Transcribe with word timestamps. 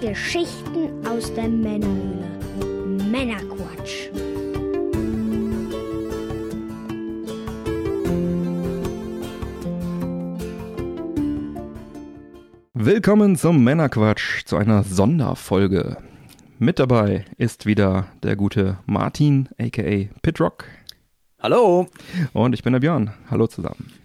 Geschichten 0.00 1.06
aus 1.06 1.32
der 1.34 1.46
Männerhöhle. 1.46 2.26
Männerquatsch. 3.10 4.08
Willkommen 12.72 13.36
zum 13.36 13.62
Männerquatsch, 13.62 14.46
zu 14.46 14.56
einer 14.56 14.84
Sonderfolge. 14.84 15.98
Mit 16.58 16.78
dabei 16.78 17.26
ist 17.36 17.66
wieder 17.66 18.06
der 18.22 18.36
gute 18.36 18.78
Martin, 18.86 19.50
aka 19.58 20.08
Pitrock. 20.22 20.64
Hallo. 21.42 21.88
Und 22.32 22.54
ich 22.54 22.62
bin 22.62 22.72
der 22.72 22.80
Björn. 22.80 23.12
Hallo 23.30 23.46
zusammen. 23.48 23.99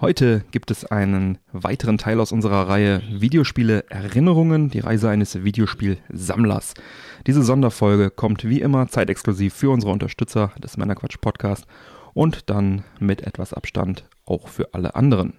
Heute 0.00 0.44
gibt 0.50 0.70
es 0.70 0.86
einen 0.86 1.36
weiteren 1.52 1.98
Teil 1.98 2.20
aus 2.20 2.32
unserer 2.32 2.70
Reihe 2.70 3.02
Videospiele 3.10 3.84
Erinnerungen, 3.90 4.70
die 4.70 4.78
Reise 4.78 5.10
eines 5.10 5.44
Videospielsammlers. 5.44 6.72
Diese 7.26 7.42
Sonderfolge 7.42 8.08
kommt 8.08 8.48
wie 8.48 8.62
immer 8.62 8.88
zeitexklusiv 8.88 9.52
für 9.52 9.68
unsere 9.68 9.92
Unterstützer 9.92 10.52
des 10.58 10.78
Männerquatsch 10.78 11.18
Podcast 11.20 11.66
und 12.14 12.48
dann 12.48 12.82
mit 12.98 13.20
etwas 13.26 13.52
Abstand 13.52 14.08
auch 14.24 14.48
für 14.48 14.72
alle 14.72 14.94
anderen. 14.94 15.34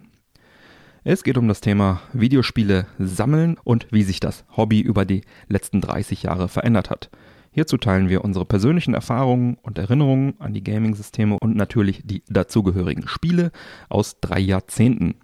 Es 1.02 1.24
geht 1.24 1.38
um 1.38 1.48
das 1.48 1.60
Thema 1.60 2.00
Videospiele 2.12 2.86
sammeln 3.00 3.56
und 3.64 3.88
wie 3.90 4.04
sich 4.04 4.20
das 4.20 4.44
Hobby 4.56 4.80
über 4.80 5.04
die 5.04 5.22
letzten 5.48 5.80
30 5.80 6.22
Jahre 6.22 6.46
verändert 6.46 6.88
hat. 6.88 7.10
Hierzu 7.52 7.76
teilen 7.76 8.08
wir 8.08 8.24
unsere 8.24 8.46
persönlichen 8.46 8.94
Erfahrungen 8.94 9.58
und 9.62 9.78
Erinnerungen 9.78 10.34
an 10.40 10.54
die 10.54 10.64
Gaming-Systeme 10.64 11.38
und 11.38 11.54
natürlich 11.54 12.00
die 12.02 12.24
dazugehörigen 12.28 13.06
Spiele 13.06 13.52
aus 13.90 14.20
drei 14.20 14.40
Jahrzehnten. 14.40 15.16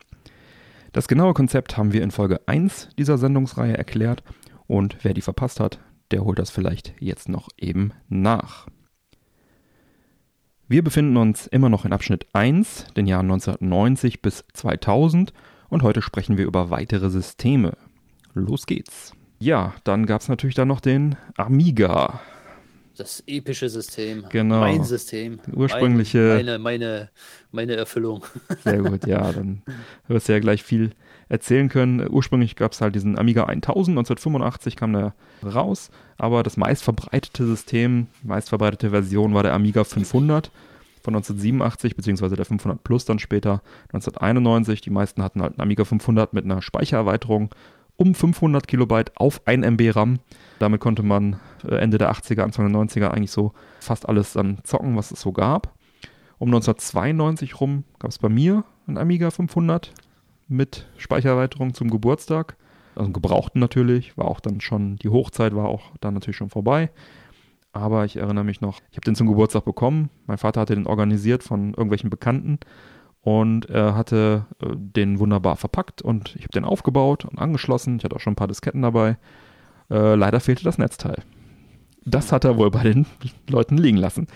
Das 0.93 1.09
genaue 1.09 1.33
Konzept 1.33 1.79
haben 1.79 1.93
wir 1.95 2.03
in 2.03 2.11
Folge 2.11 2.41
1 2.47 2.91
dieser 2.99 3.17
Sendungsreihe 3.17 3.77
erklärt 3.77 4.23
und 4.67 4.99
wer 5.03 5.15
die 5.15 5.23
verpasst 5.23 5.59
hat, 5.59 5.81
der 6.11 6.23
holt 6.23 6.39
das 6.39 6.51
vielleicht 6.51 6.95
jetzt 7.01 7.31
noch 7.31 7.49
eben 7.59 7.93
nach. 8.09 8.67
Wir 10.69 10.85
befinden 10.85 11.17
uns 11.17 11.47
immer 11.47 11.71
noch 11.71 11.87
in 11.87 11.95
Abschnitt 11.95 12.27
1, 12.35 12.89
den 12.95 13.07
Jahren 13.07 13.31
1990 13.31 14.21
bis 14.21 14.45
2000 14.53 15.33
und 15.71 15.83
heute 15.83 16.03
sprechen 16.03 16.37
wir 16.37 16.45
über 16.45 16.69
weitere 16.69 17.09
Systeme. 17.09 17.79
Los 18.35 18.67
geht's. 18.67 19.15
Ja, 19.39 19.75
dann 19.85 20.07
gab 20.07 20.21
es 20.21 20.29
natürlich 20.29 20.57
dann 20.57 20.69
noch 20.69 20.81
den 20.81 21.17
Amiga. 21.37 22.21
Das 22.97 23.23
epische 23.29 23.69
System. 23.69 24.25
Genau. 24.29 24.61
Mein 24.61 24.83
System. 24.83 25.39
Ursprüngliche. 25.55 26.35
Meine, 26.35 26.59
meine, 26.59 27.11
meine 27.53 27.77
Erfüllung. 27.77 28.25
Sehr 28.65 28.83
gut, 28.83 29.07
ja, 29.07 29.33
dann 29.33 29.63
wirst 30.09 30.29
du 30.29 30.33
ja 30.33 30.41
gleich 30.41 30.65
viel 30.65 30.91
erzählen 31.29 31.69
können. 31.69 32.09
Ursprünglich 32.09 32.57
gab 32.57 32.73
es 32.73 32.81
halt 32.81 32.97
diesen 32.97 33.17
Amiga 33.17 33.45
1000, 33.45 33.97
1985 33.99 34.75
kam 34.75 34.93
der 34.95 35.15
raus, 35.45 35.91
aber 36.17 36.43
das 36.43 36.57
meistverbreitete 36.57 37.47
System, 37.47 38.09
die 38.23 38.27
meistverbreitete 38.27 38.91
Version 38.91 39.35
war 39.35 39.45
der 39.45 39.53
Amiga 39.53 39.85
500 39.85 40.51
von 41.03 41.15
1987, 41.15 41.95
beziehungsweise 41.95 42.35
der 42.35 42.47
500 42.47 42.83
Plus 42.83 43.05
dann 43.05 43.21
später 43.21 43.63
1991. 43.93 44.81
Die 44.81 44.91
meisten 44.91 45.23
hatten 45.23 45.41
halt 45.43 45.53
einen 45.53 45.61
Amiga 45.61 45.85
500 45.85 46.33
mit 46.33 46.45
einer 46.45 46.63
Speichererweiterung 46.63 47.51
um 47.99 48.15
500 48.15 48.67
Kilobyte 48.67 49.13
auf 49.17 49.47
1 49.47 49.67
MB 49.67 49.95
RAM. 49.95 50.21
Damit 50.61 50.81
konnte 50.81 51.03
man 51.03 51.39
äh, 51.69 51.75
Ende 51.75 51.99
der 51.99 52.11
80er, 52.13 52.43
Anfang 52.43 52.73
der 52.73 52.81
90er 52.81 53.09
eigentlich 53.09 53.33
so 53.33 53.53
fast 53.81 54.09
alles 54.09 54.33
dann 54.33 54.59
zocken, 54.63 54.97
was 54.97 55.11
es 55.11 55.21
so 55.21 55.33
gab. 55.33 55.75
Um 56.39 56.49
1992 56.49 57.61
rum 57.61 57.85
gab 57.99 58.11
es 58.11 58.19
bei 58.19 58.29
mir 58.29 58.65
ein 58.87 58.97
Amiga 58.97 59.31
500 59.31 59.93
mit 60.47 60.87
Speichererweiterung 60.97 61.75
zum 61.75 61.91
Geburtstag. 61.91 62.57
Also 62.95 63.11
gebrauchten 63.11 63.61
natürlich, 63.61 64.17
war 64.17 64.27
auch 64.27 64.41
dann 64.41 64.61
schon, 64.61 64.97
die 64.97 65.09
Hochzeit 65.09 65.55
war 65.55 65.69
auch 65.69 65.91
dann 66.01 66.15
natürlich 66.15 66.37
schon 66.37 66.51
vorbei. 66.51 66.91
Aber 67.73 68.05
ich 68.05 68.17
erinnere 68.17 68.45
mich 68.45 68.61
noch, 68.61 68.81
ich 68.91 68.97
habe 68.97 69.05
den 69.05 69.15
zum 69.17 69.27
Geburtstag 69.27 69.65
bekommen. 69.65 70.11
Mein 70.27 70.39
Vater 70.39 70.61
hatte 70.61 70.75
den 70.75 70.87
organisiert 70.87 71.43
von 71.43 71.71
irgendwelchen 71.71 72.11
Bekannten 72.11 72.59
und 73.23 73.69
er 73.69 73.95
hatte 73.95 74.47
äh, 74.63 74.69
den 74.75 75.19
wunderbar 75.19 75.57
verpackt 75.57 76.03
und 76.03 76.35
ich 76.37 76.43
habe 76.43 76.53
den 76.53 76.65
aufgebaut 76.65 77.25
und 77.25 77.39
angeschlossen. 77.39 77.97
Ich 77.97 78.05
hatte 78.05 78.17
auch 78.17 78.21
schon 78.21 78.33
ein 78.33 78.37
paar 78.37 78.49
Disketten 78.49 78.83
dabei. 78.83 79.17
Äh, 79.91 80.15
leider 80.15 80.41
fehlte 80.41 80.65
das 80.65 80.79
Netzteil. 80.79 81.23
Das 82.05 82.33
hat 82.33 82.45
er 82.45 82.57
wohl 82.57 82.71
bei 82.71 82.83
den 82.83 83.07
Leuten 83.49 83.77
liegen 83.77 83.99
lassen. 83.99 84.29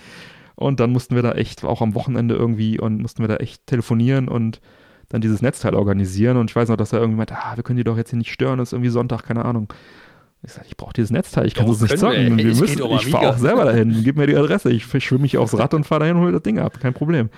Und 0.55 0.81
dann 0.81 0.93
mussten 0.93 1.15
wir 1.15 1.23
da 1.23 1.33
echt, 1.33 1.65
auch 1.65 1.81
am 1.81 1.95
Wochenende 1.95 2.35
irgendwie, 2.35 2.79
und 2.79 3.01
mussten 3.01 3.23
wir 3.23 3.29
da 3.29 3.37
echt 3.37 3.67
telefonieren 3.67 4.29
und 4.29 4.61
dann 5.09 5.21
dieses 5.21 5.43
Netzteil 5.43 5.75
organisieren. 5.75 6.37
Und 6.37 6.51
ich 6.51 6.57
weiß 6.57 6.69
noch, 6.69 6.77
dass 6.77 6.93
er 6.93 7.01
irgendwie 7.01 7.19
meinte, 7.19 7.37
ah, 7.37 7.57
wir 7.57 7.63
können 7.63 7.79
die 7.79 7.85
doch 7.85 7.97
jetzt 7.97 8.11
hier 8.11 8.19
nicht 8.19 8.33
stören, 8.33 8.61
es 8.61 8.69
ist 8.69 8.73
irgendwie 8.73 8.91
Sonntag, 8.91 9.23
keine 9.25 9.45
Ahnung. 9.45 9.73
Ich 10.45 10.53
sage, 10.53 10.67
ich 10.69 10.77
brauche 10.77 10.93
dieses 10.93 11.11
Netzteil, 11.11 11.47
ich 11.47 11.55
kann 11.55 11.69
es 11.69 11.81
nicht 11.81 11.99
zocken. 11.99 12.37
Wir, 12.37 12.45
wir 12.45 12.57
müssen, 12.57 12.83
ich 12.83 13.07
fahre 13.07 13.31
auch 13.31 13.39
selber 13.39 13.65
dahin, 13.65 14.03
gib 14.03 14.17
mir 14.17 14.27
die 14.27 14.37
Adresse, 14.37 14.71
ich 14.71 14.85
schwimme 14.85 15.23
mich 15.23 15.39
aufs 15.39 15.57
Rad 15.57 15.73
und 15.75 15.85
fahre 15.85 16.01
dahin 16.01 16.17
und 16.17 16.23
hole 16.23 16.33
das 16.33 16.43
Ding 16.43 16.59
ab, 16.59 16.81
kein 16.81 16.95
Problem. 16.95 17.31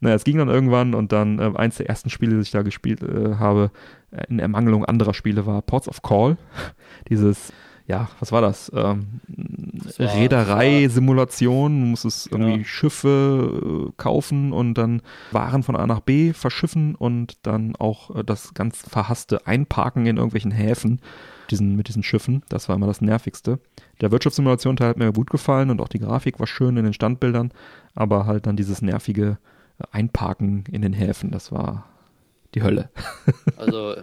Naja, 0.00 0.14
es 0.14 0.24
ging 0.24 0.38
dann 0.38 0.48
irgendwann 0.48 0.94
und 0.94 1.12
dann 1.12 1.38
äh, 1.38 1.50
eins 1.56 1.76
der 1.76 1.88
ersten 1.88 2.10
Spiele, 2.10 2.36
die 2.36 2.42
ich 2.42 2.50
da 2.50 2.62
gespielt 2.62 3.02
äh, 3.02 3.34
habe, 3.36 3.70
äh, 4.10 4.24
in 4.28 4.38
Ermangelung 4.38 4.84
anderer 4.84 5.14
Spiele 5.14 5.46
war 5.46 5.60
Ports 5.62 5.88
of 5.88 6.02
Call. 6.02 6.36
Dieses, 7.08 7.52
ja, 7.86 8.08
was 8.20 8.30
war 8.30 8.40
das? 8.40 8.70
Ähm, 8.74 9.20
Reederei-Simulation, 9.98 11.80
du 11.80 11.86
musstest 11.86 12.30
Genau. 12.30 12.46
irgendwie 12.46 12.64
Schiffe 12.64 13.88
äh, 13.88 13.92
kaufen 13.96 14.52
und 14.52 14.74
dann 14.74 15.02
Waren 15.32 15.62
von 15.62 15.76
A 15.76 15.86
nach 15.86 16.00
B 16.00 16.32
verschiffen 16.32 16.94
und 16.94 17.38
dann 17.42 17.74
auch 17.76 18.14
äh, 18.14 18.24
das 18.24 18.54
ganz 18.54 18.78
verhasste 18.88 19.46
Einparken 19.46 20.06
in 20.06 20.16
irgendwelchen 20.16 20.50
Häfen 20.52 21.00
diesen, 21.50 21.76
mit 21.76 21.88
diesen 21.88 22.02
Schiffen. 22.02 22.42
Das 22.48 22.68
war 22.68 22.76
immer 22.76 22.86
das 22.86 23.00
Nervigste. 23.00 23.58
Der 24.00 24.10
Wirtschaftssimulation-Teil 24.12 24.90
hat 24.90 24.98
mir 24.98 25.12
gut 25.12 25.30
gefallen 25.30 25.70
und 25.70 25.80
auch 25.80 25.88
die 25.88 25.98
Grafik 25.98 26.38
war 26.38 26.46
schön 26.46 26.76
in 26.76 26.84
den 26.84 26.92
Standbildern, 26.92 27.52
aber 27.94 28.26
halt 28.26 28.46
dann 28.46 28.56
dieses 28.56 28.82
nervige 28.82 29.38
Einparken 29.92 30.64
in 30.70 30.82
den 30.82 30.92
Häfen, 30.92 31.30
das 31.30 31.52
war 31.52 31.88
die 32.54 32.62
Hölle. 32.62 32.90
Also 33.56 33.96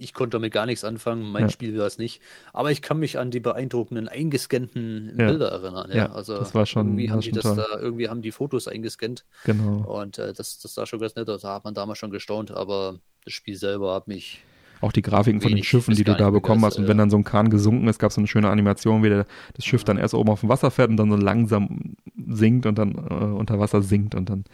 ich 0.00 0.14
konnte 0.14 0.36
damit 0.36 0.52
gar 0.52 0.64
nichts 0.66 0.84
anfangen, 0.84 1.28
mein 1.32 1.42
Ja. 1.44 1.48
Spiel 1.48 1.76
war 1.76 1.86
es 1.86 1.98
nicht. 1.98 2.20
Aber 2.52 2.70
ich 2.70 2.82
kann 2.82 2.98
mich 3.00 3.18
an 3.18 3.32
die 3.32 3.40
beeindruckenden 3.40 4.06
eingescannten 4.08 5.14
Ja. 5.18 5.26
Bilder 5.26 5.48
erinnern. 5.50 5.90
Ja, 5.90 5.96
Ja, 5.96 6.12
also 6.12 6.38
das 6.38 6.54
war 6.54 6.66
schon- 6.66 6.86
irgendwie 6.86 7.10
haben 7.10 7.20
die 7.20 7.32
das 7.32 7.42
toll. 7.42 7.56
da, 7.56 7.78
irgendwie 7.80 8.08
haben 8.08 8.22
die 8.22 8.30
Fotos 8.30 8.68
eingescannt 8.68 9.24
Genau. 9.44 9.78
und 10.00 10.18
äh, 10.18 10.32
das, 10.32 10.60
das 10.60 10.74
sah 10.74 10.86
schon 10.86 11.00
ganz 11.00 11.16
nett 11.16 11.28
aus. 11.28 11.40
Da 11.42 11.54
hat 11.54 11.64
man 11.64 11.74
damals 11.74 11.98
schon 11.98 12.10
gestaunt, 12.10 12.52
aber 12.52 13.00
das 13.24 13.32
Spiel 13.32 13.56
selber 13.56 13.92
hat 13.94 14.06
mich 14.06 14.40
Auch 14.80 14.92
die 14.92 15.02
Grafiken 15.02 15.40
von 15.40 15.52
den 15.52 15.64
Schiffen, 15.64 15.96
die 15.96 16.04
du 16.04 16.14
da 16.14 16.30
bekommen 16.30 16.64
hast. 16.64 16.76
Und 16.76 16.82
begeistert, 16.84 16.88
wenn 16.90 16.96
ja. 16.98 17.02
dann 17.02 17.10
so 17.10 17.16
ein 17.16 17.24
Kahn 17.24 17.50
gesunken 17.50 17.88
ist, 17.88 17.98
gab 17.98 18.10
es 18.10 18.14
so 18.14 18.20
eine 18.20 18.28
schöne 18.28 18.48
Animation, 18.50 19.02
wie 19.02 19.08
der, 19.08 19.26
das 19.54 19.64
Schiff 19.64 19.82
dann 19.82 19.98
erst 19.98 20.14
oben 20.14 20.30
auf 20.30 20.40
dem 20.40 20.48
Wasser 20.48 20.70
fährt 20.70 20.90
und 20.90 20.96
dann 20.96 21.10
so 21.10 21.16
langsam 21.16 21.96
sinkt 22.28 22.66
und 22.66 22.78
dann 22.78 22.92
äh, 22.94 23.14
unter 23.34 23.58
Wasser 23.58 23.82
sinkt 23.82 24.14
und 24.14 24.30
dann. 24.30 24.44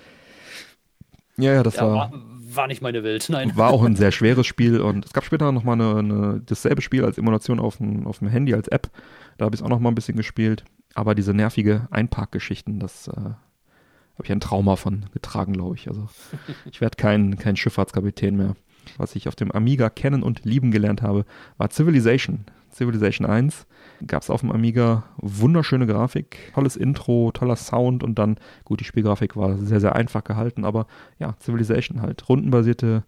Ja, 1.36 1.52
ja, 1.52 1.62
das 1.62 1.76
ja, 1.76 1.82
war, 1.82 2.12
war, 2.12 2.12
war 2.56 2.66
nicht 2.66 2.82
meine 2.82 3.02
Welt. 3.02 3.26
Nein. 3.28 3.56
war 3.56 3.70
auch 3.70 3.82
ein 3.84 3.96
sehr 3.96 4.12
schweres 4.12 4.46
Spiel 4.46 4.80
und 4.80 5.04
es 5.04 5.12
gab 5.12 5.24
später 5.24 5.50
nochmal 5.52 5.80
eine, 5.80 5.96
eine, 5.96 6.42
dasselbe 6.44 6.82
Spiel 6.82 7.04
als 7.04 7.18
Emulation 7.18 7.60
auf 7.60 7.78
dem, 7.78 8.06
auf 8.06 8.18
dem 8.18 8.28
Handy, 8.28 8.54
als 8.54 8.68
App. 8.68 8.90
Da 9.38 9.46
habe 9.46 9.54
ich 9.54 9.60
es 9.60 9.64
auch 9.64 9.70
nochmal 9.70 9.92
ein 9.92 9.96
bisschen 9.96 10.16
gespielt. 10.16 10.64
Aber 10.94 11.14
diese 11.14 11.34
nervige 11.34 11.88
Einparkgeschichten, 11.90 12.78
das 12.78 13.08
äh, 13.08 13.12
habe 14.14 14.22
ich 14.22 14.30
ein 14.30 14.40
Trauma 14.40 14.76
von 14.76 15.06
getragen, 15.12 15.52
glaube 15.52 15.74
ich. 15.76 15.88
Also 15.88 16.08
ich 16.70 16.80
werde 16.80 16.96
kein, 16.96 17.36
kein 17.36 17.56
Schifffahrtskapitän 17.56 18.36
mehr. 18.36 18.54
Was 18.98 19.16
ich 19.16 19.28
auf 19.28 19.34
dem 19.34 19.50
Amiga 19.50 19.88
kennen 19.88 20.22
und 20.22 20.44
lieben 20.44 20.70
gelernt 20.70 21.02
habe, 21.02 21.24
war 21.56 21.70
Civilization. 21.70 22.44
Civilization 22.74 23.26
1 23.26 23.66
gab 24.06 24.22
es 24.22 24.30
auf 24.30 24.40
dem 24.40 24.50
Amiga 24.50 25.04
wunderschöne 25.18 25.86
Grafik, 25.86 26.52
tolles 26.54 26.76
Intro, 26.76 27.30
toller 27.32 27.56
Sound 27.56 28.02
und 28.02 28.18
dann, 28.18 28.38
gut, 28.64 28.80
die 28.80 28.84
Spielgrafik 28.84 29.36
war 29.36 29.56
sehr, 29.58 29.80
sehr 29.80 29.94
einfach 29.94 30.24
gehalten, 30.24 30.64
aber 30.64 30.86
ja, 31.18 31.36
Civilization 31.40 32.02
halt. 32.02 32.28
Rundenbasierte 32.28 33.04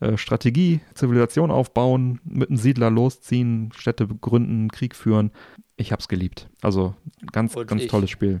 äh, 0.00 0.16
Strategie, 0.16 0.80
Zivilisation 0.94 1.50
aufbauen, 1.50 2.20
mit 2.24 2.48
einem 2.48 2.58
Siedler 2.58 2.90
losziehen, 2.90 3.72
Städte 3.76 4.06
gründen, 4.06 4.70
Krieg 4.70 4.94
führen. 4.94 5.32
Ich 5.76 5.92
hab's 5.92 6.08
geliebt. 6.08 6.48
Also 6.62 6.94
ganz, 7.32 7.56
Und 7.56 7.66
ganz 7.66 7.82
ich. 7.82 7.90
tolles 7.90 8.10
Spiel. 8.10 8.40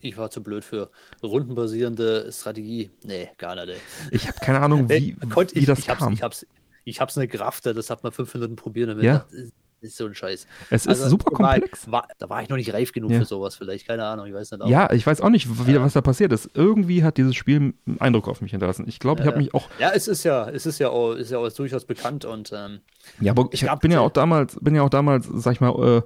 Ich 0.00 0.16
war 0.18 0.30
zu 0.30 0.42
blöd 0.42 0.64
für 0.64 0.90
rundenbasierende 1.22 2.30
Strategie. 2.30 2.90
Nee, 3.04 3.30
gar 3.38 3.54
nicht. 3.56 3.68
ey. 3.70 3.76
Ich 4.10 4.28
habe 4.28 4.38
keine 4.40 4.60
Ahnung, 4.60 4.88
wie, 4.88 5.12
Äh, 5.12 5.16
wie 5.54 5.58
ich, 5.60 5.66
das 5.66 5.78
ich 5.80 5.88
hab's, 5.88 5.98
kam. 6.00 6.12
Ich 6.12 6.22
hab's, 6.22 6.46
ich 6.84 7.00
hab's 7.00 7.16
eine 7.16 7.26
Grafte, 7.26 7.74
das 7.74 7.90
hat 7.90 8.02
man 8.02 8.12
fünf 8.12 8.32
Minuten 8.34 8.56
probieren 8.56 8.90
damit. 8.90 9.04
Ja. 9.04 9.24
Das 9.30 9.50
ist, 9.84 9.90
ist 9.92 9.96
so 9.98 10.06
ein 10.06 10.14
Scheiß. 10.14 10.46
es 10.70 10.82
ist 10.82 10.88
Also, 10.88 11.08
super 11.10 11.26
war- 11.38 11.52
komplex. 11.52 11.90
War, 11.90 12.08
da 12.18 12.28
war 12.28 12.42
ich 12.42 12.48
noch 12.48 12.56
nicht 12.56 12.72
reif 12.72 12.92
genug 12.92 13.10
Ja. 13.10 13.18
für 13.20 13.24
sowas, 13.26 13.54
vielleicht, 13.56 13.86
keine 13.86 14.04
Ahnung, 14.04 14.26
ich 14.26 14.34
weiß 14.34 14.50
nicht. 14.50 14.60
aber- 14.62 14.70
Ja, 14.70 14.90
ich 14.92 15.06
weiß 15.06 15.20
auch 15.20 15.30
nicht, 15.30 15.66
wie, 15.66 15.80
was 15.80 15.92
da 15.92 16.00
passiert 16.00 16.32
ist. 16.32 16.50
Irgendwie 16.54 17.04
hat 17.04 17.16
dieses 17.18 17.34
Spiel 17.36 17.56
einen 17.86 18.00
Eindruck 18.00 18.28
auf 18.28 18.40
mich 18.40 18.50
hinterlassen. 18.52 18.84
Ich 18.88 18.98
glaube, 18.98 19.20
ich 19.22 19.26
habe 19.26 19.38
mich 19.38 19.54
auch 19.54 19.68
Ja, 19.78 19.90
es 19.94 20.08
ist 20.08 20.24
ja, 20.24 20.48
es 20.48 20.66
ist 20.66 20.78
ja 20.80 20.88
auch, 20.90 21.12
ist 21.12 21.30
ja 21.30 21.38
auch 21.38 21.50
durchaus 21.52 21.84
bekannt 21.84 22.24
und 22.24 22.52
ähm, 22.54 22.80
Ja, 23.20 23.32
aber 23.32 23.48
ich 23.52 23.62
gab- 23.62 23.80
bin 23.80 23.90
ja 23.92 24.00
auch 24.00 24.10
damals, 24.10 24.56
bin 24.60 24.74
ja 24.74 24.82
auch 24.82 24.90
damals, 24.90 25.28
sag 25.32 25.52
ich 25.52 25.60
mal, 25.60 25.98
äh, 25.98 26.02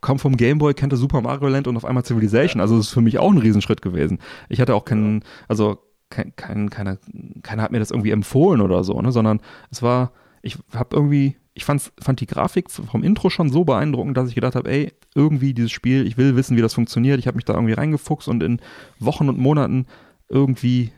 kam 0.00 0.18
vom 0.18 0.36
Gameboy, 0.36 0.74
kannte 0.74 0.96
Super 0.96 1.20
Mario 1.20 1.48
Land 1.48 1.66
und 1.66 1.76
auf 1.76 1.84
einmal 1.84 2.04
Civilization. 2.04 2.60
Also 2.60 2.76
das 2.76 2.86
ist 2.86 2.92
für 2.92 3.00
mich 3.00 3.18
auch 3.18 3.30
ein 3.30 3.38
Riesenschritt 3.38 3.82
gewesen. 3.82 4.18
Ich 4.48 4.60
hatte 4.60 4.74
auch 4.74 4.84
keinen, 4.84 5.24
also 5.48 5.78
kein, 6.10 6.34
kein, 6.36 6.70
keiner, 6.70 6.98
keiner 7.42 7.62
hat 7.62 7.72
mir 7.72 7.78
das 7.78 7.90
irgendwie 7.90 8.10
empfohlen 8.10 8.60
oder 8.60 8.84
so, 8.84 9.00
ne, 9.00 9.12
sondern 9.12 9.40
es 9.70 9.82
war, 9.82 10.12
ich 10.42 10.58
habe 10.74 10.94
irgendwie 10.94 11.36
ich 11.54 11.64
fand's, 11.64 11.92
fand 12.00 12.20
die 12.20 12.26
Grafik 12.26 12.70
vom 12.70 13.04
Intro 13.04 13.28
schon 13.28 13.50
so 13.50 13.64
beeindruckend, 13.64 14.16
dass 14.16 14.28
ich 14.28 14.34
gedacht 14.34 14.54
habe, 14.54 14.70
ey, 14.70 14.92
irgendwie 15.14 15.52
dieses 15.52 15.70
Spiel, 15.70 16.06
ich 16.06 16.16
will 16.16 16.34
wissen, 16.34 16.56
wie 16.56 16.62
das 16.62 16.74
funktioniert. 16.74 17.18
Ich 17.18 17.26
habe 17.26 17.36
mich 17.36 17.44
da 17.44 17.54
irgendwie 17.54 17.74
reingefuchst 17.74 18.28
und 18.28 18.42
in 18.42 18.60
Wochen 18.98 19.28
und 19.28 19.38
Monaten 19.38 19.86
irgendwie 20.28 20.92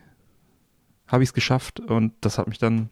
habe 1.09 1.23
ich 1.23 1.31
es 1.31 1.35
geschafft 1.35 1.81
und 1.81 2.13
das 2.21 2.39
hat 2.39 2.47
mich 2.47 2.59
dann 2.59 2.89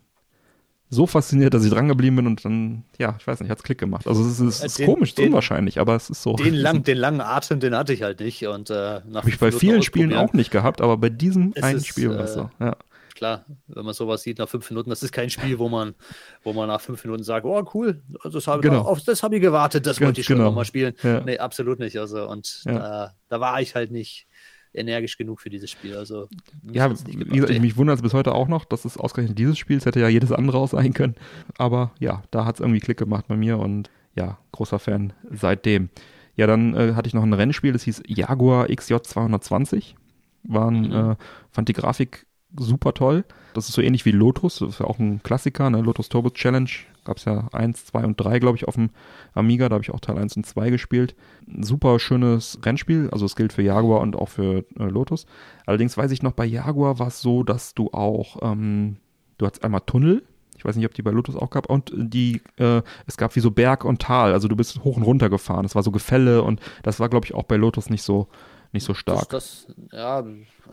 so 0.93 1.07
fasziniert, 1.07 1.55
dass 1.55 1.65
ich 1.65 1.71
dran 1.71 1.89
geblieben 1.89 2.17
bin 2.17 2.27
und 2.27 2.45
dann, 2.45 2.85
ja, 2.99 3.17
ich 3.19 3.27
weiß 3.27 3.41
nicht, 3.41 3.49
hat 3.49 3.59
es 3.59 3.65
Klick 3.65 3.79
gemacht. 3.79 4.07
Also 4.07 4.23
es 4.23 4.39
ist, 4.39 4.41
es 4.41 4.65
ist 4.65 4.79
den, 4.79 4.87
komisch, 4.87 5.11
ist 5.11 5.21
unwahrscheinlich, 5.21 5.81
aber 5.81 5.97
es 5.97 6.11
ist 6.11 6.23
so. 6.23 6.35
Den, 6.35 6.53
lang, 6.53 6.83
den 6.85 6.99
langen 6.99 7.23
Atem, 7.23 7.61
den 7.61 7.75
hatte 7.75 7.95
ich 7.95 8.03
halt 8.03 8.21
nicht. 8.21 8.47
Und 8.47 8.69
äh, 8.69 9.01
habe 9.15 9.29
ich 9.29 9.39
bei 9.39 9.53
vielen 9.53 9.83
Spielen 9.83 10.13
auch 10.13 10.35
nicht 10.35 10.51
gehabt, 10.51 10.83
aber 10.83 10.99
bei 10.99 11.09
diesem 11.09 11.53
es 11.55 11.63
einen 11.63 11.79
ist, 11.79 11.87
Spiel 11.87 12.11
war 12.11 12.25
es 12.25 12.35
so. 12.35 12.51
Ja. 12.61 12.77
Klar, 13.23 13.47
wenn 13.69 13.85
man 13.85 13.95
sowas 13.95 14.25
sieht 14.25 14.41
nach 14.41 14.49
fünf 14.49 14.69
Minuten, 14.69 14.91
das 14.91 15.05
ist 15.05 15.13
kein 15.13 15.31
Spiel, 15.31 15.61
wo 15.61 15.69
man, 15.69 15.95
wo 16.43 16.53
man 16.53 16.67
nach 16.67 16.81
fünf 16.81 17.05
Minuten 17.05 17.23
sagt, 17.23 17.47
oh 17.47 17.65
cool, 17.73 18.03
das 18.25 18.49
habe 18.49 18.63
genau. 18.63 18.81
auf 18.81 19.01
das 19.05 19.23
habe 19.23 19.37
ich 19.37 19.41
gewartet, 19.41 19.87
das 19.87 20.01
wollte 20.01 20.21
ich 20.21 20.27
schon 20.27 20.39
genau. 20.39 20.49
nochmal 20.49 20.65
spielen. 20.65 20.93
Ja. 21.05 21.21
Nee, 21.21 21.39
absolut 21.39 21.79
nicht. 21.79 21.97
Also 22.01 22.29
und 22.29 22.65
ja. 22.65 23.05
äh, 23.05 23.09
da 23.29 23.39
war 23.39 23.61
ich 23.61 23.77
halt 23.77 23.93
nicht 23.93 24.27
energisch 24.75 25.17
genug 25.17 25.41
für 25.41 25.51
dieses 25.51 25.71
Spiel. 25.71 25.97
Also, 25.97 26.27
ja, 26.65 26.89
gesagt, 26.89 27.09
ich 27.09 27.61
mich 27.61 27.77
wundere 27.77 27.95
es 27.95 28.03
bis 28.03 28.13
heute 28.13 28.35
auch 28.35 28.49
noch, 28.49 28.65
dass 28.65 28.85
es 28.85 28.97
ausgerechnet 28.97 29.39
dieses 29.39 29.57
Spiel, 29.57 29.77
es 29.77 29.87
hätte 29.87 30.01
ja 30.01 30.09
jedes 30.09 30.33
andere 30.33 30.59
auch 30.59 30.69
sein 30.69 30.93
können. 30.93 31.15
Aber 31.59 31.93
ja, 32.01 32.25
da 32.33 32.45
hat 32.45 32.57
es 32.57 32.61
irgendwie 32.61 32.81
Klick 32.81 32.99
gemacht 32.99 33.27
bei 33.29 33.37
mir 33.37 33.61
und 33.61 33.89
ja, 34.17 34.39
großer 34.51 34.81
Fan 34.81 35.13
seitdem. 35.31 35.91
Ja, 36.35 36.49
dann 36.49 36.75
äh, 36.75 36.95
hatte 36.95 37.07
ich 37.07 37.15
noch 37.15 37.23
ein 37.23 37.35
Rennspiel, 37.35 37.73
das 37.73 37.85
hieß 37.85 38.03
Jaguar 38.09 38.67
XJ220. 38.67 39.95
Waren, 40.43 40.89
mhm. 40.89 41.13
äh, 41.13 41.17
fand 41.53 41.69
die 41.69 41.73
Grafik 41.73 42.27
super 42.57 42.95
toll. 42.95 43.25
Das 43.55 43.69
ist 43.69 43.75
so 43.75 43.83
ähnlich 43.83 44.05
wie 44.05 44.13
Lotus, 44.13 44.59
das 44.59 44.71
ist 44.71 44.81
ja 44.81 44.87
auch 44.87 44.99
ein 44.99 45.23
Klassiker, 45.23 45.69
ne? 45.71 45.81
Lotus 45.81 46.09
Turbo 46.09 46.31
Challenge. 46.31 46.71
Gab 47.05 47.17
es 47.17 47.25
ja 47.25 47.49
1, 47.53 47.87
2 47.87 48.05
und 48.05 48.17
3, 48.17 48.39
glaube 48.39 48.57
ich, 48.57 48.69
auf 48.69 48.77
dem 48.77 48.91
Amiga. 49.35 49.69
Da 49.69 49.75
habe 49.75 49.83
ich 49.83 49.91
auch 49.91 49.99
Teil 49.99 50.19
1 50.19 50.37
und 50.37 50.47
2 50.47 50.71
gespielt. 50.71 51.17
super 51.61 51.99
schönes 51.99 52.59
Rennspiel, 52.65 53.11
also 53.11 53.27
es 53.27 53.35
gilt 53.35 53.53
für 53.53 53.63
Jaguar 53.63 54.01
und 54.01 54.15
auch 54.17 54.29
für 54.29 54.65
äh, 54.79 54.85
Lotus. 54.85 55.27
Allerdings 55.67 55.97
weiß 55.97 56.13
ich 56.13 56.23
noch, 56.23 56.33
bei 56.33 56.45
Jaguar 56.45 56.99
war 56.99 57.09
es 57.09 57.21
so, 57.21 57.43
dass 57.43 57.75
du 57.75 57.91
auch, 57.93 58.37
ähm, 58.43 58.99
du 59.39 59.47
hattest 59.47 59.65
einmal 59.65 59.83
Tunnel, 59.85 60.23
ich 60.63 60.65
weiß 60.65 60.77
nicht, 60.77 60.87
ob 60.87 60.95
die 60.95 61.03
bei 61.03 61.11
Lotus 61.11 61.35
auch 61.35 61.51
gab. 61.51 61.69
Und 61.69 61.93
die, 61.93 62.41
äh, 62.57 62.83
es 63.09 63.17
gab 63.17 63.35
wie 63.35 63.41
so 63.41 63.51
Berg 63.51 63.85
und 63.85 64.01
Tal. 64.01 64.33
Also 64.33 64.47
du 64.47 64.55
bist 64.55 64.85
hoch 64.85 64.97
und 64.97 65.03
runter 65.03 65.29
gefahren. 65.29 65.65
Es 65.65 65.75
war 65.75 65.83
so 65.83 65.91
Gefälle 65.91 66.43
und 66.43 66.61
das 66.85 67.01
war, 67.01 67.09
glaube 67.09 67.27
ich, 67.27 67.35
auch 67.35 67.43
bei 67.43 67.57
Lotus 67.57 67.91
nicht 67.91 68.03
so, 68.03 68.29
nicht 68.73 68.85
so 68.85 68.95
stark. 68.95 69.29
Das, 69.29 69.67
das, 69.67 69.77
ja, 69.93 70.25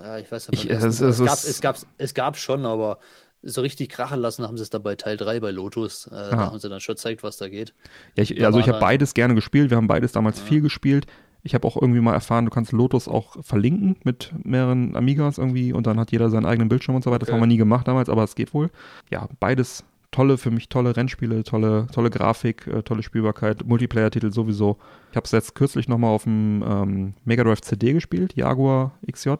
ja, 0.01 0.18
ich 0.18 0.31
weiß 0.31 0.50
nicht. 0.50 0.69
Es, 0.69 0.84
es, 0.84 1.01
es, 1.01 1.19
gab, 1.19 1.34
es, 1.34 1.62
gab, 1.62 1.78
es 1.98 2.13
gab 2.13 2.38
schon, 2.38 2.66
aber 2.66 3.00
so 3.42 3.62
richtig 3.62 3.90
krachen 3.90 4.19
lassen 4.19 4.46
haben 4.46 4.57
sie 4.57 4.63
es 4.63 4.69
dann 4.69 4.84
bei 4.84 4.96
Teil 4.96 5.18
3 5.18 5.40
bei 5.40 5.51
Lotus. 5.51 6.07
Äh, 6.07 6.12
da 6.12 6.38
haben 6.38 6.60
sie 6.60 6.69
dann 6.69 6.80
schon 6.80 6.96
gezeigt, 6.96 7.24
was 7.24 7.38
da 7.38 7.48
geht. 7.48 7.74
Ja, 8.16 8.24
ich, 8.24 8.46
also 8.46 8.60
ich 8.60 8.68
habe 8.68 8.80
beides 8.80 9.13
gerne 9.13 9.36
gespielt. 9.36 9.69
Wir 9.69 9.78
haben 9.78 9.88
beides 9.88 10.12
damals 10.12 10.40
ja. 10.40 10.46
viel 10.46 10.62
gespielt. 10.62 11.07
Ich 11.42 11.54
habe 11.54 11.66
auch 11.66 11.81
irgendwie 11.81 12.01
mal 12.01 12.13
erfahren, 12.13 12.44
du 12.44 12.51
kannst 12.51 12.74
Lotus 12.74 13.07
auch 13.07 13.42
verlinken 13.42 13.96
mit 14.04 14.34
mehreren 14.44 14.98
Amigas 14.98 15.38
irgendwie 15.38 15.72
und 15.72 15.88
dann 15.88 15.98
hat 15.98 16.12
jeder 16.12 16.30
seinen 16.30 16.46
eigenen 16.46 16.68
Bildschirm 16.68 16.96
und 16.96 17.04
so 17.04 17.12
weiter. 17.12 17.25
Das 17.25 17.31
haben 17.31 17.40
wir 17.40 17.48
nie 17.48 17.56
gemacht 17.56 17.88
damals, 17.88 18.10
aber 18.10 18.24
es 18.25 18.36
geht 18.36 18.54
wohl. 18.54 18.69
Ja, 19.10 19.30
beides 19.40 19.86
tolle, 20.11 20.38
für 20.38 20.51
mich 20.51 20.69
tolle 20.69 20.95
Rennspiele, 20.95 21.44
tolle, 21.44 21.88
tolle 21.94 22.09
Grafik, 22.09 22.67
äh, 22.67 22.83
tolle 22.83 23.03
Spielbarkeit, 23.03 23.65
Multiplayer-Titel 23.65 24.31
sowieso. 24.31 24.77
Ich 25.11 25.17
habe 25.17 25.25
es 25.25 25.31
jetzt 25.31 25.56
kürzlich 25.56 25.88
nochmal 25.88 26.11
auf 26.11 26.23
dem 26.23 26.63
ähm, 26.67 27.13
Mega 27.25 27.44
Drive 27.44 27.61
CD 27.61 27.94
gespielt, 27.94 28.35
Jaguar 28.35 28.97
XJ 29.09 29.31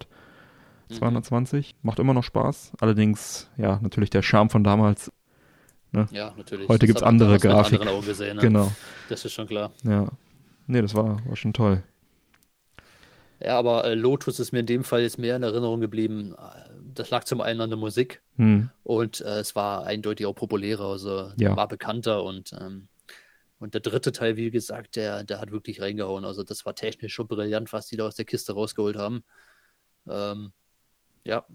220. 0.89 1.74
Mhm. 1.74 1.88
Macht 1.88 2.00
immer 2.00 2.13
noch 2.13 2.24
Spaß. 2.24 2.74
Allerdings, 2.80 3.50
ja, 3.57 3.80
natürlich 3.81 4.10
der 4.10 4.21
Charme 4.21 4.50
von 4.50 4.63
damals. 4.63 5.12
Ne? 5.92 6.07
Ja, 6.12 6.33
natürlich. 6.38 6.69
Heute 6.69 6.86
gibt 6.86 7.00
es 7.00 7.04
andere 7.04 7.39
Grafik. 7.39 7.81
Gesehen, 8.06 8.38
ne? 8.38 8.42
Genau. 8.42 8.72
Das 9.10 9.25
ist 9.25 9.33
schon 9.33 9.48
klar. 9.48 9.72
Ja. 9.83 10.07
Nee, 10.68 10.81
das 10.81 10.94
war, 10.94 11.25
war 11.25 11.36
schon 11.36 11.54
toll. 11.54 11.83
Ja, 13.42 13.57
aber 13.57 13.86
äh, 13.86 13.95
Lotus 13.95 14.39
ist 14.39 14.51
mir 14.51 14.60
in 14.60 14.65
dem 14.65 14.83
Fall 14.83 15.01
jetzt 15.01 15.18
mehr 15.18 15.36
in 15.36 15.44
Erinnerung 15.44 15.80
geblieben. 15.80 16.36
Das 16.94 17.09
lag 17.09 17.24
zum 17.24 17.41
einen 17.41 17.62
an 17.62 17.69
der 17.69 17.77
Musik 17.77 18.21
hm. 18.38 18.69
und 18.83 19.21
äh, 19.21 19.39
es 19.39 19.56
war 19.56 19.86
eindeutig 19.86 20.25
auch 20.25 20.36
populärer, 20.36 20.86
also 20.86 21.31
ja. 21.38 21.56
war 21.56 21.68
bekannter 21.68 22.24
und 22.24 22.53
ähm, 22.53 22.88
und 23.59 23.74
der 23.74 23.81
dritte 23.81 24.13
Teil, 24.13 24.38
wie 24.38 24.51
gesagt, 24.51 24.95
der, 24.95 25.25
der 25.25 25.41
hat 25.41 25.51
wirklich 25.51 25.81
reingehauen. 25.81 26.24
Also 26.24 26.44
das 26.44 26.65
war 26.65 26.75
technisch 26.75 27.13
schon 27.13 27.27
brillant, 27.27 27.74
was 27.74 27.88
die 27.88 27.97
da 27.97 28.07
aus 28.07 28.15
der 28.15 28.24
Kiste 28.24 28.53
rausgeholt 28.53 28.95
haben. 28.95 29.24
Ähm, 30.07 30.53
ja, 31.25 31.45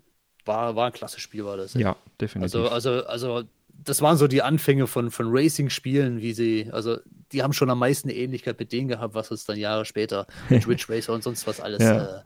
war, 0.45 0.77
war 0.77 0.87
ein 0.87 0.93
klasse 0.93 1.19
Spiel, 1.19 1.47
war 1.47 1.57
das. 1.57 1.73
Ja, 1.73 1.97
definitiv. 2.21 2.55
Also, 2.55 2.69
also, 2.69 3.07
also 3.07 3.49
das 3.83 4.01
waren 4.01 4.17
so 4.17 4.27
die 4.29 4.43
Anfänge 4.43 4.87
von, 4.87 5.11
von 5.11 5.27
Racing-Spielen, 5.29 6.21
wie 6.21 6.33
sie, 6.33 6.69
also 6.73 6.99
die 7.33 7.43
haben 7.43 7.53
schon 7.53 7.69
am 7.71 7.79
meisten 7.79 8.09
Ähnlichkeit 8.09 8.59
mit 8.59 8.73
denen 8.73 8.89
gehabt, 8.89 9.15
was 9.15 9.31
es 9.31 9.45
dann 9.45 9.59
Jahre 9.59 9.85
später 9.85 10.27
mit 10.49 10.67
Ridge 10.67 10.87
Racer 10.89 11.13
und 11.13 11.23
sonst 11.23 11.47
was 11.47 11.61
alles 11.61 11.83
ja. 11.83 12.05
äh, 12.05 12.21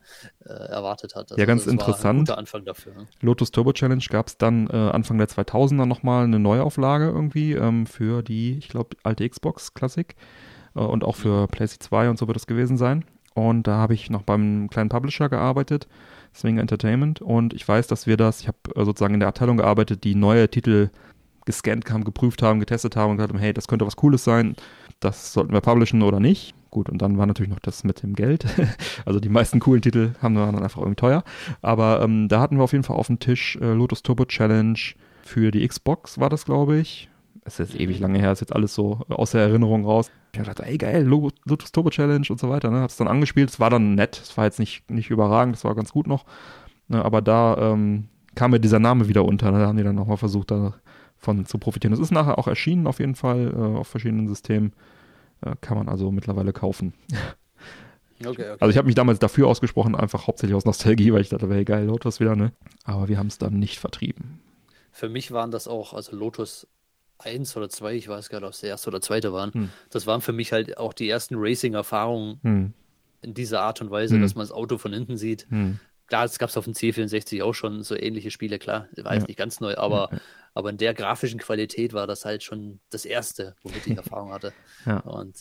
äh, 0.44 0.52
erwartet 0.70 1.14
hat. 1.14 1.30
Also 1.30 1.36
ja, 1.40 1.46
ganz 1.46 1.66
interessant. 1.66 2.20
guter 2.20 2.38
Anfang 2.38 2.64
dafür. 2.64 2.92
Lotus 3.20 3.50
Turbo 3.50 3.72
Challenge 3.72 4.04
gab 4.08 4.28
es 4.28 4.38
dann 4.38 4.68
äh, 4.68 4.76
Anfang 4.76 5.18
der 5.18 5.28
2000er 5.28 5.86
nochmal 5.86 6.24
eine 6.24 6.38
Neuauflage 6.38 7.06
irgendwie 7.06 7.52
ähm, 7.52 7.86
für 7.86 8.22
die, 8.22 8.58
ich 8.58 8.68
glaube, 8.68 8.96
alte 9.02 9.28
Xbox 9.28 9.74
Classic 9.74 10.14
äh, 10.74 10.80
und 10.80 11.04
auch 11.04 11.16
für. 11.16 11.48
PlayStation 11.48 11.88
2 11.88 12.10
und 12.10 12.18
so 12.18 12.26
wird 12.26 12.36
es 12.36 12.46
gewesen 12.46 12.76
sein. 12.76 13.04
Und 13.34 13.66
da 13.66 13.76
habe 13.76 13.94
ich 13.94 14.10
noch 14.10 14.22
beim 14.22 14.68
kleinen 14.70 14.88
Publisher 14.88 15.28
gearbeitet, 15.28 15.86
Swing 16.34 16.58
Entertainment. 16.58 17.20
Und 17.20 17.54
ich 17.54 17.66
weiß, 17.66 17.86
dass 17.86 18.06
wir 18.06 18.16
das, 18.16 18.40
ich 18.40 18.48
habe 18.48 18.58
äh, 18.74 18.84
sozusagen 18.84 19.14
in 19.14 19.20
der 19.20 19.28
Abteilung 19.28 19.58
gearbeitet, 19.58 20.04
die 20.04 20.14
neue 20.14 20.48
Titel 20.48 20.90
gescannt 21.48 21.90
haben, 21.90 22.04
geprüft 22.04 22.42
haben, 22.42 22.60
getestet 22.60 22.94
haben 22.94 23.10
und 23.10 23.16
gesagt 23.16 23.32
haben, 23.32 23.40
hey, 23.40 23.54
das 23.54 23.66
könnte 23.66 23.86
was 23.86 23.96
Cooles 23.96 24.22
sein, 24.22 24.54
das 25.00 25.32
sollten 25.32 25.54
wir 25.54 25.62
publishen 25.62 26.02
oder 26.02 26.20
nicht. 26.20 26.54
Gut, 26.70 26.90
und 26.90 27.00
dann 27.00 27.16
war 27.16 27.24
natürlich 27.24 27.50
noch 27.50 27.60
das 27.60 27.84
mit 27.84 28.02
dem 28.02 28.14
Geld. 28.14 28.44
also 29.06 29.18
die 29.18 29.30
meisten 29.30 29.58
coolen 29.58 29.80
Titel 29.80 30.12
haben 30.20 30.34
dann 30.34 30.62
einfach 30.62 30.82
irgendwie 30.82 30.96
teuer. 30.96 31.24
Aber 31.62 32.02
ähm, 32.02 32.28
da 32.28 32.40
hatten 32.40 32.58
wir 32.58 32.64
auf 32.64 32.72
jeden 32.72 32.84
Fall 32.84 32.96
auf 32.96 33.06
dem 33.06 33.18
Tisch 33.18 33.56
äh, 33.62 33.72
Lotus 33.72 34.02
Turbo 34.02 34.26
Challenge 34.26 34.78
für 35.22 35.50
die 35.50 35.66
Xbox, 35.66 36.20
war 36.20 36.28
das, 36.28 36.44
glaube 36.44 36.76
ich. 36.76 37.08
Es 37.44 37.58
ist 37.58 37.72
jetzt 37.72 37.80
ewig 37.80 37.98
lange 38.00 38.18
her, 38.18 38.30
ist 38.30 38.40
jetzt 38.40 38.54
alles 38.54 38.74
so 38.74 39.00
aus 39.08 39.30
der 39.30 39.40
Erinnerung 39.40 39.86
raus. 39.86 40.10
Ich 40.32 40.38
habe 40.38 40.50
gedacht, 40.50 40.68
ey 40.68 40.76
geil, 40.76 41.02
Lotus 41.02 41.72
Turbo 41.72 41.88
Challenge 41.88 42.26
und 42.28 42.38
so 42.38 42.50
weiter. 42.50 42.70
Ne? 42.70 42.80
Hab's 42.80 42.98
dann 42.98 43.08
angespielt, 43.08 43.48
es 43.48 43.58
war 43.58 43.70
dann 43.70 43.94
nett, 43.94 44.20
es 44.22 44.36
war 44.36 44.44
jetzt 44.44 44.58
nicht, 44.58 44.90
nicht 44.90 45.08
überragend, 45.08 45.56
es 45.56 45.64
war 45.64 45.74
ganz 45.74 45.92
gut 45.92 46.06
noch. 46.06 46.26
Ne? 46.88 47.02
Aber 47.02 47.22
da 47.22 47.56
ähm, 47.72 48.08
kam 48.34 48.50
mir 48.50 48.60
dieser 48.60 48.78
Name 48.78 49.08
wieder 49.08 49.24
unter. 49.24 49.50
Ne? 49.50 49.60
Da 49.60 49.66
haben 49.68 49.78
die 49.78 49.84
dann 49.84 49.96
nochmal 49.96 50.18
versucht, 50.18 50.50
da 50.50 50.74
von 51.18 51.46
zu 51.46 51.58
profitieren. 51.58 51.92
Das 51.92 52.00
ist 52.00 52.10
nachher 52.10 52.38
auch 52.38 52.48
erschienen 52.48 52.86
auf 52.86 53.00
jeden 53.00 53.14
Fall 53.14 53.52
äh, 53.54 53.78
auf 53.78 53.88
verschiedenen 53.88 54.28
Systemen. 54.28 54.72
Äh, 55.40 55.54
kann 55.60 55.76
man 55.76 55.88
also 55.88 56.10
mittlerweile 56.10 56.52
kaufen. 56.52 56.94
Okay, 58.20 58.50
okay. 58.50 58.56
Also 58.58 58.70
ich 58.70 58.76
habe 58.76 58.86
mich 58.86 58.96
damals 58.96 59.20
dafür 59.20 59.46
ausgesprochen, 59.46 59.94
einfach 59.94 60.26
hauptsächlich 60.26 60.56
aus 60.56 60.64
Nostalgie, 60.64 61.12
weil 61.12 61.20
ich 61.20 61.28
dachte, 61.28 61.48
hey 61.48 61.64
geil, 61.64 61.84
Lotus 61.86 62.18
wieder, 62.18 62.34
ne? 62.34 62.52
Aber 62.82 63.06
wir 63.06 63.16
haben 63.16 63.28
es 63.28 63.38
dann 63.38 63.60
nicht 63.60 63.78
vertrieben. 63.78 64.40
Für 64.90 65.08
mich 65.08 65.30
waren 65.30 65.52
das 65.52 65.68
auch, 65.68 65.94
also 65.94 66.16
Lotus 66.16 66.66
1 67.18 67.56
oder 67.56 67.68
2, 67.68 67.94
ich 67.94 68.08
weiß 68.08 68.28
gar 68.28 68.40
nicht, 68.40 68.46
ob 68.46 68.52
es 68.54 68.60
der 68.60 68.70
erste 68.70 68.90
oder 68.90 69.00
zweite 69.00 69.32
waren. 69.32 69.52
Hm. 69.52 69.68
Das 69.90 70.06
waren 70.06 70.20
für 70.20 70.32
mich 70.32 70.52
halt 70.52 70.78
auch 70.78 70.92
die 70.92 71.08
ersten 71.08 71.36
Racing-Erfahrungen 71.36 72.40
hm. 72.42 72.72
in 73.22 73.34
dieser 73.34 73.62
Art 73.62 73.80
und 73.80 73.90
Weise, 73.90 74.14
hm. 74.16 74.22
dass 74.22 74.34
man 74.34 74.42
das 74.42 74.52
Auto 74.52 74.78
von 74.78 74.92
hinten 74.92 75.16
sieht. 75.16 75.46
Hm. 75.50 75.78
Klar, 76.06 76.24
es 76.24 76.38
gab 76.38 76.48
es 76.48 76.56
auf 76.56 76.64
dem 76.64 76.72
C64 76.72 77.44
auch 77.44 77.52
schon 77.52 77.82
so 77.82 77.94
ähnliche 77.94 78.30
Spiele, 78.30 78.58
klar, 78.58 78.88
war 78.96 79.14
jetzt 79.14 79.24
ja. 79.24 79.28
nicht 79.28 79.36
ganz 79.36 79.60
neu, 79.60 79.76
aber 79.76 80.08
ja. 80.10 80.18
Aber 80.58 80.70
in 80.70 80.76
der 80.76 80.92
grafischen 80.92 81.38
Qualität 81.38 81.92
war 81.92 82.08
das 82.08 82.24
halt 82.24 82.42
schon 82.42 82.80
das 82.90 83.04
Erste, 83.04 83.54
womit 83.62 83.86
ich 83.86 83.96
Erfahrung 83.96 84.32
hatte. 84.32 84.52
Ja. 84.86 84.98
Und 84.98 85.36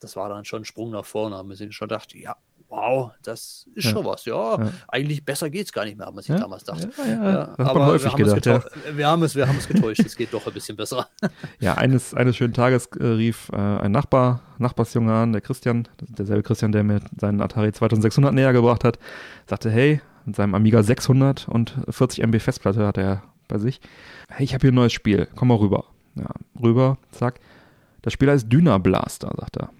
das 0.00 0.16
war 0.16 0.28
dann 0.28 0.44
schon 0.44 0.60
ein 0.60 0.64
Sprung 0.66 0.90
nach 0.90 1.06
vorne. 1.06 1.34
Haben 1.34 1.48
wir 1.48 1.56
sich 1.56 1.74
schon 1.74 1.88
gedacht, 1.88 2.14
ja, 2.14 2.36
wow, 2.68 3.10
das 3.22 3.66
ist 3.74 3.86
ja. 3.86 3.90
schon 3.92 4.04
was. 4.04 4.26
Ja, 4.26 4.62
ja, 4.62 4.70
eigentlich 4.88 5.24
besser 5.24 5.48
geht 5.48 5.64
es 5.64 5.72
gar 5.72 5.86
nicht 5.86 5.96
mehr, 5.96 6.06
haben 6.06 6.14
wir 6.14 6.20
sich 6.20 6.34
ja. 6.34 6.40
damals 6.40 6.66
gedacht. 6.66 6.88
Ja, 6.98 7.54
aber 7.56 7.98
wir 7.98 8.12
haben, 8.12 8.16
gedacht, 8.22 8.70
wir, 8.92 9.06
haben 9.06 9.22
es, 9.22 9.34
wir 9.34 9.48
haben 9.48 9.56
es 9.56 9.66
getäuscht, 9.66 10.04
es 10.04 10.14
geht 10.14 10.34
doch 10.34 10.46
ein 10.46 10.52
bisschen 10.52 10.76
besser. 10.76 11.08
Ja, 11.58 11.76
eines, 11.76 12.12
eines 12.12 12.36
schönen 12.36 12.52
Tages 12.52 12.84
äh, 12.98 13.06
rief 13.06 13.48
äh, 13.54 13.56
ein 13.56 13.92
Nachbar, 13.92 14.42
Nachbarsjunge 14.58 15.14
an, 15.14 15.32
der 15.32 15.40
Christian, 15.40 15.88
derselbe 16.00 16.42
Christian, 16.42 16.72
der 16.72 16.84
mir 16.84 17.00
seinen 17.18 17.40
Atari 17.40 17.72
2600 17.72 18.34
näher 18.34 18.52
gebracht 18.52 18.84
hat, 18.84 18.98
sagte, 19.46 19.70
hey, 19.70 20.02
mit 20.26 20.36
seinem 20.36 20.54
Amiga 20.54 20.82
600 20.82 21.48
und 21.48 21.78
40 21.88 22.24
MB 22.24 22.40
Festplatte 22.40 22.86
hat 22.86 22.98
er 22.98 23.22
bei 23.50 23.58
sich. 23.58 23.80
Hey, 24.28 24.44
ich 24.44 24.54
habe 24.54 24.62
hier 24.62 24.72
ein 24.72 24.76
neues 24.76 24.92
Spiel, 24.92 25.28
komm 25.36 25.48
mal 25.48 25.56
rüber. 25.56 25.84
Ja, 26.14 26.30
rüber, 26.60 26.98
zack. 27.10 27.40
Das 28.02 28.12
Spiel 28.12 28.30
heißt 28.30 28.50
Dyna 28.50 28.78
Blaster, 28.78 29.32
sagt 29.38 29.58
er. 29.58 29.70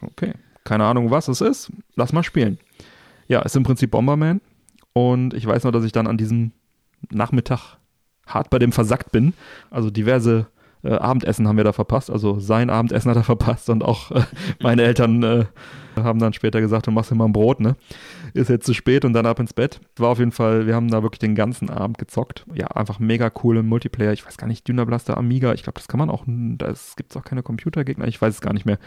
Okay, 0.00 0.34
keine 0.64 0.84
Ahnung, 0.84 1.10
was 1.10 1.28
es 1.28 1.40
ist. 1.40 1.72
Lass 1.96 2.12
mal 2.12 2.22
spielen. 2.22 2.58
Ja, 3.28 3.42
ist 3.42 3.56
im 3.56 3.62
Prinzip 3.64 3.90
Bomberman. 3.90 4.40
Und 4.92 5.34
ich 5.34 5.46
weiß 5.46 5.64
noch, 5.64 5.72
dass 5.72 5.84
ich 5.84 5.92
dann 5.92 6.06
an 6.06 6.16
diesem 6.16 6.52
Nachmittag 7.10 7.76
hart 8.26 8.50
bei 8.50 8.58
dem 8.58 8.72
versackt 8.72 9.12
bin. 9.12 9.34
Also 9.70 9.90
diverse 9.90 10.46
äh, 10.86 10.94
Abendessen 10.94 11.46
haben 11.48 11.56
wir 11.56 11.64
da 11.64 11.72
verpasst. 11.72 12.10
Also 12.10 12.38
sein 12.38 12.70
Abendessen 12.70 13.10
hat 13.10 13.16
er 13.16 13.24
verpasst 13.24 13.68
und 13.70 13.84
auch 13.84 14.10
äh, 14.10 14.22
meine 14.62 14.82
Eltern 14.82 15.22
äh, 15.22 15.44
haben 15.96 16.18
dann 16.18 16.32
später 16.32 16.60
gesagt, 16.60 16.86
du 16.86 16.90
machst 16.90 17.14
mal 17.14 17.24
ein 17.24 17.32
Brot, 17.32 17.60
ne? 17.60 17.76
Ist 18.34 18.50
jetzt 18.50 18.66
zu 18.66 18.74
spät 18.74 19.04
und 19.04 19.14
dann 19.14 19.24
ab 19.24 19.38
ins 19.38 19.54
Bett. 19.54 19.80
War 19.96 20.10
auf 20.10 20.18
jeden 20.18 20.32
Fall, 20.32 20.66
wir 20.66 20.74
haben 20.74 20.90
da 20.90 21.02
wirklich 21.02 21.20
den 21.20 21.34
ganzen 21.34 21.70
Abend 21.70 21.98
gezockt. 21.98 22.44
Ja, 22.54 22.66
einfach 22.68 22.98
mega 22.98 23.30
cool 23.42 23.56
im 23.56 23.68
Multiplayer. 23.68 24.12
Ich 24.12 24.26
weiß 24.26 24.36
gar 24.36 24.46
nicht, 24.46 24.68
Dynablaster, 24.68 25.16
Amiga, 25.16 25.54
ich 25.54 25.62
glaube, 25.62 25.78
das 25.78 25.88
kann 25.88 25.98
man 25.98 26.10
auch, 26.10 26.24
da 26.26 26.74
gibt 26.96 27.10
es 27.12 27.16
auch 27.16 27.24
keine 27.24 27.42
Computergegner, 27.42 28.06
ich 28.06 28.20
weiß 28.20 28.34
es 28.34 28.40
gar 28.40 28.52
nicht 28.52 28.66
mehr. 28.66 28.78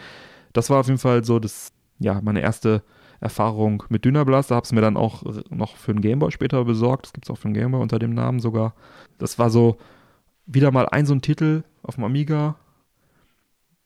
Das 0.52 0.70
war 0.70 0.78
auf 0.78 0.86
jeden 0.86 0.98
Fall 0.98 1.24
so 1.24 1.38
das, 1.38 1.72
ja, 1.98 2.20
meine 2.22 2.40
erste 2.40 2.82
Erfahrung 3.20 3.82
mit 3.88 4.04
Dynablaster. 4.04 4.56
Habe 4.56 4.64
es 4.64 4.72
mir 4.72 4.80
dann 4.80 4.96
auch 4.96 5.22
noch 5.50 5.76
für 5.76 5.92
einen 5.92 6.00
Gameboy 6.00 6.30
später 6.30 6.64
besorgt. 6.64 7.06
Das 7.06 7.12
gibt 7.12 7.26
es 7.26 7.30
auch 7.30 7.36
für 7.36 7.46
einen 7.46 7.54
Gameboy 7.54 7.80
unter 7.80 7.98
dem 7.98 8.14
Namen 8.14 8.40
sogar. 8.40 8.74
Das 9.18 9.38
war 9.38 9.50
so 9.50 9.76
wieder 10.46 10.72
mal 10.72 10.88
ein 10.88 11.06
so 11.06 11.14
ein 11.14 11.22
Titel 11.22 11.62
auf 11.82 11.96
dem 11.96 12.04
Amiga, 12.04 12.56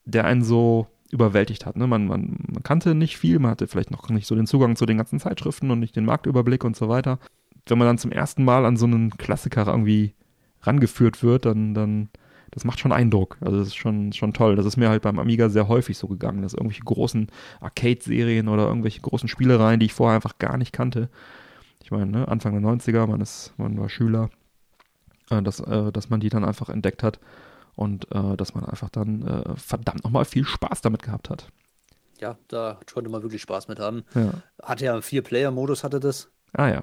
der 0.04 0.24
einen 0.24 0.42
so 0.42 0.86
überwältigt 1.10 1.64
hat. 1.64 1.76
Ne? 1.76 1.86
Man, 1.86 2.06
man, 2.06 2.38
man 2.52 2.62
kannte 2.62 2.94
nicht 2.94 3.16
viel, 3.16 3.38
man 3.38 3.52
hatte 3.52 3.68
vielleicht 3.68 3.90
noch 3.90 4.08
nicht 4.10 4.26
so 4.26 4.34
den 4.34 4.46
Zugang 4.46 4.76
zu 4.76 4.84
den 4.84 4.96
ganzen 4.96 5.20
Zeitschriften 5.20 5.70
und 5.70 5.78
nicht 5.80 5.96
den 5.96 6.04
Marktüberblick 6.04 6.64
und 6.64 6.76
so 6.76 6.88
weiter. 6.88 7.18
Wenn 7.66 7.78
man 7.78 7.86
dann 7.86 7.98
zum 7.98 8.12
ersten 8.12 8.44
Mal 8.44 8.66
an 8.66 8.76
so 8.76 8.86
einen 8.86 9.16
Klassiker 9.16 9.66
irgendwie 9.66 10.14
rangeführt 10.62 11.22
wird, 11.22 11.46
dann, 11.46 11.72
dann 11.72 12.08
das 12.50 12.64
macht 12.64 12.80
schon 12.80 12.92
Eindruck. 12.92 13.38
Also 13.40 13.58
das 13.58 13.68
ist 13.68 13.76
schon, 13.76 14.12
schon 14.12 14.32
toll. 14.32 14.56
Das 14.56 14.66
ist 14.66 14.76
mir 14.76 14.88
halt 14.88 15.02
beim 15.02 15.18
Amiga 15.18 15.48
sehr 15.48 15.68
häufig 15.68 15.96
so 15.96 16.08
gegangen, 16.08 16.42
dass 16.42 16.52
irgendwelche 16.52 16.82
großen 16.82 17.28
Arcade-Serien 17.60 18.48
oder 18.48 18.66
irgendwelche 18.66 19.00
großen 19.00 19.28
Spielereien, 19.28 19.80
die 19.80 19.86
ich 19.86 19.94
vorher 19.94 20.16
einfach 20.16 20.38
gar 20.38 20.58
nicht 20.58 20.72
kannte. 20.72 21.08
Ich 21.82 21.90
meine, 21.90 22.06
ne, 22.06 22.28
Anfang 22.28 22.52
der 22.52 22.62
90er, 22.62 23.06
man 23.06 23.20
ist, 23.20 23.54
man 23.56 23.78
war 23.78 23.88
Schüler, 23.88 24.30
äh, 25.30 25.42
dass, 25.42 25.60
äh, 25.60 25.92
dass 25.92 26.10
man 26.10 26.20
die 26.20 26.28
dann 26.28 26.44
einfach 26.44 26.68
entdeckt 26.68 27.02
hat 27.02 27.20
und 27.76 28.11
äh, 28.12 28.37
dass 28.37 28.54
man 28.54 28.64
einfach 28.64 28.90
dann 28.90 29.26
äh, 29.26 29.57
verdammt 29.57 30.04
nochmal 30.04 30.25
viel 30.25 30.45
Spaß 30.45 30.81
damit 30.81 31.02
gehabt 31.02 31.31
hat. 31.31 31.49
Ja, 32.21 32.38
da 32.49 32.78
konnte 32.93 33.11
man 33.11 33.23
wirklich 33.23 33.43
Spaß 33.43 33.69
mit 33.69 33.78
haben. 33.78 34.04
Ja. 34.14 34.31
Hatte 34.62 34.85
ja 34.85 34.93
einen 34.93 35.02
Vier-Player-Modus, 35.02 35.85
hatte 35.85 36.00
das. 36.00 36.31
Ah 36.52 36.69
ja. 36.69 36.83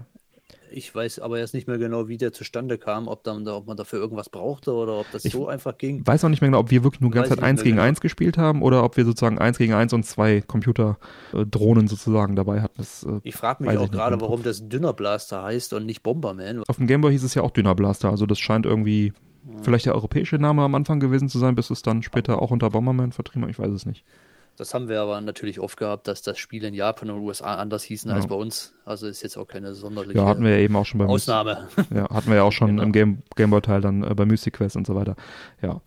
Ich 0.73 0.93
weiß 0.93 1.19
aber 1.19 1.39
jetzt 1.39 1.53
nicht 1.53 1.67
mehr 1.67 1.77
genau, 1.77 2.07
wie 2.07 2.17
der 2.17 2.31
zustande 2.31 2.77
kam, 2.77 3.07
ob, 3.07 3.23
dann, 3.23 3.47
ob 3.47 3.67
man 3.67 3.75
dafür 3.75 3.99
irgendwas 3.99 4.29
brauchte 4.29 4.73
oder 4.73 4.99
ob 4.99 5.11
das 5.11 5.25
ich 5.25 5.33
so 5.33 5.47
einfach 5.47 5.77
ging. 5.77 6.05
Weiß 6.07 6.23
auch 6.23 6.29
nicht 6.29 6.41
mehr 6.41 6.49
genau, 6.49 6.59
ob 6.59 6.71
wir 6.71 6.83
wirklich 6.83 7.01
nur 7.01 7.11
ganz 7.11 7.27
Zeit 7.27 7.43
1 7.43 7.63
gegen 7.63 7.75
genau. 7.75 7.87
1 7.87 7.99
gespielt 7.99 8.37
haben 8.37 8.61
oder 8.61 8.83
ob 8.83 8.95
wir 8.95 9.03
sozusagen 9.03 9.37
1 9.37 9.57
gegen 9.57 9.73
1 9.73 9.91
und 9.93 10.05
zwei 10.05 10.41
Computer-Drohnen 10.41 11.87
sozusagen 11.87 12.35
dabei 12.35 12.61
hatten. 12.61 12.75
Das, 12.77 13.03
äh, 13.03 13.19
ich 13.23 13.35
frage 13.35 13.63
mich 13.63 13.77
auch 13.77 13.91
gerade, 13.91 14.19
warum 14.21 14.43
das 14.43 14.67
Dünner 14.69 14.93
Blaster 14.93 15.43
heißt 15.43 15.73
und 15.73 15.85
nicht 15.85 16.03
Bomberman. 16.03 16.63
Auf 16.67 16.77
dem 16.77 16.87
Gameboy 16.87 17.11
hieß 17.11 17.23
es 17.23 17.33
ja 17.33 17.41
auch 17.41 17.51
Dünner 17.51 17.75
Blaster, 17.75 18.09
also 18.09 18.25
das 18.25 18.39
scheint 18.39 18.65
irgendwie 18.65 19.13
vielleicht 19.61 19.85
der 19.85 19.95
europäische 19.95 20.37
Name 20.37 20.61
am 20.61 20.75
Anfang 20.75 20.99
gewesen 20.99 21.29
zu 21.29 21.39
sein, 21.39 21.55
bis 21.55 21.69
es 21.69 21.81
dann 21.81 22.03
später 22.03 22.41
auch 22.41 22.51
unter 22.51 22.69
Bomberman 22.69 23.11
vertrieben 23.11 23.43
hat. 23.43 23.51
Ich 23.51 23.59
weiß 23.59 23.71
es 23.71 23.85
nicht. 23.85 24.03
Das 24.57 24.73
haben 24.73 24.89
wir 24.89 25.01
aber 25.01 25.19
natürlich 25.21 25.59
oft 25.59 25.77
gehabt, 25.77 26.07
dass 26.07 26.21
das 26.21 26.37
Spiel 26.37 26.63
in 26.63 26.73
Japan 26.73 27.09
und 27.09 27.21
USA 27.21 27.55
anders 27.55 27.83
hießen 27.83 28.09
ja. 28.09 28.15
als 28.15 28.27
bei 28.27 28.35
uns. 28.35 28.73
Also 28.85 29.07
ist 29.07 29.23
jetzt 29.23 29.37
auch 29.37 29.47
keine 29.47 29.73
sonderliche 29.73 30.19
ja, 30.19 30.25
hatten 30.25 30.43
wir 30.43 30.51
ja 30.51 30.57
eben 30.57 30.75
auch 30.75 30.85
schon 30.85 30.99
beim 30.99 31.09
Ausnahme. 31.09 31.67
Ja, 31.95 32.09
hatten 32.09 32.29
wir 32.29 32.35
ja 32.35 32.43
auch 32.43 32.51
schon 32.51 32.67
genau. 32.67 32.83
im 32.83 32.91
Game, 32.91 33.23
Gameboy-Teil 33.35 33.81
dann 33.81 34.03
äh, 34.03 34.13
bei 34.13 34.25
Mystic 34.25 34.55
Quest 34.55 34.75
und 34.75 34.85
so 34.85 34.95
weiter. 34.95 35.15
Ja. 35.61 35.81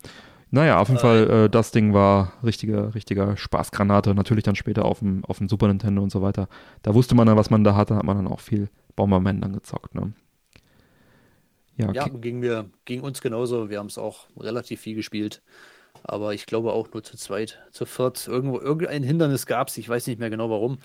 Naja, 0.51 0.79
auf 0.79 0.89
jeden 0.89 0.97
äh, 0.97 1.01
Fall, 1.01 1.29
äh, 1.29 1.49
das 1.49 1.71
Ding 1.71 1.93
war 1.93 2.33
richtiger, 2.43 2.93
richtiger 2.95 3.37
Spaßgranate. 3.37 4.15
Natürlich 4.15 4.43
dann 4.43 4.55
später 4.55 4.85
auf 4.85 4.99
dem, 4.99 5.23
auf 5.25 5.37
dem 5.37 5.47
Super 5.47 5.67
Nintendo 5.67 6.01
und 6.01 6.11
so 6.11 6.21
weiter. 6.21 6.47
Da 6.81 6.93
wusste 6.93 7.15
man 7.15 7.27
dann, 7.27 7.37
was 7.37 7.49
man 7.49 7.63
da 7.63 7.75
hatte, 7.75 7.95
hat 7.95 8.03
man 8.03 8.17
dann 8.17 8.27
auch 8.27 8.39
viel 8.39 8.69
Bomberman 8.95 9.41
dann 9.41 9.53
gezockt. 9.53 9.95
Ne? 9.95 10.13
Ja, 11.77 11.91
ja 11.91 12.07
ging, 12.07 12.39
mir, 12.39 12.69
ging 12.85 13.01
uns 13.01 13.21
genauso. 13.21 13.69
Wir 13.69 13.79
haben 13.79 13.87
es 13.87 13.97
auch 13.97 14.27
relativ 14.37 14.81
viel 14.81 14.95
gespielt 14.95 15.41
aber 16.07 16.33
ich 16.33 16.45
glaube 16.45 16.71
auch 16.73 16.87
nur 16.93 17.03
zu 17.03 17.17
zweit. 17.17 17.59
Zu 17.71 17.85
viert, 17.85 18.27
irgendwo, 18.27 18.59
irgendein 18.59 19.03
Hindernis 19.03 19.45
gab 19.45 19.69
es, 19.69 19.77
ich 19.77 19.89
weiß 19.89 20.07
nicht 20.07 20.19
mehr 20.19 20.29
genau 20.29 20.49
warum. 20.49 20.77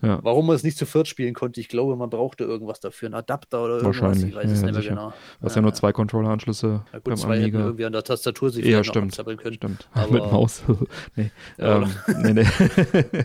Ja. 0.00 0.18
Warum 0.22 0.48
man 0.48 0.56
es 0.56 0.64
nicht 0.64 0.76
zu 0.76 0.84
viert 0.84 1.06
spielen 1.06 1.32
konnte, 1.32 1.60
ich 1.60 1.68
glaube, 1.68 1.94
man 1.94 2.10
brauchte 2.10 2.42
irgendwas 2.42 2.80
dafür, 2.80 3.06
einen 3.06 3.14
Adapter 3.14 3.62
oder 3.62 3.74
irgendwas. 3.76 4.00
Wahrscheinlich. 4.00 4.30
Ich 4.30 4.34
weiß 4.34 4.46
ja, 4.46 4.52
es 4.52 4.62
nicht 4.62 4.72
mehr 4.72 4.82
genau. 4.82 5.10
Du 5.10 5.46
hast 5.46 5.54
ja, 5.54 5.60
ja 5.60 5.62
nur 5.62 5.74
zwei 5.74 5.92
Controller-Anschlüsse 5.92 6.84
ja, 6.92 6.98
gut, 6.98 7.04
beim 7.04 7.16
zwei 7.16 7.36
Amiga. 7.36 7.60
irgendwie 7.60 7.84
an 7.84 7.92
der 7.92 8.02
Tastatur 8.02 8.50
sich 8.50 8.64
ja, 8.64 8.82
stimmt. 8.82 9.16
können. 9.16 9.54
Stimmt. 9.54 9.88
Aber, 9.94 10.12
Mit 10.12 10.22
Maus. 10.24 10.64
nee. 11.14 11.30
Ja, 11.56 11.82
ähm, 11.82 11.90
nee, 12.18 12.32
nee. 12.32 12.46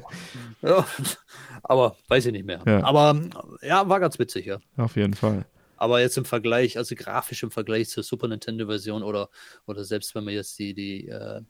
ja, 0.61 0.85
aber 1.63 1.95
weiß 2.07 2.27
ich 2.27 2.31
nicht 2.31 2.45
mehr. 2.45 2.61
Aber 2.85 3.19
ja, 3.63 3.89
war 3.89 3.99
ganz 3.99 4.19
witzig, 4.19 4.45
ja. 4.45 4.59
Auf 4.77 4.95
jeden 4.95 5.15
Fall. 5.15 5.45
Aber 5.77 6.01
jetzt 6.01 6.17
im 6.17 6.25
Vergleich, 6.25 6.77
also 6.77 6.95
grafisch 6.95 7.43
im 7.43 7.51
Vergleich 7.51 7.89
zur 7.89 8.03
Super 8.03 8.27
Nintendo-Version 8.27 9.03
oder, 9.03 9.29
oder 9.65 9.83
selbst 9.83 10.13
wenn 10.15 10.23
man 10.23 10.33
jetzt 10.33 10.57
die, 10.59 10.73
die, 10.73 11.07
äh, 11.07 11.41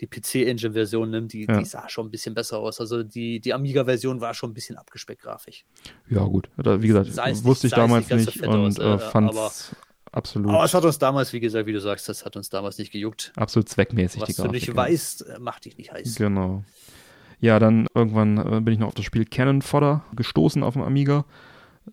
die 0.00 0.06
PC-Engine-Version 0.06 1.10
nimmt, 1.10 1.32
die, 1.32 1.46
ja. 1.46 1.58
die, 1.58 1.64
sah 1.64 1.88
schon 1.88 2.06
ein 2.06 2.10
bisschen 2.10 2.34
besser 2.34 2.58
aus. 2.58 2.80
Also 2.80 3.02
die, 3.02 3.40
die 3.40 3.54
Amiga-Version 3.54 4.20
war 4.20 4.34
schon 4.34 4.50
ein 4.50 4.54
bisschen 4.54 4.76
abgespeckt 4.76 5.22
grafisch. 5.22 5.64
Ja, 6.08 6.24
gut. 6.24 6.48
Wie 6.56 6.86
gesagt, 6.86 7.06
nicht, 7.08 7.44
wusste 7.44 7.68
ich 7.68 7.72
damals 7.72 8.08
nicht, 8.10 8.26
nicht 8.26 8.46
und 8.46 8.78
äh, 8.78 8.98
fand 8.98 9.32
es 9.32 9.74
absolut. 10.12 10.50
Aber 10.50 10.64
es 10.64 10.74
hat 10.74 10.84
uns 10.84 10.98
damals, 10.98 11.32
wie 11.32 11.40
gesagt, 11.40 11.66
wie 11.66 11.72
du 11.72 11.80
sagst, 11.80 12.08
das 12.08 12.24
hat 12.24 12.36
uns 12.36 12.50
damals 12.50 12.78
nicht 12.78 12.92
gejuckt. 12.92 13.32
Absolut 13.36 13.68
zweckmäßig, 13.68 14.20
Was 14.22 14.28
die 14.28 14.34
Grafik. 14.34 14.50
Du 14.50 14.54
nicht 14.54 14.74
weißt, 14.74 15.26
äh, 15.28 15.38
macht 15.38 15.64
dich 15.64 15.78
nicht 15.78 15.92
heiß. 15.92 16.16
Genau. 16.16 16.64
Ja, 17.40 17.58
dann 17.58 17.86
irgendwann 17.94 18.38
äh, 18.38 18.60
bin 18.60 18.74
ich 18.74 18.78
noch 18.78 18.88
auf 18.88 18.94
das 18.94 19.04
Spiel 19.04 19.24
Cannon 19.24 19.62
Fodder 19.62 20.04
gestoßen 20.14 20.62
auf 20.62 20.74
dem 20.74 20.82
Amiga 20.82 21.24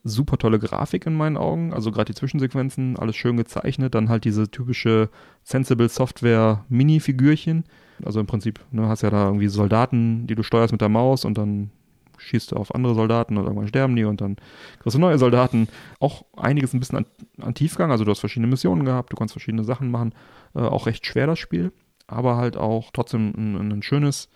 super 0.04 0.38
tolle 0.38 0.60
Grafik 0.60 1.06
in 1.06 1.16
meinen 1.16 1.38
Augen. 1.38 1.74
Also 1.74 1.92
gerade 1.92 2.12
die 2.12 2.18
Zwischensequenzen, 2.18 2.98
alles 2.98 3.16
schön 3.16 3.38
gezeichnet. 3.38 3.96
Dann 3.96 4.10
halt 4.10 4.26
diese 4.26 4.50
typische 4.50 5.10
Sensible 5.44 5.90
Software 5.90 6.66
Mini-Figürchen. 6.70 7.64
Also 8.04 8.20
im 8.20 8.28
Prinzip, 8.28 8.60
ne, 8.72 8.88
hast 8.88 9.02
ja 9.02 9.10
da 9.10 9.28
irgendwie 9.28 9.48
Soldaten, 9.48 10.28
die 10.28 10.36
du 10.36 10.44
steuerst 10.44 10.72
mit 10.72 10.82
der 10.82 10.90
Maus 10.90 11.26
und 11.26 11.38
dann 11.38 11.72
schießt 12.18 12.52
du 12.52 12.56
auf 12.56 12.74
andere 12.74 12.96
Soldaten 12.96 13.38
und 13.38 13.44
irgendwann 13.44 13.68
sterben 13.68 13.96
die 13.96 14.06
und 14.06 14.22
dann 14.22 14.38
kriegst 14.80 14.96
du 14.96 15.00
neue 15.00 15.18
Soldaten. 15.18 15.68
Auch 16.00 16.26
einiges 16.36 16.74
ein 16.74 16.80
bisschen 16.80 17.00
an, 17.00 17.06
an 17.42 17.54
Tiefgang. 17.54 17.92
Also 17.92 18.04
du 18.04 18.12
hast 18.12 18.20
verschiedene 18.20 18.48
Missionen 18.48 18.86
gehabt, 18.86 19.12
du 19.12 19.18
kannst 19.18 19.34
verschiedene 19.34 19.64
Sachen 19.64 19.92
machen. 19.92 20.14
Äh, 20.56 20.60
auch 20.60 20.86
recht 20.86 21.06
schwer 21.06 21.28
das 21.28 21.40
Spiel, 21.40 21.72
aber 22.08 22.38
halt 22.38 22.58
auch 22.58 22.92
trotzdem 22.92 23.34
ein, 23.36 23.72
ein 23.72 23.84
schönes 23.84 24.30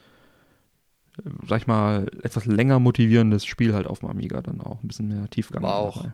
sag 1.48 1.62
ich 1.62 1.68
mal, 1.68 2.08
etwas 2.24 2.46
länger 2.46 2.80
motivierendes 2.80 3.46
Spiel 3.46 3.74
halt 3.74 3.88
auf 3.88 4.00
dem 4.00 4.10
Amiga 4.10 4.42
dann 4.42 4.62
auch. 4.62 4.84
Ein 4.84 4.88
bisschen 4.88 5.08
mehr 5.08 5.30
Tiefgang. 5.30 5.64
War 5.64 5.76
auch, 5.76 6.06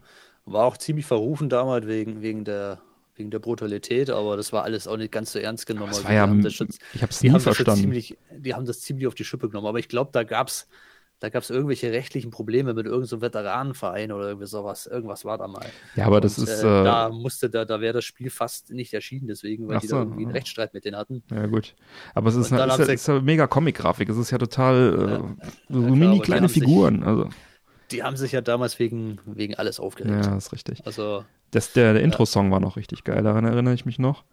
war 0.45 0.65
auch 0.65 0.77
ziemlich 0.77 1.05
verrufen 1.05 1.49
damals 1.49 1.87
wegen, 1.87 2.21
wegen 2.21 2.45
der 2.45 2.79
wegen 3.15 3.29
der 3.29 3.39
Brutalität, 3.39 4.09
aber 4.09 4.37
das 4.37 4.53
war 4.53 4.63
alles 4.63 4.87
auch 4.87 4.97
nicht 4.97 5.11
ganz 5.11 5.33
so 5.33 5.39
ernst 5.39 5.67
genommen. 5.67 5.93
War 6.03 6.11
ja, 6.11 6.27
schon, 6.49 6.69
ich 6.93 7.01
habe 7.03 7.11
es 7.11 7.21
nie 7.21 7.39
verstanden. 7.39 7.81
Ziemlich, 7.81 8.17
die 8.35 8.55
haben 8.55 8.65
das 8.65 8.81
ziemlich 8.81 9.05
auf 9.07 9.13
die 9.13 9.23
Schippe 9.23 9.49
genommen, 9.49 9.67
aber 9.67 9.79
ich 9.79 9.87
glaube, 9.87 10.09
da 10.11 10.23
gab 10.23 10.47
es 10.47 10.67
da 11.23 11.29
gab 11.29 11.41
es 11.41 11.49
irgendwelche 11.49 11.89
rechtlichen 11.93 12.31
Probleme 12.31 12.73
mit 12.73 12.85
irgendeinem 12.85 13.05
so 13.05 13.21
Veteranenverein 13.21 14.11
oder 14.11 14.27
irgendwie 14.27 14.45
sowas. 14.45 14.87
Irgendwas 14.87 15.23
war 15.23 15.37
da 15.37 15.47
mal. 15.47 15.65
Ja, 15.95 16.05
aber 16.05 16.19
das 16.19 16.37
ist. 16.37 16.61
Äh, 16.61 16.83
da 16.83 17.07
musste, 17.07 17.49
da, 17.49 17.63
da 17.63 17.79
wäre 17.79 17.93
das 17.93 18.03
Spiel 18.03 18.29
fast 18.29 18.71
nicht 18.71 18.93
erschienen, 18.93 19.27
deswegen, 19.27 19.69
weil 19.69 19.79
die 19.79 19.87
so, 19.87 19.95
da 19.95 20.01
irgendwie 20.01 20.25
einen 20.25 20.33
Rechtsstreit 20.33 20.73
mit 20.73 20.83
denen 20.83 20.97
hatten. 20.97 21.23
Ja, 21.31 21.45
gut. 21.45 21.75
Aber 22.13 22.27
es 22.27 22.35
ist, 22.35 22.51
eine, 22.51 22.69
ist, 22.69 22.77
ja, 22.77 22.85
ist 22.93 23.07
ja 23.07 23.21
mega 23.21 23.47
Comic-Grafik. 23.47 24.09
Es 24.09 24.17
ist 24.17 24.31
ja 24.31 24.37
total 24.37 25.35
äh, 25.39 25.73
so 25.73 25.81
ja, 25.81 25.89
mini 25.91 26.19
kleine 26.19 26.49
Figuren. 26.49 26.97
Sich, 26.97 27.07
also. 27.07 27.29
Die 27.91 28.03
haben 28.03 28.17
sich 28.17 28.33
ja 28.33 28.41
damals 28.41 28.77
wegen, 28.79 29.19
wegen 29.25 29.55
alles 29.55 29.79
aufgeregt. 29.79 30.25
Ja, 30.25 30.35
ist 30.35 30.51
richtig. 30.51 30.85
Also. 30.85 31.23
Das, 31.51 31.71
der, 31.71 31.93
der 31.93 32.01
Intro-Song 32.01 32.51
war 32.51 32.59
noch 32.59 32.75
richtig 32.75 33.05
geil, 33.05 33.23
daran 33.23 33.45
erinnere 33.45 33.75
ich 33.75 33.85
mich 33.85 33.97
noch. 33.97 34.25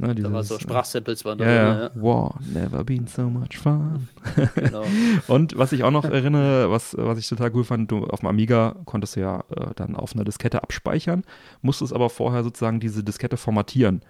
Ne, 0.00 0.14
dieses, 0.14 0.30
da 0.30 0.34
war 0.34 0.44
so 0.44 0.58
Sprachsamples 0.60 1.24
waren 1.24 1.38
da 1.38 1.52
ja. 1.52 1.90
Wow, 1.94 2.36
never 2.52 2.84
been 2.84 3.08
so 3.08 3.22
much 3.22 3.58
fun. 3.58 4.08
genau. 4.54 4.84
Und 5.26 5.58
was 5.58 5.72
ich 5.72 5.82
auch 5.82 5.90
noch 5.90 6.04
erinnere, 6.04 6.70
was, 6.70 6.96
was 6.96 7.18
ich 7.18 7.28
total 7.28 7.52
cool 7.54 7.64
fand, 7.64 7.90
du 7.90 8.04
auf 8.04 8.20
dem 8.20 8.28
Amiga 8.28 8.76
konntest 8.84 9.16
du 9.16 9.20
ja 9.20 9.42
äh, 9.50 9.74
dann 9.74 9.96
auf 9.96 10.14
einer 10.14 10.22
Diskette 10.22 10.62
abspeichern, 10.62 11.24
musstest 11.62 11.92
aber 11.92 12.10
vorher 12.10 12.44
sozusagen 12.44 12.78
diese 12.78 13.02
Diskette 13.02 13.36
formatieren. 13.36 14.00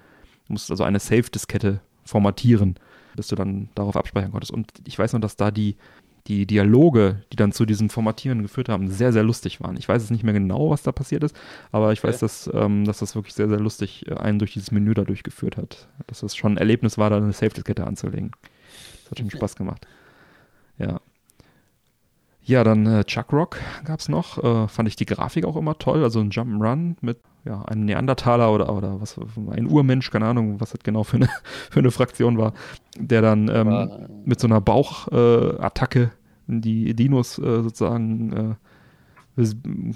Du 0.47 0.52
musstest 0.52 0.73
also 0.73 0.85
eine 0.85 1.00
Safe-Diskette 1.00 1.80
formatieren, 2.04 2.75
bis 3.16 3.28
du 3.28 3.37
dann 3.37 3.71
darauf 3.75 3.97
abspeichern 3.97 4.33
konntest. 4.33 4.52
Und 4.52 4.71
ich 4.85 4.99
weiß 4.99 5.14
noch, 5.14 5.21
dass 5.21 5.37
da 5.37 5.50
die 5.50 5.76
die 6.28 6.47
Dialoge, 6.47 7.23
die 7.32 7.37
dann 7.37 7.52
zu 7.52 7.64
diesem 7.64 7.88
Formatieren 7.88 8.42
geführt 8.42 8.68
haben, 8.68 8.88
sehr, 8.88 9.12
sehr 9.12 9.23
lustig 9.23 9.61
waren. 9.61 9.76
Ich 9.78 9.88
weiß 9.88 10.02
jetzt 10.02 10.11
nicht 10.11 10.25
mehr 10.25 10.35
genau, 10.35 10.70
was 10.70 10.82
da 10.82 10.92
passiert 10.92 11.25
ist, 11.25 11.35
aber 11.73 11.92
ich 11.92 12.04
weiß, 12.04 12.16
ja. 12.16 12.26
dass, 12.26 12.50
ähm, 12.52 12.85
dass 12.85 12.99
das 12.99 13.14
wirklich 13.14 13.35
sehr, 13.35 13.49
sehr 13.49 13.58
lustig 13.58 14.06
äh, 14.08 14.14
einen 14.14 14.38
durch 14.38 14.52
dieses 14.52 14.70
Menü 14.70 14.92
da 14.92 15.04
durchgeführt 15.04 15.56
hat. 15.56 15.88
Dass 16.06 16.20
das 16.20 16.37
schon 16.37 16.52
ein 16.52 16.58
Erlebnis 16.58 16.99
war, 16.99 17.08
da 17.08 17.16
eine 17.16 17.32
Safety-Kette 17.32 17.87
anzulegen. 17.87 18.32
Das 19.02 19.12
hat 19.12 19.18
schon 19.18 19.30
Spaß 19.30 19.56
gemacht. 19.56 19.87
Ja. 20.76 21.00
Ja, 22.42 22.64
dann 22.64 22.87
äh, 22.87 23.04
Chuck 23.04 23.32
Rock 23.32 23.58
gab 23.85 24.00
es 24.00 24.08
noch. 24.08 24.42
Äh, 24.42 24.68
fand 24.68 24.88
ich 24.88 24.97
die 24.97 25.06
Grafik 25.06 25.44
auch 25.44 25.56
immer 25.56 25.78
toll. 25.78 26.02
Also 26.02 26.20
ein 26.20 26.30
Jump'n'Run 26.30 26.97
mit 27.00 27.18
ja, 27.44 27.62
einem 27.62 27.85
Neandertaler 27.85 28.52
oder, 28.52 28.75
oder 28.75 29.00
was, 29.00 29.18
ein 29.50 29.66
Urmensch, 29.66 30.11
keine 30.11 30.26
Ahnung, 30.26 30.61
was 30.61 30.70
das 30.70 30.80
genau 30.82 31.04
für 31.04 31.16
eine, 31.16 31.28
für 31.70 31.80
eine 31.80 31.90
Fraktion 31.90 32.38
war, 32.38 32.52
der 32.99 33.23
dann 33.23 33.49
ähm, 33.49 34.08
mit 34.25 34.40
so 34.40 34.47
einer 34.47 34.61
Bauchattacke 34.61 36.02
äh, 36.02 36.17
die 36.49 36.95
Dinos 36.95 37.38
äh, 37.38 37.62
sozusagen 37.62 38.57
äh, 39.37 39.45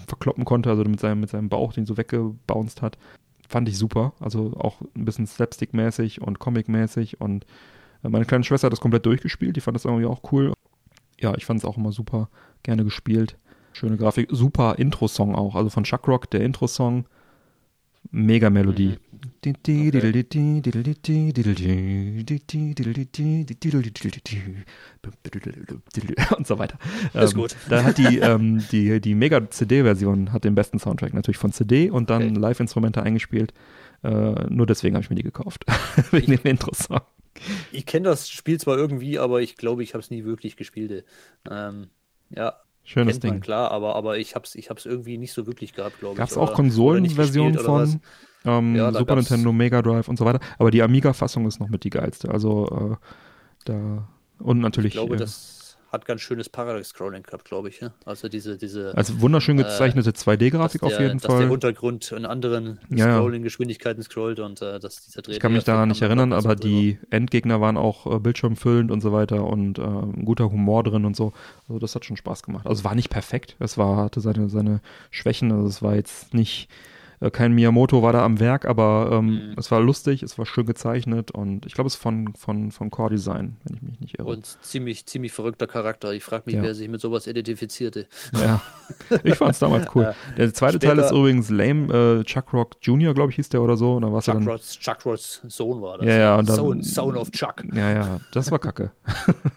verkloppen 0.06 0.44
konnte, 0.44 0.70
also 0.70 0.84
mit 0.84 1.00
seinem, 1.00 1.20
mit 1.20 1.30
seinem 1.30 1.48
Bauch, 1.48 1.72
den 1.72 1.86
so 1.86 1.96
weggebounced 1.96 2.82
hat. 2.82 2.98
fand 3.48 3.68
ich 3.68 3.76
super. 3.76 4.12
Also 4.20 4.52
auch 4.56 4.80
ein 4.94 5.04
bisschen 5.04 5.26
Slapstick-mäßig 5.26 6.20
und 6.20 6.38
Comic-mäßig. 6.38 7.20
Und 7.20 7.44
äh, 8.04 8.08
meine 8.08 8.24
kleine 8.24 8.44
Schwester 8.44 8.66
hat 8.66 8.72
das 8.72 8.80
komplett 8.80 9.06
durchgespielt. 9.06 9.56
Die 9.56 9.60
fand 9.60 9.74
das 9.74 9.84
irgendwie 9.84 10.06
auch 10.06 10.32
cool. 10.32 10.52
Ja, 11.20 11.34
ich 11.36 11.44
fand 11.44 11.58
es 11.58 11.64
auch 11.64 11.76
immer 11.76 11.92
super 11.92 12.28
gerne 12.62 12.84
gespielt. 12.84 13.36
Schöne 13.72 13.96
Grafik. 13.96 14.28
Super 14.30 14.78
Intro-Song 14.78 15.34
auch. 15.34 15.56
Also 15.56 15.70
von 15.70 15.84
Chuck 15.84 16.06
Rock, 16.06 16.30
der 16.30 16.42
Intro-Song. 16.42 17.06
Mega 18.10 18.50
Melodie. 18.50 18.98
Und 26.36 26.46
so 26.46 26.58
weiter. 26.58 26.78
Ist 27.14 27.34
gut. 27.34 27.56
Da 27.68 27.84
hat 27.84 27.98
die, 27.98 28.18
ähm, 28.18 28.64
die, 28.72 29.00
die 29.00 29.14
Mega-CD-Version 29.14 30.32
hat 30.32 30.44
den 30.44 30.54
besten 30.54 30.78
Soundtrack 30.78 31.14
natürlich 31.14 31.38
von 31.38 31.52
CD 31.52 31.90
und 31.90 32.10
dann 32.10 32.22
okay. 32.22 32.38
Live-Instrumente 32.38 33.02
eingespielt. 33.02 33.52
Äh, 34.02 34.10
nur 34.48 34.66
deswegen 34.66 34.96
habe 34.96 35.04
ich 35.04 35.10
mir 35.10 35.16
die 35.16 35.22
gekauft. 35.22 35.64
Wegen 36.10 36.32
dem 36.32 36.42
Intro-Song. 36.42 37.00
Ich 37.70 37.86
kenne 37.86 38.08
das 38.08 38.28
Spiel 38.28 38.60
zwar 38.60 38.76
irgendwie, 38.76 39.18
aber 39.18 39.40
ich 39.40 39.56
glaube, 39.56 39.82
ich 39.82 39.94
habe 39.94 40.02
es 40.02 40.10
nie 40.10 40.24
wirklich 40.24 40.56
gespielt. 40.56 41.04
Ähm, 41.50 41.88
ja, 42.30 42.56
Schönes 42.84 43.20
Ding. 43.20 43.40
klar, 43.40 43.70
aber, 43.70 43.94
aber 43.94 44.18
ich 44.18 44.34
habe 44.34 44.44
es 44.44 44.56
ich 44.56 44.68
hab's 44.68 44.86
irgendwie 44.86 45.16
nicht 45.16 45.32
so 45.32 45.46
wirklich 45.46 45.72
gehabt, 45.72 46.00
glaube 46.00 46.14
ich. 46.14 46.18
Gab 46.18 46.28
es 46.28 46.36
auch 46.36 46.52
Konsolenversionen 46.52 47.58
von 47.58 48.00
ähm, 48.44 48.76
ja, 48.76 48.92
Super 48.92 49.16
Nintendo, 49.16 49.52
Mega 49.52 49.82
Drive 49.82 50.08
und 50.08 50.18
so 50.18 50.24
weiter. 50.24 50.40
Aber 50.58 50.70
die 50.70 50.82
Amiga-Fassung 50.82 51.46
ist 51.46 51.60
noch 51.60 51.68
mit 51.68 51.84
die 51.84 51.90
geilste. 51.90 52.30
Also 52.30 52.98
äh, 53.00 53.06
da 53.64 54.08
und 54.38 54.60
natürlich. 54.60 54.94
Ich 54.94 55.00
glaube, 55.00 55.14
äh, 55.14 55.18
das 55.18 55.62
hat 55.92 56.06
ganz 56.06 56.22
schönes 56.22 56.48
Parallax-Scrolling 56.48 57.22
gehabt, 57.22 57.44
glaube 57.44 57.68
ich. 57.68 57.80
Ja? 57.80 57.92
Also 58.06 58.28
diese, 58.28 58.56
diese. 58.56 58.96
Also 58.96 59.20
wunderschön 59.20 59.58
äh, 59.58 59.62
gezeichnete 59.62 60.08
äh, 60.08 60.12
2D-Grafik 60.12 60.82
auf 60.82 60.98
jeden 60.98 61.18
dass 61.18 61.26
Fall. 61.26 61.36
Dass 61.36 61.44
der 61.44 61.52
Untergrund 61.52 62.12
in 62.12 62.24
anderen 62.24 62.80
ja, 62.88 63.16
Scrolling-Geschwindigkeiten 63.16 64.02
scrollt 64.02 64.40
und 64.40 64.62
äh, 64.62 64.80
dass 64.80 65.04
dieser 65.04 65.20
Dreh 65.20 65.32
Ich 65.32 65.40
kann 65.40 65.52
mich 65.52 65.64
daran 65.64 65.90
nicht 65.90 66.00
erinnern, 66.00 66.32
aber 66.32 66.56
die 66.56 66.98
Endgegner 67.10 67.60
waren 67.60 67.76
auch 67.76 68.06
äh, 68.06 68.18
bildschirmfüllend 68.18 68.90
und 68.90 69.02
so 69.02 69.12
weiter 69.12 69.44
und 69.44 69.78
äh, 69.78 69.82
ein 69.82 70.24
guter 70.24 70.50
Humor 70.50 70.82
drin 70.82 71.04
und 71.04 71.14
so. 71.14 71.34
Also 71.68 71.78
das 71.78 71.94
hat 71.94 72.06
schon 72.06 72.16
Spaß 72.16 72.42
gemacht. 72.42 72.66
Also 72.66 72.80
es 72.80 72.84
war 72.84 72.94
nicht 72.94 73.10
perfekt, 73.10 73.56
es 73.58 73.76
war, 73.76 73.98
hatte 73.98 74.20
seine, 74.20 74.48
seine 74.48 74.80
Schwächen, 75.10 75.52
also 75.52 75.68
es 75.68 75.82
war 75.82 75.94
jetzt 75.94 76.32
nicht 76.32 76.68
kein 77.30 77.52
Miyamoto 77.52 78.02
war 78.02 78.12
da 78.12 78.24
am 78.24 78.40
Werk, 78.40 78.64
aber 78.64 79.10
ähm, 79.12 79.26
mhm. 79.26 79.54
es 79.56 79.70
war 79.70 79.80
lustig, 79.80 80.22
es 80.22 80.38
war 80.38 80.46
schön 80.46 80.66
gezeichnet 80.66 81.30
und 81.30 81.66
ich 81.66 81.74
glaube, 81.74 81.86
es 81.86 81.94
ist 81.94 82.02
von, 82.02 82.34
von, 82.34 82.72
von 82.72 82.90
Core 82.90 83.10
Design, 83.10 83.56
wenn 83.64 83.76
ich 83.76 83.82
mich 83.82 84.00
nicht 84.00 84.18
irre. 84.18 84.28
Und 84.28 84.46
ziemlich, 84.62 85.06
ziemlich 85.06 85.32
verrückter 85.32 85.66
Charakter. 85.66 86.12
Ich 86.12 86.24
frage 86.24 86.44
mich, 86.46 86.56
ja. 86.56 86.62
wer 86.62 86.74
sich 86.74 86.88
mit 86.88 87.00
sowas 87.00 87.26
identifizierte. 87.26 88.06
Ja, 88.32 88.60
ich 89.22 89.34
fand 89.34 89.52
es 89.52 89.58
damals 89.58 89.86
cool. 89.94 90.14
Der 90.36 90.52
zweite 90.52 90.76
Später, 90.76 90.96
Teil 90.96 91.04
ist 91.04 91.12
übrigens 91.12 91.50
Lame, 91.50 92.20
äh, 92.20 92.24
Chuck 92.24 92.52
Rock 92.52 92.76
Jr., 92.82 93.14
glaube 93.14 93.30
ich, 93.30 93.36
hieß 93.36 93.48
der 93.50 93.62
oder 93.62 93.76
so. 93.76 93.94
Und 93.94 94.02
Chuck, 94.02 94.34
dann, 94.34 94.48
Rocks, 94.48 94.78
Chuck 94.78 95.06
Rocks 95.06 95.42
Sohn 95.46 95.80
war 95.82 95.98
das. 95.98 96.06
Ja, 96.06 96.16
ja. 96.16 96.36
Und 96.36 96.48
dann, 96.48 96.56
Sohn, 96.56 96.82
Son 96.82 97.16
of 97.16 97.30
Chuck. 97.30 97.62
Ja, 97.72 97.90
ja, 97.92 98.20
das 98.32 98.50
war 98.50 98.58
kacke. 98.58 98.90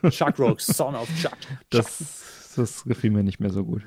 Chuck 0.10 0.38
Rocks, 0.40 0.68
Son 0.68 0.96
of 0.96 1.08
Chuck. 1.22 1.38
Das, 1.70 2.54
das 2.56 2.84
gefiel 2.84 3.12
mir 3.12 3.24
nicht 3.24 3.40
mehr 3.40 3.50
so 3.50 3.64
gut. 3.64 3.82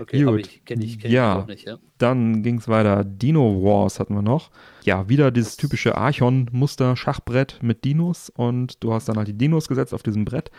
Okay, 0.00 0.24
Gut. 0.24 0.40
ich 0.40 0.64
kenne 0.64 0.84
ich, 0.84 0.98
kenn 0.98 1.10
ja, 1.10 1.40
ich 1.40 1.46
nicht, 1.46 1.66
ja. 1.66 1.78
Dann 1.98 2.42
ging 2.42 2.58
es 2.58 2.68
weiter. 2.68 3.04
Dino 3.04 3.62
Wars 3.62 4.00
hatten 4.00 4.14
wir 4.14 4.22
noch. 4.22 4.50
Ja, 4.84 5.08
wieder 5.08 5.30
dieses 5.30 5.56
typische 5.56 5.96
Archon-Muster-Schachbrett 5.96 7.58
mit 7.60 7.84
Dinos 7.84 8.30
und 8.30 8.82
du 8.82 8.94
hast 8.94 9.08
dann 9.08 9.16
halt 9.16 9.28
die 9.28 9.36
Dinos 9.36 9.68
gesetzt 9.68 9.92
auf 9.92 10.02
diesem 10.02 10.24
Brett 10.24 10.50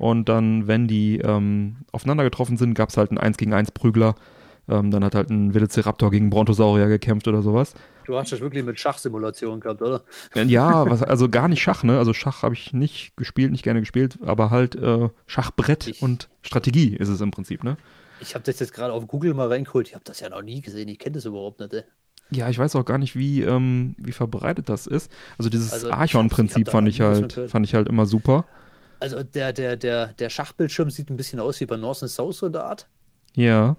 und 0.00 0.28
dann, 0.30 0.66
wenn 0.66 0.88
die 0.88 1.18
ähm, 1.18 1.76
aufeinander 1.92 2.24
getroffen 2.24 2.56
sind, 2.56 2.74
gab 2.74 2.88
es 2.88 2.96
halt 2.96 3.10
einen 3.10 3.18
1 3.18 3.36
gegen 3.36 3.52
1 3.52 3.72
Prügler. 3.72 4.14
Ähm, 4.66 4.90
dann 4.90 5.04
hat 5.04 5.14
halt 5.14 5.28
ein 5.28 5.52
Velociraptor 5.52 6.10
gegen 6.10 6.30
Brontosaurier 6.30 6.88
gekämpft 6.88 7.28
oder 7.28 7.42
sowas. 7.42 7.74
Du 8.06 8.16
hast 8.16 8.32
das 8.32 8.40
wirklich 8.40 8.64
mit 8.64 8.80
Schachsimulationen 8.80 9.60
gehabt, 9.60 9.82
oder? 9.82 10.02
Ja, 10.34 10.88
was, 10.88 11.02
also 11.02 11.28
gar 11.28 11.48
nicht 11.48 11.62
Schach, 11.62 11.82
ne? 11.82 11.98
Also 11.98 12.14
Schach 12.14 12.42
habe 12.42 12.54
ich 12.54 12.72
nicht 12.72 13.14
gespielt, 13.16 13.50
nicht 13.50 13.62
gerne 13.62 13.80
gespielt, 13.80 14.18
aber 14.24 14.50
halt 14.50 14.74
äh, 14.74 15.10
Schachbrett 15.26 15.88
ich. 15.88 16.02
und 16.02 16.30
Strategie 16.40 16.96
ist 16.96 17.08
es 17.08 17.20
im 17.20 17.30
Prinzip, 17.30 17.62
ne? 17.62 17.76
Ich 18.20 18.34
habe 18.34 18.44
das 18.44 18.60
jetzt 18.60 18.72
gerade 18.72 18.92
auf 18.92 19.06
Google 19.06 19.34
mal 19.34 19.48
reingeholt. 19.48 19.88
Ich 19.88 19.94
habe 19.94 20.04
das 20.04 20.20
ja 20.20 20.28
noch 20.28 20.42
nie 20.42 20.60
gesehen. 20.60 20.88
Ich 20.88 20.98
kenne 20.98 21.14
das 21.14 21.24
überhaupt 21.24 21.60
nicht. 21.60 21.72
Ey. 21.72 21.82
Ja, 22.30 22.48
ich 22.48 22.58
weiß 22.58 22.76
auch 22.76 22.84
gar 22.84 22.98
nicht, 22.98 23.16
wie, 23.16 23.42
ähm, 23.42 23.96
wie 23.98 24.12
verbreitet 24.12 24.68
das 24.68 24.86
ist. 24.86 25.10
Also 25.36 25.50
dieses 25.50 25.72
also, 25.72 25.90
Archon-Prinzip 25.90 26.68
fand 26.68 26.88
ich 26.88 27.00
halt, 27.00 27.32
fand 27.48 27.66
ich 27.66 27.74
halt 27.74 27.88
immer 27.88 28.06
super. 28.06 28.46
Also 29.00 29.22
der, 29.22 29.52
der, 29.52 29.76
der, 29.76 30.08
der 30.12 30.30
Schachbildschirm 30.30 30.90
sieht 30.90 31.10
ein 31.10 31.16
bisschen 31.16 31.40
aus 31.40 31.58
wie 31.60 31.66
bei 31.66 31.76
North 31.76 32.02
and 32.02 32.10
South 32.10 32.38
so 32.38 32.46
in 32.46 32.52
der 32.52 32.64
Art. 32.64 32.86
Ja. 33.34 33.76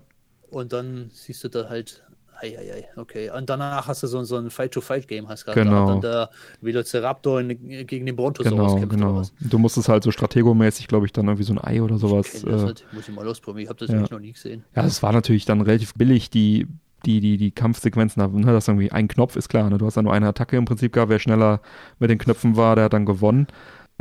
Und 0.49 0.73
dann 0.73 1.11
siehst 1.13 1.43
du 1.43 1.47
da 1.47 1.69
halt 1.69 2.03
Eieiei, 2.41 2.87
okay. 2.95 3.29
Und 3.29 3.49
danach 3.49 3.87
hast 3.87 4.03
du 4.03 4.07
so, 4.07 4.23
so 4.23 4.37
ein 4.37 4.49
Fight-to-Fight-Game 4.49 5.29
hast 5.29 5.45
gehabt. 5.45 5.55
Genau. 5.55 5.85
Da 5.85 5.91
dann 5.91 6.01
der 6.01 6.29
Velociraptor 6.61 7.43
gegen 7.43 8.05
den 8.05 8.15
Brontosaurus 8.15 8.57
genau, 8.57 8.75
kämpft 8.75 8.95
genau. 8.95 9.23
Du 9.39 9.59
musstest 9.59 9.89
halt 9.89 10.03
so 10.03 10.11
strategomäßig, 10.11 10.87
glaube 10.87 11.05
ich, 11.05 11.11
dann 11.11 11.27
irgendwie 11.27 11.43
so 11.43 11.53
ein 11.53 11.63
Ei 11.63 11.81
oder 11.81 11.97
sowas. 11.97 12.43
Äh, 12.43 12.51
halt. 12.51 12.85
Muss 12.91 13.07
ich 13.07 13.15
mal 13.15 13.27
ausprobieren. 13.27 13.63
Ich 13.63 13.69
habe 13.69 13.79
das 13.79 13.89
ja. 13.89 14.01
noch 14.01 14.19
nie 14.19 14.33
gesehen. 14.33 14.63
Ja, 14.75 14.85
es 14.85 15.03
war 15.03 15.11
natürlich 15.11 15.45
dann 15.45 15.61
relativ 15.61 15.93
billig, 15.93 16.29
die 16.29 16.67
die, 17.05 17.19
die, 17.19 17.37
die 17.37 17.49
Kampfsequenzen 17.49 18.21
haben, 18.21 18.41
ne, 18.41 18.51
das 18.51 18.67
irgendwie 18.67 18.91
ein 18.91 19.07
Knopf 19.07 19.35
ist 19.35 19.49
klar, 19.49 19.67
ne? 19.71 19.79
Du 19.79 19.87
hast 19.87 19.97
dann 19.97 20.05
nur 20.05 20.13
eine 20.13 20.27
Attacke 20.27 20.55
im 20.55 20.65
Prinzip 20.65 20.93
gehabt, 20.93 21.09
wer 21.09 21.17
schneller 21.17 21.59
mit 21.97 22.11
den 22.11 22.19
Knöpfen 22.19 22.57
war, 22.57 22.75
der 22.75 22.85
hat 22.85 22.93
dann 22.93 23.07
gewonnen 23.07 23.47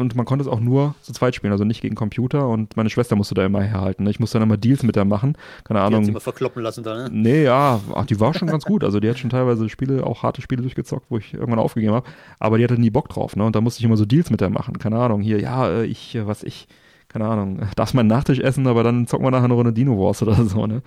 und 0.00 0.14
man 0.14 0.26
konnte 0.26 0.42
es 0.42 0.48
auch 0.48 0.60
nur 0.60 0.94
zu 1.02 1.12
zweit 1.12 1.34
spielen, 1.34 1.52
also 1.52 1.64
nicht 1.64 1.80
gegen 1.80 1.94
Computer 1.94 2.48
und 2.48 2.76
meine 2.76 2.90
Schwester 2.90 3.16
musste 3.16 3.34
da 3.34 3.44
immer 3.44 3.62
herhalten. 3.62 4.04
Ne? 4.04 4.10
Ich 4.10 4.20
musste 4.20 4.38
dann 4.38 4.48
immer 4.48 4.56
Deals 4.56 4.82
mit 4.82 4.96
der 4.96 5.04
machen, 5.04 5.36
keine 5.64 5.80
Ahnung. 5.80 5.90
Die 5.90 5.96
hat 5.96 6.04
sie 6.04 6.10
immer 6.10 6.20
verkloppen 6.20 6.62
lassen 6.62 6.84
da, 6.84 6.94
ne? 6.94 7.08
Nee, 7.12 7.44
ja, 7.44 7.80
ach, 7.94 8.06
die 8.06 8.18
war 8.20 8.34
schon 8.34 8.48
ganz 8.48 8.64
gut, 8.64 8.84
also 8.84 9.00
die 9.00 9.08
hat 9.08 9.18
schon 9.18 9.30
teilweise 9.30 9.68
Spiele, 9.68 10.04
auch 10.04 10.22
harte 10.22 10.42
Spiele 10.42 10.62
durchgezockt, 10.62 11.06
wo 11.10 11.18
ich 11.18 11.34
irgendwann 11.34 11.58
aufgegeben 11.58 11.94
habe, 11.94 12.08
aber 12.38 12.58
die 12.58 12.64
hatte 12.64 12.78
nie 12.78 12.90
Bock 12.90 13.08
drauf, 13.08 13.36
ne, 13.36 13.44
und 13.44 13.54
da 13.54 13.60
musste 13.60 13.80
ich 13.80 13.84
immer 13.84 13.96
so 13.96 14.04
Deals 14.04 14.30
mit 14.30 14.40
der 14.40 14.50
machen, 14.50 14.78
keine 14.78 14.98
Ahnung, 14.98 15.20
hier, 15.20 15.40
ja, 15.40 15.68
äh, 15.68 15.84
ich, 15.84 16.14
äh, 16.14 16.26
was 16.26 16.42
ich, 16.42 16.68
keine 17.08 17.26
Ahnung, 17.26 17.60
darfst 17.76 17.94
meinen 17.94 18.08
Nachtisch 18.08 18.38
essen, 18.38 18.66
aber 18.66 18.82
dann 18.82 19.06
zocken 19.06 19.26
wir 19.26 19.30
nachher 19.30 19.44
eine 19.44 19.54
Runde 19.54 19.72
Dino 19.72 19.98
Wars 19.98 20.22
oder 20.22 20.34
so, 20.44 20.66
ne? 20.66 20.82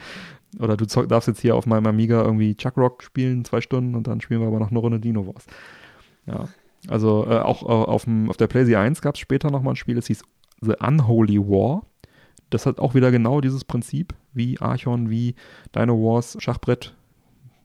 Oder 0.59 0.77
du 0.77 0.85
zock, 0.85 1.09
darfst 1.09 1.27
jetzt 1.27 1.41
hier 1.41 1.55
auf 1.55 1.65
meinem 1.65 1.87
Amiga 1.87 2.21
irgendwie 2.23 2.55
Chuck 2.55 2.77
Rock 2.77 3.03
spielen, 3.03 3.43
zwei 3.43 3.59
Stunden 3.61 3.95
und 3.95 4.07
dann 4.07 4.21
spielen 4.21 4.39
wir 4.39 4.47
aber 4.47 4.59
noch 4.59 4.69
eine 4.69 4.79
Runde 4.79 4.99
Dino 4.99 5.25
Wars. 5.25 5.45
Ja. 6.27 6.47
Also 6.87 7.25
äh, 7.27 7.39
auch 7.39 7.63
äh, 7.63 7.65
auf, 7.65 8.05
dem, 8.05 8.29
auf 8.29 8.37
der 8.37 8.47
PlayStation 8.47 8.81
1 8.81 9.01
gab 9.01 9.15
es 9.15 9.21
später 9.21 9.51
nochmal 9.51 9.73
ein 9.73 9.77
Spiel, 9.77 9.95
das 9.95 10.07
hieß 10.07 10.23
The 10.61 10.73
Unholy 10.79 11.39
War. 11.39 11.83
Das 12.49 12.65
hat 12.65 12.79
auch 12.79 12.93
wieder 12.93 13.11
genau 13.11 13.41
dieses 13.41 13.63
Prinzip 13.63 14.13
wie 14.33 14.59
Archon, 14.59 15.09
wie 15.09 15.35
Dino 15.75 15.95
Wars, 15.95 16.37
Schachbrett. 16.39 16.93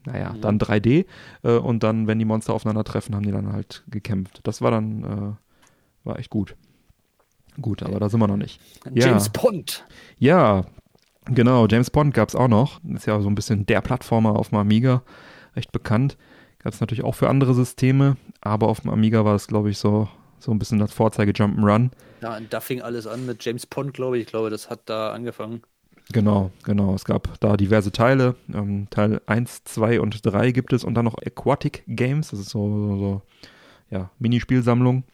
Naja, 0.06 0.32
mhm. 0.32 0.40
dann 0.40 0.58
3D. 0.58 1.06
Äh, 1.42 1.58
und 1.58 1.82
dann, 1.82 2.06
wenn 2.06 2.18
die 2.18 2.24
Monster 2.24 2.54
aufeinandertreffen, 2.54 3.14
haben 3.14 3.24
die 3.24 3.32
dann 3.32 3.52
halt 3.52 3.84
gekämpft. 3.88 4.40
Das 4.44 4.62
war 4.62 4.70
dann, 4.70 5.04
äh, 5.04 6.06
war 6.06 6.18
echt 6.18 6.30
gut. 6.30 6.56
Gut, 7.60 7.82
aber 7.82 7.98
da 7.98 8.08
sind 8.08 8.20
wir 8.20 8.28
noch 8.28 8.36
nicht. 8.36 8.60
James 8.94 9.26
ja. 9.26 9.42
Bond. 9.42 9.84
Ja, 10.18 10.64
genau. 11.24 11.66
James 11.66 11.90
Bond 11.90 12.14
gab 12.14 12.28
es 12.28 12.36
auch 12.36 12.48
noch. 12.48 12.80
Ist 12.84 13.06
ja 13.06 13.20
so 13.20 13.28
ein 13.28 13.34
bisschen 13.34 13.66
der 13.66 13.80
Plattformer 13.80 14.36
auf 14.36 14.50
dem 14.50 14.58
Amiga. 14.58 15.02
Recht 15.56 15.72
bekannt. 15.72 16.16
Gab 16.68 16.74
es 16.74 16.82
natürlich 16.82 17.02
auch 17.02 17.14
für 17.14 17.30
andere 17.30 17.54
Systeme, 17.54 18.18
aber 18.42 18.68
auf 18.68 18.82
dem 18.82 18.90
Amiga 18.90 19.24
war 19.24 19.34
es, 19.34 19.46
glaube 19.46 19.70
ich, 19.70 19.78
so, 19.78 20.06
so 20.38 20.50
ein 20.50 20.58
bisschen 20.58 20.78
das 20.78 20.92
Vorzeige 20.92 21.32
Jump'n'Run. 21.32 21.88
Ja, 22.20 22.36
und 22.36 22.52
da 22.52 22.60
fing 22.60 22.82
alles 22.82 23.06
an 23.06 23.24
mit 23.24 23.42
James 23.42 23.64
Pond, 23.64 23.94
glaube 23.94 24.18
ich. 24.18 24.24
Ich 24.24 24.28
glaube, 24.28 24.50
das 24.50 24.68
hat 24.68 24.80
da 24.84 25.14
angefangen. 25.14 25.62
Genau, 26.12 26.50
genau. 26.64 26.94
Es 26.94 27.06
gab 27.06 27.40
da 27.40 27.56
diverse 27.56 27.90
Teile. 27.90 28.34
Ähm, 28.52 28.86
Teil 28.90 29.22
1, 29.24 29.64
2 29.64 29.98
und 29.98 30.20
3 30.22 30.50
gibt 30.50 30.74
es 30.74 30.84
und 30.84 30.92
dann 30.92 31.06
noch 31.06 31.16
Aquatic 31.24 31.84
Games. 31.86 32.32
Das 32.32 32.40
ist 32.40 32.50
so, 32.50 32.68
so, 32.68 32.98
so 32.98 33.22
ja, 33.88 34.10
Minispielsammlung. 34.18 35.04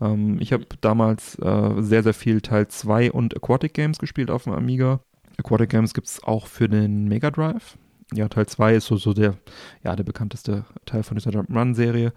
Ähm, 0.00 0.36
ich 0.38 0.52
habe 0.52 0.66
damals 0.82 1.36
äh, 1.40 1.82
sehr, 1.82 2.04
sehr 2.04 2.14
viel 2.14 2.42
Teil 2.42 2.68
2 2.68 3.10
und 3.10 3.34
Aquatic 3.34 3.74
Games 3.74 3.98
gespielt 3.98 4.30
auf 4.30 4.44
dem 4.44 4.52
Amiga. 4.52 5.00
Aquatic 5.36 5.68
Games 5.68 5.94
gibt 5.94 6.06
es 6.06 6.22
auch 6.22 6.46
für 6.46 6.68
den 6.68 7.08
Mega 7.08 7.32
Drive 7.32 7.76
ja, 8.12 8.28
Teil 8.28 8.46
2 8.46 8.74
ist 8.76 8.86
so, 8.86 8.96
so 8.96 9.12
der, 9.12 9.36
ja, 9.82 9.96
der 9.96 10.04
bekannteste 10.04 10.64
Teil 10.84 11.02
von 11.02 11.16
dieser 11.16 11.30
Jump'n'Run-Serie. 11.30 12.12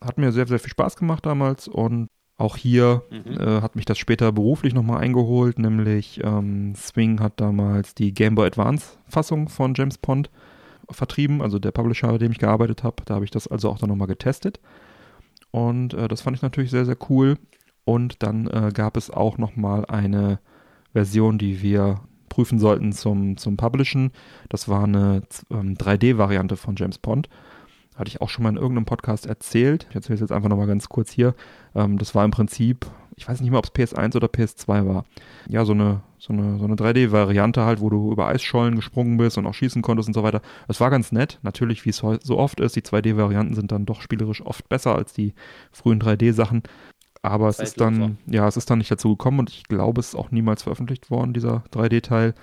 Hat 0.00 0.18
mir 0.18 0.32
sehr, 0.32 0.46
sehr 0.46 0.58
viel 0.58 0.70
Spaß 0.70 0.96
gemacht 0.96 1.26
damals 1.26 1.68
und 1.68 2.08
auch 2.38 2.56
hier 2.56 3.02
mhm. 3.10 3.40
äh, 3.40 3.60
hat 3.62 3.76
mich 3.76 3.86
das 3.86 3.98
später 3.98 4.30
beruflich 4.30 4.74
nochmal 4.74 4.98
eingeholt, 5.00 5.58
nämlich 5.58 6.20
ähm, 6.22 6.74
Swing 6.74 7.20
hat 7.20 7.40
damals 7.40 7.94
die 7.94 8.12
Game 8.12 8.34
Boy 8.34 8.46
Advance-Fassung 8.46 9.48
von 9.48 9.72
James 9.74 9.96
Pond 9.96 10.30
vertrieben, 10.90 11.40
also 11.40 11.58
der 11.58 11.72
Publisher, 11.72 12.08
bei 12.08 12.18
dem 12.18 12.32
ich 12.32 12.38
gearbeitet 12.38 12.84
habe. 12.84 13.02
Da 13.06 13.14
habe 13.14 13.24
ich 13.24 13.30
das 13.30 13.48
also 13.48 13.70
auch 13.70 13.78
dann 13.78 13.88
nochmal 13.88 14.06
getestet. 14.06 14.60
Und 15.50 15.94
äh, 15.94 16.08
das 16.08 16.20
fand 16.20 16.36
ich 16.36 16.42
natürlich 16.42 16.70
sehr, 16.70 16.84
sehr 16.84 16.98
cool. 17.08 17.38
Und 17.84 18.22
dann 18.22 18.46
äh, 18.48 18.70
gab 18.72 18.96
es 18.96 19.10
auch 19.10 19.38
nochmal 19.38 19.86
eine 19.86 20.40
Version, 20.92 21.38
die 21.38 21.62
wir 21.62 22.00
prüfen 22.36 22.58
sollten 22.58 22.92
zum, 22.92 23.38
zum 23.38 23.56
Publishen. 23.56 24.10
Das 24.50 24.68
war 24.68 24.84
eine 24.84 25.22
ähm, 25.50 25.74
3D-Variante 25.74 26.58
von 26.58 26.76
James 26.76 26.98
Pond. 26.98 27.30
Hatte 27.96 28.08
ich 28.08 28.20
auch 28.20 28.28
schon 28.28 28.42
mal 28.42 28.50
in 28.50 28.56
irgendeinem 28.56 28.84
Podcast 28.84 29.24
erzählt. 29.24 29.86
Ich 29.88 29.96
erzähle 29.96 30.16
es 30.16 30.20
jetzt 30.20 30.32
einfach 30.32 30.50
nochmal 30.50 30.66
ganz 30.66 30.90
kurz 30.90 31.10
hier. 31.10 31.34
Ähm, 31.74 31.96
das 31.96 32.14
war 32.14 32.26
im 32.26 32.32
Prinzip, 32.32 32.84
ich 33.14 33.26
weiß 33.26 33.40
nicht 33.40 33.48
mehr, 33.48 33.58
ob 33.58 33.64
es 33.64 33.72
PS1 33.72 34.16
oder 34.16 34.26
PS2 34.26 34.86
war. 34.86 35.06
Ja, 35.48 35.64
so 35.64 35.72
eine, 35.72 36.02
so 36.18 36.34
eine, 36.34 36.58
so 36.58 36.66
eine 36.66 36.74
3D-Variante 36.74 37.64
halt, 37.64 37.80
wo 37.80 37.88
du 37.88 38.12
über 38.12 38.26
Eisschollen 38.26 38.76
gesprungen 38.76 39.16
bist 39.16 39.38
und 39.38 39.46
auch 39.46 39.54
schießen 39.54 39.80
konntest 39.80 40.10
und 40.10 40.14
so 40.14 40.22
weiter. 40.22 40.42
Es 40.68 40.78
war 40.78 40.90
ganz 40.90 41.12
nett. 41.12 41.38
Natürlich, 41.40 41.86
wie 41.86 41.90
es 41.90 41.96
so 41.96 42.38
oft 42.38 42.60
ist, 42.60 42.76
die 42.76 42.82
2D-Varianten 42.82 43.54
sind 43.54 43.72
dann 43.72 43.86
doch 43.86 44.02
spielerisch 44.02 44.44
oft 44.44 44.68
besser 44.68 44.94
als 44.94 45.14
die 45.14 45.32
frühen 45.72 46.02
3D-Sachen. 46.02 46.64
Aber 47.26 47.48
es 47.48 47.58
ist 47.58 47.80
dann, 47.80 48.18
ja, 48.26 48.46
es 48.46 48.56
ist 48.56 48.70
dann 48.70 48.78
nicht 48.78 48.90
dazu 48.90 49.10
gekommen 49.10 49.40
und 49.40 49.50
ich 49.50 49.64
glaube, 49.64 50.00
es 50.00 50.08
ist 50.08 50.14
auch 50.14 50.30
niemals 50.30 50.62
veröffentlicht 50.62 51.10
worden, 51.10 51.32
dieser 51.32 51.64
3D-Teil. 51.72 52.34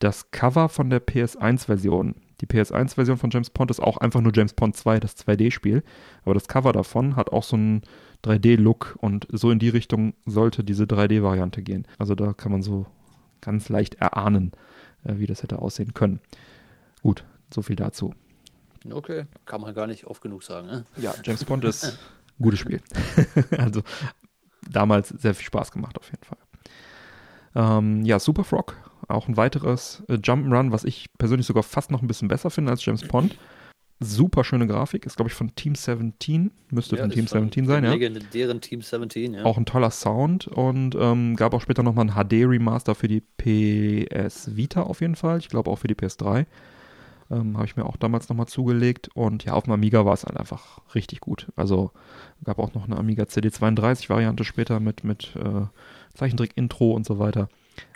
Das 0.00 0.30
Cover 0.30 0.68
von 0.68 0.90
der 0.90 1.00
PS1-Version, 1.00 2.16
die 2.40 2.46
PS1-Version 2.46 3.16
von 3.16 3.30
James 3.30 3.50
Pond 3.50 3.70
ist 3.70 3.80
auch 3.80 3.96
einfach 3.98 4.20
nur 4.20 4.32
James 4.34 4.52
Pond 4.52 4.76
2, 4.76 5.00
das 5.00 5.16
2D-Spiel. 5.16 5.84
Aber 6.24 6.34
das 6.34 6.48
Cover 6.48 6.72
davon 6.72 7.14
hat 7.14 7.30
auch 7.30 7.44
so 7.44 7.56
einen 7.56 7.82
3D-Look 8.24 8.98
und 9.00 9.28
so 9.30 9.50
in 9.50 9.60
die 9.60 9.68
Richtung 9.68 10.14
sollte 10.26 10.64
diese 10.64 10.84
3D-Variante 10.84 11.62
gehen. 11.62 11.86
Also 11.98 12.14
da 12.14 12.32
kann 12.32 12.52
man 12.52 12.62
so 12.62 12.86
ganz 13.40 13.68
leicht 13.68 13.94
erahnen, 13.94 14.52
äh, 15.04 15.14
wie 15.18 15.26
das 15.26 15.44
hätte 15.44 15.60
aussehen 15.60 15.94
können. 15.94 16.20
Gut, 17.02 17.24
so 17.54 17.62
viel 17.62 17.76
dazu. 17.76 18.12
Okay, 18.90 19.26
kann 19.46 19.60
man 19.60 19.74
gar 19.74 19.86
nicht 19.86 20.06
oft 20.06 20.20
genug 20.20 20.42
sagen. 20.42 20.66
Ne? 20.66 20.84
Ja, 20.96 21.14
James 21.24 21.44
Pond 21.44 21.64
ist 21.64 21.98
gutes 22.40 22.60
Spiel. 22.60 22.80
also 23.58 23.82
damals 24.70 25.08
sehr 25.08 25.34
viel 25.34 25.46
Spaß 25.46 25.72
gemacht 25.72 25.98
auf 25.98 26.10
jeden 26.10 26.24
Fall. 26.24 26.38
Ähm, 27.54 28.04
ja, 28.04 28.18
Super 28.18 28.44
Frog, 28.44 28.76
auch 29.08 29.28
ein 29.28 29.36
weiteres 29.36 30.02
äh, 30.08 30.14
Jump'n'Run, 30.14 30.72
was 30.72 30.84
ich 30.84 31.06
persönlich 31.18 31.46
sogar 31.46 31.62
fast 31.62 31.90
noch 31.90 32.02
ein 32.02 32.08
bisschen 32.08 32.28
besser 32.28 32.50
finde 32.50 32.70
als 32.70 32.84
James 32.84 33.06
Pond. 33.06 33.38
Super 33.98 34.44
schöne 34.44 34.66
Grafik, 34.66 35.06
ist 35.06 35.16
glaube 35.16 35.30
ich 35.30 35.34
von 35.34 35.54
Team 35.54 35.74
17, 35.74 36.50
müsste 36.70 36.96
ja, 36.96 37.02
von 37.02 37.10
Team 37.10 37.26
17 37.26 37.64
sein, 37.66 37.82
ja. 37.82 37.96
Deren 37.96 38.60
Team 38.60 38.82
17, 38.82 39.32
ja. 39.32 39.44
Auch 39.44 39.56
ein 39.56 39.64
toller 39.64 39.90
Sound 39.90 40.48
und 40.48 40.94
ähm, 41.00 41.34
gab 41.34 41.54
auch 41.54 41.62
später 41.62 41.82
nochmal 41.82 42.10
ein 42.10 42.12
HD-Remaster 42.14 42.94
für 42.94 43.08
die 43.08 43.22
PS 43.22 44.54
Vita 44.54 44.82
auf 44.82 45.00
jeden 45.00 45.16
Fall, 45.16 45.38
ich 45.38 45.48
glaube 45.48 45.70
auch 45.70 45.76
für 45.76 45.88
die 45.88 45.94
PS3. 45.94 46.44
Ähm, 47.30 47.56
Habe 47.56 47.66
ich 47.66 47.76
mir 47.76 47.86
auch 47.86 47.96
damals 47.96 48.28
nochmal 48.28 48.46
zugelegt. 48.46 49.08
Und 49.14 49.44
ja, 49.44 49.54
auf 49.54 49.64
dem 49.64 49.72
Amiga 49.72 50.04
war 50.04 50.14
es 50.14 50.24
halt 50.24 50.36
einfach 50.36 50.80
richtig 50.94 51.20
gut. 51.20 51.48
Also 51.56 51.90
gab 52.44 52.58
auch 52.58 52.74
noch 52.74 52.84
eine 52.84 52.96
Amiga 52.96 53.24
CD32-Variante 53.24 54.44
später 54.44 54.80
mit, 54.80 55.04
mit 55.04 55.34
äh, 55.36 55.66
Zeichentrick-Intro 56.14 56.92
und 56.92 57.06
so 57.06 57.18
weiter. 57.18 57.48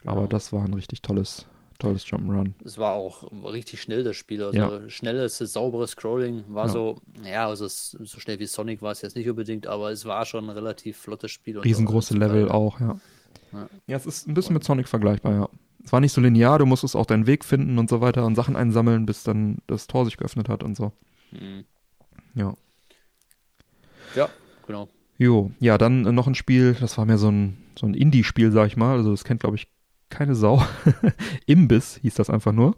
Genau. 0.02 0.12
Aber 0.12 0.26
das 0.26 0.52
war 0.52 0.64
ein 0.64 0.74
richtig 0.74 1.02
tolles, 1.02 1.46
tolles 1.78 2.06
Jump'n'Run. 2.06 2.52
Es 2.64 2.76
war 2.78 2.92
auch 2.92 3.30
richtig 3.52 3.80
schnell, 3.80 4.04
das 4.04 4.16
Spiel. 4.16 4.42
Also 4.42 4.58
ja. 4.58 4.90
schnelles, 4.90 5.38
sauberes 5.38 5.92
Scrolling 5.92 6.44
war 6.48 6.66
ja. 6.66 6.72
so, 6.72 6.96
ja, 7.24 7.46
also 7.46 7.68
so 7.68 8.20
schnell 8.20 8.38
wie 8.40 8.46
Sonic 8.46 8.82
war 8.82 8.92
es 8.92 9.02
jetzt 9.02 9.16
nicht 9.16 9.28
unbedingt, 9.28 9.66
aber 9.66 9.90
es 9.90 10.04
war 10.04 10.26
schon 10.26 10.44
ein 10.44 10.50
relativ 10.50 10.98
flottes 10.98 11.30
Spiel. 11.30 11.58
Riesengroße 11.58 12.16
Level 12.16 12.48
auch, 12.50 12.80
ja. 12.80 13.00
ja. 13.52 13.68
Ja, 13.86 13.96
es 13.96 14.06
ist 14.06 14.28
ein 14.28 14.34
bisschen 14.34 14.54
mit 14.54 14.64
Sonic 14.64 14.88
vergleichbar, 14.88 15.32
ja 15.32 15.48
es 15.84 15.92
war 15.92 16.00
nicht 16.00 16.12
so 16.12 16.20
linear, 16.20 16.58
du 16.58 16.66
musstest 16.66 16.96
auch 16.96 17.06
deinen 17.06 17.26
Weg 17.26 17.44
finden 17.44 17.78
und 17.78 17.88
so 17.88 18.00
weiter 18.00 18.24
und 18.26 18.34
Sachen 18.34 18.56
einsammeln, 18.56 19.06
bis 19.06 19.22
dann 19.22 19.58
das 19.66 19.86
Tor 19.86 20.04
sich 20.04 20.16
geöffnet 20.16 20.48
hat 20.48 20.62
und 20.62 20.76
so. 20.76 20.92
Mhm. 21.32 21.64
Ja. 22.34 22.54
Ja, 24.14 24.28
genau. 24.66 24.88
Jo, 25.18 25.50
ja, 25.60 25.78
dann 25.78 26.02
noch 26.02 26.26
ein 26.26 26.34
Spiel, 26.34 26.74
das 26.80 26.96
war 26.96 27.04
mehr 27.04 27.18
so 27.18 27.30
ein, 27.30 27.58
so 27.78 27.86
ein 27.86 27.94
Indie-Spiel, 27.94 28.52
sag 28.52 28.66
ich 28.66 28.76
mal. 28.76 28.96
Also 28.96 29.10
das 29.10 29.24
kennt, 29.24 29.40
glaube 29.40 29.56
ich, 29.56 29.68
keine 30.08 30.34
Sau. 30.34 30.62
Imbiss 31.46 31.98
hieß 32.02 32.14
das 32.14 32.30
einfach 32.30 32.52
nur 32.52 32.76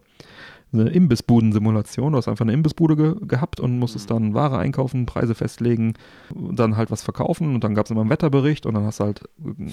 eine 0.72 0.88
Imbissbuden-Simulation. 0.90 2.12
Du 2.12 2.18
hast 2.18 2.28
einfach 2.28 2.44
eine 2.44 2.52
Imbissbude 2.52 2.96
ge 2.96 3.14
gehabt 3.26 3.60
und 3.60 3.78
musstest 3.78 4.08
mhm. 4.10 4.14
dann 4.14 4.34
Ware 4.34 4.58
einkaufen, 4.58 5.06
Preise 5.06 5.34
festlegen, 5.34 5.94
dann 6.34 6.76
halt 6.76 6.90
was 6.90 7.02
verkaufen 7.02 7.54
und 7.54 7.64
dann 7.64 7.74
gab 7.74 7.86
es 7.86 7.90
immer 7.90 8.00
einen 8.00 8.10
Wetterbericht 8.10 8.66
und 8.66 8.74
dann 8.74 8.84
hast 8.84 9.00
du 9.00 9.04
halt, 9.04 9.22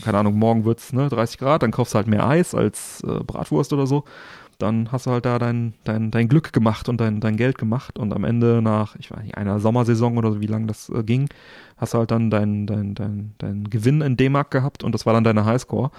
keine 0.04 0.18
Ahnung, 0.18 0.38
morgen 0.38 0.66
wird 0.66 0.80
es 0.80 0.94
ne, 0.94 1.10
30 1.10 1.38
Grad, 1.38 1.64
dann 1.64 1.72
kaufst 1.72 1.94
du 1.94 1.98
halt 1.98 2.08
mehr 2.08 2.28
Eis 2.28 2.54
als 2.54 3.02
äh, 3.04 3.24
Bratwurst 3.24 3.74
oder 3.74 3.88
so. 3.88 4.04
Dann 4.58 4.92
hast 4.92 5.06
du 5.06 5.12
halt 5.12 5.26
da 5.26 5.40
dein, 5.40 5.74
dein, 5.86 6.12
dein 6.12 6.28
Glück 6.28 6.52
gemacht 6.52 6.90
und 6.90 7.00
dein, 7.00 7.22
dein 7.22 7.38
Geld 7.38 7.58
gemacht 7.58 7.98
und 7.98 8.14
am 8.14 8.26
Ende 8.26 8.62
nach, 8.62 8.98
ich 8.98 9.10
weiß 9.10 9.24
nicht, 9.24 9.38
einer 9.38 9.62
Sommersaison 9.62 10.18
oder 10.18 10.34
so, 10.34 10.42
wie 10.42 10.48
lange 10.48 10.68
das 10.68 10.90
äh, 10.90 11.02
ging, 11.04 11.30
hast 11.78 11.94
du 11.94 12.00
halt 12.00 12.12
dann 12.12 12.30
dein, 12.30 12.68
dein, 12.68 12.94
dein, 12.94 13.36
dein 13.38 13.70
Gewinn 13.70 14.02
in 14.02 14.18
D-Mark 14.18 14.52
gehabt 14.52 14.84
und 14.84 14.94
das 14.94 15.06
war 15.06 15.14
dann 15.14 15.24
deine 15.24 15.46
Highscore. 15.46 15.92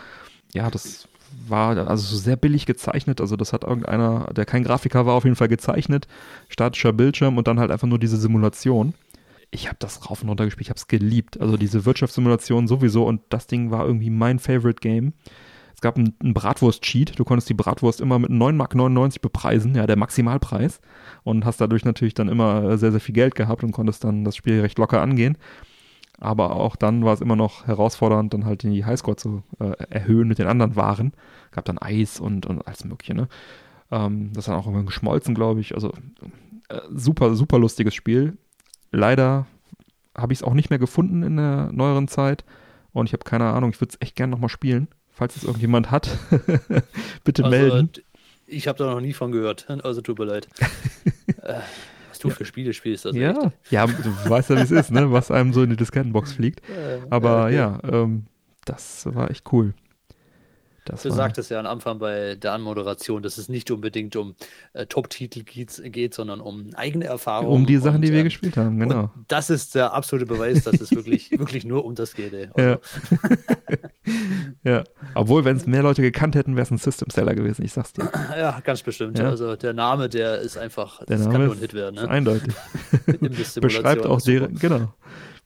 Ja, 0.53 0.69
das 0.71 1.09
war 1.49 1.77
also 1.89 2.17
sehr 2.17 2.37
billig 2.37 2.67
gezeichnet. 2.67 3.21
Also 3.21 3.37
das 3.37 3.53
hat 3.53 3.65
irgendeiner, 3.65 4.33
der 4.35 4.47
kein 4.47 4.65
Grafiker 4.65 5.07
war, 5.07 5.15
auf 5.15 5.25
jeden 5.25 5.37
Fall 5.37 5.49
gezeichnet. 5.49 6.07
Statischer 6.49 6.93
Bildschirm 6.93 7.39
und 7.39 7.49
dann 7.49 7.61
halt 7.61 7.71
einfach 7.71 7.89
nur 7.89 7.99
diese 7.99 8.17
Simulation. 8.17 8.95
Ich 9.51 9.67
habe 9.67 9.77
das 9.81 10.09
rauf 10.09 10.23
und 10.23 10.29
runter 10.29 10.45
gespielt, 10.45 10.67
ich 10.67 10.71
habe 10.71 10.79
es 10.79 10.87
geliebt. 10.87 11.41
Also 11.41 11.57
diese 11.57 11.85
Wirtschaftssimulation 11.85 12.69
sowieso 12.69 13.05
und 13.05 13.21
das 13.31 13.47
Ding 13.47 13.71
war 13.71 13.85
irgendwie 13.85 14.11
mein 14.11 14.39
Favorite 14.39 14.81
Game. 14.81 15.13
Es 15.75 15.81
gab 15.81 15.97
einen, 15.97 16.35
Bratwurst-Cheat. 16.35 17.19
Du 17.19 17.25
konntest 17.25 17.49
die 17.49 17.55
Bratwurst 17.55 18.03
immer 18.03 18.19
mit 18.19 18.31
9,99 18.31 18.91
Mark 18.91 19.23
bepreisen, 19.23 19.75
ja, 19.75 19.87
der 19.87 19.97
Maximalpreis. 19.97 20.81
Und 21.25 21.47
hast 21.47 21.59
dadurch 21.61 21.87
natürlich 21.87 22.13
dann 22.13 22.29
immer 22.29 22.77
sehr, 22.77 22.91
sehr 22.91 23.01
viel 23.01 23.15
Geld 23.15 23.35
gehabt 23.35 23.65
und 23.65 23.73
konntest 23.73 24.05
dann 24.05 24.23
das 24.23 24.37
Spiel 24.37 24.61
recht 24.61 24.79
locker 24.79 25.01
angehen. 25.01 25.39
Aber 26.21 26.55
auch 26.57 26.77
dann 26.77 27.05
war 27.05 27.15
es 27.15 27.23
immer 27.23 27.37
noch 27.37 27.67
herausfordernd, 27.67 28.35
dann 28.35 28.45
halt 28.45 28.63
die 28.63 28.85
Highscore 28.85 29.17
zu 29.17 29.43
äh, 29.59 29.73
erhöhen 29.89 30.29
mit 30.29 30.39
den 30.39 30.47
anderen 30.47 30.77
Waren. 30.77 31.13
Gab 31.51 31.65
dann 31.65 31.79
Eis 31.79 32.21
und, 32.21 32.45
und 32.47 32.67
alles 32.67 32.85
Mögliche, 32.85 33.15
ne? 33.15 33.29
Ähm, 33.91 34.31
das 34.35 34.43
ist 34.43 34.49
dann 34.49 34.57
auch 34.57 34.67
irgendwann 34.67 34.87
geschmolzen, 34.87 35.35
glaube 35.35 35.61
ich. 35.61 35.75
Also 35.75 35.93
äh, 36.69 36.81
super, 36.91 37.35
super 37.35 37.59
lustiges 37.59 37.95
Spiel. 37.95 38.37
Leider 38.93 39.47
habe 40.15 40.33
ich 40.33 40.41
es 40.41 40.43
auch 40.43 40.55
nicht 40.55 40.69
mehr 40.69 40.79
gefunden 40.79 41.23
in 41.23 41.37
der 41.37 41.73
neueren 41.73 42.07
Zeit. 42.07 42.45
Und 42.93 43.07
ich 43.07 43.15
habe 43.15 43.25
keine 43.25 43.47
Ahnung, 43.47 43.71
ich 43.71 43.81
würde 43.81 43.93
es 43.95 44.01
echt 44.01 44.15
gerne 44.15 44.31
nochmal 44.31 44.51
spielen. 44.51 44.89
Falls 45.09 45.37
es 45.37 45.45
irgendjemand 45.45 45.91
hat, 45.91 46.19
bitte 47.25 47.45
also, 47.45 47.57
melden. 47.57 47.91
Ich 48.47 48.69
habe 48.69 48.79
da 48.79 48.93
noch 48.93 49.01
nie 49.01 49.13
von 49.13 49.33
gehört, 49.33 49.69
also 49.71 50.01
tut 50.01 50.19
mir 50.19 50.25
leid. 50.25 50.49
du 52.25 52.29
ja. 52.29 52.35
für 52.35 52.45
Spiele 52.45 52.73
spielst. 52.73 53.05
Das 53.05 53.17
ja, 53.17 53.31
echt. 53.31 53.53
ja, 53.71 53.87
du 53.87 54.31
weißt 54.31 54.51
ja, 54.51 54.57
wie 54.57 54.63
es 54.63 54.71
ist, 54.71 54.91
ne? 54.91 55.11
was 55.11 55.31
einem 55.31 55.53
so 55.53 55.63
in 55.63 55.71
die 55.71 55.77
Diskettenbox 55.77 56.33
fliegt. 56.33 56.63
Aber 57.11 57.47
okay. 57.47 57.57
ja, 57.57 57.79
ähm, 57.91 58.27
das 58.65 59.07
war 59.13 59.31
echt 59.31 59.53
cool. 59.53 59.75
Das 60.91 61.03
du 61.03 61.11
sagtest 61.11 61.51
ja 61.51 61.61
am 61.61 61.67
Anfang 61.67 61.99
bei 61.99 62.35
der 62.35 62.53
Anmoderation, 62.53 63.23
dass 63.23 63.39
es 63.39 63.49
nicht 63.49 63.71
unbedingt 63.71 64.17
um 64.17 64.35
äh, 64.73 64.87
Top-Titel 64.87 65.43
geht, 65.43 65.81
geht, 65.93 66.15
sondern 66.15 66.41
um 66.41 66.71
eigene 66.75 67.07
Erfahrungen. 67.07 67.53
Um 67.53 67.67
die 67.67 67.77
Sachen, 67.77 67.97
und, 67.97 68.03
die 68.03 68.13
wir 68.13 68.21
äh, 68.21 68.25
gespielt 68.25 68.57
haben, 68.57 68.79
genau. 68.79 69.11
Das 69.29 69.51
ist 69.51 69.75
der 69.75 69.93
absolute 69.93 70.27
Beweis, 70.27 70.65
dass 70.65 70.81
es 70.81 70.91
wirklich, 70.91 71.31
wirklich 71.39 71.65
nur 71.65 71.85
um 71.85 71.95
das 71.95 72.15
geht. 72.15 72.35
Also. 72.35 72.53
Ja. 72.59 72.79
ja. 74.65 74.85
Obwohl, 75.15 75.45
wenn 75.45 75.57
es 75.57 75.67
mehr 75.67 75.83
Leute 75.83 76.03
gekannt 76.03 76.35
hätten, 76.35 76.57
wäre 76.57 76.63
es 76.63 76.71
ein 76.71 76.79
System-Seller 76.79 77.35
gewesen, 77.35 77.65
ich 77.65 77.73
sag's 77.73 77.93
dir. 77.93 78.11
Ja, 78.37 78.61
ganz 78.61 78.83
bestimmt. 78.83 79.19
Ja. 79.19 79.29
Also 79.29 79.57
der 79.57 79.73
Name, 79.73 80.09
der 80.09 80.39
ist 80.39 80.57
einfach, 80.57 81.05
der 81.05 81.17
das 81.17 81.27
Name 81.27 81.33
kann 81.33 81.45
nur 81.47 81.55
ein 81.55 81.59
Hit 81.59 81.75
werden. 81.75 81.97
Ne? 81.97 82.09
Eindeutig. 82.09 82.55
Beschreibt 83.61 84.07
auch 84.07 84.21
deren, 84.21 84.55
genau. 84.55 84.95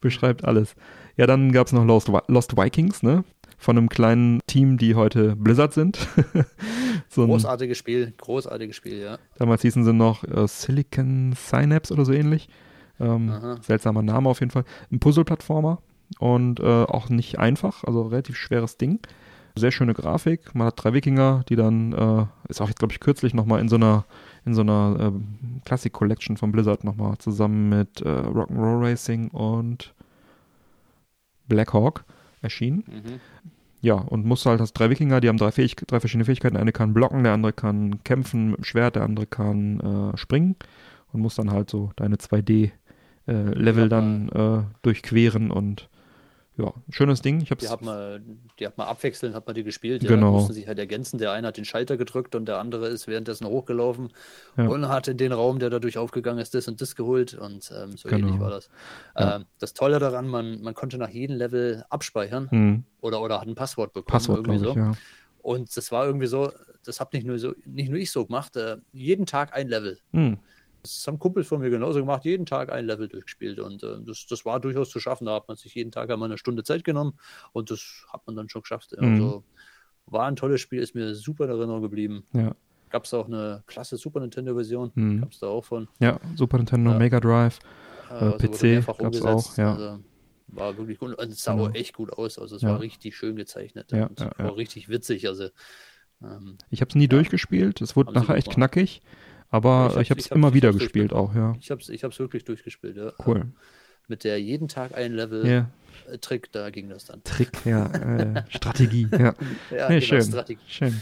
Beschreibt 0.01 0.45
alles. 0.45 0.75
Ja, 1.17 1.27
dann 1.27 1.53
gab 1.53 1.67
es 1.67 1.73
noch 1.73 1.85
Lost, 1.85 2.11
Lost 2.29 2.57
Vikings, 2.57 3.03
ne? 3.03 3.25
Von 3.65 3.79
einem 3.79 3.89
kleinen 3.89 4.41
Team, 4.47 4.77
die 4.77 4.95
heute 4.95 5.37
Blizzard 5.37 5.73
sind. 5.73 5.97
so 7.09 7.27
großartiges 7.27 7.79
Spiel, 7.79 8.13
großartiges 8.19 8.77
Spiel, 8.77 9.01
ja. 9.01 9.19
Damals 9.39 9.63
hießen 9.63 9.85
sie 9.85 9.95
noch 9.95 10.23
äh, 10.25 10.47
Silicon 10.47 11.33
Synapse 11.35 11.95
oder 11.95 12.05
so 12.05 12.13
ähnlich. 12.13 12.51
Ähm, 13.01 13.33
seltsamer 13.63 14.03
Name 14.03 14.29
auf 14.29 14.41
jeden 14.41 14.51
Fall. 14.51 14.65
Ein 14.93 15.01
Puzzle-Plattformer 15.01 15.81
und 16.19 16.61
äh, 16.61 16.85
auch 16.85 17.09
nicht 17.09 17.39
einfach, 17.39 17.85
also 17.85 18.03
relativ 18.03 18.37
schweres 18.37 18.77
Ding. 18.77 19.01
Sehr 19.57 19.71
schöne 19.71 19.95
Grafik. 19.95 20.55
Man 20.55 20.67
hat 20.67 20.75
drei 20.77 20.93
Wikinger, 20.93 21.43
die 21.49 21.57
dann, 21.57 21.93
äh, 21.95 22.27
ist 22.51 22.61
auch 22.61 22.69
jetzt, 22.69 22.81
glaube 22.81 22.93
ich, 22.93 23.01
kürzlich 23.01 23.33
nochmal 23.33 23.61
in 23.61 23.71
so 23.71 23.77
einer, 23.77 24.05
in 24.45 24.53
so 24.53 24.61
einer 24.61 25.13
äh, 25.15 25.61
Classic 25.65 25.93
Collection 25.93 26.37
von 26.37 26.53
Blizzard 26.53 26.85
nochmal 26.85 27.17
zusammen 27.17 27.71
mit 27.71 28.03
äh, 28.03 28.09
Rock'n'Roll 28.09 28.83
Racing 28.83 29.29
und 29.29 29.95
Blackhawk 31.49 32.05
erschienen. 32.43 32.85
Mhm 32.87 33.21
ja, 33.85 33.97
und 33.97 34.25
musst 34.25 34.47
halt, 34.47 34.63
hast 34.63 34.73
drei 34.73 34.89
Wikinger, 34.89 35.21
die 35.21 35.29
haben 35.29 35.37
drei, 35.37 35.53
Fähig 35.53 35.77
drei 35.77 36.01
verschiedene 36.01 36.25
Fähigkeiten. 36.25 36.55
Der 36.55 36.63
eine 36.63 36.73
kann 36.73 36.95
blocken, 36.95 37.23
der 37.23 37.35
andere 37.35 37.53
kann 37.53 38.03
kämpfen 38.03 38.53
mit 38.53 38.59
dem 38.59 38.65
Schwert, 38.65 38.97
der 38.97 39.03
andere 39.03 39.27
kann 39.27 39.81
äh, 39.81 40.17
springen 40.17 40.57
und 41.13 41.21
muss 41.21 41.35
dann 41.35 41.51
halt 41.51 41.69
so 41.69 41.93
deine 41.97 42.17
2D-Level 42.17 43.85
äh, 43.85 43.89
dann 43.91 44.29
äh, 44.31 44.63
durchqueren 44.81 45.51
und 45.51 45.91
ja, 46.57 46.73
schönes 46.91 47.21
Ding. 47.21 47.41
Ich 47.41 47.51
hab's 47.51 47.65
die 47.65 47.69
hat 47.69 47.83
man, 47.83 48.41
die 48.59 48.67
hat 48.67 48.79
man 48.79 48.87
abwechselnd, 48.87 49.35
hat 49.35 49.47
man 49.47 49.57
die 49.57 49.65
gespielt. 49.65 50.05
Ja, 50.05 50.11
genau. 50.11 50.33
mussten 50.33 50.53
sich 50.53 50.69
halt 50.69 50.79
ergänzen. 50.79 51.19
Der 51.19 51.33
eine 51.33 51.49
hat 51.49 51.57
den 51.57 51.65
Schalter 51.65 51.97
gedrückt 51.97 52.37
und 52.37 52.47
der 52.47 52.59
andere 52.59 52.87
ist 52.89 53.09
währenddessen 53.09 53.47
hochgelaufen 53.47 54.11
ja. 54.57 54.69
und 54.69 54.89
hat 54.89 55.09
in 55.09 55.17
den 55.17 55.33
Raum, 55.33 55.59
der 55.59 55.71
dadurch 55.71 55.99
aufgegangen 55.99 56.39
ist, 56.39 56.55
das 56.55 56.69
und 56.69 56.81
das 56.81 56.95
geholt 56.95 57.35
und 57.35 57.73
ähm, 57.77 57.97
so 57.97 58.09
genau. 58.09 58.29
ähnlich 58.29 58.41
war 58.41 58.51
das. 58.51 58.71
Ja. 59.19 59.37
Ähm, 59.37 59.47
das 59.59 59.75
Tolle 59.75 59.99
daran, 59.99 60.29
man, 60.29 60.63
man 60.63 60.75
konnte 60.75 60.97
nach 60.97 61.11
jedem 61.11 61.37
Level 61.37 61.85
abspeichern 61.91 62.51
hm. 62.51 62.85
oder, 63.01 63.21
oder 63.21 63.41
hat 63.41 63.49
ein 63.49 63.57
Passwort 63.57 63.93
bekommen. 63.93 64.13
Passwort, 64.13 64.47
irgendwie 64.47 64.59
so. 64.59 64.77
Ich. 64.77 64.99
Und 65.43 65.77
das 65.77 65.91
war 65.91 66.07
irgendwie 66.07 66.27
so, 66.27 66.53
das 66.85 67.01
habe 67.01 67.17
nicht 67.17 67.27
nur 67.27 67.39
so, 67.39 67.53
nicht 67.65 67.91
nur 67.91 67.99
ich 67.99 68.13
so 68.13 68.27
gemacht, 68.27 68.55
äh, 68.57 68.77
jeden 68.93 69.27
Tag 69.27 69.55
ein 69.55 69.69
Level. 69.69 69.99
Hm 70.13 70.39
Das 70.85 71.07
haben 71.07 71.19
Kumpels 71.19 71.49
von 71.49 71.61
mir 71.61 71.71
genauso 71.71 72.01
gemacht, 72.01 72.25
jeden 72.27 72.45
Tag 72.45 72.71
ein 72.71 72.85
Level 72.85 73.09
durchgespielt 73.09 73.59
und 73.59 73.83
äh, 73.83 73.97
das, 74.07 74.27
das 74.29 74.45
war 74.45 74.61
durchaus 74.61 74.91
zu 74.91 75.01
schaffen. 75.01 75.25
Da 75.25 75.35
hat 75.35 75.49
man 75.49 75.57
sich 75.57 75.75
jeden 75.75 75.91
Tag 75.91 76.11
einmal 76.11 76.29
eine 76.29 76.37
Stunde 76.37 76.63
Zeit 76.63 76.85
genommen 76.85 77.19
und 77.53 77.71
das 77.71 78.05
hat 78.13 78.27
man 78.27 78.37
dann 78.37 78.51
schon 78.51 78.63
geschafft. 78.63 78.95
Mhm. 78.99 79.15
Also 79.15 79.45
war 80.07 80.27
ein 80.27 80.37
tolles 80.37 80.61
Spiel, 80.61 80.81
ist 80.81 80.95
mir 80.95 81.15
super 81.15 81.45
in 81.45 81.51
Erinnerung 81.51 81.81
geblieben. 81.81 82.25
Ja. 82.35 82.55
Gab 82.91 83.07
es 83.07 83.15
auch 83.15 83.27
eine 83.27 83.65
klasse 83.67 83.97
Super 83.97 84.21
Nintendo-Version, 84.21 84.93
mhm. 84.95 85.21
gab 85.23 85.33
es 85.33 85.39
da 85.39 85.47
auch 85.47 85.65
von. 85.65 85.89
Ja, 86.01 86.21
Super 86.37 86.59
Nintendo, 86.59 86.91
ja. 86.93 86.99
Mega 86.99 87.19
Drive, 87.19 87.59
äh, 88.11 88.15
also 88.15 88.37
PC 88.37 88.87
gab 88.87 89.15
es 89.15 89.23
auch, 89.23 89.57
ja. 89.57 89.73
Also, 89.73 90.01
war 90.49 90.77
wirklich 90.77 90.99
gut 90.99 91.15
und 91.19 91.33
es 91.33 91.43
sah 91.43 91.55
genau. 91.55 91.69
auch 91.69 91.75
echt 91.75 91.95
gut 91.95 92.13
aus. 92.13 92.39
Also 92.39 92.57
es 92.57 92.63
ja. 92.63 92.69
war 92.69 92.81
richtig 92.81 93.17
schön 93.17 93.37
gezeichnet 93.37 93.91
ja, 93.91 94.07
und 94.07 94.21
war 94.21 94.57
richtig 94.57 94.89
witzig. 94.89 95.27
Also 95.27 95.49
ähm, 96.23 96.59
ich 96.71 96.81
habe 96.81 96.91
es 96.91 96.95
nie 96.95 97.09
durchgespielt. 97.09 97.81
Es 97.81 97.97
wurde 97.97 98.13
nachher 98.13 98.37
echt 98.37 98.51
knackig. 98.51 99.03
Aber 99.55 100.01
ich 100.01 100.11
habe 100.11 100.19
es 100.19 100.27
immer 100.33 100.53
wieder 100.53 100.73
gespielt 100.73 101.13
auch, 101.13 101.33
ja. 101.33 101.55
Ich 101.61 101.71
habe 101.71 101.81
es 101.81 101.89
ich 101.89 102.03
wirklich 102.03 102.45
durchgespielt, 102.45 102.97
ja. 102.97 103.13
Cool. 103.25 103.53
Mit 104.09 104.25
der 104.25 104.41
jeden 104.41 104.67
Tag 104.67 104.97
ein 104.97 105.13
Level 105.13 105.47
yeah. 105.47 105.71
Trick, 106.21 106.51
da 106.51 106.71
ging 106.71 106.89
das 106.89 107.05
dann. 107.05 107.23
Trick, 107.23 107.53
ja. 107.65 107.87
Äh, 107.93 108.43
Strategie, 108.49 109.07
ja. 109.13 109.33
ja 109.71 109.89
nee, 109.89 110.01
genau, 110.01 110.07
schön. 110.07 110.23
Strategie. 110.23 110.61
Schön. 110.67 111.01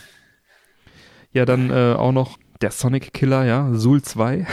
Ja, 1.33 1.47
dann 1.47 1.71
äh, 1.71 1.95
auch 1.95 2.13
noch 2.13 2.39
der 2.63 2.71
Sonic 2.71 3.13
Killer, 3.13 3.45
ja, 3.45 3.73
Soul 3.75 4.03
2. 4.03 4.47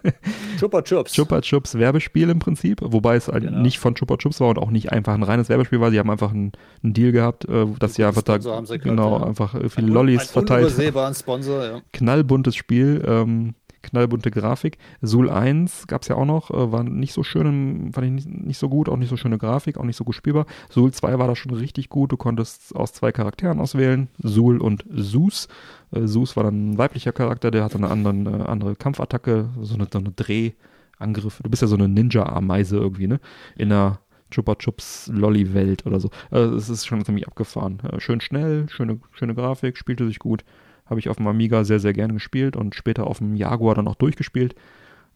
Chupa 0.58 0.82
Chups. 0.82 1.12
Chupa 1.12 1.40
Chups 1.40 1.74
Werbespiel 1.76 2.30
im 2.30 2.38
Prinzip, 2.38 2.80
wobei 2.82 3.16
es 3.16 3.28
halt 3.28 3.44
genau. 3.44 3.60
nicht 3.60 3.78
von 3.78 3.94
Chupa 3.94 4.16
Chups 4.16 4.40
war 4.40 4.48
und 4.48 4.58
auch 4.58 4.70
nicht 4.70 4.92
einfach 4.92 5.14
ein 5.14 5.22
reines 5.22 5.48
Werbespiel 5.48 5.80
war. 5.80 5.90
Sie 5.90 5.98
haben 5.98 6.10
einfach 6.10 6.32
einen, 6.32 6.52
einen 6.82 6.94
Deal 6.94 7.12
gehabt, 7.12 7.44
äh, 7.46 7.66
dass 7.78 7.94
sie 7.94 8.04
einfach 8.04 8.22
da 8.22 8.38
genau 8.38 9.18
ja. 9.18 9.26
einfach 9.26 9.54
viele 9.68 9.88
Lollis 9.88 10.22
ein 10.22 10.28
verteilt. 10.28 10.96
Ein 10.96 11.14
Sponsor, 11.14 11.64
ja. 11.64 11.80
Knallbuntes 11.92 12.56
Spiel. 12.56 13.02
Ähm, 13.06 13.54
knallbunte 13.90 14.30
Grafik. 14.30 14.78
Soul 15.02 15.30
1 15.30 15.86
gab 15.86 16.02
es 16.02 16.08
ja 16.08 16.16
auch 16.16 16.24
noch, 16.24 16.50
äh, 16.50 16.72
war 16.72 16.82
nicht 16.82 17.12
so 17.12 17.22
schön, 17.22 17.90
fand 17.92 18.06
ich 18.06 18.12
nicht, 18.12 18.28
nicht, 18.28 18.58
so 18.58 18.68
gut, 18.68 18.88
auch 18.88 18.96
nicht 18.96 19.08
so 19.08 19.16
schöne 19.16 19.38
Grafik, 19.38 19.78
auch 19.78 19.84
nicht 19.84 19.96
so 19.96 20.04
gut 20.04 20.14
spielbar. 20.14 20.46
Soul 20.70 20.92
2 20.92 21.18
war 21.18 21.26
da 21.26 21.36
schon 21.36 21.52
richtig 21.52 21.88
gut, 21.88 22.12
du 22.12 22.16
konntest 22.16 22.74
aus 22.74 22.92
zwei 22.92 23.12
Charakteren 23.12 23.60
auswählen, 23.60 24.08
Soul 24.22 24.58
und 24.58 24.84
Zeus. 24.94 25.48
Äh, 25.92 26.06
Zeus 26.06 26.36
war 26.36 26.44
dann 26.44 26.72
ein 26.72 26.78
weiblicher 26.78 27.12
Charakter, 27.12 27.50
der 27.50 27.64
hatte 27.64 27.78
eine 27.78 27.90
anderen, 27.90 28.26
äh, 28.26 28.44
andere 28.44 28.76
Kampfattacke, 28.76 29.48
so 29.60 29.74
eine, 29.74 29.86
so 29.90 29.98
eine 29.98 30.12
Drehangriff. 30.12 31.40
Du 31.42 31.50
bist 31.50 31.62
ja 31.62 31.68
so 31.68 31.76
eine 31.76 31.88
Ninja-Ameise 31.88 32.76
irgendwie, 32.76 33.06
ne? 33.06 33.20
In 33.56 33.72
einer 33.72 34.00
Chupa 34.30 34.56
Chups 34.56 35.10
Lolly-Welt 35.12 35.86
oder 35.86 36.00
so. 36.00 36.10
Also 36.30 36.54
es 36.54 36.68
ist 36.68 36.86
schon 36.86 37.04
ziemlich 37.04 37.26
abgefahren. 37.26 37.80
Äh, 37.90 38.00
schön 38.00 38.20
schnell, 38.20 38.68
schöne, 38.68 39.00
schöne 39.12 39.34
Grafik, 39.34 39.76
spielte 39.78 40.06
sich 40.06 40.18
gut. 40.18 40.44
Habe 40.88 41.00
ich 41.00 41.08
auf 41.08 41.16
dem 41.16 41.26
Amiga 41.26 41.64
sehr, 41.64 41.80
sehr 41.80 41.92
gerne 41.92 42.14
gespielt 42.14 42.56
und 42.56 42.74
später 42.74 43.06
auf 43.06 43.18
dem 43.18 43.36
Jaguar 43.36 43.74
dann 43.74 43.88
auch 43.88 43.94
durchgespielt. 43.94 44.54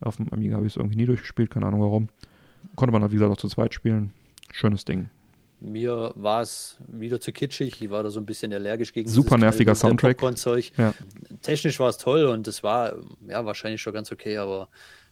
Auf 0.01 0.17
dem 0.17 0.33
Amiga 0.33 0.57
habe 0.57 0.67
ich 0.67 0.75
es 0.75 0.77
irgendwie 0.77 0.97
nie 0.97 1.07
durchgespielt, 1.07 1.51
keine 1.51 1.67
Ahnung 1.67 1.81
warum. 1.81 2.09
Konnte 2.77 2.93
man 2.93 3.03
halt, 3.03 3.13
wie 3.13 3.17
gesagt, 3.17 3.33
auch 3.33 3.37
zu 3.37 3.49
zweit 3.49 3.75
spielen. 3.75 4.13
Schönes 4.53 4.85
Ding. 4.85 5.09
Mir 5.61 6.13
war 6.17 6.43
es 6.43 6.77
wieder 6.89 7.21
zu 7.21 7.33
kitschig. 7.33 7.81
Ich 7.81 7.91
war 7.91 8.03
da 8.03 8.11
so 8.11 8.19
ein 8.19 8.27
bisschen 8.27 8.53
allergisch 8.53 8.93
gegen 8.93 9.09
Super 9.09 9.39
nerviger 9.39 9.75
Soundtrack. 9.75 10.21
Ja. 10.77 10.93
Technisch 11.41 11.79
war 11.79 11.89
es 11.89 11.99
toll 11.99 12.25
und 12.25 12.49
es 12.49 12.63
war 12.63 12.95
ja 13.29 13.45
wahrscheinlich 13.47 13.81
schon 13.81 13.93
ganz 13.93 14.11
okay, 14.11 14.39
aber 14.39 14.69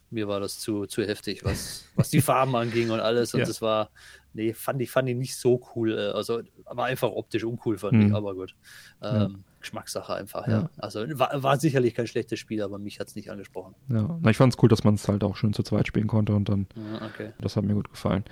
mir 0.09 0.27
war 0.27 0.41
das 0.41 0.59
zu, 0.59 0.85
zu 0.85 1.03
heftig, 1.03 1.45
was, 1.45 1.85
was 1.95 2.09
die 2.09 2.19
Farben 2.19 2.55
anging 2.55 2.89
und 2.89 2.99
alles. 2.99 3.33
Und 3.33 3.39
ja. 3.39 3.45
das 3.45 3.61
war, 3.61 3.91
nee, 4.33 4.53
fand 4.53 4.81
ich, 4.81 4.91
fand 4.91 5.07
ich 5.07 5.15
nicht 5.15 5.37
so 5.37 5.61
cool. 5.73 5.97
Also 5.97 6.41
war 6.65 6.85
einfach 6.85 7.09
optisch 7.09 7.45
uncool, 7.45 7.77
fand 7.77 7.93
mhm. 7.93 8.07
ich, 8.07 8.13
aber 8.13 8.35
gut. 8.35 8.53
Ähm, 9.01 9.11
ja. 9.11 9.29
Geschmackssache 9.61 10.13
einfach, 10.13 10.47
ja. 10.47 10.53
ja. 10.53 10.69
Also 10.77 11.01
war, 11.17 11.43
war, 11.43 11.57
sicherlich 11.57 11.95
kein 11.95 12.07
schlechtes 12.07 12.39
Spiel, 12.39 12.61
aber 12.61 12.79
mich 12.79 12.99
hat 12.99 13.07
es 13.07 13.15
nicht 13.15 13.31
angesprochen. 13.31 13.75
Ja, 13.89 14.17
Na, 14.21 14.29
ich 14.29 14.37
fand 14.37 14.53
es 14.53 14.61
cool, 14.61 14.69
dass 14.69 14.83
man 14.83 14.95
es 14.95 15.07
halt 15.07 15.23
auch 15.23 15.35
schön 15.35 15.53
zu 15.53 15.63
zweit 15.63 15.87
spielen 15.87 16.07
konnte 16.07 16.33
und 16.33 16.49
dann, 16.49 16.67
ja, 16.75 17.05
okay. 17.05 17.31
das 17.39 17.55
hat 17.55 17.63
mir 17.63 17.73
gut 17.73 17.89
gefallen. 17.89 18.23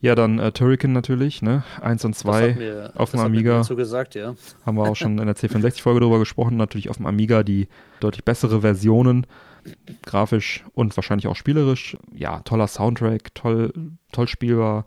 Ja, 0.00 0.14
dann 0.14 0.38
äh, 0.38 0.52
Turrican 0.52 0.92
natürlich, 0.92 1.40
ne? 1.40 1.64
Eins 1.80 2.04
und 2.04 2.14
zwei 2.14 2.54
mir, 2.54 2.92
auf 2.96 3.12
dem 3.12 3.20
Amiga. 3.20 3.64
So 3.64 3.76
gesagt, 3.76 4.14
ja. 4.14 4.34
Haben 4.64 4.76
wir 4.76 4.84
auch 4.88 4.96
schon 4.96 5.18
in 5.18 5.26
der 5.26 5.36
C64-Folge 5.36 6.00
drüber 6.00 6.18
gesprochen. 6.18 6.56
Natürlich 6.56 6.90
auf 6.90 6.98
dem 6.98 7.06
Amiga 7.06 7.42
die 7.42 7.68
deutlich 8.00 8.24
bessere 8.24 8.60
Versionen, 8.60 9.26
grafisch 10.02 10.64
und 10.74 10.94
wahrscheinlich 10.96 11.26
auch 11.28 11.36
spielerisch. 11.36 11.96
Ja, 12.14 12.40
toller 12.40 12.68
Soundtrack, 12.68 13.34
toll, 13.34 13.72
toll 14.12 14.28
spielbar. 14.28 14.84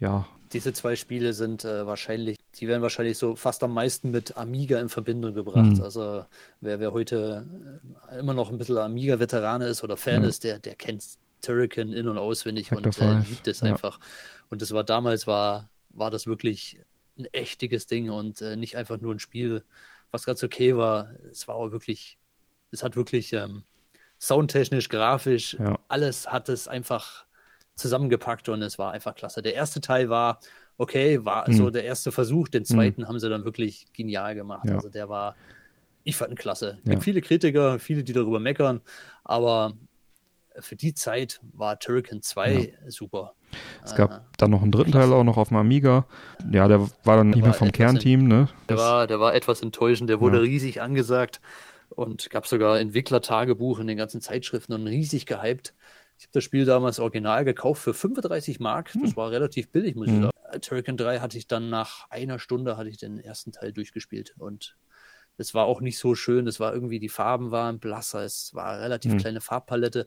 Ja, 0.00 0.26
diese 0.52 0.72
zwei 0.72 0.96
Spiele 0.96 1.32
sind 1.32 1.64
äh, 1.64 1.86
wahrscheinlich, 1.86 2.38
die 2.56 2.66
werden 2.66 2.82
wahrscheinlich 2.82 3.18
so 3.18 3.36
fast 3.36 3.62
am 3.62 3.72
meisten 3.72 4.10
mit 4.10 4.36
Amiga 4.36 4.80
in 4.80 4.88
Verbindung 4.88 5.34
gebracht. 5.34 5.76
Mhm. 5.76 5.82
Also 5.82 6.24
wer, 6.60 6.80
wer 6.80 6.92
heute 6.92 7.46
äh, 8.10 8.18
immer 8.18 8.34
noch 8.34 8.50
ein 8.50 8.58
bisschen 8.58 8.78
Amiga-Veterane 8.78 9.66
ist 9.66 9.84
oder 9.84 9.96
Fan 9.96 10.22
ja. 10.22 10.28
ist, 10.28 10.44
der, 10.44 10.58
der 10.58 10.74
kennt 10.74 11.04
Turrican 11.42 11.92
in- 11.92 12.08
und 12.08 12.18
auswendig 12.18 12.68
Factor 12.68 13.08
und 13.08 13.24
äh, 13.24 13.28
liebt 13.28 13.46
es 13.46 13.60
ja. 13.60 13.68
einfach. 13.68 14.00
Und 14.50 14.60
das 14.60 14.72
war 14.72 14.82
damals, 14.82 15.26
war, 15.26 15.70
war 15.90 16.10
das 16.10 16.26
wirklich 16.26 16.80
ein 17.18 17.26
echtiges 17.26 17.86
Ding 17.86 18.10
und 18.10 18.42
äh, 18.42 18.56
nicht 18.56 18.76
einfach 18.76 19.00
nur 19.00 19.14
ein 19.14 19.20
Spiel, 19.20 19.62
was 20.10 20.24
ganz 20.24 20.42
okay 20.42 20.76
war. 20.76 21.10
Es 21.30 21.46
war 21.46 21.54
auch 21.54 21.70
wirklich, 21.70 22.18
es 22.72 22.82
hat 22.82 22.96
wirklich 22.96 23.32
ähm, 23.32 23.62
soundtechnisch, 24.18 24.88
grafisch, 24.88 25.54
ja. 25.54 25.78
alles 25.88 26.30
hat 26.30 26.48
es 26.48 26.66
einfach 26.66 27.24
zusammengepackt 27.80 28.48
und 28.48 28.62
es 28.62 28.78
war 28.78 28.92
einfach 28.92 29.14
klasse. 29.14 29.42
Der 29.42 29.54
erste 29.54 29.80
Teil 29.80 30.08
war 30.08 30.40
okay, 30.78 31.24
war 31.24 31.48
mhm. 31.48 31.54
so 31.54 31.70
der 31.70 31.84
erste 31.84 32.12
Versuch. 32.12 32.48
Den 32.48 32.64
zweiten 32.64 33.02
mhm. 33.02 33.08
haben 33.08 33.18
sie 33.18 33.28
dann 33.28 33.44
wirklich 33.44 33.86
genial 33.92 34.34
gemacht. 34.34 34.66
Ja. 34.66 34.76
Also 34.76 34.88
der 34.88 35.08
war, 35.08 35.36
ich 36.04 36.16
fand 36.16 36.32
ihn 36.32 36.36
klasse. 36.36 36.78
Es 36.82 36.88
ja. 36.88 36.92
gibt 36.92 37.04
viele 37.04 37.20
Kritiker, 37.20 37.78
viele, 37.78 38.02
die 38.02 38.12
darüber 38.12 38.40
meckern, 38.40 38.80
aber 39.24 39.74
für 40.58 40.76
die 40.76 40.94
Zeit 40.94 41.40
war 41.52 41.78
Turrican 41.78 42.22
2 42.22 42.52
ja. 42.52 42.90
super. 42.90 43.34
Es 43.84 43.94
gab 43.94 44.10
äh, 44.10 44.20
dann 44.36 44.50
noch 44.50 44.62
einen 44.62 44.72
dritten. 44.72 44.92
Teil 44.92 45.12
auch 45.12 45.24
noch 45.24 45.36
auf 45.36 45.48
dem 45.48 45.56
Amiga. 45.56 46.06
Ja, 46.50 46.68
der 46.68 46.80
war 46.80 47.16
dann 47.16 47.28
der 47.28 47.36
nicht 47.36 47.44
mehr 47.44 47.54
vom 47.54 47.72
Kernteam, 47.72 48.26
ne? 48.26 48.48
Der 48.68 48.76
war, 48.76 49.06
der 49.06 49.20
war 49.20 49.34
etwas 49.34 49.62
enttäuschend, 49.62 50.10
der 50.10 50.20
wurde 50.20 50.42
riesig 50.42 50.80
angesagt 50.80 51.40
und 51.90 52.30
gab 52.30 52.46
sogar 52.46 52.78
Entwicklertagebuch 52.78 53.78
in 53.80 53.86
den 53.86 53.96
ganzen 53.96 54.20
Zeitschriften 54.20 54.72
und 54.72 54.86
riesig 54.86 55.26
gehypt. 55.26 55.74
Ich 56.20 56.26
habe 56.26 56.32
das 56.34 56.44
Spiel 56.44 56.66
damals 56.66 57.00
original 57.00 57.46
gekauft 57.46 57.82
für 57.82 57.94
35 57.94 58.60
Mark. 58.60 58.92
Das 58.92 59.12
hm. 59.12 59.16
war 59.16 59.30
relativ 59.30 59.72
billig, 59.72 59.96
muss 59.96 60.08
ich 60.08 60.12
hm. 60.12 60.22
sagen. 60.24 60.36
Äh, 60.52 60.60
Turrican 60.60 60.98
3 60.98 61.20
hatte 61.20 61.38
ich 61.38 61.46
dann 61.46 61.70
nach 61.70 62.10
einer 62.10 62.38
Stunde 62.38 62.76
hatte 62.76 62.90
ich 62.90 62.98
den 62.98 63.18
ersten 63.18 63.52
Teil 63.52 63.72
durchgespielt 63.72 64.34
und 64.36 64.76
es 65.38 65.54
war 65.54 65.64
auch 65.64 65.80
nicht 65.80 65.98
so 65.98 66.14
schön. 66.14 66.46
Es 66.46 66.60
war 66.60 66.74
irgendwie, 66.74 66.98
die 66.98 67.08
Farben 67.08 67.52
waren 67.52 67.78
blasser, 67.78 68.22
es 68.22 68.54
war 68.54 68.80
relativ 68.80 69.12
hm. 69.12 69.18
kleine 69.18 69.40
Farbpalette. 69.40 70.06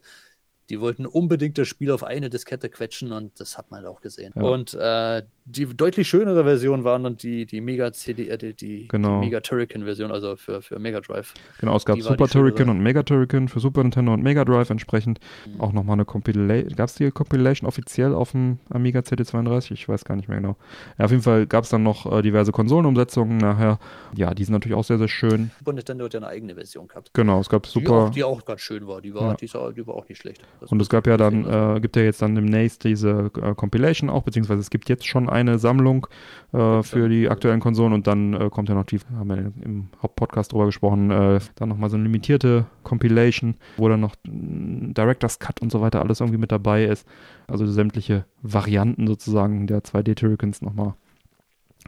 Die 0.69 0.79
wollten 0.79 1.05
unbedingt 1.05 1.57
das 1.57 1.67
Spiel 1.67 1.91
auf 1.91 2.03
eine 2.03 2.29
Diskette 2.29 2.69
quetschen 2.69 3.11
und 3.11 3.39
das 3.39 3.57
hat 3.57 3.69
man 3.71 3.81
halt 3.81 3.89
auch 3.89 4.01
gesehen. 4.01 4.33
Ja. 4.35 4.43
Und 4.43 4.73
äh, 4.73 5.23
die 5.45 5.65
deutlich 5.65 6.07
schönere 6.07 6.43
Version 6.43 6.83
waren 6.83 7.03
dann 7.03 7.17
die, 7.17 7.45
die 7.45 7.59
Mega 7.59 7.91
CD, 7.91 8.29
äh, 8.29 8.37
die, 8.37 8.53
die, 8.53 8.87
genau. 8.87 9.19
die 9.19 9.25
Mega 9.25 9.41
Turrican 9.41 9.83
Version, 9.83 10.11
also 10.11 10.35
für, 10.37 10.61
für 10.61 10.79
Mega 10.79 11.01
Drive. 11.01 11.33
Genau, 11.59 11.75
es 11.75 11.85
gab 11.85 11.95
die 11.95 12.01
Super 12.01 12.27
Turrican 12.27 12.69
und 12.69 12.79
Mega 12.79 13.03
Turrican 13.03 13.49
für 13.49 13.59
Super 13.59 13.83
Nintendo 13.83 14.13
und 14.13 14.23
Mega 14.23 14.45
Drive 14.45 14.69
entsprechend. 14.69 15.19
Mhm. 15.45 15.61
Auch 15.61 15.73
nochmal 15.73 15.95
eine 15.95 16.05
Compilation. 16.05 16.75
Gab 16.75 16.89
es 16.89 16.95
die 16.95 17.11
Compilation 17.11 17.67
offiziell 17.67 18.13
auf 18.13 18.31
dem 18.31 18.59
Amiga 18.69 19.01
CD32? 19.01 19.73
Ich 19.73 19.89
weiß 19.89 20.05
gar 20.05 20.15
nicht 20.15 20.29
mehr 20.29 20.37
genau. 20.37 20.55
Ja, 20.97 21.05
auf 21.05 21.11
jeden 21.11 21.23
Fall 21.23 21.45
gab 21.45 21.65
es 21.65 21.69
dann 21.69 21.83
noch 21.83 22.11
äh, 22.11 22.21
diverse 22.21 22.51
Konsolenumsetzungen 22.51 23.37
nachher. 23.37 23.79
Ja, 24.15 24.33
die 24.33 24.45
sind 24.45 24.53
natürlich 24.53 24.77
auch 24.77 24.83
sehr, 24.83 24.97
sehr 24.97 25.09
schön. 25.09 25.51
Super 25.59 25.73
Nintendo 25.73 26.05
hat 26.05 26.13
ja 26.13 26.19
eine 26.19 26.27
eigene 26.27 26.55
Version 26.55 26.87
gehabt. 26.87 27.11
Genau, 27.13 27.39
es 27.41 27.49
gab 27.49 27.67
super. 27.67 27.85
Die 27.85 27.91
auch, 27.91 28.09
die 28.09 28.23
auch 28.23 28.45
ganz 28.45 28.61
schön 28.61 28.87
war. 28.87 29.01
Die 29.01 29.13
war, 29.13 29.29
ja. 29.29 29.33
die, 29.35 29.47
sah, 29.47 29.71
die 29.71 29.85
war 29.85 29.95
auch 29.95 30.07
nicht 30.07 30.21
schlecht. 30.21 30.41
Und 30.61 30.81
es 30.81 30.89
gab 30.89 31.07
ja 31.07 31.17
dann, 31.17 31.45
äh, 31.45 31.79
gibt 31.81 31.95
ja 31.95 32.03
jetzt 32.03 32.21
dann 32.21 32.35
demnächst 32.35 32.83
diese 32.83 33.31
äh, 33.41 33.53
Compilation 33.55 34.09
auch, 34.09 34.23
beziehungsweise 34.23 34.61
es 34.61 34.69
gibt 34.69 34.89
jetzt 34.89 35.05
schon 35.05 35.29
eine 35.29 35.59
Sammlung 35.59 36.07
äh, 36.53 36.81
für 36.83 37.09
die 37.09 37.29
aktuellen 37.29 37.59
Konsolen 37.59 37.93
und 37.93 38.07
dann 38.07 38.33
äh, 38.33 38.49
kommt 38.49 38.69
ja 38.69 38.75
noch 38.75 38.85
die, 38.85 38.99
haben 39.17 39.29
wir 39.29 39.51
im 39.63 39.89
Hauptpodcast 40.01 40.51
drüber 40.53 40.65
gesprochen, 40.67 41.11
äh, 41.11 41.39
dann 41.55 41.69
nochmal 41.69 41.89
so 41.89 41.95
eine 41.95 42.05
limitierte 42.05 42.65
Compilation, 42.83 43.55
wo 43.77 43.89
dann 43.89 43.99
noch 43.99 44.15
Director's 44.23 45.39
Cut 45.39 45.61
und 45.61 45.71
so 45.71 45.81
weiter 45.81 46.01
alles 46.01 46.21
irgendwie 46.21 46.39
mit 46.39 46.51
dabei 46.51 46.85
ist. 46.85 47.07
Also 47.47 47.65
sämtliche 47.67 48.25
Varianten 48.41 49.07
sozusagen 49.07 49.67
der 49.67 49.81
2D 49.81 50.15
Turricans 50.15 50.61
nochmal 50.61 50.93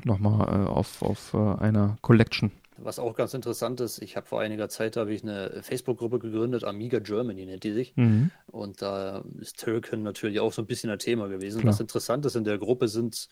noch 0.04 0.20
mal, 0.20 0.42
äh, 0.48 0.68
auf, 0.68 1.02
auf 1.02 1.34
äh, 1.34 1.64
einer 1.64 1.98
Collection 2.02 2.52
was 2.78 3.00
auch 3.00 3.16
ganz 3.16 3.34
interessant 3.34 3.80
ist, 3.82 4.02
ich 4.02 4.18
habe 4.18 4.28
vor 4.28 4.42
einiger 4.42 4.70
Zeit 4.70 4.98
habe 4.98 5.14
ich 5.14 5.24
eine 5.24 5.62
Facebook-Gruppe 5.62 6.20
gegründet, 6.20 6.64
Amiga 6.64 7.00
Germany 7.00 7.46
nennt 7.46 7.64
die 7.64 7.74
sich. 7.74 7.96
Mhm. 7.96 8.32
Und 8.48 8.82
da 8.82 9.24
ist 9.40 9.60
Turrican 9.60 10.04
natürlich 10.04 10.40
auch 10.40 10.54
so 10.54 10.62
ein 10.62 10.68
bisschen 10.68 10.90
ein 10.90 11.00
Thema 11.00 11.28
gewesen. 11.28 11.62
Klar. 11.62 11.74
Was 11.74 11.80
interessant 11.80 12.26
ist 12.26 12.36
in 12.36 12.44
der 12.44 12.58
Gruppe 12.58 12.88
sind 12.88 13.30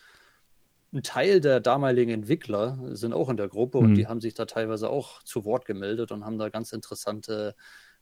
ein 0.92 1.02
Teil 1.02 1.40
der 1.40 1.60
damaligen 1.60 2.12
Entwickler 2.12 2.78
sind 2.92 3.12
auch 3.12 3.28
in 3.28 3.36
der 3.36 3.48
Gruppe 3.48 3.78
mhm. 3.78 3.84
und 3.84 3.94
die 3.96 4.06
haben 4.06 4.20
sich 4.20 4.34
da 4.34 4.44
teilweise 4.44 4.88
auch 4.88 5.22
zu 5.24 5.44
Wort 5.44 5.66
gemeldet 5.66 6.12
und 6.12 6.24
haben 6.24 6.38
da 6.38 6.48
ganz 6.48 6.72
interessante 6.72 7.56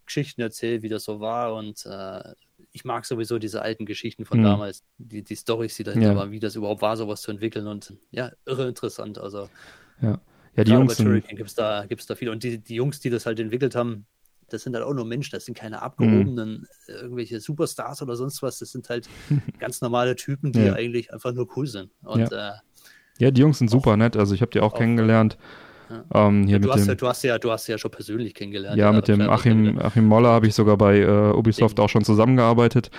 Geschichten 0.05 0.43
erzählt, 0.43 0.83
wie 0.83 0.89
das 0.89 1.05
so 1.05 1.21
war. 1.21 1.55
Und 1.55 1.87
äh, 1.87 2.35
ich 2.73 2.85
mag 2.85 3.07
sowieso 3.07 3.39
diese 3.39 3.63
alten 3.63 3.87
Geschichten 3.87 4.25
von 4.25 4.41
mhm. 4.41 4.45
damals, 4.45 4.85
die, 4.99 5.23
die 5.23 5.37
Storys, 5.37 5.77
die 5.77 5.85
dahinter 5.85 6.13
ja. 6.13 6.17
waren, 6.17 6.33
wie 6.33 6.41
das 6.41 6.55
überhaupt 6.55 6.83
war, 6.83 6.97
sowas 6.97 7.23
zu 7.23 7.31
entwickeln. 7.31 7.67
Und 7.67 7.95
ja, 8.11 8.31
irre 8.45 8.69
interessant. 8.69 9.19
Also 9.19 9.49
ja. 10.03 10.21
Ja, 10.57 10.65
die 10.65 10.73
Jungs. 10.73 10.97
Bei 10.97 11.21
gibt 11.21 11.49
es 11.49 11.55
da, 11.55 11.87
gibt's 11.87 12.07
da 12.07 12.15
viele. 12.15 12.31
Und 12.31 12.43
die, 12.43 12.59
die 12.59 12.75
Jungs, 12.75 13.01
die 13.01 13.11
das 13.11 13.27
halt 13.27 13.41
entwickelt 13.41 13.75
haben, 13.75 14.07
das 14.53 14.63
sind 14.63 14.75
halt 14.75 14.85
auch 14.85 14.93
nur 14.93 15.05
Menschen, 15.05 15.33
das 15.33 15.47
sind 15.47 15.57
keine 15.57 15.83
abgehobenen 15.83 16.67
mhm. 16.87 16.95
irgendwelche 16.95 17.41
Superstars 17.41 18.03
oder 18.03 18.17
sonst 18.17 18.43
was, 18.43 18.59
das 18.59 18.71
sind 18.71 18.89
halt 18.89 19.09
ganz 19.59 19.81
normale 19.81 20.15
Typen, 20.15 20.53
die 20.53 20.65
ja. 20.65 20.75
eigentlich 20.75 21.13
einfach 21.13 21.33
nur 21.33 21.49
cool 21.57 21.67
sind. 21.67 21.91
Und, 22.03 22.31
ja. 22.31 22.51
Äh, 22.51 22.53
ja, 23.19 23.31
die 23.31 23.41
Jungs 23.41 23.59
sind 23.59 23.69
super 23.69 23.97
nett, 23.97 24.17
also 24.17 24.35
ich 24.35 24.43
habe 24.43 24.51
die 24.51 24.61
auch, 24.61 24.73
auch 24.73 24.79
kennengelernt. 24.79 25.39
Ja. 25.91 26.29
Ähm, 26.29 26.47
hier 26.47 26.59
du, 26.59 26.69
mit 26.69 26.77
hast 26.77 26.85
dem, 26.85 26.89
ja, 26.89 26.95
du, 26.95 27.09
hast 27.09 27.23
ja, 27.23 27.39
du 27.39 27.51
hast 27.51 27.67
ja 27.67 27.79
schon 27.79 27.91
persönlich 27.91 28.35
kennengelernt. 28.35 28.79
Ja, 28.79 28.93
mit 28.93 29.09
dem 29.09 29.21
Achim, 29.23 29.79
Achim 29.79 30.07
Moller 30.07 30.31
habe 30.31 30.47
ich 30.47 30.55
sogar 30.55 30.77
bei 30.77 31.01
äh, 31.01 31.33
Ubisoft 31.33 31.79
auch 31.81 31.89
schon 31.89 32.05
zusammengearbeitet. 32.05 32.91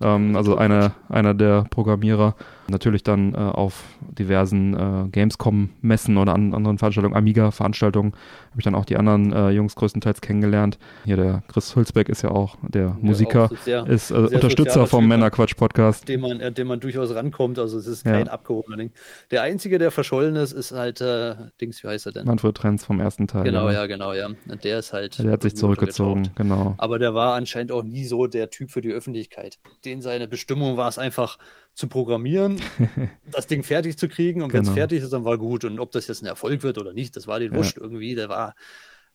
Ähm, 0.00 0.36
also 0.36 0.56
einer, 0.56 0.92
einer 1.08 1.34
der 1.34 1.64
Programmierer. 1.70 2.34
Natürlich 2.70 3.02
dann 3.02 3.32
äh, 3.32 3.38
auf 3.38 3.82
diversen 3.98 4.74
äh, 4.74 5.08
Gamescom-Messen 5.10 6.18
oder 6.18 6.34
an 6.34 6.52
anderen 6.52 6.76
Veranstaltungen, 6.76 7.16
Amiga-Veranstaltungen, 7.16 8.12
habe 8.12 8.58
ich 8.58 8.64
dann 8.64 8.74
auch 8.74 8.84
die 8.84 8.96
anderen 8.96 9.32
äh, 9.32 9.48
Jungs 9.50 9.74
größtenteils 9.74 10.20
kennengelernt. 10.20 10.78
Hier 11.06 11.16
der 11.16 11.42
Chris 11.48 11.74
Hülsbeck 11.74 12.10
ist 12.10 12.20
ja 12.20 12.30
auch 12.30 12.56
der 12.60 12.82
ja, 12.82 12.96
Musiker, 13.00 13.44
auch 13.44 13.56
sehr, 13.64 13.86
ist 13.86 14.10
äh, 14.10 14.16
Unterstützer 14.16 14.86
vom 14.86 15.08
Männerquatsch-Podcast. 15.08 16.06
Dem 16.08 16.20
man, 16.20 16.40
äh, 16.40 16.52
dem 16.52 16.66
man 16.68 16.78
durchaus 16.78 17.14
rankommt, 17.14 17.58
also 17.58 17.78
es 17.78 17.86
ist 17.86 18.04
kein 18.04 18.26
ja. 18.26 18.32
abgehobener 18.32 18.76
Ding. 18.76 18.90
Der 19.30 19.40
Einzige, 19.42 19.78
der 19.78 19.90
verschollen 19.90 20.36
ist, 20.36 20.52
ist 20.52 20.72
halt, 20.72 21.00
äh, 21.00 21.36
Dings, 21.62 21.82
wie 21.82 21.88
heißt 21.88 22.04
er 22.04 22.12
denn? 22.12 22.26
Manfred 22.26 22.54
Trenz 22.54 22.84
vom 22.84 23.00
ersten 23.00 23.28
Teil. 23.28 23.44
Genau, 23.44 23.70
ja, 23.70 23.86
genau, 23.86 24.12
ja. 24.12 24.28
Der 24.62 24.80
ist 24.80 24.92
halt. 24.92 25.18
Der 25.18 25.32
hat 25.32 25.42
sich 25.42 25.56
zurückgezogen, 25.56 26.28
genau. 26.34 26.74
Aber 26.76 26.98
der 26.98 27.14
war 27.14 27.34
anscheinend 27.34 27.72
auch 27.72 27.82
nie 27.82 28.04
so 28.04 28.26
der 28.26 28.50
Typ 28.50 28.70
für 28.70 28.82
die 28.82 28.92
Öffentlichkeit. 28.92 29.58
Den 29.88 30.02
seine 30.02 30.28
Bestimmung 30.28 30.76
war 30.76 30.88
es 30.88 30.98
einfach, 30.98 31.38
zu 31.78 31.86
programmieren, 31.86 32.60
das 33.30 33.46
Ding 33.46 33.62
fertig 33.62 33.96
zu 33.96 34.08
kriegen 34.08 34.42
und 34.42 34.48
genau. 34.48 34.64
wenn 34.64 34.68
es 34.68 34.74
fertig 34.74 35.00
ist, 35.00 35.12
dann 35.12 35.24
war 35.24 35.38
gut. 35.38 35.64
Und 35.64 35.78
ob 35.78 35.92
das 35.92 36.08
jetzt 36.08 36.22
ein 36.22 36.26
Erfolg 36.26 36.64
wird 36.64 36.76
oder 36.76 36.92
nicht, 36.92 37.14
das 37.14 37.28
war 37.28 37.38
den 37.38 37.52
ja. 37.52 37.56
wurscht 37.56 37.78
irgendwie. 37.78 38.16
Der 38.16 38.28
war, 38.28 38.56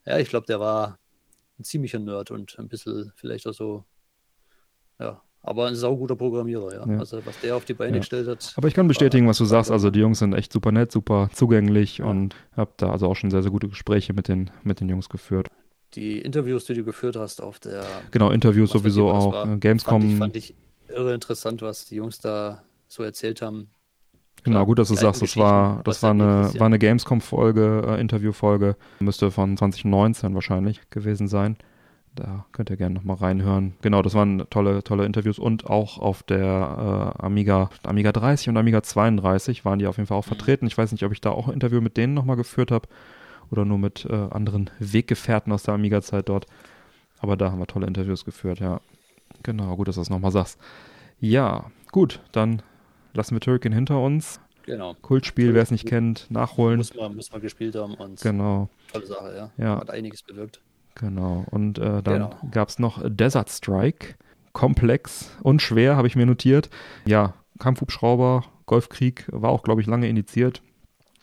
ja, 0.05 0.17
ich 0.17 0.29
glaube, 0.29 0.45
der 0.45 0.61
war 0.61 0.97
ein 1.59 1.65
ziemlicher 1.65 1.99
Nerd 1.99 2.31
und 2.31 2.57
ein 2.57 2.69
bisschen 2.69 3.11
vielleicht 3.17 3.47
auch 3.47 3.53
so, 3.53 3.83
ja, 4.97 5.21
aber 5.41 5.67
ein 5.67 5.75
sauguter 5.75 6.15
Programmierer, 6.15 6.73
ja. 6.73 6.87
ja. 6.87 6.99
Also 6.99 7.25
was 7.25 7.37
der 7.41 7.57
auf 7.57 7.65
die 7.65 7.73
Beine 7.73 7.97
ja. 7.97 7.99
gestellt 7.99 8.29
hat. 8.29 8.53
Aber 8.55 8.69
ich 8.69 8.73
kann 8.73 8.87
bestätigen, 8.87 9.27
was 9.27 9.39
du 9.39 9.45
sagst. 9.45 9.69
Also 9.69 9.89
die 9.89 9.99
Jungs 9.99 10.19
sind 10.19 10.31
echt 10.31 10.53
super 10.53 10.71
nett, 10.71 10.89
super 10.89 11.29
zugänglich 11.33 11.97
ja. 11.97 12.05
und 12.05 12.33
habe 12.55 12.71
da 12.77 12.93
also 12.93 13.07
auch 13.07 13.15
schon 13.17 13.29
sehr, 13.29 13.41
sehr 13.41 13.51
gute 13.51 13.67
Gespräche 13.67 14.13
mit 14.13 14.29
den, 14.29 14.51
mit 14.63 14.79
den 14.79 14.87
Jungs 14.87 15.09
geführt. 15.09 15.49
Die 15.95 16.19
Interviews, 16.19 16.63
die 16.63 16.75
du 16.75 16.85
geführt 16.85 17.17
hast 17.17 17.41
auf 17.41 17.59
der 17.59 17.83
Genau, 18.11 18.31
Interviews 18.31 18.71
sowieso 18.71 19.11
auch. 19.11 19.33
War, 19.33 19.57
Gamescom. 19.57 20.01
Fand 20.01 20.13
ich, 20.13 20.17
fand 20.17 20.35
ich 20.37 20.55
irre 20.93 21.13
interessant, 21.13 21.61
was 21.61 21.85
die 21.85 21.95
Jungs 21.95 22.19
da 22.19 22.63
so 22.87 23.03
erzählt 23.03 23.41
haben. 23.41 23.69
Genau, 24.43 24.65
gut, 24.65 24.79
dass 24.79 24.89
du 24.89 24.95
sagst, 24.95 25.21
das 25.21 25.37
war, 25.37 25.81
das 25.83 26.03
war 26.03 26.11
eine, 26.11 26.51
war 26.57 26.65
eine 26.65 26.79
Gamescom-Folge, 26.79 27.85
äh, 27.87 28.01
Interview-Folge, 28.01 28.75
müsste 28.99 29.31
von 29.31 29.55
2019 29.55 30.35
wahrscheinlich 30.35 30.89
gewesen 30.89 31.27
sein. 31.27 31.57
Da 32.15 32.45
könnt 32.51 32.69
ihr 32.69 32.77
gerne 32.77 32.93
nochmal 32.93 33.15
reinhören. 33.15 33.73
Genau, 33.81 34.01
das 34.01 34.13
waren 34.13 34.45
tolle, 34.49 34.83
tolle 34.83 35.05
Interviews 35.05 35.39
und 35.39 35.67
auch 35.67 35.97
auf 35.97 36.21
der 36.21 37.15
äh, 37.19 37.23
Amiga, 37.23 37.69
Amiga 37.83 38.11
30 38.11 38.49
und 38.49 38.57
Amiga 38.57 38.83
32 38.83 39.65
waren 39.65 39.79
die 39.79 39.87
auf 39.87 39.97
jeden 39.97 40.07
Fall 40.07 40.17
auch 40.17 40.25
mhm. 40.25 40.35
vertreten. 40.35 40.67
Ich 40.67 40.77
weiß 40.77 40.91
nicht, 40.91 41.03
ob 41.03 41.11
ich 41.11 41.21
da 41.21 41.31
auch 41.31 41.47
ein 41.47 41.53
Interview 41.53 41.81
mit 41.81 41.97
denen 41.97 42.13
nochmal 42.13 42.35
geführt 42.35 42.69
habe 42.69 42.87
oder 43.49 43.65
nur 43.65 43.79
mit 43.79 44.05
äh, 44.05 44.13
anderen 44.13 44.69
Weggefährten 44.79 45.51
aus 45.51 45.63
der 45.63 45.73
Amiga-Zeit 45.73 46.29
dort. 46.29 46.45
Aber 47.17 47.37
da 47.37 47.51
haben 47.51 47.59
wir 47.59 47.67
tolle 47.67 47.87
Interviews 47.87 48.25
geführt, 48.25 48.59
ja. 48.59 48.81
Genau, 49.41 49.75
gut, 49.75 49.87
dass 49.87 49.95
du 49.95 50.01
das 50.01 50.09
nochmal 50.09 50.31
sagst. 50.31 50.59
Ja, 51.19 51.71
gut, 51.91 52.21
dann 52.31 52.61
lassen 53.13 53.35
wir 53.35 53.39
Turrican 53.41 53.71
hinter 53.71 53.99
uns. 53.99 54.39
Genau. 54.65 54.95
Kultspiel, 55.01 55.53
wer 55.53 55.61
es 55.61 55.71
nicht 55.71 55.85
kennt, 55.85 56.27
nachholen. 56.29 56.77
Muss 56.77 56.93
man, 56.95 57.15
muss 57.15 57.31
man 57.31 57.41
gespielt 57.41 57.75
haben 57.75 57.95
und 57.95 58.21
genau. 58.21 58.69
tolle 58.91 59.05
Sache, 59.05 59.35
ja. 59.35 59.51
ja. 59.57 59.79
Hat 59.79 59.89
einiges 59.89 60.21
bewirkt. 60.23 60.61
Genau. 60.95 61.45
Und 61.51 61.79
äh, 61.79 62.01
dann 62.01 62.13
genau. 62.13 62.37
gab 62.51 62.69
es 62.69 62.79
noch 62.79 63.01
Desert 63.03 63.49
Strike. 63.49 64.15
Komplex 64.53 65.31
und 65.41 65.61
schwer, 65.63 65.97
habe 65.97 66.07
ich 66.07 66.15
mir 66.15 66.27
notiert. 66.27 66.69
Ja, 67.05 67.33
Kampfhubschrauber, 67.59 68.45
Golfkrieg 68.67 69.25
war 69.31 69.49
auch, 69.49 69.63
glaube 69.63 69.81
ich, 69.81 69.87
lange 69.87 70.07
indiziert. 70.07 70.61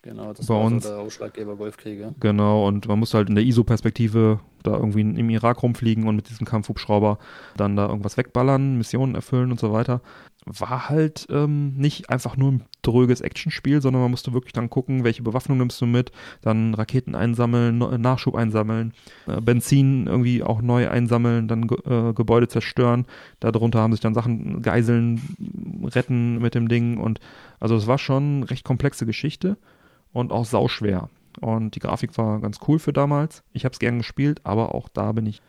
Genau, 0.02 0.32
das 0.32 0.46
bei 0.46 0.54
war 0.54 0.62
uns. 0.62 0.84
So 0.84 0.90
der 0.90 0.98
Ausschlaggeber 1.00 1.56
Golfkriege. 1.56 2.14
Genau, 2.20 2.66
und 2.66 2.88
man 2.88 2.98
musste 2.98 3.18
halt 3.18 3.28
in 3.28 3.34
der 3.34 3.44
ISO-Perspektive 3.44 4.40
da 4.62 4.72
irgendwie 4.72 5.00
im 5.00 5.30
Irak 5.30 5.62
rumfliegen 5.62 6.06
und 6.06 6.16
mit 6.16 6.28
diesem 6.28 6.46
Kampfhubschrauber 6.46 7.18
dann 7.56 7.76
da 7.76 7.88
irgendwas 7.88 8.16
wegballern, 8.16 8.78
Missionen 8.78 9.14
erfüllen 9.14 9.50
und 9.50 9.60
so 9.60 9.72
weiter. 9.72 10.00
War 10.46 10.88
halt 10.88 11.26
ähm, 11.30 11.74
nicht 11.76 12.08
einfach 12.08 12.36
nur 12.38 12.52
ein 12.52 12.64
dröges 12.80 13.20
Actionspiel, 13.20 13.82
sondern 13.82 14.00
man 14.00 14.10
musste 14.10 14.32
wirklich 14.32 14.54
dann 14.54 14.70
gucken, 14.70 15.04
welche 15.04 15.22
Bewaffnung 15.22 15.58
nimmst 15.58 15.80
du 15.82 15.86
mit, 15.86 16.12
dann 16.40 16.72
Raketen 16.72 17.14
einsammeln, 17.14 17.78
Nachschub 17.78 18.34
einsammeln, 18.34 18.94
äh, 19.26 19.40
Benzin 19.40 20.06
irgendwie 20.06 20.42
auch 20.42 20.62
neu 20.62 20.88
einsammeln, 20.88 21.46
dann 21.46 21.68
äh, 21.84 22.14
Gebäude 22.14 22.48
zerstören. 22.48 23.04
Darunter 23.40 23.80
haben 23.80 23.92
sich 23.92 24.00
dann 24.00 24.14
Sachen, 24.14 24.62
Geiseln 24.62 25.20
retten 25.84 26.38
mit 26.38 26.54
dem 26.54 26.68
Ding 26.68 26.96
und 26.96 27.20
also 27.60 27.76
es 27.76 27.86
war 27.86 27.98
schon 27.98 28.36
eine 28.36 28.50
recht 28.50 28.64
komplexe 28.64 29.04
Geschichte 29.04 29.58
und 30.12 30.32
auch 30.32 30.44
sauschwer. 30.44 31.08
Und 31.40 31.74
die 31.74 31.80
Grafik 31.80 32.16
war 32.18 32.40
ganz 32.40 32.58
cool 32.66 32.78
für 32.78 32.92
damals. 32.92 33.42
Ich 33.52 33.64
habe 33.64 33.72
es 33.72 33.78
gern 33.78 33.98
gespielt, 33.98 34.40
aber 34.44 34.74
auch 34.74 34.88
da 34.88 35.12
bin 35.12 35.26
ich 35.26 35.40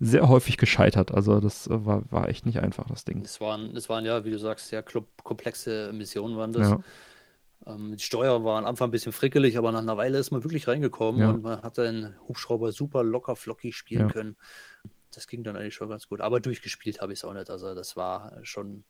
sehr 0.00 0.28
häufig 0.28 0.56
gescheitert. 0.56 1.12
Also 1.12 1.40
das 1.40 1.66
äh, 1.66 1.84
war, 1.84 2.02
war 2.10 2.28
echt 2.28 2.46
nicht 2.46 2.60
einfach, 2.60 2.86
das 2.88 3.04
Ding. 3.04 3.22
Es 3.22 3.40
waren, 3.40 3.76
es 3.76 3.88
waren 3.88 4.04
ja, 4.04 4.24
wie 4.24 4.30
du 4.30 4.38
sagst, 4.38 4.68
sehr 4.68 4.84
komplexe 5.24 5.92
Missionen 5.92 6.36
waren 6.36 6.52
das. 6.52 6.70
Ja. 6.70 6.80
Ähm, 7.66 7.96
die 7.96 8.02
Steuer 8.02 8.44
war 8.44 8.58
am 8.58 8.66
Anfang 8.66 8.88
ein 8.88 8.92
bisschen 8.92 9.12
frickelig, 9.12 9.58
aber 9.58 9.72
nach 9.72 9.80
einer 9.80 9.96
Weile 9.96 10.18
ist 10.18 10.30
man 10.30 10.44
wirklich 10.44 10.68
reingekommen 10.68 11.20
ja. 11.20 11.30
und 11.30 11.42
man 11.42 11.62
hat 11.62 11.78
den 11.78 12.14
Hubschrauber 12.28 12.72
super 12.72 13.02
locker 13.02 13.36
flockig 13.36 13.76
spielen 13.76 14.08
ja. 14.08 14.12
können. 14.12 14.36
Das 15.12 15.26
ging 15.26 15.42
dann 15.42 15.56
eigentlich 15.56 15.74
schon 15.74 15.88
ganz 15.88 16.08
gut. 16.08 16.20
Aber 16.20 16.40
durchgespielt 16.40 17.00
habe 17.00 17.12
ich 17.12 17.20
es 17.20 17.24
auch 17.24 17.34
nicht. 17.34 17.50
Also 17.50 17.74
das 17.74 17.96
war 17.96 18.32
schon 18.42 18.84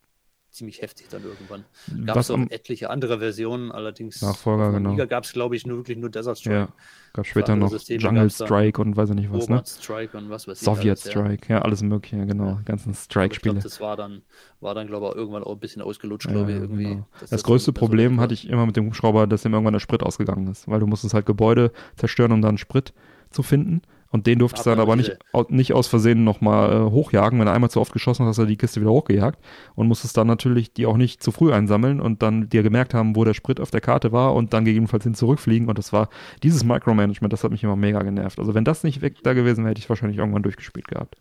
ziemlich 0.51 0.81
heftig 0.83 1.09
dann 1.09 1.23
irgendwann. 1.23 1.65
Gab 2.07 2.17
es 2.17 2.31
auch 2.31 2.39
etliche 2.51 2.91
andere 2.91 3.19
Versionen, 3.19 3.71
allerdings 3.71 4.23
Nachfolger, 4.23 4.73
genau. 4.73 4.91
Liga 4.91 5.05
gab 5.05 5.25
es, 5.25 5.33
glaube 5.33 5.57
ich, 5.57 5.67
nur 5.67 5.79
wirklich 5.79 5.99
nur 5.99 6.11
Desert 6.11 6.39
Strike. 6.39 6.57
Ja, 6.57 6.69
gab 7.13 7.27
später 7.27 7.55
noch 7.55 7.71
Systeme 7.71 8.01
Jungle 8.01 8.31
Strike 8.31 8.81
und 8.81 8.97
weiß 8.97 9.11
ich 9.11 9.17
nicht 9.17 9.33
was, 9.33 9.49
ne? 9.49 9.63
Strike 9.65 10.17
und 10.17 10.31
was 10.31 10.49
weiß 10.49 10.61
Soviet 10.61 10.87
alles, 10.87 11.01
Strike, 11.03 11.49
ja. 11.49 11.57
ja. 11.57 11.63
alles 11.63 11.83
mögliche, 11.83 12.25
genau, 12.27 12.47
ja. 12.47 12.63
ganzen 12.65 12.95
Strike-Spiele. 12.95 13.61
Das 13.61 13.81
war 13.81 13.97
dann, 13.97 14.23
war 14.61 14.75
dann, 14.75 14.87
glaube 14.87 15.09
ich, 15.11 15.17
irgendwann 15.17 15.45
auch 15.45 15.53
ein 15.53 15.61
bisschen 15.61 15.83
ausgelutscht, 15.83 16.29
glaube 16.29 16.53
ich, 16.53 16.59
irgendwie. 16.59 16.85
Genau. 16.85 17.07
Das, 17.21 17.31
das 17.31 17.43
größte 17.45 17.73
Problem 17.73 18.21
hatte 18.21 18.35
ich 18.35 18.49
immer 18.49 18.67
mit 18.67 18.77
dem 18.77 18.87
Hubschrauber, 18.87 19.27
dass 19.27 19.45
ihm 19.45 19.53
irgendwann 19.53 19.75
der 19.75 19.81
Sprit 19.81 20.03
ausgegangen 20.03 20.47
ist, 20.49 20.67
weil 20.69 20.81
du 20.81 20.87
musstest 20.87 21.15
halt 21.15 21.27
Gebäude 21.27 21.73
zerstören, 21.97 22.33
um 22.33 22.43
dann 22.43 22.59
Sprit 22.59 22.95
zu 23.31 23.43
finden. 23.43 23.83
Und 24.11 24.27
den 24.27 24.39
durftest 24.39 24.65
du 24.65 24.71
dann 24.71 24.81
aber 24.81 24.97
nicht, 24.97 25.19
nicht 25.49 25.75
aus 25.75 25.87
Versehen 25.87 26.25
nochmal 26.25 26.73
äh, 26.73 26.91
hochjagen. 26.91 27.39
Wenn 27.39 27.47
er 27.47 27.53
einmal 27.53 27.71
zu 27.71 27.81
oft 27.81 27.93
geschossen 27.93 28.23
hat, 28.23 28.31
hast 28.31 28.39
du 28.39 28.47
die 28.47 28.57
Kiste 28.57 28.81
wieder 28.81 28.91
hochgejagt 28.91 29.39
und 29.75 29.87
musstest 29.87 30.17
dann 30.17 30.27
natürlich 30.27 30.73
die 30.73 30.87
auch 30.87 30.97
nicht 30.97 31.23
zu 31.23 31.31
früh 31.31 31.53
einsammeln 31.53 32.01
und 32.01 32.23
dann 32.23 32.49
dir 32.49 32.63
gemerkt 32.63 32.95
haben, 32.95 33.17
wo 33.17 33.25
der 33.25 33.35
Sprit 33.35 33.61
auf 33.61 33.71
der 33.71 33.83
Karte 33.83 34.11
war 34.11 34.35
und 34.35 34.55
dann 34.55 34.65
gegebenenfalls 34.65 35.05
hin 35.05 35.15
zurückfliegen. 35.15 35.69
Und 35.69 35.79
das 35.79 35.93
war 35.93 36.09
dieses 36.43 36.65
Micromanagement, 36.65 37.33
das 37.33 37.45
hat 37.45 37.51
mich 37.51 37.63
immer 37.63 37.77
mega 37.77 38.03
genervt. 38.03 38.39
Also 38.39 38.55
wenn 38.55 38.65
das 38.65 38.83
nicht 38.83 39.03
weg 39.03 39.17
da 39.23 39.35
gewesen 39.35 39.65
wäre, 39.65 39.71
hätte 39.71 39.81
ich 39.81 39.89
wahrscheinlich 39.91 40.19
irgendwann 40.19 40.43
durchgespielt 40.43 40.89
gehabt. 40.89 41.17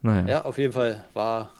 Naja. 0.00 0.26
Ja, 0.26 0.44
auf 0.44 0.56
jeden 0.56 0.72
Fall 0.72 1.04
war 1.12 1.50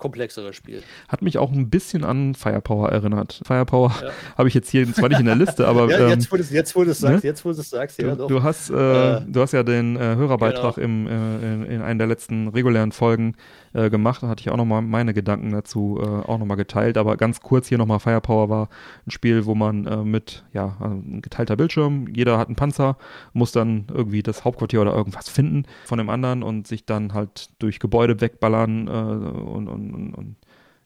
komplexeres 0.00 0.56
Spiel. 0.56 0.82
Hat 1.08 1.22
mich 1.22 1.38
auch 1.38 1.52
ein 1.52 1.70
bisschen 1.70 2.04
an 2.04 2.34
Firepower 2.34 2.88
erinnert. 2.88 3.40
Firepower 3.44 3.94
ja. 4.02 4.10
habe 4.38 4.48
ich 4.48 4.54
jetzt 4.54 4.70
hier 4.70 4.92
zwar 4.92 5.08
nicht 5.08 5.20
in 5.20 5.26
der 5.26 5.36
Liste, 5.36 5.68
aber 5.68 5.88
ja, 5.88 6.08
jetzt, 6.08 6.24
ähm, 6.24 6.32
wo 6.32 6.36
du 6.36 6.42
es 6.42 6.50
jetzt, 6.50 6.74
wo 6.74 6.82
du 6.82 6.92
sagst, 6.92 7.22
ne? 7.22 7.28
jetzt, 7.28 7.44
wo 7.44 7.52
du 7.52 7.60
es 7.60 7.70
sagst, 7.70 8.00
ja, 8.00 8.16
du, 8.16 8.26
du 8.26 8.42
hast, 8.42 8.70
äh, 8.70 9.18
äh, 9.18 9.20
du 9.26 9.40
hast 9.40 9.52
ja 9.52 9.62
den 9.62 9.96
äh, 9.96 10.16
Hörerbeitrag 10.16 10.74
genau. 10.74 10.84
im, 10.84 11.06
äh, 11.06 11.54
in, 11.54 11.64
in 11.66 11.82
einer 11.82 11.98
der 11.98 12.06
letzten 12.08 12.48
regulären 12.48 12.90
Folgen 12.90 13.36
äh, 13.72 13.90
gemacht. 13.90 14.22
Da 14.22 14.28
hatte 14.28 14.40
ich 14.40 14.50
auch 14.50 14.56
nochmal 14.56 14.82
meine 14.82 15.14
Gedanken 15.14 15.50
dazu 15.50 15.98
äh, 16.00 16.04
auch 16.04 16.38
nochmal 16.38 16.56
geteilt. 16.56 16.98
Aber 16.98 17.16
ganz 17.16 17.40
kurz 17.40 17.68
hier 17.68 17.78
nochmal, 17.78 18.00
Firepower 18.00 18.48
war 18.48 18.68
ein 19.06 19.10
Spiel, 19.10 19.46
wo 19.46 19.54
man 19.54 19.86
äh, 19.86 20.04
mit, 20.04 20.44
ja, 20.52 20.76
also 20.80 20.96
ein 20.96 21.22
geteilter 21.22 21.56
Bildschirm, 21.56 22.06
jeder 22.08 22.38
hat 22.38 22.48
einen 22.48 22.56
Panzer, 22.56 22.96
muss 23.32 23.52
dann 23.52 23.86
irgendwie 23.92 24.22
das 24.22 24.44
Hauptquartier 24.44 24.80
oder 24.80 24.94
irgendwas 24.94 25.28
finden 25.28 25.64
von 25.84 25.98
dem 25.98 26.10
anderen 26.10 26.42
und 26.42 26.66
sich 26.66 26.84
dann 26.84 27.14
halt 27.14 27.50
durch 27.58 27.78
Gebäude 27.78 28.20
wegballern 28.20 28.88
äh, 28.88 28.90
und, 28.90 29.68
und, 29.68 29.94
und, 29.94 30.14
und 30.14 30.36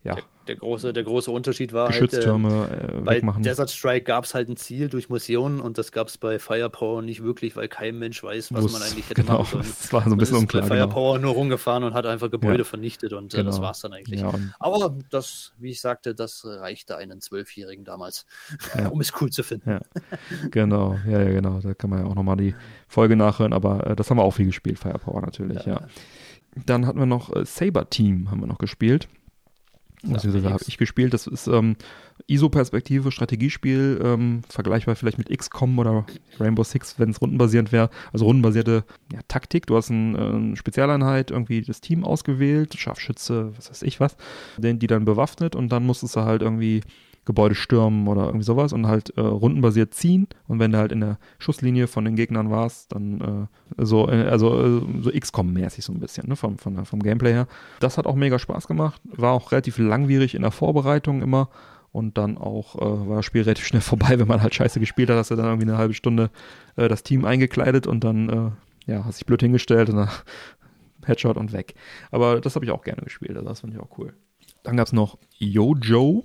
ja 0.02 0.16
der 0.46 0.56
große, 0.56 0.92
der 0.92 1.04
große 1.04 1.30
Unterschied 1.30 1.72
war 1.72 1.88
Geschütztürme 1.88 2.68
halt, 2.68 2.94
äh, 2.94 3.00
bei 3.00 3.16
wegmachen. 3.16 3.42
Desert 3.42 3.70
Strike 3.70 4.04
gab 4.04 4.24
es 4.24 4.34
halt 4.34 4.48
ein 4.48 4.56
Ziel 4.56 4.88
durch 4.88 5.08
Missionen 5.08 5.60
und 5.60 5.78
das 5.78 5.92
gab 5.92 6.08
es 6.08 6.18
bei 6.18 6.38
Firepower 6.38 7.02
nicht 7.02 7.22
wirklich, 7.22 7.56
weil 7.56 7.68
kein 7.68 7.98
Mensch 7.98 8.22
weiß, 8.22 8.52
was 8.52 8.64
Wo's, 8.64 8.72
man 8.72 8.82
eigentlich 8.82 9.08
hätte 9.08 9.22
genau, 9.22 9.38
machen 9.38 9.62
sollen. 9.62 9.64
Das 9.84 9.92
war 9.92 10.02
so 10.02 10.10
ein 10.10 10.18
bisschen 10.18 10.36
unklar. 10.36 10.62
Bei 10.62 10.68
Firepower 10.68 11.14
genau. 11.14 11.28
nur 11.28 11.34
rumgefahren 11.34 11.84
und 11.84 11.94
hat 11.94 12.06
einfach 12.06 12.30
Gebäude 12.30 12.58
ja. 12.58 12.64
vernichtet 12.64 13.12
und 13.12 13.32
äh, 13.34 13.38
genau. 13.38 13.50
das 13.50 13.60
war 13.60 13.70
es 13.72 13.80
dann 13.80 13.92
eigentlich. 13.92 14.20
Ja, 14.20 14.32
Aber 14.58 14.96
das, 15.10 15.52
wie 15.58 15.70
ich 15.70 15.80
sagte, 15.80 16.14
das 16.14 16.44
reichte 16.44 16.96
einen 16.96 17.20
Zwölfjährigen 17.20 17.84
damals, 17.84 18.26
ja. 18.78 18.88
um 18.88 19.00
es 19.00 19.12
cool 19.20 19.30
zu 19.30 19.42
finden. 19.42 19.80
Genau, 20.50 20.98
ja, 21.06 21.22
ja, 21.22 21.30
genau. 21.30 21.60
Da 21.60 21.74
kann 21.74 21.90
man 21.90 22.00
ja 22.00 22.06
auch 22.06 22.14
nochmal 22.14 22.36
die 22.36 22.54
Folge 22.88 23.16
nachhören, 23.16 23.52
aber 23.52 23.86
äh, 23.86 23.96
das 23.96 24.10
haben 24.10 24.18
wir 24.18 24.24
auch 24.24 24.32
viel 24.32 24.46
gespielt, 24.46 24.78
Firepower 24.78 25.20
natürlich, 25.20 25.64
ja. 25.64 25.80
Dann 26.66 26.86
hatten 26.86 27.00
wir 27.00 27.06
noch 27.06 27.34
äh, 27.34 27.44
Saber 27.44 27.90
Team, 27.90 28.30
haben 28.30 28.40
wir 28.40 28.46
noch 28.46 28.58
gespielt 28.58 29.08
Beziehungsweise 30.12 30.50
habe 30.50 30.64
ich 30.66 30.78
gespielt. 30.78 31.14
Das 31.14 31.26
ist 31.26 31.46
ähm, 31.46 31.76
ISO-Perspektive, 32.26 33.10
Strategiespiel, 33.10 34.00
ähm, 34.02 34.42
vergleichbar 34.48 34.96
vielleicht 34.96 35.18
mit 35.18 35.36
XCOM 35.36 35.78
oder 35.78 36.06
Rainbow 36.38 36.64
Six, 36.64 36.98
wenn 36.98 37.10
es 37.10 37.20
rundenbasierend 37.20 37.72
wäre. 37.72 37.90
Also 38.12 38.26
rundenbasierte 38.26 38.84
ja, 39.12 39.20
Taktik. 39.28 39.66
Du 39.66 39.76
hast 39.76 39.90
eine 39.90 40.52
äh, 40.52 40.56
Spezialeinheit, 40.56 41.30
irgendwie 41.30 41.62
das 41.62 41.80
Team 41.80 42.04
ausgewählt, 42.04 42.74
Scharfschütze, 42.74 43.52
was 43.56 43.70
weiß 43.70 43.82
ich 43.82 44.00
was, 44.00 44.16
den, 44.58 44.78
die 44.78 44.86
dann 44.86 45.04
bewaffnet 45.04 45.56
und 45.56 45.70
dann 45.70 45.84
musstest 45.84 46.16
du 46.16 46.20
halt 46.20 46.42
irgendwie 46.42 46.82
Gebäude 47.24 47.54
stürmen 47.54 48.06
oder 48.08 48.26
irgendwie 48.26 48.44
sowas 48.44 48.72
und 48.72 48.86
halt 48.86 49.16
äh, 49.16 49.20
rundenbasiert 49.20 49.94
ziehen. 49.94 50.28
Und 50.46 50.58
wenn 50.58 50.72
du 50.72 50.78
halt 50.78 50.92
in 50.92 51.00
der 51.00 51.18
Schusslinie 51.38 51.86
von 51.86 52.04
den 52.04 52.16
Gegnern 52.16 52.50
warst, 52.50 52.92
dann 52.92 53.48
äh, 53.78 53.84
so, 53.84 54.08
äh, 54.08 54.24
also 54.28 54.60
äh, 54.60 54.80
so 55.00 55.10
XCOM-mäßig 55.10 55.82
so 55.84 55.92
ein 55.92 56.00
bisschen, 56.00 56.28
ne, 56.28 56.36
vom, 56.36 56.58
vom, 56.58 56.84
vom 56.84 57.02
Gameplay 57.02 57.32
her. 57.32 57.46
Das 57.80 57.98
hat 57.98 58.06
auch 58.06 58.14
mega 58.14 58.38
Spaß 58.38 58.66
gemacht. 58.66 59.00
War 59.04 59.32
auch 59.32 59.52
relativ 59.52 59.78
langwierig 59.78 60.34
in 60.34 60.42
der 60.42 60.50
Vorbereitung 60.50 61.22
immer. 61.22 61.48
Und 61.92 62.18
dann 62.18 62.38
auch 62.38 62.74
äh, 62.74 63.08
war 63.08 63.16
das 63.16 63.24
Spiel 63.24 63.42
relativ 63.42 63.66
schnell 63.66 63.80
vorbei, 63.82 64.18
wenn 64.18 64.28
man 64.28 64.42
halt 64.42 64.54
scheiße 64.54 64.80
gespielt 64.80 65.10
hat, 65.10 65.16
hast 65.16 65.30
du 65.30 65.36
dann 65.36 65.46
irgendwie 65.46 65.68
eine 65.68 65.78
halbe 65.78 65.94
Stunde 65.94 66.30
äh, 66.76 66.88
das 66.88 67.04
Team 67.04 67.24
eingekleidet 67.24 67.86
und 67.86 68.02
dann, 68.02 68.28
äh, 68.28 68.92
ja, 68.92 69.04
hast 69.04 69.20
dich 69.20 69.26
blöd 69.26 69.40
hingestellt 69.40 69.88
und 69.90 69.96
dann 69.96 70.10
Headshot 71.06 71.36
und 71.36 71.52
weg. 71.52 71.74
Aber 72.10 72.40
das 72.40 72.56
habe 72.56 72.64
ich 72.64 72.72
auch 72.72 72.82
gerne 72.82 73.02
gespielt, 73.02 73.36
also 73.36 73.48
das 73.48 73.60
fand 73.60 73.74
ich 73.74 73.80
auch 73.80 73.96
cool. 73.96 74.12
Dann 74.64 74.76
gab 74.76 74.88
es 74.88 74.92
noch 74.92 75.18
Yojo, 75.38 76.24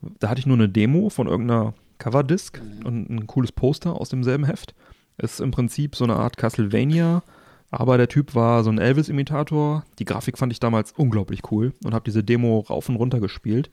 da 0.00 0.28
hatte 0.28 0.40
ich 0.40 0.46
nur 0.46 0.56
eine 0.56 0.68
Demo 0.68 1.08
von 1.10 1.26
irgendeiner 1.26 1.74
Coverdisc 1.98 2.60
mhm. 2.62 2.86
und 2.86 3.10
ein 3.10 3.26
cooles 3.26 3.52
Poster 3.52 4.00
aus 4.00 4.08
demselben 4.08 4.44
Heft. 4.44 4.74
Ist 5.18 5.40
im 5.40 5.50
Prinzip 5.50 5.96
so 5.96 6.04
eine 6.04 6.16
Art 6.16 6.36
Castlevania, 6.36 7.22
aber 7.70 7.96
der 7.96 8.08
Typ 8.08 8.34
war 8.34 8.62
so 8.64 8.70
ein 8.70 8.78
Elvis-Imitator. 8.78 9.84
Die 9.98 10.04
Grafik 10.04 10.38
fand 10.38 10.52
ich 10.52 10.60
damals 10.60 10.92
unglaublich 10.92 11.50
cool 11.50 11.72
und 11.84 11.94
habe 11.94 12.04
diese 12.04 12.22
Demo 12.22 12.60
rauf 12.60 12.88
und 12.88 12.96
runter 12.96 13.20
gespielt. 13.20 13.70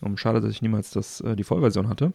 Und 0.00 0.18
schade, 0.18 0.40
dass 0.40 0.50
ich 0.50 0.62
niemals 0.62 0.90
das, 0.90 1.20
äh, 1.20 1.36
die 1.36 1.44
Vollversion 1.44 1.88
hatte. 1.88 2.12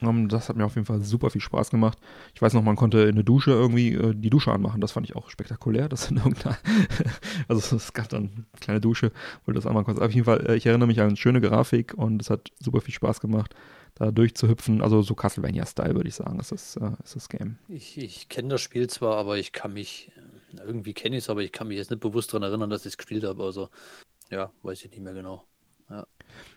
Das 0.00 0.48
hat 0.48 0.56
mir 0.56 0.64
auf 0.64 0.76
jeden 0.76 0.86
Fall 0.86 1.02
super 1.02 1.28
viel 1.28 1.42
Spaß 1.42 1.70
gemacht. 1.70 1.98
Ich 2.34 2.40
weiß 2.40 2.54
noch, 2.54 2.62
man 2.62 2.76
konnte 2.76 3.00
in 3.02 3.16
der 3.16 3.24
Dusche 3.24 3.50
irgendwie 3.50 3.92
äh, 3.92 4.14
die 4.14 4.30
Dusche 4.30 4.50
anmachen. 4.50 4.80
Das 4.80 4.92
fand 4.92 5.06
ich 5.08 5.14
auch 5.14 5.28
spektakulär. 5.28 5.88
Das 5.88 6.10
in 6.10 6.16
irgendeiner 6.16 6.56
also 7.48 7.76
es 7.76 7.92
gab 7.92 8.08
dann 8.08 8.30
eine 8.32 8.60
kleine 8.60 8.80
Dusche, 8.80 9.12
wo 9.44 9.52
du 9.52 9.56
das 9.56 9.66
anmachen 9.66 9.84
konntest. 9.84 10.04
Auf 10.04 10.12
jeden 10.12 10.24
Fall, 10.24 10.46
äh, 10.48 10.56
ich 10.56 10.64
erinnere 10.64 10.86
mich 10.86 11.00
an 11.00 11.08
eine 11.08 11.16
schöne 11.16 11.40
Grafik 11.40 11.94
und 11.94 12.22
es 12.22 12.30
hat 12.30 12.50
super 12.60 12.80
viel 12.80 12.94
Spaß 12.94 13.20
gemacht, 13.20 13.54
da 13.94 14.10
durchzuhüpfen. 14.10 14.80
Also 14.80 15.02
so 15.02 15.14
Castlevania-Style, 15.14 15.94
würde 15.94 16.08
ich 16.08 16.14
sagen, 16.14 16.40
ist 16.40 16.52
das, 16.52 16.76
äh, 16.76 16.92
ist 17.04 17.16
das 17.16 17.28
Game. 17.28 17.58
Ich, 17.68 17.98
ich 17.98 18.28
kenne 18.30 18.48
das 18.48 18.62
Spiel 18.62 18.88
zwar, 18.88 19.16
aber 19.16 19.36
ich 19.36 19.52
kann 19.52 19.74
mich, 19.74 20.12
irgendwie 20.64 20.94
kenne 20.94 21.16
ich 21.16 21.24
es, 21.24 21.30
aber 21.30 21.42
ich 21.42 21.52
kann 21.52 21.68
mich 21.68 21.76
jetzt 21.76 21.90
nicht 21.90 22.00
bewusst 22.00 22.32
daran 22.32 22.44
erinnern, 22.44 22.70
dass 22.70 22.86
ich 22.86 22.92
es 22.92 22.96
gespielt 22.96 23.24
habe. 23.24 23.44
Also, 23.44 23.68
ja, 24.30 24.50
weiß 24.62 24.82
ich 24.84 24.90
nicht 24.90 25.02
mehr 25.02 25.14
genau. 25.14 25.44
Ja. 25.90 26.06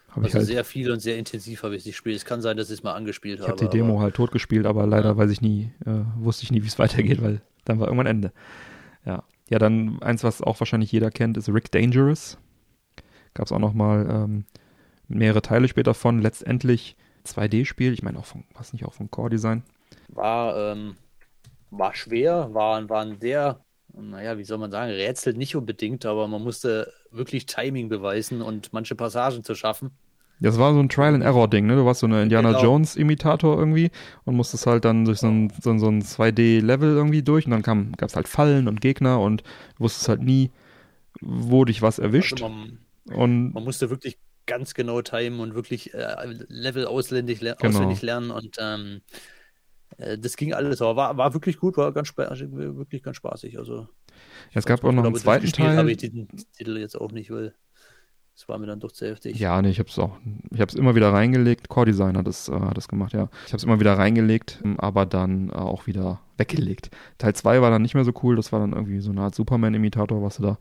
Hab 0.10 0.24
also 0.24 0.38
halt, 0.38 0.48
sehr 0.48 0.64
viel 0.64 0.92
und 0.92 1.00
sehr 1.00 1.18
intensiv 1.18 1.64
habe 1.64 1.76
ich 1.76 1.84
das 1.84 1.92
gespielt. 1.92 2.16
Es 2.16 2.26
kann 2.26 2.42
sein, 2.42 2.56
dass 2.56 2.70
ich 2.70 2.80
es 2.80 2.84
mal 2.84 2.94
angespielt 2.94 3.40
habe. 3.40 3.54
Ich 3.54 3.62
habe 3.62 3.70
die 3.70 3.78
Demo 3.78 4.00
halt 4.00 4.16
tot 4.16 4.32
gespielt, 4.32 4.66
aber 4.66 4.86
leider 4.86 5.10
ja. 5.10 5.18
weiß 5.18 5.32
ich 5.32 5.42
nie, 5.42 5.72
äh, 5.86 6.02
wusste 6.18 6.44
ich 6.44 6.52
nie, 6.52 6.62
wie 6.62 6.68
es 6.68 6.78
weitergeht, 6.80 7.22
weil 7.22 7.42
dann 7.66 7.80
war 7.80 7.88
irgendwann 7.88 8.08
Ende. 8.08 8.32
Ja. 9.06 9.24
Ja, 9.50 9.60
dann 9.60 10.02
eins, 10.02 10.24
was 10.24 10.42
auch 10.42 10.60
wahrscheinlich 10.60 10.92
jeder 10.92 11.12
kennt, 11.12 11.38
ist 11.38 11.50
Rick 11.50 11.72
Dangerous. 11.72 12.38
Gab 13.34 13.48
es 13.48 13.52
auch 13.52 13.60
noch 13.60 13.74
mal 13.74 14.08
ähm, 14.10 14.46
mehrere 15.08 15.42
Teile 15.42 15.68
später 15.68 15.94
von. 15.94 16.22
Letztendlich 16.22 16.96
2D-Spiel. 17.26 17.94
Ich 17.94 18.04
meine 18.04 18.20
auch 18.20 18.26
von, 18.26 18.46
was 18.54 18.74
nicht 18.74 18.86
auch 18.86 18.94
von 18.94 19.12
Core 19.12 19.30
Design. 19.30 19.64
War, 20.08 20.56
ähm, 20.58 20.96
war 21.72 21.94
schwer, 21.94 22.54
war, 22.54 22.88
war 22.90 23.02
ein 23.02 23.20
sehr 23.20 23.60
naja, 23.94 24.38
wie 24.38 24.44
soll 24.44 24.58
man 24.58 24.72
sagen, 24.72 24.92
rätselt 24.92 25.38
nicht 25.38 25.56
unbedingt, 25.56 26.06
aber 26.06 26.28
man 26.28 26.44
musste 26.44 26.92
wirklich 27.12 27.46
Timing 27.46 27.90
beweisen 27.90 28.42
und 28.42 28.74
manche 28.74 28.96
Passagen 28.96 29.44
zu 29.44 29.56
schaffen. 29.56 29.92
Das 30.40 30.58
war 30.58 30.74
so 30.74 30.80
ein 30.80 30.90
Trial-and-Error-Ding, 30.90 31.68
ne? 31.68 31.76
Du 31.76 31.86
warst 31.86 32.02
so 32.02 32.08
eine 32.08 32.22
Indiana 32.24 32.50
genau. 32.50 32.64
Jones-Imitator 32.64 33.58
irgendwie 33.58 33.92
und 34.26 34.36
musstest 34.36 34.66
halt 34.66 34.84
dann 34.84 35.06
durch 35.06 35.20
so 35.20 35.28
ein, 35.28 35.52
so, 35.62 35.78
so 35.78 35.88
ein 35.88 36.02
2D-Level 36.02 36.90
irgendwie 36.96 37.22
durch 37.22 37.46
und 37.46 37.52
dann 37.52 37.62
gab 37.62 38.10
es 38.10 38.16
halt 38.16 38.28
Fallen 38.28 38.68
und 38.68 38.82
Gegner 38.82 39.20
und 39.22 39.44
wusstest 39.78 40.10
halt 40.10 40.22
nie, 40.22 40.52
wo 41.22 41.64
dich 41.66 41.82
was 41.82 42.00
erwischt. 42.00 42.42
Also 42.42 42.50
man, 42.50 42.80
und 43.06 43.54
man 43.54 43.64
musste 43.64 43.90
wirklich 43.90 44.18
ganz 44.46 44.74
genau 44.74 45.02
timen 45.02 45.40
und 45.40 45.56
wirklich 45.56 45.94
äh, 45.94 46.16
Level 46.50 46.86
auswendig, 46.86 47.40
genau. 47.40 47.56
auswendig 47.62 48.02
lernen 48.02 48.32
und 48.32 48.58
ähm, 48.60 49.02
äh, 49.02 49.43
das 49.98 50.38
ging 50.38 50.54
alles, 50.54 50.82
aber 50.82 50.96
war, 50.96 51.18
war 51.18 51.34
wirklich 51.34 51.58
gut, 51.58 51.78
war 51.78 51.92
ganz 51.92 52.16
wirklich 52.16 53.04
ganz 53.04 53.18
spaßig. 53.18 53.58
Also, 53.58 53.88
ja, 54.52 54.60
es 54.60 54.66
gab 54.66 54.84
auch 54.84 54.92
noch 54.92 55.04
einen 55.04 55.16
zweiten 55.16 55.52
Teil. 55.52 55.78
habe 55.78 55.92
ich 55.92 55.98
den 55.98 56.28
Titel 56.58 56.78
jetzt 56.78 57.00
auch 57.00 57.12
nicht, 57.12 57.32
weil 57.32 57.54
es 58.36 58.50
war 58.50 58.58
mir 58.58 58.66
dann 58.66 58.80
doch 58.80 58.92
zu 58.92 59.06
heftig. 59.08 59.40
Ja, 59.40 59.62
nee, 59.62 59.70
ich 59.70 59.80
habe 59.80 59.90
es 59.90 60.00
auch, 60.00 60.18
ich 60.52 60.60
habe 60.60 60.70
es 60.70 60.76
immer 60.76 60.96
wieder 60.96 61.14
reingelegt. 61.14 61.70
Core 61.70 61.86
Design 61.86 62.18
hat 62.18 62.26
das, 62.26 62.50
äh, 62.50 62.54
hat 62.54 62.76
das 62.76 62.88
gemacht, 62.88 63.14
ja. 63.14 63.30
Ich 63.46 63.54
habe 63.54 63.58
es 63.58 63.64
immer 63.64 63.80
wieder 63.80 63.98
reingelegt, 63.98 64.60
ähm, 64.64 64.80
aber 64.80 65.06
dann 65.06 65.50
äh, 65.50 65.54
auch 65.54 65.86
wieder 65.86 66.22
weggelegt. 66.38 66.90
Teil 67.20 67.36
2 67.36 67.62
war 67.62 67.70
dann 67.70 67.84
nicht 67.84 67.94
mehr 67.94 68.06
so 68.06 68.14
cool, 68.24 68.36
das 68.36 68.52
war 68.52 68.60
dann 68.60 68.74
irgendwie 68.74 69.02
so 69.02 69.12
eine 69.12 69.22
Art 69.22 69.36
Superman-Imitator, 69.36 70.24
was 70.24 70.38
du 70.38 70.44
da 70.44 70.58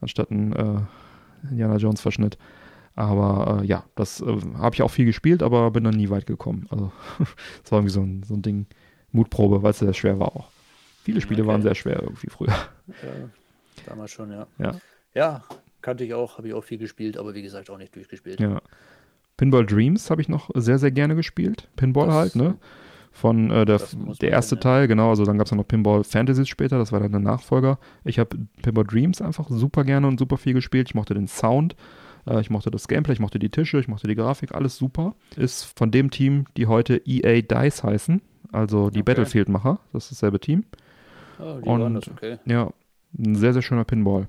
anstatt 0.00 0.30
ein 0.30 0.52
äh, 0.52 0.80
Indiana 1.50 1.76
Jones-Verschnitt. 1.76 2.38
Aber 2.96 3.60
äh, 3.62 3.66
ja, 3.66 3.84
das 3.94 4.20
äh, 4.20 4.40
habe 4.58 4.74
ich 4.74 4.82
auch 4.82 4.90
viel 4.90 5.04
gespielt, 5.04 5.42
aber 5.42 5.70
bin 5.70 5.84
dann 5.84 5.94
nie 5.94 6.10
weit 6.10 6.26
gekommen. 6.26 6.66
Also 6.70 6.90
das 7.62 7.70
war 7.70 7.78
irgendwie 7.78 7.92
so 7.92 8.00
ein, 8.00 8.22
so 8.24 8.34
ein 8.34 8.42
Ding, 8.42 8.66
Mutprobe, 9.12 9.62
weil 9.62 9.70
es 9.70 9.78
sehr 9.78 9.94
schwer 9.94 10.18
war 10.18 10.34
auch. 10.34 10.48
Viele 11.04 11.20
Spiele 11.20 11.42
okay. 11.42 11.52
waren 11.52 11.62
sehr 11.62 11.74
schwer 11.74 12.02
irgendwie 12.02 12.28
früher. 12.28 12.56
Ja, 12.88 13.30
damals 13.86 14.10
schon, 14.10 14.32
ja. 14.32 14.46
Ja, 14.58 14.74
ja 15.14 15.44
kannte 15.82 16.02
ich 16.02 16.14
auch, 16.14 16.38
habe 16.38 16.48
ich 16.48 16.54
auch 16.54 16.64
viel 16.64 16.78
gespielt, 16.78 17.16
aber 17.16 17.34
wie 17.34 17.42
gesagt 17.42 17.70
auch 17.70 17.78
nicht 17.78 17.94
durchgespielt. 17.94 18.40
Ja. 18.40 18.60
Pinball 19.36 19.64
Dreams 19.64 20.10
habe 20.10 20.20
ich 20.20 20.28
noch 20.28 20.50
sehr, 20.54 20.78
sehr 20.78 20.90
gerne 20.90 21.14
gespielt. 21.14 21.68
Pinball 21.76 22.06
das, 22.06 22.14
halt, 22.16 22.36
ne? 22.36 22.56
Von 23.12 23.50
äh, 23.50 23.64
der, 23.64 23.80
der 24.20 24.30
erste 24.30 24.56
sein, 24.56 24.60
Teil, 24.62 24.80
ja. 24.82 24.86
genau, 24.86 25.10
also 25.10 25.24
dann 25.24 25.38
gab 25.38 25.46
es 25.46 25.52
noch 25.52 25.68
Pinball 25.68 26.02
Fantasies 26.02 26.48
später, 26.48 26.78
das 26.78 26.90
war 26.90 27.00
dann 27.00 27.12
der 27.12 27.20
Nachfolger. 27.20 27.78
Ich 28.04 28.18
habe 28.18 28.36
Pinball 28.62 28.84
Dreams 28.84 29.22
einfach 29.22 29.46
super 29.48 29.84
gerne 29.84 30.08
und 30.08 30.18
super 30.18 30.38
viel 30.38 30.54
gespielt. 30.54 30.88
Ich 30.88 30.94
mochte 30.94 31.14
den 31.14 31.28
Sound. 31.28 31.76
Äh, 32.26 32.40
ich 32.40 32.50
mochte 32.50 32.70
das 32.70 32.88
Gameplay, 32.88 33.14
ich 33.14 33.20
mochte 33.20 33.38
die 33.38 33.50
Tische, 33.50 33.78
ich 33.78 33.88
mochte 33.88 34.08
die 34.08 34.14
Grafik, 34.14 34.54
alles 34.54 34.76
super. 34.76 35.14
Ist 35.36 35.64
von 35.76 35.90
dem 35.90 36.10
Team, 36.10 36.46
die 36.56 36.66
heute 36.66 37.00
EA 37.04 37.40
Dice 37.42 37.82
heißen, 37.82 38.20
also 38.52 38.90
die 38.90 39.00
okay. 39.00 39.14
Battlefield-Macher, 39.14 39.78
das 39.92 40.04
ist 40.04 40.12
dasselbe 40.12 40.40
Team. 40.40 40.64
Oh, 41.38 41.60
die 41.62 41.68
Und 41.68 41.94
das, 41.94 42.08
okay. 42.08 42.38
ja, 42.46 42.72
ein 43.18 43.36
sehr, 43.36 43.52
sehr 43.52 43.62
schöner 43.62 43.84
Pinball. 43.84 44.28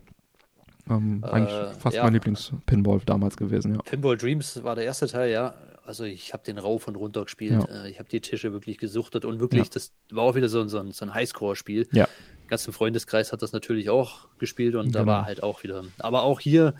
Ähm, 0.89 1.21
äh, 1.23 1.27
eigentlich 1.27 1.77
fast 1.77 1.95
ja. 1.95 2.03
mein 2.03 2.13
Lieblings-Pinball 2.13 3.01
damals 3.05 3.35
gewesen, 3.37 3.75
ja. 3.75 3.81
Pinball 3.81 4.17
Dreams 4.17 4.63
war 4.63 4.75
der 4.75 4.85
erste 4.85 5.07
Teil, 5.07 5.31
ja. 5.31 5.53
Also 5.85 6.03
ich 6.03 6.33
habe 6.33 6.43
den 6.43 6.57
rauf 6.57 6.89
und 6.89 6.97
runter 6.97 7.23
gespielt. 7.23 7.65
Ja. 7.69 7.85
Äh, 7.85 7.89
ich 7.89 7.99
habe 7.99 8.09
die 8.09 8.19
Tische 8.19 8.51
wirklich 8.51 8.77
gesuchtet 8.77 9.23
und 9.23 9.39
wirklich, 9.39 9.63
ja. 9.63 9.69
das 9.73 9.93
war 10.11 10.23
auch 10.25 10.35
wieder 10.35 10.49
so, 10.49 10.59
ein, 10.59 10.67
so 10.67 10.81
ein 10.81 11.13
Highscore-Spiel. 11.13 11.87
Ja. 11.93 12.09
Ganzen 12.49 12.73
Freundeskreis 12.73 13.31
hat 13.31 13.41
das 13.41 13.53
natürlich 13.53 13.89
auch 13.89 14.27
gespielt 14.37 14.75
und 14.75 14.87
genau. 14.87 14.99
da 14.99 15.05
war 15.05 15.25
halt 15.25 15.43
auch 15.43 15.63
wieder. 15.63 15.83
Aber 15.99 16.23
auch 16.23 16.41
hier 16.41 16.73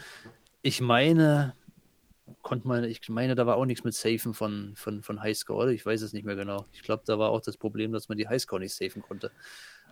ich 0.68 0.82
meine, 0.82 1.54
konnte 2.42 2.68
man, 2.68 2.84
ich 2.84 3.08
meine, 3.08 3.36
da 3.36 3.46
war 3.46 3.56
auch 3.56 3.66
nichts 3.66 3.86
mit 3.86 3.94
Safen 3.94 4.34
von, 4.34 4.74
von, 4.76 5.02
von 5.02 5.22
Highscore, 5.22 5.64
oder? 5.64 5.72
Ich 5.72 5.86
weiß 5.86 6.02
es 6.02 6.12
nicht 6.12 6.26
mehr 6.26 6.36
genau. 6.36 6.66
Ich 6.74 6.84
glaube, 6.84 7.04
da 7.06 7.18
war 7.18 7.30
auch 7.30 7.40
das 7.40 7.56
Problem, 7.56 7.94
dass 7.94 8.10
man 8.10 8.18
die 8.18 8.28
Highscore 8.28 8.60
nicht 8.60 8.76
safen 8.76 9.02
konnte. 9.02 9.32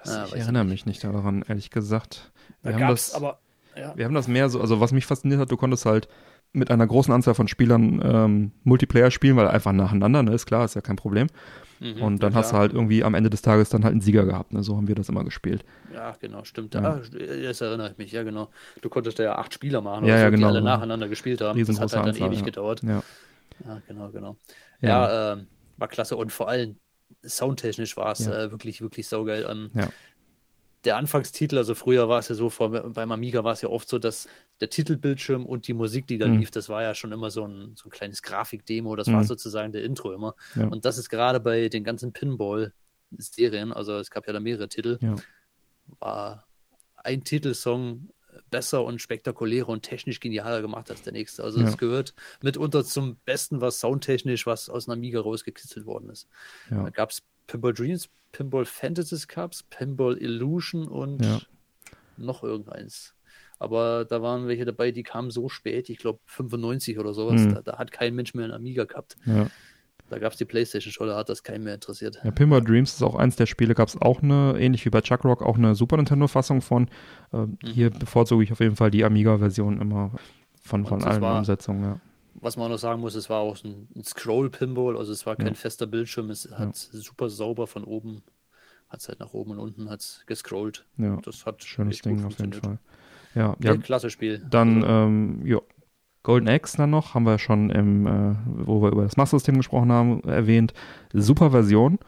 Ah, 0.03 0.25
ich 0.27 0.41
erinnere 0.41 0.65
mich 0.65 0.85
nicht 0.85 1.01
daran, 1.03 1.45
ehrlich 1.47 1.69
gesagt. 1.69 2.29
Wir 2.61 2.73
da 2.73 2.79
haben 2.79 2.89
das, 2.89 3.13
aber, 3.13 3.39
ja. 3.77 3.95
wir 3.95 4.03
haben 4.03 4.13
das 4.13 4.27
mehr 4.27 4.49
so, 4.49 4.59
also 4.59 4.81
was 4.81 4.91
mich 4.91 5.05
fasziniert 5.05 5.39
hat, 5.39 5.49
du 5.49 5.55
konntest 5.55 5.85
halt 5.85 6.09
mit 6.51 6.69
einer 6.69 6.85
großen 6.85 7.13
Anzahl 7.13 7.35
von 7.35 7.47
Spielern 7.47 8.01
ähm, 8.03 8.51
Multiplayer 8.63 9.11
spielen, 9.11 9.37
weil 9.37 9.47
einfach 9.47 9.71
nacheinander, 9.71 10.23
ne, 10.23 10.33
ist 10.33 10.45
klar, 10.45 10.65
ist 10.65 10.75
ja 10.75 10.81
kein 10.81 10.97
Problem. 10.97 11.27
Mhm, 11.79 12.01
und 12.01 12.23
dann 12.23 12.33
ja, 12.33 12.39
hast 12.39 12.51
du 12.51 12.57
halt 12.57 12.73
irgendwie 12.73 13.03
am 13.03 13.13
Ende 13.13 13.29
des 13.29 13.41
Tages 13.41 13.69
dann 13.69 13.83
halt 13.83 13.91
einen 13.91 14.01
Sieger 14.01 14.25
gehabt. 14.25 14.53
Ne? 14.53 14.63
So 14.63 14.77
haben 14.77 14.87
wir 14.87 14.95
das 14.95 15.09
immer 15.09 15.23
gespielt. 15.23 15.65
Ja, 15.93 16.15
genau, 16.19 16.43
stimmt. 16.43 16.73
Ja. 16.73 16.81
Ah, 16.83 17.01
das 17.11 17.61
erinnert 17.61 17.97
mich, 17.97 18.11
ja, 18.11 18.23
genau. 18.23 18.49
Du 18.81 18.89
konntest 18.89 19.19
ja 19.19 19.35
acht 19.35 19.53
Spieler 19.53 19.81
machen, 19.81 20.05
ja, 20.05 20.17
ja, 20.17 20.25
so, 20.25 20.31
genau, 20.31 20.51
die 20.51 20.57
alle 20.57 20.61
nacheinander 20.61 21.07
gespielt 21.07 21.41
haben. 21.41 21.59
Das 21.59 21.69
hat 21.79 21.81
halt 21.81 21.93
dann 21.93 22.09
Anzahl, 22.09 22.27
ewig 22.27 22.43
gedauert. 22.43 22.81
Ja. 22.83 23.03
ja, 23.65 23.81
genau, 23.87 24.09
genau. 24.09 24.37
Ja, 24.81 25.33
äh, 25.33 25.37
war 25.77 25.87
klasse 25.87 26.15
und 26.15 26.31
vor 26.31 26.47
allem 26.47 26.77
soundtechnisch 27.25 27.97
war 27.97 28.11
es 28.11 28.27
äh, 28.27 28.51
wirklich, 28.51 28.81
wirklich 28.81 29.07
saugeil. 29.07 29.45
Ähm, 29.49 29.71
ja 29.73 29.89
der 30.85 30.97
Anfangstitel, 30.97 31.57
also 31.57 31.75
früher 31.75 32.07
war 32.07 32.19
es 32.19 32.29
ja 32.29 32.35
so, 32.35 32.49
vor, 32.49 32.69
beim 32.69 33.11
Amiga 33.11 33.43
war 33.43 33.53
es 33.53 33.61
ja 33.61 33.69
oft 33.69 33.89
so, 33.89 33.99
dass 33.99 34.27
der 34.61 34.69
Titelbildschirm 34.69 35.45
und 35.45 35.67
die 35.67 35.73
Musik, 35.73 36.07
die 36.07 36.17
da 36.17 36.27
mhm. 36.27 36.39
lief, 36.39 36.51
das 36.51 36.69
war 36.69 36.81
ja 36.81 36.95
schon 36.95 37.11
immer 37.11 37.29
so 37.29 37.45
ein, 37.45 37.75
so 37.75 37.87
ein 37.87 37.91
kleines 37.91 38.21
Grafikdemo, 38.21 38.95
das 38.95 39.07
mhm. 39.07 39.13
war 39.13 39.23
sozusagen 39.23 39.71
der 39.71 39.83
Intro 39.83 40.13
immer. 40.13 40.35
Ja. 40.55 40.67
Und 40.67 40.85
das 40.85 40.97
ist 40.97 41.09
gerade 41.09 41.39
bei 41.39 41.67
den 41.67 41.83
ganzen 41.83 42.13
Pinball-Serien, 42.13 43.73
also 43.73 43.97
es 43.97 44.09
gab 44.09 44.27
ja 44.27 44.33
da 44.33 44.39
mehrere 44.39 44.69
Titel, 44.69 44.97
ja. 45.01 45.15
war 45.99 46.47
ein 46.95 47.23
Titelsong 47.23 48.09
besser 48.49 48.83
und 48.83 49.01
spektakulärer 49.01 49.69
und 49.69 49.83
technisch 49.83 50.19
genialer 50.19 50.61
gemacht 50.61 50.89
als 50.89 51.01
der 51.01 51.13
nächste. 51.13 51.43
Also 51.43 51.61
es 51.61 51.71
ja. 51.71 51.75
gehört 51.77 52.13
mitunter 52.41 52.83
zum 52.83 53.17
Besten, 53.25 53.61
was 53.61 53.79
soundtechnisch, 53.79 54.45
was 54.45 54.69
aus 54.69 54.87
einem 54.87 54.99
Amiga 54.99 55.21
rausgekitzelt 55.21 55.85
worden 55.85 56.09
ist. 56.09 56.27
Da 56.69 56.89
gab 56.89 57.11
es 57.11 57.21
Pinball 57.47 57.73
Dreams, 57.73 58.09
Pinball 58.31 58.65
Fantasy 58.65 59.25
Cups, 59.27 59.63
Pinball 59.63 60.17
Illusion 60.17 60.87
und 60.87 61.47
noch 62.17 62.43
irgendeins. 62.43 63.14
Aber 63.59 64.05
da 64.05 64.21
waren 64.21 64.47
welche 64.47 64.65
dabei, 64.65 64.91
die 64.91 65.03
kamen 65.03 65.31
so 65.31 65.49
spät, 65.49 65.89
ich 65.89 65.97
glaube 65.97 66.19
95 66.25 66.99
oder 66.99 67.13
sowas. 67.13 67.41
Mhm. 67.41 67.55
Da, 67.55 67.61
da, 67.61 67.77
hat 67.77 67.91
kein 67.91 68.15
Mensch 68.15 68.33
mehr 68.33 68.45
einen 68.45 68.53
Amiga 68.53 68.83
gehabt. 68.83 69.15
Ja. 69.25 69.47
Da 70.09 70.19
gab 70.19 70.33
es 70.33 70.37
die 70.37 70.45
Playstation 70.45 70.91
schon, 70.91 71.07
da 71.07 71.15
hat 71.17 71.29
das 71.29 71.41
keinen 71.41 71.63
mehr 71.63 71.73
interessiert. 71.73 72.19
Ja, 72.23 72.29
Pinball 72.29 72.61
Dreams 72.61 72.93
ist 72.93 73.01
auch 73.01 73.15
eins 73.15 73.37
der 73.37 73.47
Spiele, 73.47 73.73
gab 73.73 73.87
es 73.87 73.99
auch 73.99 74.21
eine, 74.21 74.55
ähnlich 74.59 74.85
wie 74.85 74.89
bei 74.89 75.01
Chuck 75.01 75.23
Rock, 75.23 75.41
auch 75.41 75.57
eine 75.57 75.73
Super 75.73 75.97
Nintendo-Fassung 75.97 76.61
von. 76.61 76.89
Äh, 77.33 77.37
mhm. 77.37 77.57
Hier 77.63 77.89
bevorzuge 77.89 78.43
ich 78.43 78.51
auf 78.51 78.59
jeden 78.59 78.75
Fall 78.75 78.91
die 78.91 79.03
Amiga-Version 79.03 79.81
immer 79.81 80.11
von, 80.61 80.85
von 80.85 81.03
allen 81.03 81.21
war, 81.21 81.39
Umsetzungen, 81.39 81.83
ja. 81.83 81.99
Was 82.35 82.57
man 82.57 82.69
noch 82.69 82.77
sagen 82.77 82.99
muss, 82.99 83.15
es 83.15 83.29
war 83.29 83.39
auch 83.39 83.63
ein, 83.63 83.87
ein 83.95 84.03
Scroll-Pinball, 84.03 84.97
also 84.97 85.11
es 85.11 85.25
war 85.25 85.37
kein 85.37 85.47
ja. 85.47 85.53
fester 85.53 85.87
Bildschirm, 85.87 86.29
es 86.29 86.51
hat 86.51 86.75
super 86.75 87.29
sauber 87.29 87.65
von 87.65 87.85
oben, 87.85 88.23
hat 88.89 88.99
es 88.99 89.07
halt 89.07 89.19
nach 89.21 89.33
oben 89.33 89.51
und 89.51 89.59
unten 89.59 89.89
hat 89.89 90.23
gescrollt. 90.27 90.85
Ja, 90.97 91.17
das 91.23 91.45
hat 91.45 91.63
schönes 91.63 92.01
Ding 92.01 92.23
auf 92.25 92.37
jeden 92.37 92.53
Fall. 92.53 92.77
Ja, 93.35 93.55
ja, 93.61 93.77
klasse 93.77 94.09
Spiel. 94.09 94.45
Dann, 94.49 94.83
also, 94.83 94.87
ähm, 94.87 95.41
ja, 95.45 95.59
Golden 96.23 96.47
Axe 96.49 96.77
dann 96.77 96.89
noch, 96.89 97.13
haben 97.13 97.25
wir 97.25 97.37
schon 97.37 97.69
im, 97.69 98.07
äh, 98.07 98.35
wo 98.45 98.81
wir 98.81 98.91
über 98.91 99.03
das 99.03 99.15
Master-System 99.15 99.57
gesprochen 99.57 99.91
haben, 99.91 100.23
erwähnt. 100.23 100.73
Super 101.13 101.51
Version, 101.51 101.99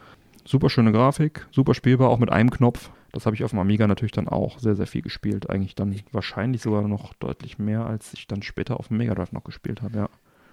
super 0.44 0.70
schöne 0.70 0.90
Grafik, 0.90 1.46
super 1.52 1.74
spielbar, 1.74 2.08
auch 2.08 2.18
mit 2.18 2.32
einem 2.32 2.50
Knopf. 2.50 2.90
Das 3.12 3.26
habe 3.26 3.36
ich 3.36 3.44
auf 3.44 3.50
dem 3.50 3.60
Amiga 3.60 3.86
natürlich 3.86 4.12
dann 4.12 4.28
auch 4.28 4.58
sehr, 4.58 4.74
sehr 4.74 4.86
viel 4.86 5.02
gespielt. 5.02 5.48
Eigentlich 5.48 5.74
dann 5.74 5.94
wahrscheinlich 6.12 6.62
sogar 6.62 6.86
noch 6.88 7.14
deutlich 7.14 7.58
mehr, 7.58 7.86
als 7.86 8.12
ich 8.12 8.26
dann 8.26 8.42
später 8.42 8.80
auf 8.80 8.88
dem 8.88 8.96
Mega 8.96 9.14
Drive 9.14 9.32
noch 9.32 9.44
gespielt 9.44 9.82
habe, 9.82 9.96
ja. 9.96 10.08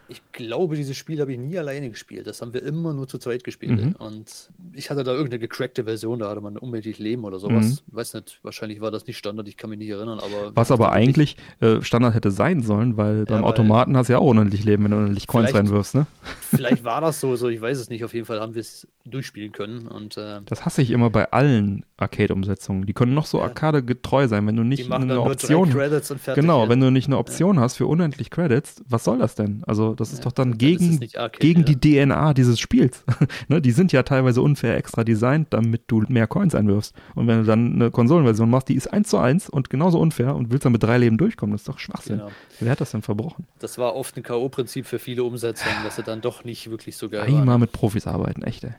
Ich 0.07 0.21
glaube, 0.31 0.75
dieses 0.75 0.95
Spiel 0.95 1.19
habe 1.21 1.33
ich 1.33 1.39
nie 1.39 1.57
alleine 1.57 1.89
gespielt. 1.89 2.27
Das 2.27 2.41
haben 2.41 2.53
wir 2.53 2.63
immer 2.63 2.93
nur 2.93 3.07
zu 3.07 3.17
zweit 3.17 3.43
gespielt. 3.43 3.83
Mhm. 3.83 3.95
Und 3.97 4.49
ich 4.73 4.89
hatte 4.89 5.03
da 5.03 5.11
irgendeine 5.11 5.39
gecrackte 5.39 5.85
Version, 5.85 6.19
da 6.19 6.29
hatte 6.29 6.41
man 6.41 6.57
unbedingt 6.57 6.99
Leben 6.99 7.23
oder 7.23 7.39
sowas. 7.39 7.83
Mhm. 7.87 7.95
Weiß 7.95 8.13
nicht, 8.13 8.39
wahrscheinlich 8.43 8.81
war 8.81 8.91
das 8.91 9.07
nicht 9.07 9.17
Standard, 9.17 9.47
ich 9.47 9.57
kann 9.57 9.69
mich 9.69 9.79
nicht 9.79 9.89
erinnern. 9.89 10.19
Aber 10.19 10.55
Was 10.55 10.71
aber 10.71 10.91
eigentlich 10.91 11.37
äh, 11.59 11.81
Standard 11.81 12.13
hätte 12.13 12.31
sein 12.31 12.61
sollen, 12.61 12.97
weil 12.97 13.19
ja, 13.19 13.25
beim 13.25 13.43
weil 13.43 13.49
Automaten 13.49 13.97
hast 13.97 14.07
du 14.07 14.13
ja 14.13 14.19
auch 14.19 14.29
unendlich 14.29 14.63
Leben, 14.63 14.83
wenn 14.83 14.91
du 14.91 14.97
unendlich 14.97 15.27
Coins 15.27 15.53
reinwirfst, 15.53 15.95
ne? 15.95 16.07
Vielleicht 16.41 16.83
war 16.83 17.01
das 17.01 17.19
so, 17.21 17.35
so, 17.35 17.49
ich 17.49 17.61
weiß 17.61 17.79
es 17.79 17.89
nicht. 17.89 18.03
Auf 18.03 18.13
jeden 18.13 18.25
Fall 18.25 18.39
haben 18.39 18.53
wir 18.53 18.61
es 18.61 18.87
durchspielen 19.05 19.51
können. 19.51 19.87
Und, 19.87 20.17
äh, 20.17 20.41
das 20.45 20.65
hasse 20.65 20.81
ich 20.81 20.91
immer 20.91 21.09
bei 21.09 21.31
allen 21.31 21.85
Arcade-Umsetzungen. 21.97 22.85
Die 22.85 22.93
können 22.93 23.13
noch 23.13 23.25
so 23.25 23.37
ja. 23.39 23.45
Arcade-getreu 23.45 24.27
sein, 24.27 24.45
wenn 24.47 24.55
du 24.55 24.63
nicht 24.63 24.91
eine 24.91 25.21
Option 25.21 25.73
hast. 25.73 26.35
Genau, 26.35 26.63
ja. 26.63 26.69
wenn 26.69 26.79
du 26.79 26.91
nicht 26.91 27.07
eine 27.07 27.17
Option 27.17 27.55
ja. 27.55 27.61
hast 27.61 27.77
für 27.77 27.87
unendlich 27.87 28.29
Credits, 28.29 28.83
was 28.87 29.03
soll 29.03 29.17
das 29.17 29.35
denn? 29.35 29.63
Also 29.65 29.94
das 29.95 30.13
ist 30.13 30.25
doch 30.25 30.31
dann 30.31 30.57
gegen, 30.57 30.99
Arcade, 31.15 31.39
gegen 31.39 31.65
die 31.65 31.79
DNA 31.79 32.33
dieses 32.33 32.59
Spiels. 32.59 33.03
ne, 33.47 33.61
die 33.61 33.71
sind 33.71 33.91
ja 33.91 34.03
teilweise 34.03 34.41
unfair 34.41 34.77
extra 34.77 35.03
designt, 35.03 35.47
damit 35.51 35.83
du 35.87 36.03
mehr 36.07 36.27
Coins 36.27 36.55
einwirfst. 36.55 36.95
Und 37.15 37.27
wenn 37.27 37.39
du 37.39 37.45
dann 37.45 37.73
eine 37.73 37.91
Konsolenversion 37.91 38.49
machst, 38.49 38.69
die 38.69 38.75
ist 38.75 38.87
eins 38.87 39.09
zu 39.09 39.17
eins 39.17 39.49
und 39.49 39.69
genauso 39.69 39.99
unfair 39.99 40.35
und 40.35 40.51
willst 40.51 40.65
dann 40.65 40.71
mit 40.71 40.83
drei 40.83 40.97
Leben 40.97 41.17
durchkommen, 41.17 41.53
das 41.53 41.61
ist 41.61 41.69
doch 41.69 41.79
Schwachsinn. 41.79 42.17
Genau. 42.17 42.31
Wer 42.59 42.71
hat 42.71 42.81
das 42.81 42.91
denn 42.91 43.01
verbrochen? 43.01 43.47
Das 43.59 43.77
war 43.77 43.95
oft 43.95 44.15
ein 44.17 44.23
K.O.-Prinzip 44.23 44.85
für 44.85 44.99
viele 44.99 45.23
Umsetzungen, 45.23 45.75
dass 45.83 45.95
sie 45.95 46.03
dann 46.03 46.21
doch 46.21 46.43
nicht 46.43 46.69
wirklich 46.69 46.97
so 46.97 47.09
geil 47.09 47.23
Einmal 47.23 47.47
waren. 47.47 47.61
mit 47.61 47.71
Profis 47.71 48.07
arbeiten, 48.07 48.43
echt, 48.43 48.63
ey. 48.63 48.73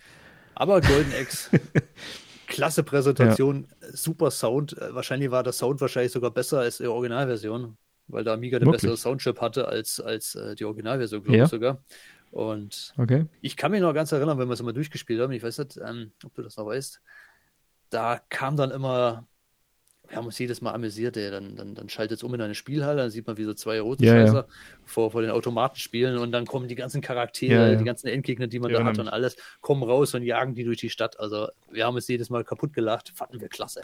Aber 0.55 0.81
Golden 0.81 1.13
X, 1.21 1.51
klasse 2.47 2.83
Präsentation, 2.83 3.67
ja. 3.81 3.89
super 3.93 4.31
Sound. 4.31 4.77
Äh, 4.79 4.95
wahrscheinlich 4.95 5.31
war 5.31 5.43
der 5.43 5.53
Sound 5.53 5.81
wahrscheinlich 5.81 6.13
sogar 6.13 6.31
besser 6.31 6.61
als 6.61 6.79
die 6.79 6.87
Originalversion, 6.87 7.77
weil 8.09 8.25
der 8.25 8.35
Amiga 8.35 8.59
den 8.59 8.71
besseren 8.71 8.97
Soundchip 8.97 9.41
hatte 9.41 9.69
als, 9.69 10.01
als 10.01 10.35
äh, 10.35 10.55
die 10.55 10.65
Originalversion, 10.65 11.23
glaube 11.23 11.39
ja. 11.39 11.45
ich 11.45 11.51
sogar. 11.51 11.83
Und 12.31 12.93
okay. 12.99 13.27
ich 13.41 13.57
kann 13.57 13.71
mich 13.73 13.81
noch 13.81 13.95
ganz 13.95 14.13
erinnern, 14.13 14.39
wenn 14.39 14.49
wir 14.49 14.55
es 14.55 14.61
immer 14.61 14.73
durchgespielt 14.73 15.21
haben, 15.21 15.33
ich 15.33 15.43
weiß 15.43 15.59
nicht, 15.59 15.79
ähm, 15.79 16.13
ob 16.25 16.35
du 16.35 16.43
das 16.43 16.57
noch 16.57 16.67
weißt, 16.67 17.01
da 17.91 18.21
kam 18.29 18.57
dann 18.57 18.71
immer 18.71 19.27
wir 20.09 20.17
haben 20.17 20.27
uns 20.27 20.39
jedes 20.39 20.61
Mal 20.61 20.73
amüsiert, 20.73 21.17
ey. 21.17 21.31
Dann, 21.31 21.57
dann, 21.57 21.75
dann 21.75 21.89
schaltet 21.89 22.19
es 22.19 22.23
um 22.23 22.33
in 22.35 22.41
eine 22.41 22.55
Spielhalle, 22.55 23.03
dann 23.03 23.11
sieht 23.11 23.27
man, 23.27 23.37
wie 23.37 23.45
so 23.45 23.55
zwei 23.55 23.81
rote 23.81 24.05
ja, 24.05 24.13
Scheißer 24.13 24.35
ja. 24.35 24.47
vor, 24.85 25.11
vor 25.11 25.23
den 25.23 25.31
Automaten 25.31 25.77
spielen 25.77 26.19
und 26.19 26.33
dann 26.33 26.47
kommen 26.47 26.69
die 26.69 26.75
ganzen 26.75 27.01
Charaktere, 27.01 27.73
ja, 27.73 27.77
die 27.77 27.85
ganzen 27.85 28.09
Endgegner, 28.09 28.47
die 28.47 28.59
man 28.59 28.73
da 28.73 28.85
hat 28.85 28.99
und 28.99 29.09
alles, 29.09 29.37
kommen 29.61 29.83
raus 29.83 30.15
und 30.15 30.23
jagen 30.23 30.55
die 30.55 30.65
durch 30.65 30.79
die 30.79 30.91
Stadt. 30.91 31.19
Also 31.19 31.49
wir 31.71 31.87
haben 31.87 31.97
es 31.97 32.07
jedes 32.09 32.31
Mal 32.31 32.45
kaputt 32.45 32.73
gelacht, 32.73 33.13
fanden 33.15 33.41
wir 33.41 33.49
klasse. 33.49 33.81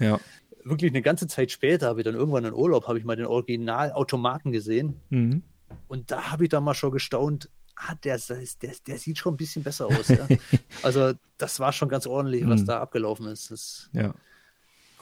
Wirklich 0.64 0.92
eine 0.92 1.02
ganze 1.02 1.26
Zeit 1.26 1.50
später 1.50 1.88
habe 1.88 2.00
ich 2.00 2.04
dann 2.04 2.14
irgendwann 2.14 2.44
in 2.44 2.54
Urlaub, 2.54 2.86
habe 2.86 2.98
ich 2.98 3.04
mal 3.04 3.16
den 3.16 3.26
Originalautomaten 3.26 4.52
gesehen 4.52 5.00
mhm. 5.10 5.42
und 5.88 6.10
da 6.10 6.30
habe 6.30 6.44
ich 6.44 6.50
dann 6.50 6.62
mal 6.62 6.74
schon 6.74 6.92
gestaunt, 6.92 7.48
ah, 7.74 7.94
der, 8.04 8.20
der, 8.28 8.72
der 8.86 8.98
sieht 8.98 9.18
schon 9.18 9.34
ein 9.34 9.38
bisschen 9.38 9.62
besser 9.64 9.86
aus. 9.86 10.12
Also 10.82 11.12
das 11.38 11.60
war 11.60 11.72
schon 11.72 11.88
ganz 11.88 12.06
ordentlich, 12.06 12.46
was 12.46 12.62
mhm. 12.62 12.66
da 12.66 12.80
abgelaufen 12.80 13.26
ist. 13.26 13.50
Das, 13.50 13.90
ja 13.92 14.14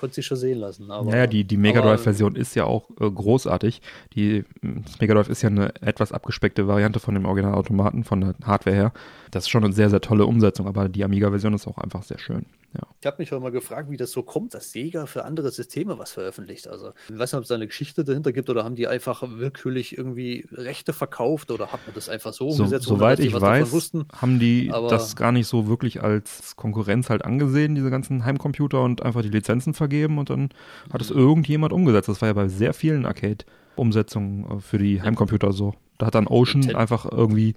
konnte 0.01 0.15
sich 0.17 0.27
schon 0.27 0.39
sehen 0.39 0.59
lassen. 0.59 0.91
Aber, 0.91 1.17
ja, 1.17 1.27
die, 1.27 1.45
die 1.45 1.57
Mega 1.57 1.81
Drive-Version 1.81 2.35
ist 2.35 2.57
ja 2.57 2.65
auch 2.65 2.89
äh, 2.99 3.11
großartig. 3.11 3.81
Die, 4.15 4.45
das 4.63 4.99
Mega 5.01 5.15
Drive 5.15 5.29
ist 5.29 5.43
ja 5.43 5.49
eine 5.51 5.75
etwas 5.83 6.11
abgespeckte 6.13 6.67
Variante 6.67 6.99
von 6.99 7.15
dem 7.15 7.27
Originalautomaten, 7.27 8.05
von 8.05 8.21
der 8.21 8.35
Hardware 8.45 8.75
her. 8.75 8.93
Das 9.31 9.45
ist 9.45 9.51
schon 9.51 9.63
eine 9.63 9.73
sehr, 9.73 9.91
sehr 9.91 10.01
tolle 10.01 10.27
Umsetzung, 10.27 10.67
aber 10.67 10.89
die 10.89 11.05
Amiga-Version 11.05 11.55
ist 11.55 11.69
auch 11.69 11.79
einfach 11.79 12.03
sehr 12.03 12.19
schön. 12.19 12.47
Ja. 12.75 12.87
Ich 13.01 13.07
habe 13.07 13.17
mich 13.19 13.33
auch 13.33 13.41
mal 13.41 13.51
gefragt, 13.51 13.91
wie 13.91 13.97
das 13.97 14.13
so 14.13 14.23
kommt, 14.23 14.55
dass 14.55 14.71
Sega 14.71 15.07
für 15.07 15.25
andere 15.25 15.51
Systeme 15.51 15.99
was 15.99 16.13
veröffentlicht. 16.13 16.69
Also, 16.69 16.93
ich 17.09 17.19
weiß 17.19 17.33
nicht, 17.33 17.39
ob 17.39 17.43
es 17.43 17.49
da 17.49 17.57
eine 17.57 17.67
Geschichte 17.67 18.05
dahinter 18.05 18.33
gibt 18.33 18.49
oder 18.49 18.63
haben 18.63 18.77
die 18.77 18.87
einfach 18.87 19.25
willkürlich 19.27 19.99
irgendwie 19.99 20.47
Rechte 20.53 20.93
verkauft 20.93 21.51
oder 21.51 21.73
hat 21.73 21.81
man 21.87 21.95
das 21.95 22.09
einfach 22.09 22.33
so 22.33 22.49
umgesetzt? 22.49 22.85
So, 22.85 22.97
soweit 22.97 23.19
ich 23.19 23.33
weiß, 23.33 23.93
haben 24.13 24.39
die 24.39 24.71
Aber 24.73 24.89
das 24.89 25.17
gar 25.17 25.33
nicht 25.33 25.49
so 25.49 25.67
wirklich 25.67 26.03
als 26.03 26.55
Konkurrenz 26.55 27.11
halt 27.11 27.25
angesehen, 27.25 27.75
diese 27.75 27.91
ganzen 27.91 28.25
Heimcomputer 28.25 28.83
und 28.83 29.03
einfach 29.03 29.23
die 29.23 29.31
Lizenzen 29.31 29.75
vergeben 29.75 30.19
und 30.19 30.31
dann 30.31 30.51
hat 30.93 31.01
es 31.01 31.11
mhm. 31.11 31.19
irgendjemand 31.19 31.73
umgesetzt. 31.73 32.09
Das 32.09 32.21
war 32.21 32.29
ja 32.29 32.35
bei 32.35 32.49
sehr 32.49 32.73
vielen 32.73 33.05
Arcade-Umsetzungen 33.05 34.59
äh, 34.59 34.61
für 34.61 34.79
die 34.79 35.03
Heimcomputer 35.03 35.53
so. 35.53 35.75
Da 35.99 36.07
hat 36.07 36.15
dann 36.15 36.29
Ocean 36.29 36.75
einfach 36.75 37.05
irgendwie 37.11 37.55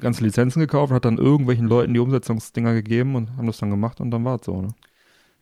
ganze 0.00 0.24
Lizenzen 0.24 0.60
gekauft, 0.60 0.92
hat 0.92 1.04
dann 1.04 1.18
irgendwelchen 1.18 1.66
Leuten 1.66 1.94
die 1.94 2.00
Umsetzungsdinger 2.00 2.74
gegeben 2.74 3.14
und 3.14 3.36
haben 3.36 3.46
das 3.46 3.58
dann 3.58 3.70
gemacht 3.70 4.00
und 4.00 4.10
dann 4.10 4.24
war 4.24 4.38
es 4.40 4.46
so. 4.46 4.60
Ne? 4.60 4.68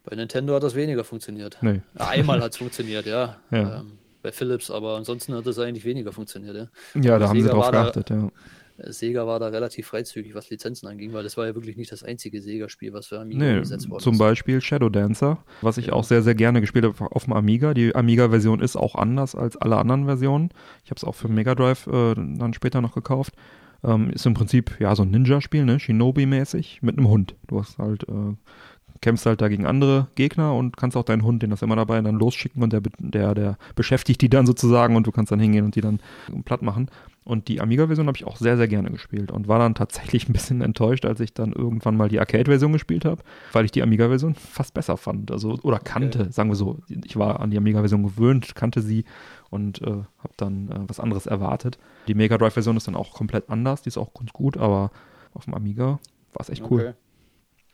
Bei 0.05 0.15
Nintendo 0.15 0.55
hat 0.55 0.63
das 0.63 0.75
weniger 0.75 1.05
funktioniert. 1.05 1.59
Nee. 1.63 1.81
Einmal 1.97 2.41
hat 2.41 2.53
es 2.53 2.59
funktioniert, 2.59 3.07
ja. 3.07 3.37
ja. 3.51 3.81
Ähm, 3.81 3.93
bei 4.23 4.33
Philips, 4.33 4.71
aber 4.71 4.97
ansonsten 4.97 5.35
hat 5.35 5.47
es 5.47 5.59
eigentlich 5.59 5.85
weniger 5.85 6.13
funktioniert, 6.13 6.57
ja. 6.57 7.01
Ja, 7.01 7.19
da 7.19 7.29
haben 7.29 7.41
Sega 7.41 7.49
sie 7.49 7.55
drauf 7.55 7.71
geachtet, 7.71 8.11
da, 8.11 8.15
ja. 8.15 8.31
Sega 8.79 9.27
war 9.27 9.41
da 9.41 9.49
relativ 9.49 9.87
freizügig, 9.87 10.35
was 10.35 10.51
Lizenzen 10.51 10.87
anging, 10.87 11.13
weil 11.13 11.23
das 11.23 11.37
war 11.37 11.47
ja 11.47 11.55
wirklich 11.55 11.77
nicht 11.77 11.91
das 11.93 12.03
einzige 12.03 12.43
Sega-Spiel, 12.43 12.93
was 12.93 13.07
für 13.07 13.19
Amiga 13.19 13.45
nee, 13.45 13.59
gesetzt 13.59 13.89
wurde. 13.89 14.05
Zum 14.05 14.19
Beispiel 14.19 14.61
Shadow 14.61 14.91
Dancer, 14.91 15.39
was 15.63 15.79
ich 15.79 15.87
ja. 15.87 15.93
auch 15.95 16.05
sehr, 16.05 16.23
sehr 16.23 16.35
gerne 16.35 16.61
gespielt 16.61 16.85
habe 16.85 17.11
auf 17.11 17.25
dem 17.25 17.33
Amiga. 17.33 17.73
Die 17.73 17.95
Amiga-Version 17.95 18.61
ist 18.61 18.77
auch 18.77 18.95
anders 18.95 19.35
als 19.35 19.57
alle 19.57 19.77
anderen 19.77 20.05
Versionen. 20.05 20.51
Ich 20.85 20.91
habe 20.91 20.99
es 20.99 21.05
auch 21.05 21.15
für 21.15 21.29
Mega 21.29 21.55
Drive 21.55 21.87
äh, 21.87 22.15
dann 22.15 22.53
später 22.53 22.83
noch 22.83 22.95
gekauft. 22.95 23.33
Ähm, 23.87 24.11
ist 24.11 24.27
im 24.27 24.35
Prinzip 24.35 24.81
ja 24.81 24.95
so 24.97 25.05
ein 25.05 25.11
Ninja-Spiel, 25.11 25.65
ne? 25.65 25.79
Shinobi-mäßig, 25.79 26.79
mit 26.83 26.99
einem 26.99 27.09
Hund. 27.09 27.37
Du 27.47 27.61
hast 27.61 27.79
halt, 27.79 28.03
äh, 28.09 28.35
kämpfst 29.01 29.27
halt 29.27 29.41
da 29.41 29.49
gegen 29.49 29.67
andere 29.67 30.09
Gegner 30.17 30.55
und 30.55 30.77
kannst 30.77 30.97
auch 30.97 31.05
deinen 31.05 31.23
Hund, 31.23 31.43
den 31.43 31.53
hast 31.53 31.61
du 31.61 31.67
immer 31.67 31.77
dabei, 31.77 32.01
dann 32.01 32.17
losschicken 32.17 32.63
und 32.63 32.73
der, 32.73 32.81
der, 32.99 33.35
der 33.35 33.59
beschäftigt 33.75 34.21
die 34.23 34.29
dann 34.29 34.47
sozusagen 34.47 34.97
und 34.97 35.07
du 35.07 35.13
kannst 35.13 35.31
dann 35.31 35.41
hingehen 35.41 35.65
und 35.65 35.77
die 35.77 35.81
dann 35.81 36.01
platt 36.45 36.63
machen. 36.63 36.91
Und 37.27 37.49
die 37.49 37.61
Amiga-Version 37.61 38.07
habe 38.07 38.17
ich 38.17 38.25
auch 38.25 38.37
sehr, 38.37 38.57
sehr 38.57 38.69
gerne 38.69 38.89
gespielt 38.91 39.33
und 39.33 39.49
war 39.49 39.59
dann 39.59 39.75
tatsächlich 39.75 40.29
ein 40.29 40.33
bisschen 40.33 40.61
enttäuscht, 40.61 41.05
als 41.05 41.19
ich 41.19 41.35
dann 41.35 41.53
irgendwann 41.53 41.97
mal 41.97 42.09
die 42.09 42.21
Arcade-Version 42.21 42.73
gespielt 42.73 43.05
habe, 43.05 43.23
weil 43.53 43.65
ich 43.65 43.73
die 43.73 43.83
Amiga-Version 43.83 44.37
fast 44.37 44.75
besser 44.75 44.97
fand. 44.97 45.33
Also, 45.33 45.59
oder 45.63 45.81
kannte, 45.81 46.21
okay. 46.21 46.33
sagen 46.33 46.51
wir 46.51 46.55
so. 46.55 46.79
Ich 46.89 47.17
war 47.17 47.41
an 47.41 47.51
die 47.51 47.59
Amiga-Version 47.59 48.05
gewöhnt, 48.05 48.55
kannte 48.55 48.81
sie 48.81 49.05
und 49.57 49.81
äh, 49.83 49.91
habe 50.19 50.35
dann 50.37 50.69
äh, 50.69 50.79
was 50.87 51.01
anderes 51.01 51.27
erwartet. 51.27 51.79
Die 52.07 52.15
Mega 52.15 52.37
Drive-Version 52.37 52.77
ist 52.77 52.87
dann 52.87 52.95
auch 52.95 53.13
komplett 53.15 53.49
anders, 53.51 53.83
die 53.83 53.89
ist 53.89 53.97
auch 53.97 54.13
ganz 54.15 54.33
gut, 54.33 54.57
aber 54.57 54.91
auf 55.33 55.45
dem 55.47 55.55
Amiga 55.55 55.99
war 56.33 56.41
es 56.41 56.51
echt 56.51 56.63
cool. 56.71 56.81
Okay. 56.81 56.95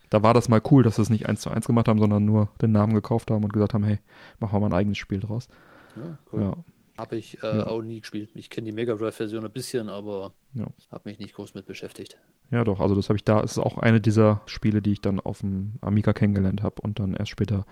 Da 0.08 0.22
war 0.22 0.34
das 0.34 0.48
mal 0.48 0.62
cool, 0.70 0.82
dass 0.82 0.96
sie 0.96 1.02
es 1.02 1.10
nicht 1.10 1.26
eins 1.26 1.40
zu 1.40 1.50
eins 1.50 1.66
gemacht 1.66 1.88
haben, 1.88 1.98
sondern 1.98 2.24
nur 2.24 2.48
den 2.60 2.70
Namen 2.70 2.94
gekauft 2.94 3.30
haben 3.30 3.44
und 3.44 3.52
gesagt 3.52 3.74
haben, 3.74 3.84
hey, 3.84 3.98
machen 4.38 4.54
wir 4.54 4.60
mal 4.60 4.66
ein 4.66 4.78
eigenes 4.80 4.98
Spiel 4.98 5.20
draus. 5.20 5.48
Ja, 5.96 6.18
cool. 6.32 6.40
Ja. 6.40 6.56
Habe 6.98 7.16
ich 7.16 7.42
äh, 7.42 7.58
ja. 7.58 7.66
auch 7.66 7.82
nie 7.82 8.00
gespielt. 8.00 8.30
Ich 8.34 8.50
kenne 8.50 8.66
die 8.66 8.72
Mega 8.72 8.94
Drive-Version 8.94 9.44
ein 9.44 9.50
bisschen, 9.50 9.88
aber 9.88 10.32
ja. 10.54 10.66
habe 10.90 11.08
mich 11.08 11.18
nicht 11.18 11.34
groß 11.34 11.54
mit 11.54 11.66
beschäftigt. 11.66 12.18
Ja, 12.50 12.62
doch. 12.62 12.80
Also 12.80 12.94
das 12.94 13.08
habe 13.08 13.16
ich 13.16 13.24
da. 13.24 13.40
Es 13.40 13.52
ist 13.52 13.58
auch 13.58 13.78
eine 13.78 14.00
dieser 14.00 14.42
Spiele, 14.46 14.82
die 14.82 14.92
ich 14.92 15.00
dann 15.00 15.18
auf 15.18 15.40
dem 15.40 15.72
Amiga 15.80 16.12
kennengelernt 16.12 16.62
habe 16.62 16.82
und 16.82 16.98
dann 16.98 17.14
erst 17.14 17.30
später 17.30 17.64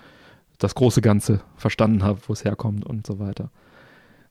das 0.58 0.74
große 0.74 1.02
Ganze 1.02 1.42
verstanden 1.56 2.02
habe, 2.02 2.20
wo 2.26 2.32
es 2.32 2.44
herkommt 2.44 2.86
und 2.86 3.06
so 3.06 3.18
weiter 3.18 3.50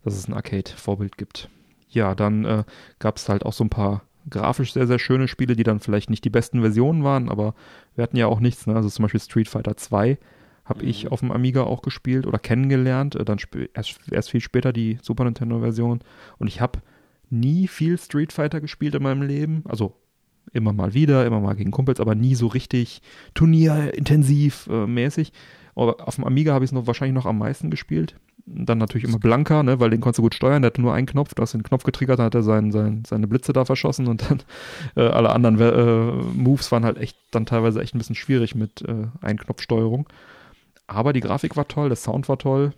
dass 0.04 0.16
es 0.16 0.28
ein 0.28 0.34
Arcade-Vorbild 0.34 1.18
gibt. 1.18 1.50
Ja, 1.89 2.16
dann 2.16 2.45
äh, 2.45 2.64
gab 3.00 3.18
es 3.18 3.30
halt 3.30 3.45
auch 3.45 3.54
so 3.54 3.64
ein 3.64 3.70
paar 3.70 4.04
grafisch 4.30 4.74
sehr, 4.74 4.88
sehr 4.88 5.00
schöne 5.00 5.28
Spiele, 5.28 5.56
die 5.56 5.64
dann 5.64 5.80
vielleicht 5.80 6.10
nicht 6.10 6.24
die 6.24 6.30
besten 6.30 6.62
Versionen 6.62 7.04
waren, 7.04 7.30
aber 7.30 7.56
wir 7.95 8.04
hatten 8.04 8.18
ja 8.18 8.28
auch 8.28 8.39
nichts. 8.39 8.68
Ne? 8.68 8.76
Also 8.76 8.89
zum 8.89 9.04
Beispiel 9.04 9.20
Street 9.20 9.47
Fighter 9.47 9.76
2 9.76 10.18
habe 10.66 10.84
mhm. 10.84 10.89
ich 10.89 11.12
auf 11.12 11.22
dem 11.22 11.32
Amiga 11.32 11.64
auch 11.64 11.82
gespielt 11.82 12.28
oder 12.28 12.38
kennengelernt. 12.38 13.16
Äh, 13.16 13.26
dann 13.26 13.39
erst, 13.74 14.00
erst 14.12 14.30
viel 14.30 14.41
später 14.41 14.72
die 14.72 15.00
Super 15.02 15.24
Nintendo-Version. 15.24 16.02
Und 16.38 16.47
ich 16.47 16.62
habe 16.62 16.80
nie 17.30 17.68
viel 17.68 17.97
Street 17.97 18.34
Fighter 18.34 18.62
gespielt 18.62 18.95
in 18.95 19.04
meinem 19.04 19.24
Leben. 19.24 19.64
Also 19.68 19.95
immer 20.54 20.74
mal 20.74 20.93
wieder, 20.93 21.26
immer 21.26 21.39
mal 21.39 21.56
gegen 21.56 21.72
Kumpels, 21.72 22.00
aber 22.00 22.16
nie 22.16 22.36
so 22.36 22.47
richtig 22.47 23.02
turnierintensiv 23.34 24.68
äh, 24.68 24.86
mäßig. 24.86 25.32
Aber 25.76 26.08
auf 26.08 26.16
dem 26.16 26.26
Amiga 26.26 26.54
habe 26.54 26.66
ich 26.66 26.70
es 26.70 26.74
noch 26.74 26.88
wahrscheinlich 26.88 27.16
noch 27.16 27.26
am 27.26 27.38
meisten 27.38 27.72
gespielt 27.72 28.16
dann 28.52 28.78
natürlich 28.78 29.08
immer 29.08 29.20
blanker, 29.20 29.64
ne, 29.64 29.80
weil 29.80 29.89
den 29.89 30.02
konntest 30.02 30.20
du 30.20 30.24
gut 30.24 30.36
steuern. 30.36 30.62
Der 30.62 30.68
hatte 30.68 30.82
nur 30.82 30.93
einen 30.93 31.08
Knopf, 31.08 31.34
du 31.34 31.41
hast 31.41 31.54
den 31.54 31.64
Knopf 31.64 31.84
getriggert, 31.84 32.20
dann 32.20 32.28
hat 32.28 32.36
er 32.36 32.43
sein, 32.43 32.72
sein, 32.72 33.04
seine 33.06 33.28
Blitze 33.28 33.54
da 33.54 33.66
verschossen 33.66 34.08
und 34.08 34.30
dann 34.30 34.41
äh, 34.95 35.08
alle 35.08 35.30
anderen 35.30 35.60
äh, 35.60 36.24
Moves 36.34 36.72
waren 36.72 36.86
halt 36.86 36.97
echt 36.97 37.18
dann 37.32 37.45
teilweise 37.45 37.82
echt 37.82 37.95
ein 37.95 38.00
bisschen 38.00 38.16
schwierig 38.16 38.56
mit 38.56 38.82
äh, 38.82 39.08
Ein-Knopf-Steuerung. 39.22 40.08
Aber 40.88 41.14
die 41.14 41.20
Grafik 41.20 41.56
war 41.56 41.68
toll, 41.68 41.89
der 41.89 41.95
Sound 41.95 42.28
war 42.30 42.38
toll. 42.38 42.74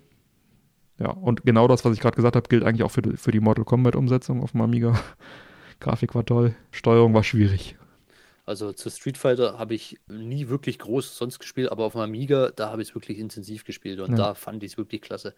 Ja, 1.00 1.10
und 1.10 1.44
genau 1.46 1.68
das, 1.68 1.84
was 1.86 1.94
ich 1.94 2.00
gerade 2.00 2.16
gesagt 2.16 2.36
habe, 2.36 2.48
gilt 2.48 2.64
eigentlich 2.64 2.84
auch 2.84 2.92
für, 2.92 3.02
für 3.16 3.32
die 3.32 3.40
Mortal 3.40 3.66
Kombat-Umsetzung 3.66 4.44
auf 4.44 4.52
dem 4.52 4.62
Amiga. 4.62 4.94
Grafik 5.80 6.14
war 6.14 6.26
toll, 6.26 6.54
Steuerung 6.72 7.14
war 7.14 7.24
schwierig. 7.24 7.76
Also 8.52 8.74
zu 8.74 8.90
Street 8.90 9.18
Fighter 9.18 9.58
habe 9.58 9.74
ich 9.74 9.98
nie 10.10 10.50
wirklich 10.50 10.78
groß 10.78 11.16
sonst 11.16 11.40
gespielt, 11.40 11.72
aber 11.72 11.86
auf 11.86 11.94
dem 11.94 12.02
Amiga, 12.02 12.52
da 12.54 12.70
habe 12.70 12.82
ich 12.82 12.90
es 12.90 12.96
wirklich 12.96 13.18
intensiv 13.18 13.64
gespielt 13.64 14.02
und 14.02 14.12
ja. 14.12 14.18
da 14.18 14.34
fand 14.34 14.62
ich 14.64 14.74
es 14.74 14.78
wirklich 14.78 15.02
klasse. 15.02 15.34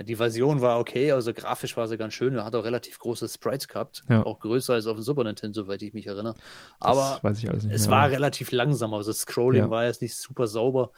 Die 0.00 0.16
Version 0.16 0.62
war 0.62 0.78
okay, 0.78 1.12
also 1.12 1.34
grafisch 1.34 1.76
war 1.76 1.88
sie 1.88 1.98
ganz 1.98 2.14
schön. 2.14 2.34
Er 2.34 2.46
hat 2.46 2.54
auch 2.54 2.64
relativ 2.64 2.98
große 2.98 3.28
Sprites 3.28 3.68
gehabt, 3.68 4.02
ja. 4.08 4.24
auch 4.24 4.40
größer 4.40 4.72
als 4.72 4.86
auf 4.86 4.96
dem 4.96 5.02
Super 5.02 5.24
Nintendo, 5.24 5.60
soweit 5.60 5.82
ich 5.82 5.92
mich 5.92 6.06
erinnere. 6.06 6.36
Aber 6.80 7.20
es 7.22 7.42
mehr, 7.42 7.90
war 7.90 8.10
relativ 8.10 8.50
langsam, 8.50 8.94
also 8.94 9.10
das 9.10 9.20
Scrolling 9.20 9.64
ja. 9.64 9.70
war 9.70 9.84
jetzt 9.84 10.00
nicht 10.00 10.16
super 10.16 10.46
sauber 10.46 10.90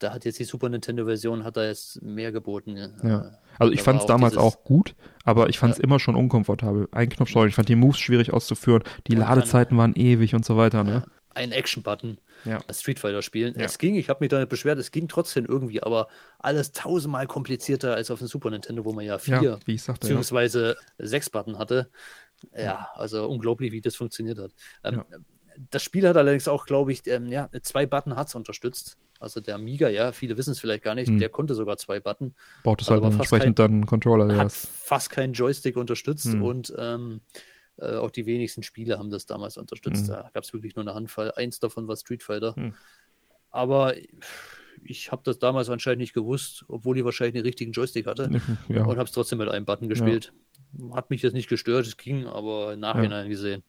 da 0.00 0.12
hat 0.12 0.24
jetzt 0.24 0.38
die 0.38 0.44
Super 0.44 0.68
Nintendo 0.68 1.04
Version 1.04 1.44
hat 1.44 1.56
da 1.56 1.64
jetzt 1.64 2.02
mehr 2.02 2.32
geboten. 2.32 2.76
Ja. 3.02 3.38
Also 3.58 3.72
ich 3.72 3.82
fand 3.82 4.00
es 4.00 4.06
damals 4.06 4.32
dieses, 4.32 4.44
auch 4.44 4.64
gut, 4.64 4.96
aber 5.24 5.48
ich 5.48 5.58
fand 5.58 5.74
es 5.74 5.78
ja. 5.78 5.84
immer 5.84 6.00
schon 6.00 6.16
unkomfortabel. 6.16 6.88
Ein 6.90 7.08
Knopfsteuer, 7.10 7.46
ich 7.46 7.54
fand 7.54 7.68
die 7.68 7.76
Moves 7.76 7.98
schwierig 7.98 8.32
auszuführen, 8.32 8.82
die 9.06 9.12
und 9.12 9.20
Ladezeiten 9.20 9.76
waren 9.76 9.94
ewig 9.94 10.34
und 10.34 10.44
so 10.44 10.56
weiter. 10.56 10.82
Ne? 10.82 11.04
Ein 11.34 11.52
Action-Button. 11.52 12.18
Ja. 12.46 12.58
Street 12.72 12.98
Fighter 12.98 13.20
spielen. 13.20 13.54
Ja. 13.56 13.66
Es 13.66 13.76
ging, 13.76 13.94
ich 13.96 14.08
habe 14.08 14.20
mich 14.20 14.30
da 14.30 14.38
nicht 14.38 14.48
beschwert, 14.48 14.78
es 14.78 14.90
ging 14.90 15.08
trotzdem 15.08 15.44
irgendwie, 15.44 15.82
aber 15.82 16.08
alles 16.38 16.72
tausendmal 16.72 17.26
komplizierter 17.26 17.94
als 17.94 18.10
auf 18.10 18.18
dem 18.18 18.28
Super 18.28 18.50
Nintendo, 18.50 18.84
wo 18.86 18.92
man 18.92 19.04
ja 19.04 19.18
vier 19.18 19.42
ja, 19.42 19.58
wie 19.66 19.74
ich 19.74 19.82
sagte, 19.82 20.06
beziehungsweise 20.06 20.76
sechs 20.98 21.28
Button 21.28 21.58
hatte. 21.58 21.90
Ja, 22.56 22.88
also 22.94 23.28
unglaublich, 23.28 23.72
wie 23.72 23.82
das 23.82 23.96
funktioniert 23.96 24.38
hat. 24.38 24.52
Ähm, 24.82 25.04
das 25.70 25.82
Spiel 25.82 26.06
hat 26.08 26.16
allerdings 26.16 26.48
auch, 26.48 26.66
glaube 26.66 26.92
ich, 26.92 27.06
ähm, 27.06 27.26
ja, 27.26 27.48
zwei 27.62 27.86
Button 27.86 28.16
hat 28.16 28.28
es 28.28 28.34
unterstützt. 28.34 28.98
Also 29.18 29.40
der 29.40 29.56
Amiga, 29.56 29.88
ja, 29.88 30.12
viele 30.12 30.36
wissen 30.38 30.52
es 30.52 30.60
vielleicht 30.60 30.82
gar 30.82 30.94
nicht, 30.94 31.08
hm. 31.08 31.18
der 31.18 31.28
konnte 31.28 31.54
sogar 31.54 31.76
zwei 31.76 32.00
Button. 32.00 32.34
Braucht 32.62 32.80
es 32.80 32.90
halt 32.90 33.04
entsprechend 33.04 33.42
kein, 33.42 33.54
dann 33.54 33.70
einen 33.72 33.86
Controller. 33.86 34.34
Hat 34.36 34.52
fast 34.52 35.10
keinen 35.10 35.34
Joystick 35.34 35.76
unterstützt 35.76 36.32
hm. 36.32 36.42
und 36.42 36.72
ähm, 36.78 37.20
äh, 37.76 37.96
auch 37.96 38.10
die 38.10 38.24
wenigsten 38.24 38.62
Spiele 38.62 38.98
haben 38.98 39.10
das 39.10 39.26
damals 39.26 39.58
unterstützt. 39.58 40.08
Hm. 40.08 40.14
Da 40.14 40.30
gab 40.32 40.44
es 40.44 40.52
wirklich 40.54 40.74
nur 40.74 40.84
eine 40.84 40.94
Handvoll. 40.94 41.32
Eins 41.36 41.60
davon 41.60 41.86
war 41.86 41.96
Street 41.96 42.22
Fighter. 42.22 42.54
Hm. 42.56 42.74
Aber 43.50 43.94
ich 44.82 45.12
habe 45.12 45.22
das 45.24 45.38
damals 45.38 45.68
anscheinend 45.68 46.00
nicht 46.00 46.14
gewusst, 46.14 46.64
obwohl 46.68 46.96
ich 46.96 47.04
wahrscheinlich 47.04 47.34
den 47.34 47.44
richtigen 47.44 47.72
Joystick 47.72 48.06
hatte 48.06 48.30
ja. 48.68 48.84
und 48.84 48.96
habe 48.96 49.04
es 49.04 49.12
trotzdem 49.12 49.38
mit 49.38 49.48
einem 49.48 49.66
Button 49.66 49.88
gespielt. 49.88 50.32
Ja. 50.78 50.94
Hat 50.94 51.10
mich 51.10 51.22
jetzt 51.22 51.34
nicht 51.34 51.48
gestört, 51.48 51.86
es 51.86 51.96
ging, 51.96 52.26
aber 52.26 52.72
im 52.72 52.80
Nachhinein 52.80 53.26
ja. 53.26 53.28
gesehen. 53.28 53.62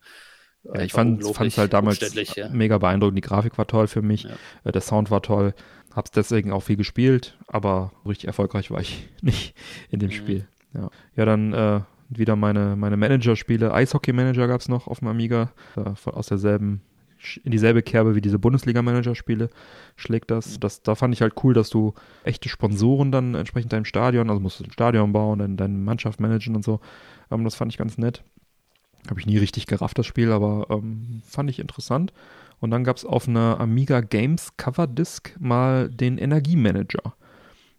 Ja, 0.64 0.82
ich 0.82 0.92
fand 0.92 1.24
es 1.24 1.58
halt 1.58 1.74
damals 1.74 2.00
ja. 2.36 2.50
mega 2.50 2.78
beeindruckend. 2.78 3.18
Die 3.18 3.22
Grafik 3.22 3.58
war 3.58 3.68
toll 3.68 3.88
für 3.88 4.02
mich, 4.02 4.24
ja. 4.24 4.32
Äh, 4.64 4.72
der 4.72 4.82
Sound 4.82 5.10
war 5.10 5.22
toll. 5.22 5.54
Hab's 5.96 6.12
deswegen 6.12 6.52
auch 6.52 6.62
viel 6.62 6.78
gespielt, 6.78 7.38
aber 7.48 7.92
richtig 8.06 8.28
erfolgreich 8.28 8.72
war 8.72 8.80
ich 8.80 9.10
nicht 9.22 9.56
in 9.90 10.00
dem 10.00 10.10
mhm. 10.10 10.14
Spiel. 10.14 10.48
Ja, 10.74 10.90
ja 11.16 11.26
dann 11.26 11.54
äh, 11.54 11.82
wieder 12.10 12.36
meine, 12.36 12.76
meine 12.76 12.98
Manager-Spiele. 12.98 13.74
Eishockey-Manager 13.74 14.48
gab's 14.48 14.70
noch 14.70 14.88
auf 14.88 15.00
dem 15.00 15.08
Amiga, 15.08 15.52
äh, 15.76 16.10
aus 16.10 16.28
derselben, 16.28 16.82
in 17.44 17.52
dieselbe 17.52 17.82
Kerbe 17.82 18.16
wie 18.16 18.22
diese 18.22 18.40
Bundesliga-Manager-Spiele 18.40 19.50
schlägt 19.96 20.30
das. 20.30 20.56
Mhm. 20.56 20.60
das. 20.62 20.84
Da 20.84 20.96
fand 20.96 21.14
ich 21.14 21.22
halt 21.22 21.34
cool, 21.44 21.54
dass 21.54 21.70
du 21.70 21.94
echte 22.24 22.50
Sponsoren 22.50 23.12
dann 23.12 23.34
entsprechend 23.34 23.74
deinem 23.74 23.86
Stadion, 23.86 24.30
also 24.30 24.40
musst 24.40 24.60
du 24.60 24.64
ein 24.66 24.72
Stadion 24.72 25.12
bauen, 25.12 25.40
dann 25.40 25.58
deine 25.58 25.78
Mannschaft 25.78 26.20
managen 26.20 26.56
und 26.56 26.64
so. 26.64 26.80
Ähm, 27.32 27.44
das 27.44 27.56
fand 27.56 27.72
ich 27.72 27.78
ganz 27.78 27.98
nett. 27.98 28.24
Habe 29.10 29.20
ich 29.20 29.26
nie 29.26 29.38
richtig 29.38 29.68
gerafft, 29.68 29.98
das 29.98 30.06
Spiel, 30.06 30.32
aber 30.32 30.68
ähm, 30.70 31.22
fand 31.26 31.50
ich 31.50 31.60
interessant. 31.60 32.14
Und 32.60 32.72
dann 32.72 32.84
gab 32.84 32.98
es 32.98 33.06
auf 33.06 33.28
einer 33.28 33.60
Amiga 33.60 34.02
Games 34.02 34.56
Cover 34.58 34.86
Disc 34.88 35.36
mal 35.40 35.90
den 35.90 36.18
Energiemanager. 36.18 37.16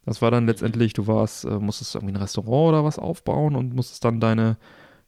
Das 0.05 0.21
war 0.21 0.33
dann 0.33 0.47
letztendlich, 0.47 0.95
du 0.95 1.07
warst, 1.07 1.45
äh, 1.45 1.59
musstest 1.59 1.95
irgendwie 1.95 2.15
ein 2.15 2.21
Restaurant 2.21 2.71
oder 2.71 2.85
was 2.85 2.99
aufbauen 2.99 3.55
und 3.55 3.75
musstest 3.75 4.05
dann 4.05 4.19
deine 4.19 4.57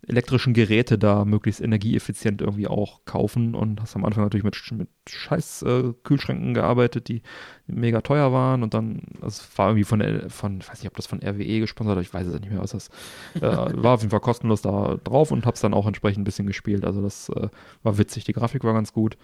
elektrischen 0.09 0.55
Geräte 0.55 0.99
da 0.99 1.25
möglichst 1.25 1.61
energieeffizient 1.61 2.41
irgendwie 2.41 2.67
auch 2.67 3.05
kaufen. 3.05 3.55
Und 3.55 3.81
hast 3.81 3.97
am 3.97 4.05
Anfang 4.05 4.25
natürlich 4.25 4.45
mit, 4.45 4.57
mit 4.73 4.89
scheiß 5.09 5.63
äh, 5.63 5.93
Kühlschränken 6.03 6.55
gearbeitet, 6.55 7.09
die 7.09 7.23
mega 7.67 8.01
teuer 8.01 8.33
waren. 8.33 8.63
Und 8.63 8.75
dann, 8.75 9.03
das 9.21 9.47
war 9.59 9.69
irgendwie 9.69 9.85
von, 9.85 10.31
von 10.31 10.61
ich 10.61 10.69
weiß 10.69 10.81
nicht, 10.81 10.91
ob 10.91 10.97
das 10.97 11.07
von 11.07 11.21
RWE 11.23 11.61
gesponsert 11.61 11.97
oder 11.97 12.03
ich 12.03 12.13
weiß 12.13 12.27
es 12.27 12.41
nicht 12.41 12.51
mehr, 12.51 12.63
was 12.63 12.73
das 12.73 12.89
äh, 13.37 13.41
war 13.43 13.95
auf 13.95 14.01
jeden 14.01 14.11
Fall 14.11 14.21
kostenlos 14.21 14.63
da 14.63 14.99
drauf 15.03 15.31
und 15.31 15.47
hab's 15.47 15.61
dann 15.61 15.75
auch 15.75 15.87
entsprechend 15.87 16.23
ein 16.23 16.25
bisschen 16.25 16.47
gespielt, 16.47 16.85
also 16.85 17.03
das 17.03 17.29
äh, 17.31 17.49
war 17.83 17.99
witzig, 17.99 18.25
die 18.25 18.33
Grafik 18.33 18.65
war 18.65 18.75
ganz 18.75 18.93
gut. 18.93 19.17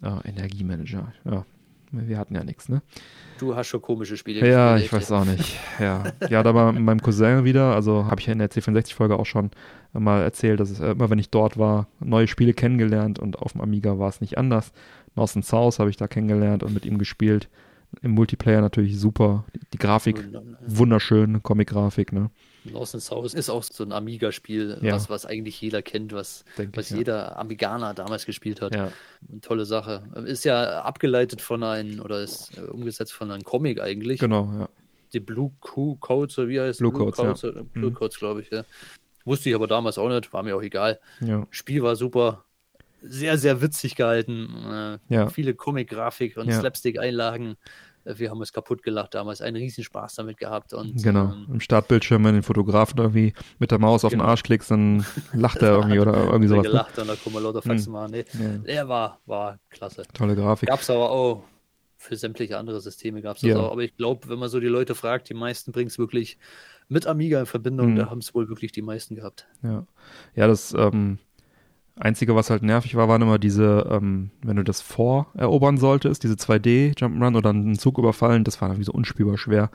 Energiemanager, 0.00 1.12
ja, 1.24 1.44
wir 1.90 2.18
hatten 2.18 2.34
ja 2.34 2.44
nichts, 2.44 2.68
ne? 2.68 2.82
Du 3.38 3.54
hast 3.54 3.68
schon 3.68 3.80
komische 3.80 4.16
Spiele 4.16 4.46
Ja, 4.48 4.76
ich 4.76 4.92
weiß 4.92 5.12
auch 5.12 5.24
nicht. 5.24 5.58
Ja, 5.78 6.04
ja 6.28 6.42
da 6.42 6.54
war 6.54 6.72
mit 6.72 6.82
meinem 6.82 7.00
Cousin 7.00 7.44
wieder, 7.44 7.74
also 7.74 8.06
habe 8.06 8.20
ich 8.20 8.28
in 8.28 8.38
der 8.38 8.50
C64-Folge 8.50 9.18
auch 9.18 9.26
schon 9.26 9.50
mal 9.92 10.22
erzählt, 10.22 10.60
dass 10.60 10.70
es 10.70 10.80
äh, 10.80 10.90
immer, 10.90 11.08
wenn 11.10 11.18
ich 11.18 11.30
dort 11.30 11.56
war, 11.56 11.86
neue 12.00 12.26
Spiele 12.26 12.52
kennengelernt 12.52 13.18
und 13.18 13.38
auf 13.38 13.52
dem 13.52 13.60
Amiga 13.60 13.98
war 13.98 14.08
es 14.08 14.20
nicht 14.20 14.38
anders. 14.38 14.72
Norton 15.14 15.42
South 15.42 15.78
habe 15.78 15.90
ich 15.90 15.96
da 15.96 16.08
kennengelernt 16.08 16.62
und 16.62 16.74
mit 16.74 16.84
ihm 16.84 16.98
gespielt. 16.98 17.48
Im 18.02 18.12
Multiplayer 18.12 18.60
natürlich 18.60 18.98
super. 18.98 19.44
Die 19.72 19.78
Grafik 19.78 20.22
wunderschön, 20.66 21.42
Comic-Grafik, 21.42 22.12
ne? 22.12 22.30
Lost 22.68 22.94
in 22.94 23.00
South 23.00 23.34
ist 23.34 23.50
auch 23.50 23.62
so 23.62 23.84
ein 23.84 23.92
Amiga-Spiel, 23.92 24.78
ja. 24.82 24.94
was, 24.94 25.10
was 25.10 25.26
eigentlich 25.26 25.60
jeder 25.60 25.82
kennt, 25.82 26.12
was, 26.12 26.44
was 26.74 26.90
ich, 26.90 26.96
jeder 26.96 27.16
ja. 27.16 27.36
Amiganer 27.36 27.94
damals 27.94 28.26
gespielt 28.26 28.60
hat. 28.60 28.74
Ja. 28.74 28.92
Tolle 29.42 29.64
Sache. 29.64 30.02
Ist 30.26 30.44
ja 30.44 30.82
abgeleitet 30.82 31.40
von 31.40 31.62
einem, 31.62 32.00
oder 32.00 32.20
ist 32.20 32.56
äh, 32.56 32.62
umgesetzt 32.62 33.12
von 33.12 33.30
einem 33.30 33.44
Comic 33.44 33.80
eigentlich. 33.80 34.20
Genau, 34.20 34.50
ja. 34.58 34.68
Die 35.12 35.20
Blue 35.20 35.52
Codes, 35.60 36.38
oder 36.38 36.48
wie 36.48 36.60
heißt 36.60 36.80
Blue, 36.80 36.92
Blue 36.92 37.10
Codes? 37.10 37.40
Codes, 37.40 37.42
ja. 37.42 37.62
Blue 37.72 37.90
mhm. 37.90 37.94
Codes, 37.94 38.18
glaube 38.18 38.42
ich, 38.42 38.50
ja. 38.50 38.64
Wusste 39.24 39.50
ich 39.50 39.54
aber 39.54 39.66
damals 39.66 39.98
auch 39.98 40.08
nicht, 40.08 40.32
war 40.32 40.42
mir 40.42 40.56
auch 40.56 40.62
egal. 40.62 41.00
Ja. 41.20 41.46
Spiel 41.50 41.82
war 41.82 41.96
super. 41.96 42.44
Sehr, 43.02 43.38
sehr 43.38 43.62
witzig 43.62 43.94
gehalten. 43.94 44.98
Äh, 45.08 45.14
ja. 45.14 45.28
Viele 45.28 45.54
Comic-Grafik 45.54 46.36
und 46.36 46.52
Slapstick-Einlagen 46.52 47.56
wir 48.16 48.30
haben 48.30 48.40
es 48.42 48.52
kaputt 48.52 48.82
gelacht 48.82 49.14
damals, 49.14 49.40
einen 49.40 49.56
Riesenspaß 49.56 50.14
damit 50.14 50.38
gehabt. 50.38 50.72
Und, 50.72 51.02
genau, 51.02 51.32
ähm, 51.32 51.46
im 51.52 51.60
Startbildschirm, 51.60 52.24
wenn 52.24 52.34
du 52.34 52.40
den 52.40 52.42
Fotografen 52.42 52.98
irgendwie 52.98 53.32
mit 53.58 53.70
der 53.70 53.78
Maus 53.78 54.04
auf 54.04 54.10
genau. 54.10 54.24
den 54.24 54.30
Arsch 54.30 54.42
klickst, 54.42 54.70
dann 54.70 55.04
lacht 55.32 55.58
er 55.62 55.72
irgendwie 55.72 56.00
oder 56.00 56.14
irgendwie 56.14 56.48
sowas. 56.48 56.64
Ne? 56.64 56.70
gelacht 56.70 56.96
ne? 56.96 57.02
und 57.02 57.08
da 57.08 57.16
kommen 57.16 57.36
wir 57.36 57.40
lauter 57.40 57.62
Faxen 57.62 57.86
hm. 57.86 57.92
machen. 57.92 58.10
Nee, 58.12 58.24
ja. 58.32 58.58
Der 58.58 58.88
war, 58.88 59.20
war 59.26 59.58
klasse. 59.70 60.04
Tolle 60.12 60.36
Grafik. 60.36 60.68
Gab 60.68 60.80
es 60.80 60.90
aber 60.90 61.10
auch 61.10 61.44
für 61.98 62.16
sämtliche 62.16 62.56
andere 62.56 62.80
Systeme 62.80 63.22
gab 63.22 63.36
es 63.36 63.42
das 63.42 63.50
ja. 63.50 63.58
auch. 63.58 63.72
Aber 63.72 63.82
ich 63.82 63.96
glaube, 63.96 64.28
wenn 64.28 64.38
man 64.38 64.48
so 64.48 64.60
die 64.60 64.68
Leute 64.68 64.94
fragt, 64.94 65.28
die 65.28 65.34
meisten 65.34 65.72
bringen 65.72 65.88
es 65.88 65.98
wirklich 65.98 66.38
mit 66.88 67.06
Amiga 67.06 67.40
in 67.40 67.46
Verbindung, 67.46 67.92
mhm. 67.92 67.96
da 67.96 68.10
haben 68.10 68.18
es 68.18 68.34
wohl 68.34 68.48
wirklich 68.48 68.72
die 68.72 68.82
meisten 68.82 69.16
gehabt. 69.16 69.46
Ja, 69.62 69.84
ja 70.34 70.46
das 70.46 70.72
ähm, 70.72 71.18
Einzige, 72.00 72.34
was 72.34 72.50
halt 72.50 72.62
nervig 72.62 72.94
war, 72.94 73.08
waren 73.08 73.22
immer 73.22 73.38
diese, 73.38 73.88
ähm, 73.90 74.30
wenn 74.42 74.56
du 74.56 74.64
das 74.64 74.80
vorerobern 74.80 75.78
solltest, 75.78 76.22
diese 76.22 76.34
2D-Jump'n'Run 76.34 77.36
oder 77.36 77.50
einen 77.50 77.78
Zug 77.78 77.98
überfallen, 77.98 78.44
das 78.44 78.60
war 78.60 78.68
irgendwie 78.68 78.84
so 78.84 78.92
unspielbar 78.92 79.38
schwer, 79.38 79.70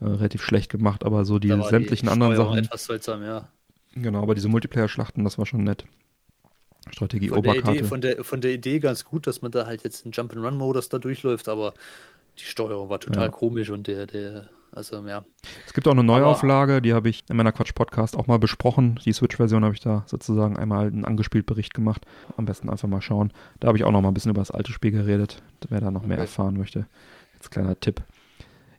äh, 0.00 0.06
relativ 0.06 0.42
schlecht 0.42 0.70
gemacht, 0.70 1.04
aber 1.04 1.24
so 1.24 1.38
die 1.38 1.48
sämtlichen 1.48 2.08
die 2.08 2.12
anderen 2.12 2.36
Sachen. 2.36 2.58
Etwas 2.58 2.84
seltsam, 2.86 3.22
ja. 3.22 3.48
Genau, 3.94 4.22
aber 4.22 4.34
diese 4.34 4.48
Multiplayer-Schlachten, 4.48 5.24
das 5.24 5.38
war 5.38 5.46
schon 5.46 5.64
nett. 5.64 5.84
Strategie 6.90 7.28
von 7.28 7.42
der, 7.42 7.56
Idee, 7.56 7.84
von, 7.84 8.00
der, 8.00 8.24
von 8.24 8.40
der 8.40 8.52
Idee 8.52 8.78
ganz 8.78 9.04
gut, 9.04 9.26
dass 9.26 9.42
man 9.42 9.52
da 9.52 9.66
halt 9.66 9.84
jetzt 9.84 10.04
einen 10.04 10.12
Jump'n'Run-Modus 10.12 10.88
da 10.88 10.98
durchläuft, 10.98 11.48
aber 11.48 11.74
die 12.38 12.44
Steuerung 12.44 12.88
war 12.88 13.00
total 13.00 13.24
ja. 13.24 13.28
komisch 13.28 13.70
und 13.70 13.86
der, 13.86 14.06
der 14.06 14.48
also, 14.72 15.06
ja. 15.06 15.24
Es 15.66 15.72
gibt 15.72 15.88
auch 15.88 15.92
eine 15.92 16.04
Neuauflage, 16.04 16.80
die 16.80 16.92
habe 16.94 17.08
ich 17.08 17.24
in 17.28 17.36
meiner 17.36 17.52
Quatsch-Podcast 17.52 18.16
auch 18.16 18.26
mal 18.26 18.38
besprochen. 18.38 19.00
Die 19.04 19.12
Switch-Version 19.12 19.64
habe 19.64 19.74
ich 19.74 19.80
da 19.80 20.04
sozusagen 20.06 20.56
einmal 20.56 20.86
einen 20.86 21.04
angespielt 21.04 21.46
Bericht 21.46 21.74
gemacht. 21.74 22.06
Am 22.36 22.44
besten 22.44 22.70
einfach 22.70 22.88
mal 22.88 23.02
schauen. 23.02 23.32
Da 23.58 23.68
habe 23.68 23.78
ich 23.78 23.84
auch 23.84 23.90
noch 23.90 24.00
mal 24.00 24.08
ein 24.08 24.14
bisschen 24.14 24.30
über 24.30 24.40
das 24.40 24.50
alte 24.50 24.72
Spiel 24.72 24.92
geredet, 24.92 25.42
wer 25.68 25.80
da 25.80 25.90
noch 25.90 26.00
okay. 26.00 26.08
mehr 26.08 26.18
erfahren 26.18 26.56
möchte. 26.56 26.86
Jetzt 27.34 27.50
kleiner 27.50 27.78
Tipp. 27.78 28.02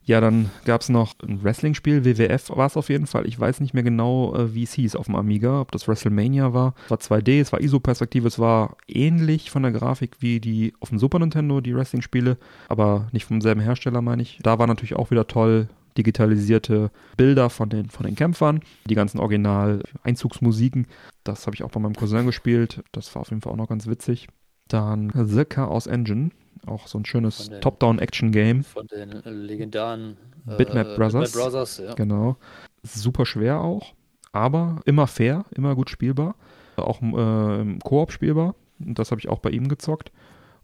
Ja, 0.04 0.20
dann 0.20 0.50
gab 0.66 0.82
es 0.82 0.90
noch 0.90 1.14
ein 1.22 1.44
Wrestling-Spiel, 1.44 2.04
WWF 2.04 2.50
war 2.50 2.66
es 2.66 2.76
auf 2.76 2.90
jeden 2.90 3.06
Fall. 3.06 3.28
Ich 3.28 3.40
weiß 3.40 3.60
nicht 3.60 3.74
mehr 3.74 3.84
genau, 3.84 4.36
äh, 4.36 4.54
wie 4.54 4.64
es 4.64 4.74
hieß 4.74 4.96
auf 4.96 5.06
dem 5.06 5.16
Amiga, 5.16 5.62
ob 5.62 5.72
das 5.72 5.88
WrestleMania 5.88 6.54
war. 6.54 6.74
Es 6.86 6.92
war 7.12 7.20
2D, 7.20 7.40
es 7.40 7.54
war 7.54 7.62
ISO-Perspektive, 7.62 8.28
es 8.28 8.40
war 8.40 8.78
ähnlich 8.88 9.52
von 9.52 9.62
der 9.62 9.72
Grafik 9.72 10.18
wie 10.20 10.40
die 10.40 10.74
auf 10.80 10.90
dem 10.90 10.98
Super 10.98 11.20
Nintendo, 11.20 11.62
die 11.62 11.76
Wrestling-Spiele, 11.76 12.38
aber 12.68 13.08
nicht 13.12 13.26
vom 13.26 13.42
selben 13.42 13.62
Hersteller, 13.62 14.02
meine 14.02 14.24
ich. 14.24 14.40
Da 14.42 14.58
war 14.58 14.66
natürlich 14.66 14.96
auch 14.96 15.12
wieder 15.12 15.28
toll, 15.28 15.70
digitalisierte 15.98 16.92
Bilder 17.18 17.50
von 17.50 17.70
den, 17.70 17.90
von 17.90 18.06
den 18.06 18.16
Kämpfern, 18.16 18.62
die 18.86 18.96
ganzen 18.96 19.20
Original-Einzugsmusiken. 19.20 20.88
Das 21.24 21.46
habe 21.46 21.56
ich 21.56 21.64
auch 21.64 21.72
bei 21.72 21.80
meinem 21.80 21.96
Cousin 21.96 22.26
gespielt. 22.26 22.84
Das 22.92 23.14
war 23.16 23.22
auf 23.22 23.30
jeden 23.30 23.42
Fall 23.42 23.54
auch 23.54 23.58
noch 23.58 23.70
ganz 23.70 23.88
witzig. 23.88 24.28
Dann 24.68 25.12
The 25.14 25.46
Chaos 25.46 25.88
Engine, 25.88 26.32
auch 26.66 26.88
so 26.88 26.98
ein 26.98 27.06
schönes 27.06 27.50
Top-Down-Action-Game. 27.62 28.64
Von 28.64 28.88
den 28.88 29.22
legendären 29.26 30.18
äh, 30.48 30.56
Bitmap 30.56 30.96
Brothers. 30.96 31.32
Bitmap 31.32 31.52
Brothers 31.52 31.78
ja. 31.78 31.94
Genau. 31.94 32.38
super 32.84 33.26
schwer 33.26 33.60
auch, 33.60 33.94
aber 34.32 34.82
immer 34.86 35.08
fair, 35.08 35.46
immer 35.52 35.76
gut 35.76 35.90
spielbar. 35.90 36.36
Auch 36.78 37.02
äh, 37.02 37.62
im 37.62 37.80
Koop 37.80 38.12
spielbar. 38.12 38.56
Und 38.80 38.98
das 38.98 39.12
habe 39.12 39.20
ich 39.20 39.30
auch 39.30 39.40
bei 39.40 39.50
ihm 39.50 39.68
gezockt. 39.68 40.12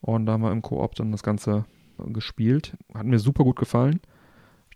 Und 0.02 0.26
da 0.26 0.34
haben 0.34 0.42
wir 0.42 0.52
im 0.52 0.62
Koop 0.62 0.96
dann 0.96 1.12
das 1.12 1.24
Ganze 1.24 1.66
gespielt. 2.06 2.78
Hat 2.94 3.06
mir 3.06 3.20
super 3.20 3.44
gut 3.44 3.58
gefallen. 3.58 4.00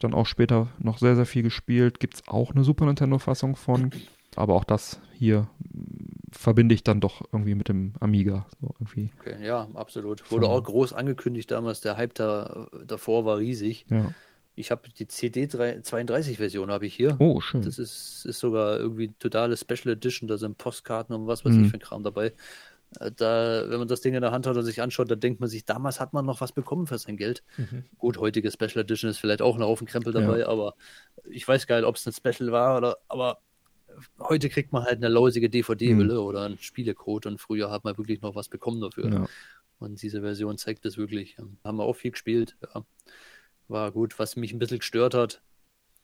Dann 0.03 0.13
auch 0.13 0.25
später 0.25 0.67
noch 0.79 0.97
sehr, 0.97 1.15
sehr 1.15 1.25
viel 1.25 1.43
gespielt. 1.43 1.99
Gibt 1.99 2.15
es 2.15 2.27
auch 2.27 2.51
eine 2.51 2.63
Super 2.63 2.85
Nintendo-Fassung 2.85 3.55
von. 3.55 3.91
Aber 4.35 4.55
auch 4.55 4.63
das 4.63 4.99
hier 5.13 5.47
verbinde 6.31 6.73
ich 6.73 6.83
dann 6.83 7.01
doch 7.01 7.21
irgendwie 7.31 7.55
mit 7.55 7.67
dem 7.67 7.93
Amiga. 7.99 8.45
So 8.61 8.73
irgendwie. 8.79 9.09
Okay, 9.19 9.45
ja, 9.45 9.67
absolut. 9.73 10.31
Wurde 10.31 10.47
auch 10.47 10.63
groß 10.63 10.93
angekündigt 10.93 11.51
damals. 11.51 11.81
Der 11.81 11.97
Hype 11.97 12.13
da, 12.13 12.67
davor 12.85 13.25
war 13.25 13.37
riesig. 13.37 13.85
Ja. 13.89 14.13
Ich 14.55 14.71
habe 14.71 14.89
die 14.89 15.07
CD 15.07 15.47
32 15.47 16.37
Version 16.37 16.71
habe 16.71 16.85
ich 16.85 16.93
hier. 16.93 17.15
Oh, 17.19 17.39
schön. 17.39 17.61
Das 17.61 17.79
ist, 17.79 18.25
ist 18.25 18.39
sogar 18.39 18.77
irgendwie 18.77 19.09
totale 19.19 19.55
Special 19.55 19.93
Edition. 19.93 20.27
Da 20.27 20.37
sind 20.37 20.57
Postkarten 20.57 21.15
und 21.15 21.27
was 21.27 21.45
weiß 21.45 21.53
mhm. 21.53 21.65
ich 21.65 21.71
für 21.71 21.77
ein 21.77 21.81
Kram 21.81 22.03
dabei. 22.03 22.33
Da, 22.99 23.69
wenn 23.69 23.79
man 23.79 23.87
das 23.87 24.01
Ding 24.01 24.13
in 24.13 24.21
der 24.21 24.31
Hand 24.31 24.45
hat 24.45 24.57
und 24.57 24.63
sich 24.63 24.81
anschaut, 24.81 25.09
da 25.09 25.15
denkt 25.15 25.39
man 25.39 25.47
sich, 25.47 25.63
damals 25.63 26.01
hat 26.01 26.11
man 26.11 26.25
noch 26.25 26.41
was 26.41 26.51
bekommen 26.51 26.87
für 26.87 26.97
sein 26.97 27.15
Geld. 27.15 27.41
Mhm. 27.57 27.85
Gut, 27.97 28.17
heutige 28.17 28.51
Special 28.51 28.79
Edition 28.79 29.09
ist 29.09 29.17
vielleicht 29.17 29.41
auch 29.41 29.55
ein 29.55 29.63
Haufen 29.63 29.87
Krempel 29.87 30.11
dabei, 30.11 30.39
ja. 30.39 30.47
aber 30.47 30.75
ich 31.29 31.47
weiß 31.47 31.67
gar 31.67 31.77
nicht, 31.77 31.85
ob 31.85 31.95
es 31.95 32.05
ein 32.05 32.11
Special 32.11 32.51
war 32.51 32.77
oder, 32.77 32.97
aber 33.07 33.39
heute 34.19 34.49
kriegt 34.49 34.73
man 34.73 34.83
halt 34.83 34.97
eine 34.97 35.07
lausige 35.07 35.49
DVD-Hülle 35.49 36.15
mhm. 36.15 36.19
oder 36.19 36.43
einen 36.43 36.57
Spielecode 36.57 37.27
und 37.27 37.39
früher 37.39 37.71
hat 37.71 37.83
man 37.83 37.97
wirklich 37.97 38.21
noch 38.21 38.35
was 38.35 38.49
bekommen 38.49 38.81
dafür. 38.81 39.09
Ja. 39.09 39.27
Und 39.79 40.01
diese 40.01 40.21
Version 40.21 40.57
zeigt 40.57 40.85
das 40.85 40.97
wirklich. 40.97 41.37
Haben 41.63 41.77
wir 41.77 41.83
auch 41.83 41.95
viel 41.95 42.11
gespielt. 42.11 42.55
Ja. 42.61 42.85
War 43.67 43.91
gut. 43.91 44.19
Was 44.19 44.35
mich 44.35 44.53
ein 44.53 44.59
bisschen 44.59 44.79
gestört 44.79 45.13
hat, 45.13 45.41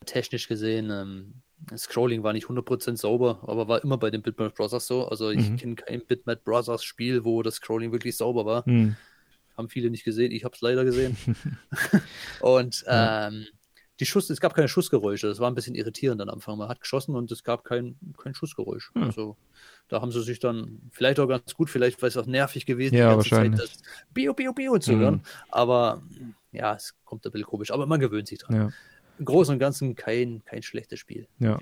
technisch 0.06 0.48
gesehen, 0.48 0.90
ähm, 0.90 1.42
das 1.60 1.84
Scrolling 1.84 2.24
war 2.24 2.34
nicht 2.34 2.47
100% 2.47 2.97
sauber, 2.97 3.39
aber 3.43 3.68
war 3.68 3.84
immer 3.84 3.97
bei 3.97 4.12
den 4.12 4.22
Bitmap 4.22 4.55
Brothers 4.55 4.88
so. 4.88 5.08
Also 5.08 5.32
ich 5.32 5.49
mhm. 5.49 5.58
kenne 5.58 5.76
kein 5.76 6.05
Bitmap 6.05 6.43
Brothers 6.43 6.84
Spiel, 6.84 7.26
wo 7.26 7.41
das 7.41 7.55
Scrolling 7.55 7.91
wirklich 7.91 8.16
sauber 8.16 8.45
war. 8.45 8.64
Mhm. 8.66 8.95
Haben 9.58 9.70
viele 9.70 9.89
nicht 9.89 10.03
gesehen, 10.03 10.32
ich 10.32 10.43
habe 10.43 10.53
es 10.55 10.62
leider 10.62 10.86
gesehen. 10.86 11.18
und 12.41 12.84
ja. 12.86 13.28
ähm, 13.28 13.47
die 13.99 14.05
Schuss, 14.05 14.30
es 14.30 14.39
gab 14.39 14.53
keine 14.53 14.68
Schussgeräusche. 14.68 15.28
Das 15.28 15.39
war 15.39 15.49
ein 15.49 15.55
bisschen 15.55 15.74
irritierend 15.74 16.22
am 16.22 16.30
Anfang. 16.30 16.58
Man 16.58 16.70
hat 16.70 16.80
geschossen 16.82 17.16
und 17.16 17.32
es 17.32 17.43
gab 17.43 17.64
kein, 17.64 17.97
kein 18.22 18.36
Schussgeräusch. 18.36 18.91
Hm. 18.93 19.03
Also 19.03 19.38
da 19.88 20.01
haben 20.01 20.12
sie 20.12 20.22
sich 20.22 20.39
dann 20.39 20.82
vielleicht 20.91 21.20
auch 21.20 21.28
ganz 21.28 21.55
gut, 21.55 21.72
vielleicht 21.72 21.99
weil 22.01 22.10
es 22.10 22.18
auch 22.18 22.28
nervig 22.28 22.68
gewesen, 22.68 22.95
ja, 22.95 23.10
die 23.10 23.16
ganze 23.16 23.32
wahrscheinlich. 23.32 23.60
Zeit 23.60 23.70
das 23.72 23.82
Bio, 24.14 24.34
Bio, 24.34 24.53
Bio 24.53 24.78
zu 24.78 24.95
hören. 24.95 25.16
Hm. 25.16 25.22
Aber 25.49 26.03
ja, 26.51 26.76
es 26.76 26.95
kommt 27.03 27.26
ein 27.26 27.32
bisschen 27.32 27.47
komisch. 27.47 27.72
Aber 27.72 27.88
man 27.88 27.99
gewöhnt 27.99 28.28
sich 28.28 28.39
dran. 28.39 28.55
Ja. 28.55 28.70
Im 29.18 29.26
Großen 29.26 29.53
und 29.53 29.59
Ganzen 29.59 29.95
kein, 29.95 30.43
kein 30.45 30.61
schlechtes 30.61 30.99
Spiel. 30.99 31.28
Ja. 31.39 31.57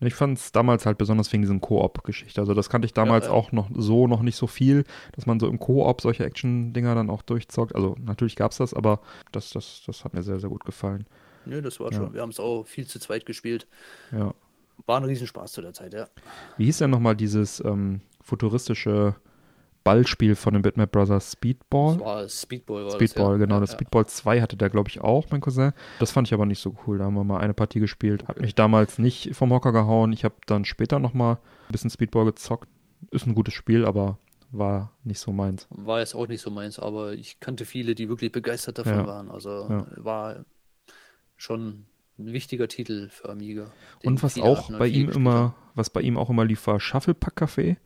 Ich 0.00 0.14
fand 0.14 0.38
es 0.38 0.52
damals 0.52 0.86
halt 0.86 0.98
besonders 0.98 1.32
wegen 1.32 1.42
diesen 1.42 1.60
Koop-Geschichte. 1.60 2.40
Also 2.40 2.52
das 2.52 2.68
kannte 2.68 2.86
ich 2.86 2.92
damals 2.92 3.26
ja, 3.26 3.30
ja. 3.30 3.36
auch 3.36 3.52
noch 3.52 3.70
so 3.74 4.06
noch 4.06 4.22
nicht 4.22 4.36
so 4.36 4.46
viel, 4.46 4.84
dass 5.12 5.26
man 5.26 5.40
so 5.40 5.48
im 5.48 5.58
Koop 5.58 6.00
solche 6.00 6.24
Action-Dinger 6.24 6.94
dann 6.94 7.10
auch 7.10 7.22
durchzockt. 7.22 7.74
Also 7.74 7.96
natürlich 8.00 8.36
gab 8.36 8.52
es 8.52 8.58
das, 8.58 8.74
aber 8.74 9.00
das, 9.32 9.50
das, 9.50 9.82
das 9.86 10.04
hat 10.04 10.12
mir 10.14 10.22
sehr, 10.22 10.40
sehr 10.40 10.50
gut 10.50 10.64
gefallen. 10.64 11.06
Nö, 11.46 11.62
das 11.62 11.78
war 11.80 11.92
schon. 11.92 12.12
Wir 12.14 12.22
haben 12.22 12.30
es 12.30 12.40
auch 12.40 12.64
viel 12.64 12.86
zu 12.86 12.98
zweit 12.98 13.26
gespielt. 13.26 13.66
Ja. 14.12 14.34
War 14.86 14.96
ein 14.98 15.04
Riesenspaß 15.04 15.52
zu 15.52 15.62
der 15.62 15.72
Zeit, 15.72 15.94
ja. 15.94 16.08
Wie 16.56 16.64
hieß 16.64 16.78
denn 16.78 16.90
nochmal 16.90 17.14
dieses 17.14 17.62
ähm, 17.64 18.00
futuristische 18.20 19.14
Ballspiel 19.84 20.34
von 20.34 20.54
den 20.54 20.62
Bitmap 20.62 20.90
Brothers 20.90 21.32
Speedball? 21.32 21.94
Das 21.94 22.04
war 22.04 22.28
Speedball, 22.28 22.84
war 22.84 22.90
Speedball, 22.92 23.32
das, 23.32 23.40
ja. 23.40 23.46
genau. 23.46 23.60
Das 23.60 23.70
ja. 23.70 23.76
Speedball 23.76 24.06
2 24.06 24.40
hatte 24.40 24.56
der, 24.56 24.70
glaube 24.70 24.88
ich, 24.88 25.00
auch, 25.00 25.26
mein 25.30 25.40
Cousin. 25.40 25.72
Das 25.98 26.10
fand 26.10 26.26
ich 26.26 26.34
aber 26.34 26.46
nicht 26.46 26.60
so 26.60 26.74
cool. 26.86 26.98
Da 26.98 27.04
haben 27.04 27.14
wir 27.14 27.24
mal 27.24 27.38
eine 27.38 27.54
Partie 27.54 27.80
gespielt. 27.80 28.26
Hat 28.26 28.40
mich 28.40 28.54
damals 28.54 28.98
nicht 28.98 29.36
vom 29.36 29.52
Hocker 29.52 29.72
gehauen. 29.72 30.12
Ich 30.12 30.24
habe 30.24 30.34
dann 30.46 30.64
später 30.64 30.98
nochmal 30.98 31.34
ein 31.34 31.72
bisschen 31.72 31.90
Speedball 31.90 32.24
gezockt. 32.24 32.68
Ist 33.10 33.26
ein 33.26 33.34
gutes 33.34 33.54
Spiel, 33.54 33.84
aber 33.84 34.18
war 34.50 34.92
nicht 35.04 35.18
so 35.18 35.32
meins. 35.32 35.66
War 35.70 36.00
jetzt 36.00 36.14
auch 36.14 36.28
nicht 36.28 36.40
so 36.40 36.50
meins, 36.50 36.78
aber 36.78 37.12
ich 37.12 37.40
kannte 37.40 37.64
viele, 37.64 37.94
die 37.94 38.08
wirklich 38.08 38.32
begeistert 38.32 38.78
davon 38.78 38.94
ja. 38.94 39.06
waren. 39.06 39.30
Also 39.30 39.84
war 39.96 40.44
schon 41.36 41.86
ein 42.18 42.32
wichtiger 42.32 42.68
Titel 42.68 43.08
für 43.08 43.28
Amiga. 43.28 43.70
Und 44.02 44.22
was 44.22 44.38
auch 44.38 44.70
bei 44.78 44.86
ihm 44.86 45.10
immer, 45.10 45.54
was 45.74 45.90
bei 45.90 46.00
ihm 46.00 46.16
auch 46.16 46.30
immer 46.30 46.44
lief, 46.44 46.66
war 46.66 46.80
Shufflepack 46.80 47.42
Café. 47.42 47.76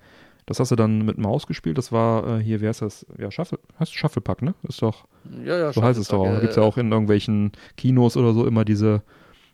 Das 0.49 0.61
hast 0.61 0.71
du 0.71 0.77
dann 0.77 1.05
mit 1.05 1.19
Maus 1.19 1.47
gespielt. 1.47 1.77
Das 1.77 1.93
war 1.93 2.39
äh, 2.39 2.43
hier, 2.43 2.63
wie 2.63 2.69
heißt 2.69 2.81
das? 2.81 3.05
Ja, 3.19 3.31
Shuffle, 3.31 3.59
heißt 3.79 3.95
Shufflepack, 3.95 4.41
ne? 4.41 4.55
Ist 4.67 4.81
doch. 4.81 5.07
Ja, 5.45 5.59
ja, 5.59 5.73
so 5.75 5.83
heißt 5.83 6.01
es 6.01 6.09
doch. 6.09 6.25
Ja, 6.25 6.41
Gibt 6.41 6.53
es 6.53 6.57
ja 6.57 6.63
auch 6.63 6.79
in 6.79 6.91
irgendwelchen 6.91 7.53
Kinos 7.77 8.17
oder 8.17 8.33
so 8.33 8.47
immer 8.47 8.65
diese, 8.65 9.03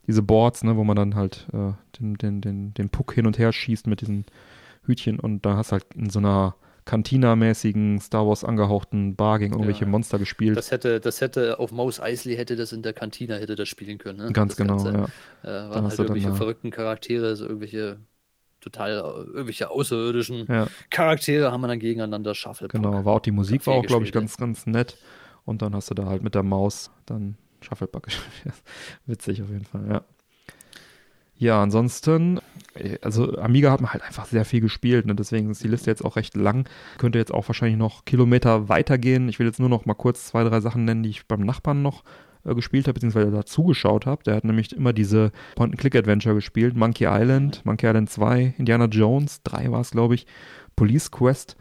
diese 0.07 0.23
Boards, 0.23 0.63
ne, 0.63 0.77
wo 0.77 0.85
man 0.85 0.95
dann 0.95 1.17
halt 1.17 1.49
äh, 1.53 1.73
den, 1.99 2.15
den, 2.15 2.41
den, 2.41 2.75
den 2.75 2.91
Puck 2.91 3.13
hin 3.13 3.27
und 3.27 3.41
her 3.41 3.53
schießt 3.53 3.89
mit 3.89 4.03
diesen 4.03 4.25
Hütchen 4.87 5.19
und 5.19 5.45
da 5.45 5.57
hast 5.57 5.73
halt 5.73 5.85
in 5.97 6.11
so 6.11 6.21
einer 6.21 6.55
Cantina-mäßigen, 6.85 7.99
Star 7.99 8.29
Wars 8.29 8.45
angehauchten 8.45 9.17
Bar 9.17 9.41
gegen 9.41 9.55
irgendwelche 9.55 9.87
ja, 9.87 9.91
Monster 9.91 10.21
gespielt. 10.21 10.57
Das 10.57 10.71
hätte, 10.71 11.01
das 11.01 11.21
hätte 11.21 11.59
auf 11.59 11.73
Maus 11.73 11.99
Eisley 11.99 12.37
hätte 12.37 12.55
das 12.55 12.73
in 12.73 12.83
der 12.83 12.93
Cantina 12.93 13.35
hätte 13.35 13.57
das 13.57 13.69
spielen 13.69 13.99
können. 13.99 14.19
Ne? 14.19 14.33
Ganz 14.33 14.55
das 14.55 14.59
genau, 14.59 14.85
Ganze, 14.85 15.09
ja. 15.43 15.67
Äh, 15.67 15.71
waren 15.71 15.89
halt 15.89 15.99
irgendwelche 15.99 16.35
verrückten 16.35 16.71
Charaktere, 16.71 17.35
so 17.35 17.47
irgendwelche 17.47 17.99
total 18.65 18.93
irgendwelche 18.93 19.71
außerirdischen 19.71 20.47
ja. 20.49 20.67
Charaktere 20.91 21.53
haben 21.53 21.61
wir 21.61 21.69
dann 21.69 21.79
gegeneinander 21.79 22.35
schaffelt. 22.35 22.73
Genau, 22.73 23.05
war 23.05 23.15
auch 23.15 23.21
die 23.21 23.31
Musik 23.31 23.67
war 23.67 23.75
auch, 23.75 23.87
glaube 23.87 24.05
ich, 24.05 24.13
ganz, 24.13 24.37
ganz 24.37 24.67
nett. 24.67 24.97
Und 25.45 25.63
dann 25.63 25.75
hast 25.75 25.91
du 25.91 25.95
da 25.95 26.07
halt 26.07 26.23
mit 26.23 26.35
der 26.35 26.43
Maus 26.43 26.91
dann 27.07 27.37
Shufflepack 27.61 28.03
gespielt. 28.05 28.55
Witzig 29.07 29.43
auf 29.43 29.51
jeden 29.51 29.65
Fall, 29.65 29.87
ja. 29.89 30.05
Ja, 31.37 31.63
ansonsten, 31.63 32.41
äh, 32.75 32.99
also 33.03 33.37
Amiga 33.37 33.71
hat 33.73 33.81
man 33.81 33.93
halt 33.93 34.05
einfach 34.05 34.27
sehr 34.27 34.45
viel 34.45 34.61
gespielt, 34.61 35.05
ne? 35.07 35.15
deswegen 35.15 35.51
ist 35.51 35.65
die 35.65 35.69
Liste 35.69 35.91
jetzt 35.91 36.05
auch 36.05 36.17
recht 36.17 36.37
lang. 36.37 36.69
Könnte 36.97 37.19
jetzt 37.19 37.35
auch 37.35 37.49
wahrscheinlich 37.49 37.77
noch 37.77 38.05
Kilometer 38.05 38.69
weitergehen. 38.69 39.29
Ich 39.29 39.39
will 39.39 39.47
jetzt 39.47 39.61
nur 39.61 39.69
noch 39.69 39.85
mal 39.85 39.95
kurz 39.95 40.27
zwei, 40.27 40.45
drei 40.45 40.61
Sachen 40.61 40.85
nennen, 40.85 41.03
die 41.03 41.11
ich 41.11 41.27
beim 41.27 41.41
Nachbarn 41.41 41.83
noch 41.83 42.05
äh, 42.45 42.55
gespielt 42.55 42.87
habe, 42.87 42.95
beziehungsweise 42.95 43.31
da 43.31 43.45
zugeschaut 43.45 44.07
habe. 44.07 44.23
Der 44.25 44.37
hat 44.37 44.45
nämlich 44.45 44.75
immer 44.75 44.93
diese 44.93 45.33
Point-and-Click-Adventure 45.57 46.35
gespielt. 46.35 46.77
Monkey 46.77 47.07
Island, 47.09 47.65
Monkey 47.65 47.87
Island 47.87 48.11
2, 48.11 48.55
Indiana 48.59 48.87
Jones, 48.87 49.43
3 49.45 49.71
war 49.71 49.81
es, 49.81 49.91
glaube 49.91 50.15
ich, 50.15 50.27
Police 50.77 51.11
Quest 51.11 51.57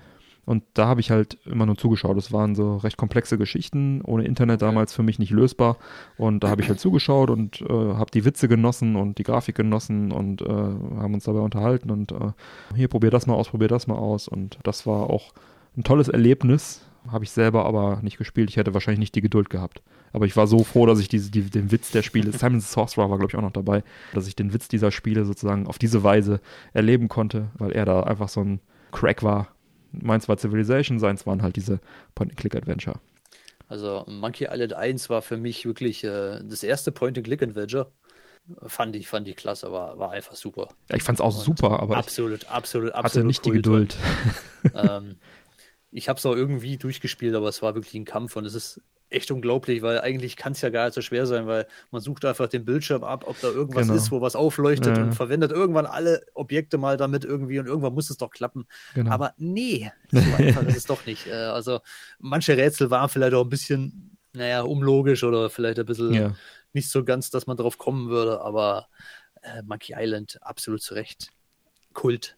und 0.46 0.64
da 0.74 0.88
habe 0.88 1.00
ich 1.00 1.10
halt 1.10 1.38
immer 1.46 1.66
nur 1.66 1.78
zugeschaut. 1.78 2.18
Es 2.18 2.34
waren 2.34 2.54
so 2.54 2.78
recht 2.78 2.98
komplexe 2.98 3.38
Geschichten, 3.38 4.02
ohne 4.02 4.26
Internet 4.26 4.62
damals 4.62 4.94
für 4.94 5.04
mich 5.04 5.18
nicht 5.18 5.32
lösbar. 5.32 5.78
Und 6.18 6.44
da 6.44 6.50
habe 6.50 6.62
ich 6.62 6.68
halt 6.68 6.80
zugeschaut 6.82 7.30
und 7.30 7.62
äh, 7.62 7.66
habe 7.70 8.12
die 8.12 8.26
Witze 8.26 8.50
genossen 8.50 8.98
und 8.98 9.18
die 9.18 9.24
Grafik 9.24 9.56
genossen 9.56 10.12
und 10.12 10.42
äh, 10.42 10.46
haben 10.46 11.14
uns 11.14 11.24
dabei 11.24 11.40
unterhalten. 11.40 11.92
Und 11.92 12.12
äh, 12.12 12.32
hier, 12.76 12.90
probier 12.90 13.10
das 13.10 13.26
mal 13.26 13.36
aus, 13.36 13.50
probier 13.50 13.70
das 13.70 13.88
mal 13.88 13.96
aus. 13.96 14.28
Und 14.28 14.60
das 14.64 14.86
war 14.86 15.10
auch 15.10 15.32
ein 15.78 15.84
tolles 15.84 16.10
Erlebnis. 16.10 16.86
Habe 17.10 17.24
ich 17.24 17.32
selber 17.32 17.66
aber 17.66 18.00
nicht 18.02 18.18
gespielt. 18.18 18.50
Ich 18.50 18.58
hätte 18.58 18.74
wahrscheinlich 18.74 19.00
nicht 19.00 19.16
die 19.16 19.22
Geduld 19.22 19.50
gehabt. 19.50 19.82
Aber 20.14 20.26
ich 20.26 20.38
war 20.38 20.48
so 20.48 20.64
froh, 20.64 20.86
dass 20.86 21.00
ich 21.00 21.10
diese, 21.10 21.32
die, 21.32 21.42
den 21.50 21.72
Witz 21.72 21.92
der 21.92 22.04
Spiele, 22.04 22.32
Simon 22.38 22.62
the 22.62 22.68
Sorcerer 22.68 23.10
war, 23.10 23.18
glaube 23.18 23.32
ich, 23.32 23.36
auch 23.36 23.42
noch 23.42 23.52
dabei, 23.52 23.84
dass 24.14 24.28
ich 24.28 24.36
den 24.36 24.54
Witz 24.54 24.68
dieser 24.68 24.92
Spiele 24.92 25.26
sozusagen 25.26 25.68
auf 25.68 25.78
diese 25.78 26.04
Weise 26.04 26.40
erleben 26.72 27.10
konnte, 27.10 27.50
weil 27.58 27.72
er 27.72 27.86
da 27.86 28.04
einfach 28.04 28.30
so 28.30 28.42
ein 28.42 28.62
Crack 28.92 29.24
war 29.24 29.54
Meins 29.94 30.28
war 30.28 30.38
Civilization, 30.38 31.00
seins 31.00 31.26
waren 31.26 31.42
halt 31.42 31.56
diese 31.56 31.80
Point-and-Click-Adventure. 32.16 33.00
Also 33.68 34.04
Monkey 34.08 34.48
Island 34.50 34.74
1 34.74 35.10
war 35.10 35.22
für 35.22 35.38
mich 35.38 35.66
wirklich 35.66 36.04
äh, 36.04 36.42
das 36.44 36.64
erste 36.64 36.92
Point-and-Click-Adventure. 36.92 37.92
Fand 38.66 38.96
ich, 38.96 39.08
fand 39.08 39.28
ich 39.28 39.38
klasse, 39.38 39.72
war, 39.72 39.98
war 40.00 40.12
einfach 40.12 40.36
super. 40.36 40.70
Ja, 40.90 40.98
ich 40.98 41.04
fand 41.04 41.20
es 41.20 41.22
auch 41.22 41.38
Und 41.38 41.44
super, 41.44 41.80
aber 41.80 41.96
absolut, 41.96 42.46
absolut, 42.50 42.92
absolut. 42.92 43.06
Hatte 43.06 43.24
nicht 43.24 43.46
cool 43.46 43.54
die 43.54 43.58
Geduld. 43.60 43.96
ähm, 44.76 45.16
ich 45.92 46.10
habe 46.10 46.18
es 46.18 46.26
auch 46.26 46.36
irgendwie 46.36 46.78
durchgespielt, 46.78 47.36
aber 47.36 47.48
es 47.48 47.62
war 47.62 47.76
wirklich 47.76 47.94
ein 47.94 48.04
Kampf 48.04 48.36
und 48.36 48.46
es 48.46 48.54
ist 48.54 48.82
echt 49.14 49.32
unglaublich, 49.32 49.82
weil 49.82 50.00
eigentlich 50.00 50.36
kann 50.36 50.54
es 50.54 50.62
ja 50.62 50.70
gar 50.70 50.86
nicht 50.86 50.96
so 50.96 51.02
schwer 51.02 51.26
sein, 51.26 51.48
weil 51.48 51.68
man 51.92 52.02
sucht 52.02 52.26
einfach 52.26 52.48
den 52.48 52.66
Bildschirm 52.66 53.04
ab, 53.04 53.26
ob 53.28 53.40
da 53.42 53.50
irgendwas 53.50 53.88
genau. 53.88 53.98
ist, 53.98 54.12
wo 54.12 54.22
was 54.22 54.36
aufleuchtet 54.36 54.98
ja. 54.98 55.04
und 55.04 55.14
verwendet 55.14 55.52
irgendwann 55.52 55.86
alle 55.86 56.26
Objekte 56.34 56.78
mal 56.78 56.98
damit 56.98 57.26
irgendwie 57.26 57.60
und 57.60 57.68
irgendwann 57.68 57.94
muss 57.94 58.10
es 58.10 58.18
doch 58.18 58.32
klappen. 58.32 58.66
Genau. 58.94 59.12
Aber 59.12 59.34
nee, 59.38 59.92
so 60.12 60.20
einfach 60.20 60.64
ist 60.64 60.78
es 60.78 60.86
doch 60.86 61.06
nicht. 61.06 61.28
Äh, 61.28 61.34
also 61.34 61.80
manche 62.20 62.58
Rätsel 62.58 62.90
waren 62.90 63.10
vielleicht 63.10 63.34
auch 63.34 63.44
ein 63.44 63.50
bisschen, 63.50 64.18
naja, 64.34 64.62
unlogisch 64.62 65.24
oder 65.24 65.50
vielleicht 65.50 65.80
ein 65.80 65.86
bisschen 65.86 66.14
ja. 66.14 66.36
nicht 66.74 66.90
so 66.90 67.04
ganz, 67.04 67.30
dass 67.30 67.48
man 67.48 67.58
drauf 67.58 67.78
kommen 67.78 68.10
würde, 68.10 68.42
aber 68.42 68.88
äh, 69.42 69.62
Monkey 69.64 69.94
Island 69.98 70.40
absolut 70.42 70.82
zu 70.82 70.94
Recht. 70.94 71.30
Kult. 71.94 72.36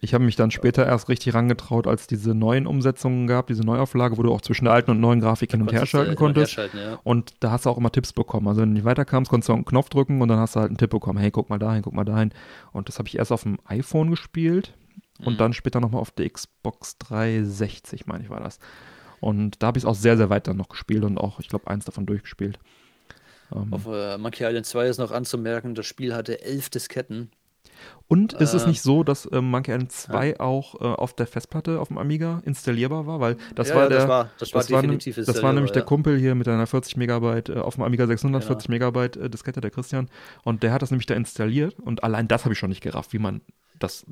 Ich 0.00 0.14
habe 0.14 0.24
mich 0.24 0.36
dann 0.36 0.50
später 0.50 0.86
erst 0.86 1.08
richtig 1.08 1.34
rangetraut, 1.34 1.86
als 1.86 2.06
diese 2.06 2.34
neuen 2.34 2.66
Umsetzungen 2.66 3.26
gab, 3.26 3.46
diese 3.46 3.62
Neuauflage, 3.62 4.16
wo 4.18 4.22
du 4.22 4.32
auch 4.32 4.40
zwischen 4.40 4.64
der 4.64 4.74
alten 4.74 4.90
und 4.90 5.00
neuen 5.00 5.20
Grafik 5.20 5.50
hin 5.50 5.62
und 5.62 5.72
her 5.72 5.86
schalten 5.86 6.12
äh, 6.12 6.16
konntest. 6.16 6.56
Ja. 6.56 6.98
Und 7.04 7.34
da 7.40 7.50
hast 7.50 7.66
du 7.66 7.70
auch 7.70 7.78
immer 7.78 7.92
Tipps 7.92 8.12
bekommen. 8.12 8.48
Also 8.48 8.62
wenn 8.62 8.70
du 8.70 8.74
nicht 8.74 8.84
weiterkamst, 8.84 9.30
konntest 9.30 9.48
du 9.48 9.54
einen 9.54 9.64
Knopf 9.64 9.88
drücken 9.88 10.20
und 10.20 10.28
dann 10.28 10.38
hast 10.38 10.56
du 10.56 10.60
halt 10.60 10.70
einen 10.70 10.78
Tipp 10.78 10.90
bekommen. 10.90 11.18
Hey, 11.18 11.30
guck 11.30 11.50
mal 11.50 11.58
dahin, 11.58 11.82
guck 11.82 11.94
mal 11.94 12.04
dahin. 12.04 12.32
Und 12.72 12.88
das 12.88 12.98
habe 12.98 13.08
ich 13.08 13.18
erst 13.18 13.32
auf 13.32 13.42
dem 13.42 13.58
iPhone 13.66 14.10
gespielt 14.10 14.74
und 15.20 15.34
mhm. 15.34 15.38
dann 15.38 15.52
später 15.52 15.80
nochmal 15.80 16.00
auf 16.00 16.10
der 16.10 16.28
Xbox 16.28 16.98
360, 16.98 18.06
meine 18.06 18.24
ich, 18.24 18.30
war 18.30 18.40
das. 18.40 18.58
Und 19.20 19.62
da 19.62 19.68
habe 19.68 19.78
ich 19.78 19.84
es 19.84 19.88
auch 19.88 19.94
sehr, 19.94 20.16
sehr 20.16 20.30
weit 20.30 20.46
dann 20.46 20.56
noch 20.56 20.68
gespielt 20.68 21.04
und 21.04 21.18
auch, 21.18 21.40
ich 21.40 21.48
glaube, 21.48 21.68
eins 21.68 21.84
davon 21.84 22.06
durchgespielt. 22.06 22.58
Ähm, 23.54 23.72
Auf 23.72 23.86
äh, 23.86 24.18
Monkey 24.18 24.44
Island 24.44 24.66
2 24.66 24.88
ist 24.88 24.98
noch 24.98 25.12
anzumerken, 25.12 25.74
das 25.74 25.86
Spiel 25.86 26.14
hatte 26.14 26.42
elf 26.42 26.68
Disketten. 26.70 27.30
Und 28.08 28.34
ist 28.34 28.54
äh, 28.54 28.58
es 28.58 28.66
nicht 28.66 28.82
so, 28.82 29.02
dass 29.02 29.26
äh, 29.26 29.40
Monkey 29.40 29.72
Island 29.72 29.90
2 29.90 30.28
ja. 30.28 30.40
auch 30.40 30.80
äh, 30.80 30.84
auf 30.84 31.14
der 31.14 31.26
Festplatte 31.26 31.80
auf 31.80 31.88
dem 31.88 31.98
Amiga 31.98 32.40
installierbar 32.44 33.06
war? 33.06 33.20
Weil 33.20 33.36
das 33.54 33.70
ja, 33.70 33.74
war 33.74 33.88
der. 33.88 33.98
Das 33.98 34.08
war, 34.08 34.30
das 34.38 34.52
war, 34.52 34.60
das 34.60 34.70
war, 34.70 34.82
definitiv 34.82 35.16
das 35.16 35.42
war 35.42 35.52
nämlich 35.52 35.72
der 35.72 35.82
Kumpel 35.82 36.18
hier 36.18 36.34
mit 36.34 36.46
einer 36.46 36.66
40 36.66 36.96
Megabyte 36.96 37.48
äh, 37.48 37.58
auf 37.58 37.74
dem 37.74 37.84
Amiga 37.84 38.06
640 38.06 38.66
genau. 38.66 38.74
Megabyte 38.74 39.16
äh, 39.16 39.30
Diskette, 39.30 39.60
der 39.60 39.70
Christian. 39.70 40.08
Und 40.44 40.62
der 40.62 40.72
hat 40.72 40.82
das 40.82 40.90
nämlich 40.90 41.06
da 41.06 41.14
installiert. 41.14 41.76
Und 41.80 42.04
allein 42.04 42.28
das 42.28 42.44
habe 42.44 42.52
ich 42.52 42.58
schon 42.58 42.70
nicht 42.70 42.82
gerafft, 42.82 43.12
wie 43.12 43.18
man 43.18 43.40
das 43.78 44.06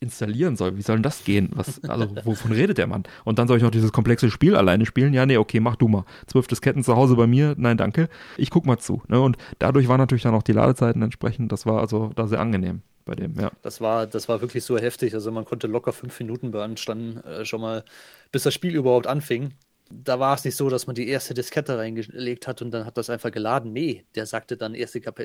installieren 0.00 0.56
soll. 0.56 0.76
Wie 0.76 0.82
soll 0.82 0.96
denn 0.96 1.02
das 1.02 1.24
gehen? 1.24 1.50
Was, 1.54 1.84
also, 1.84 2.10
wovon 2.24 2.52
redet 2.52 2.78
der 2.78 2.86
Mann? 2.86 3.04
Und 3.24 3.38
dann 3.38 3.46
soll 3.46 3.58
ich 3.58 3.62
noch 3.62 3.70
dieses 3.70 3.92
komplexe 3.92 4.30
Spiel 4.30 4.56
alleine 4.56 4.86
spielen? 4.86 5.12
Ja, 5.12 5.26
nee, 5.26 5.36
okay, 5.36 5.60
mach 5.60 5.76
du 5.76 5.88
mal. 5.88 6.04
Zwölf 6.26 6.46
Disketten 6.46 6.82
zu 6.82 6.96
Hause 6.96 7.14
bei 7.14 7.26
mir? 7.26 7.54
Nein, 7.58 7.76
danke. 7.76 8.08
Ich 8.36 8.50
guck 8.50 8.66
mal 8.66 8.78
zu. 8.78 9.02
Ne? 9.08 9.20
Und 9.20 9.36
dadurch 9.58 9.86
waren 9.86 9.98
natürlich 9.98 10.22
dann 10.22 10.34
auch 10.34 10.42
die 10.42 10.52
Ladezeiten 10.52 11.02
entsprechend, 11.02 11.52
das 11.52 11.66
war 11.66 11.80
also 11.80 12.10
da 12.14 12.26
sehr 12.26 12.40
angenehm 12.40 12.82
bei 13.04 13.14
dem, 13.14 13.38
ja. 13.38 13.50
Das 13.62 13.80
war, 13.80 14.06
das 14.06 14.28
war 14.28 14.40
wirklich 14.40 14.64
so 14.64 14.78
heftig. 14.78 15.14
Also 15.14 15.30
man 15.30 15.44
konnte 15.44 15.66
locker 15.66 15.92
fünf 15.92 16.18
Minuten 16.20 16.50
beanstanden, 16.50 17.22
äh, 17.24 17.44
schon 17.44 17.60
mal, 17.60 17.84
bis 18.32 18.44
das 18.44 18.54
Spiel 18.54 18.74
überhaupt 18.74 19.06
anfing 19.06 19.54
da 19.90 20.18
war 20.18 20.34
es 20.34 20.44
nicht 20.44 20.56
so, 20.56 20.70
dass 20.70 20.86
man 20.86 20.94
die 20.94 21.08
erste 21.08 21.34
Diskette 21.34 21.76
reingelegt 21.76 22.46
hat 22.46 22.62
und 22.62 22.70
dann 22.70 22.86
hat 22.86 22.96
das 22.96 23.10
einfach 23.10 23.30
geladen. 23.30 23.72
Nee, 23.72 24.04
der 24.14 24.26
sagte 24.26 24.56
dann 24.56 24.74
erste 24.74 25.00
Kap 25.00 25.20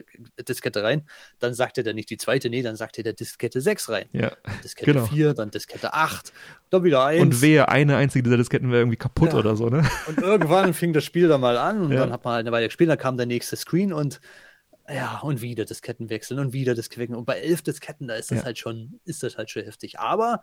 Diskette 0.47 0.83
rein, 0.83 1.03
dann 1.39 1.53
sagte 1.53 1.83
der 1.83 1.93
nicht 1.93 2.09
die 2.09 2.17
zweite, 2.17 2.49
nee, 2.49 2.61
dann 2.61 2.75
sagte 2.75 3.01
der 3.01 3.13
Diskette 3.13 3.61
6 3.61 3.89
rein. 3.89 4.05
Ja. 4.11 4.31
Diskette 4.63 4.93
genau. 4.93 5.05
4, 5.05 5.33
dann 5.33 5.51
Diskette 5.51 5.93
8, 5.93 6.33
dann 6.69 6.83
wieder 6.83 7.05
1. 7.05 7.21
Und 7.21 7.41
wehe, 7.41 7.69
eine 7.69 7.95
einzige 7.95 8.23
dieser 8.23 8.37
Disketten 8.37 8.69
wäre 8.69 8.81
irgendwie 8.81 8.97
kaputt 8.97 9.33
ja. 9.33 9.39
oder 9.39 9.55
so, 9.55 9.69
ne? 9.69 9.89
Und 10.07 10.19
irgendwann 10.19 10.73
fing 10.73 10.93
das 10.93 11.05
Spiel 11.05 11.27
dann 11.27 11.41
mal 11.41 11.57
an 11.57 11.81
und 11.81 11.91
ja. 11.91 11.99
dann 11.99 12.11
hat 12.11 12.23
man 12.23 12.33
halt 12.33 12.43
eine 12.45 12.51
Weile 12.51 12.67
gespielt, 12.67 12.89
dann 12.89 12.97
kam 12.97 13.17
der 13.17 13.25
nächste 13.25 13.55
Screen 13.55 13.93
und 13.93 14.19
ja, 14.93 15.19
und 15.19 15.41
wieder 15.41 15.65
Disketten 15.65 16.09
wechseln 16.09 16.39
und 16.39 16.53
wieder 16.53 16.75
Disketten. 16.75 17.15
Und 17.15 17.25
bei 17.25 17.39
elf 17.39 17.61
Disketten, 17.61 18.07
da 18.07 18.15
ist 18.15 18.31
das 18.31 18.39
ja. 18.39 18.45
halt 18.45 18.57
schon, 18.57 18.99
ist 19.05 19.23
das 19.23 19.37
halt 19.37 19.49
schon 19.49 19.63
heftig. 19.63 19.99
Aber 19.99 20.41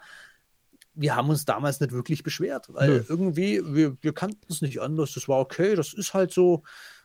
wir 0.95 1.15
haben 1.15 1.29
uns 1.29 1.45
damals 1.45 1.81
nicht 1.81 1.93
wirklich 1.93 2.23
beschwert, 2.23 2.67
weil 2.73 2.89
Nö. 2.89 3.05
irgendwie, 3.09 3.63
wir, 3.65 3.97
wir 4.01 4.13
kannten 4.15 4.47
es 4.49 4.63
nicht 4.63 4.81
anders. 4.81 5.13
Das 5.13 5.29
war 5.29 5.41
okay, 5.41 5.75
das 5.75 5.93
ist 5.93 6.15
halt 6.15 6.33
so. 6.33 6.63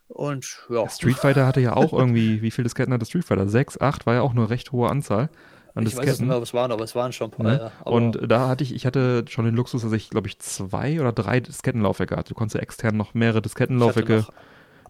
Und 0.07 0.65
ja. 0.69 0.87
Street 0.89 1.17
Fighter 1.17 1.45
hatte 1.45 1.61
ja 1.61 1.75
auch 1.75 1.93
irgendwie, 1.93 2.41
wie 2.41 2.51
viele 2.51 2.63
Disketten 2.63 2.93
hatte 2.93 3.05
Street 3.05 3.25
Fighter? 3.25 3.47
Sechs, 3.47 3.79
acht, 3.79 4.05
war 4.05 4.15
ja 4.15 4.21
auch 4.21 4.31
eine 4.31 4.49
recht 4.49 4.71
hohe 4.71 4.89
Anzahl. 4.89 5.29
An 5.73 5.83
ich 5.83 5.89
Disketten. 5.89 6.09
weiß 6.09 6.19
nicht 6.19 6.27
mehr, 6.27 6.41
was 6.41 6.49
es 6.49 6.53
waren, 6.53 6.71
aber 6.71 6.83
es 6.83 6.95
waren 6.95 7.13
schon 7.13 7.31
ein 7.31 7.31
paar. 7.31 7.53
Ja. 7.53 7.71
Und 7.85 8.19
da 8.29 8.49
hatte 8.49 8.63
ich, 8.63 8.75
ich 8.75 8.85
hatte 8.85 9.23
schon 9.29 9.45
den 9.45 9.55
Luxus, 9.55 9.83
dass 9.83 9.91
ich, 9.93 10.09
glaube 10.09 10.27
ich, 10.27 10.37
zwei 10.39 10.99
oder 10.99 11.13
drei 11.13 11.39
Diskettenlaufwerke 11.39 12.17
hatte. 12.17 12.29
Du 12.29 12.35
konntest 12.35 12.61
extern 12.61 12.97
noch 12.97 13.13
mehrere 13.13 13.41
Diskettenlaufwerke 13.41 14.25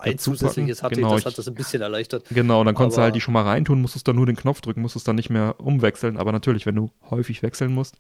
ein 0.01 0.17
zusätzliches 0.17 0.83
hatte 0.83 0.95
genau, 0.95 1.15
das 1.15 1.25
hat 1.25 1.37
das 1.37 1.47
ein 1.47 1.55
bisschen 1.55 1.81
erleichtert. 1.81 2.25
Genau, 2.29 2.63
dann 2.63 2.75
konntest 2.75 2.97
du 2.97 3.01
halt 3.01 3.15
die 3.15 3.21
schon 3.21 3.33
mal 3.33 3.43
reintun, 3.43 3.81
musstest 3.81 4.07
dann 4.07 4.15
nur 4.15 4.25
den 4.25 4.35
Knopf 4.35 4.61
drücken, 4.61 4.81
musstest 4.81 5.07
dann 5.07 5.15
nicht 5.15 5.29
mehr 5.29 5.55
umwechseln. 5.59 6.17
Aber 6.17 6.31
natürlich, 6.31 6.65
wenn 6.65 6.75
du 6.75 6.91
häufig 7.09 7.43
wechseln 7.43 7.73
musst, 7.73 7.95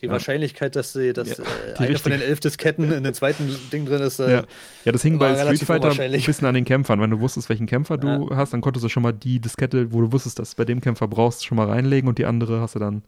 die 0.00 0.06
ja. 0.06 0.12
Wahrscheinlichkeit, 0.12 0.76
dass, 0.76 0.92
sie, 0.92 1.12
dass 1.12 1.38
ja, 1.38 1.44
äh, 1.44 1.78
eine 1.78 1.98
von 1.98 2.12
den 2.12 2.20
elf 2.20 2.38
Disketten 2.38 2.92
in 2.92 3.02
den 3.02 3.14
zweiten 3.14 3.54
Ding 3.72 3.84
drin 3.84 4.00
ist. 4.00 4.20
Äh, 4.20 4.30
ja. 4.30 4.42
ja, 4.84 4.92
das 4.92 5.02
hing 5.02 5.18
bei 5.18 5.34
Street 5.36 5.64
Fighter 5.64 5.90
ein 5.90 6.12
bisschen 6.12 6.46
an 6.46 6.54
den 6.54 6.64
Kämpfern. 6.64 7.00
Wenn 7.00 7.10
du 7.10 7.18
wusstest, 7.18 7.48
welchen 7.48 7.66
Kämpfer 7.66 7.98
du 7.98 8.30
hast, 8.34 8.52
dann 8.52 8.60
konntest 8.60 8.84
du 8.84 8.88
schon 8.88 9.02
mal 9.02 9.12
die 9.12 9.40
Diskette, 9.40 9.92
wo 9.92 10.00
du 10.00 10.12
wusstest, 10.12 10.38
dass 10.38 10.50
du 10.50 10.56
bei 10.56 10.64
dem 10.64 10.80
Kämpfer 10.80 11.08
brauchst, 11.08 11.44
schon 11.44 11.56
mal 11.56 11.68
reinlegen 11.68 12.08
und 12.08 12.18
die 12.18 12.26
andere 12.26 12.60
hast 12.60 12.76
du 12.76 12.78
dann. 12.78 13.02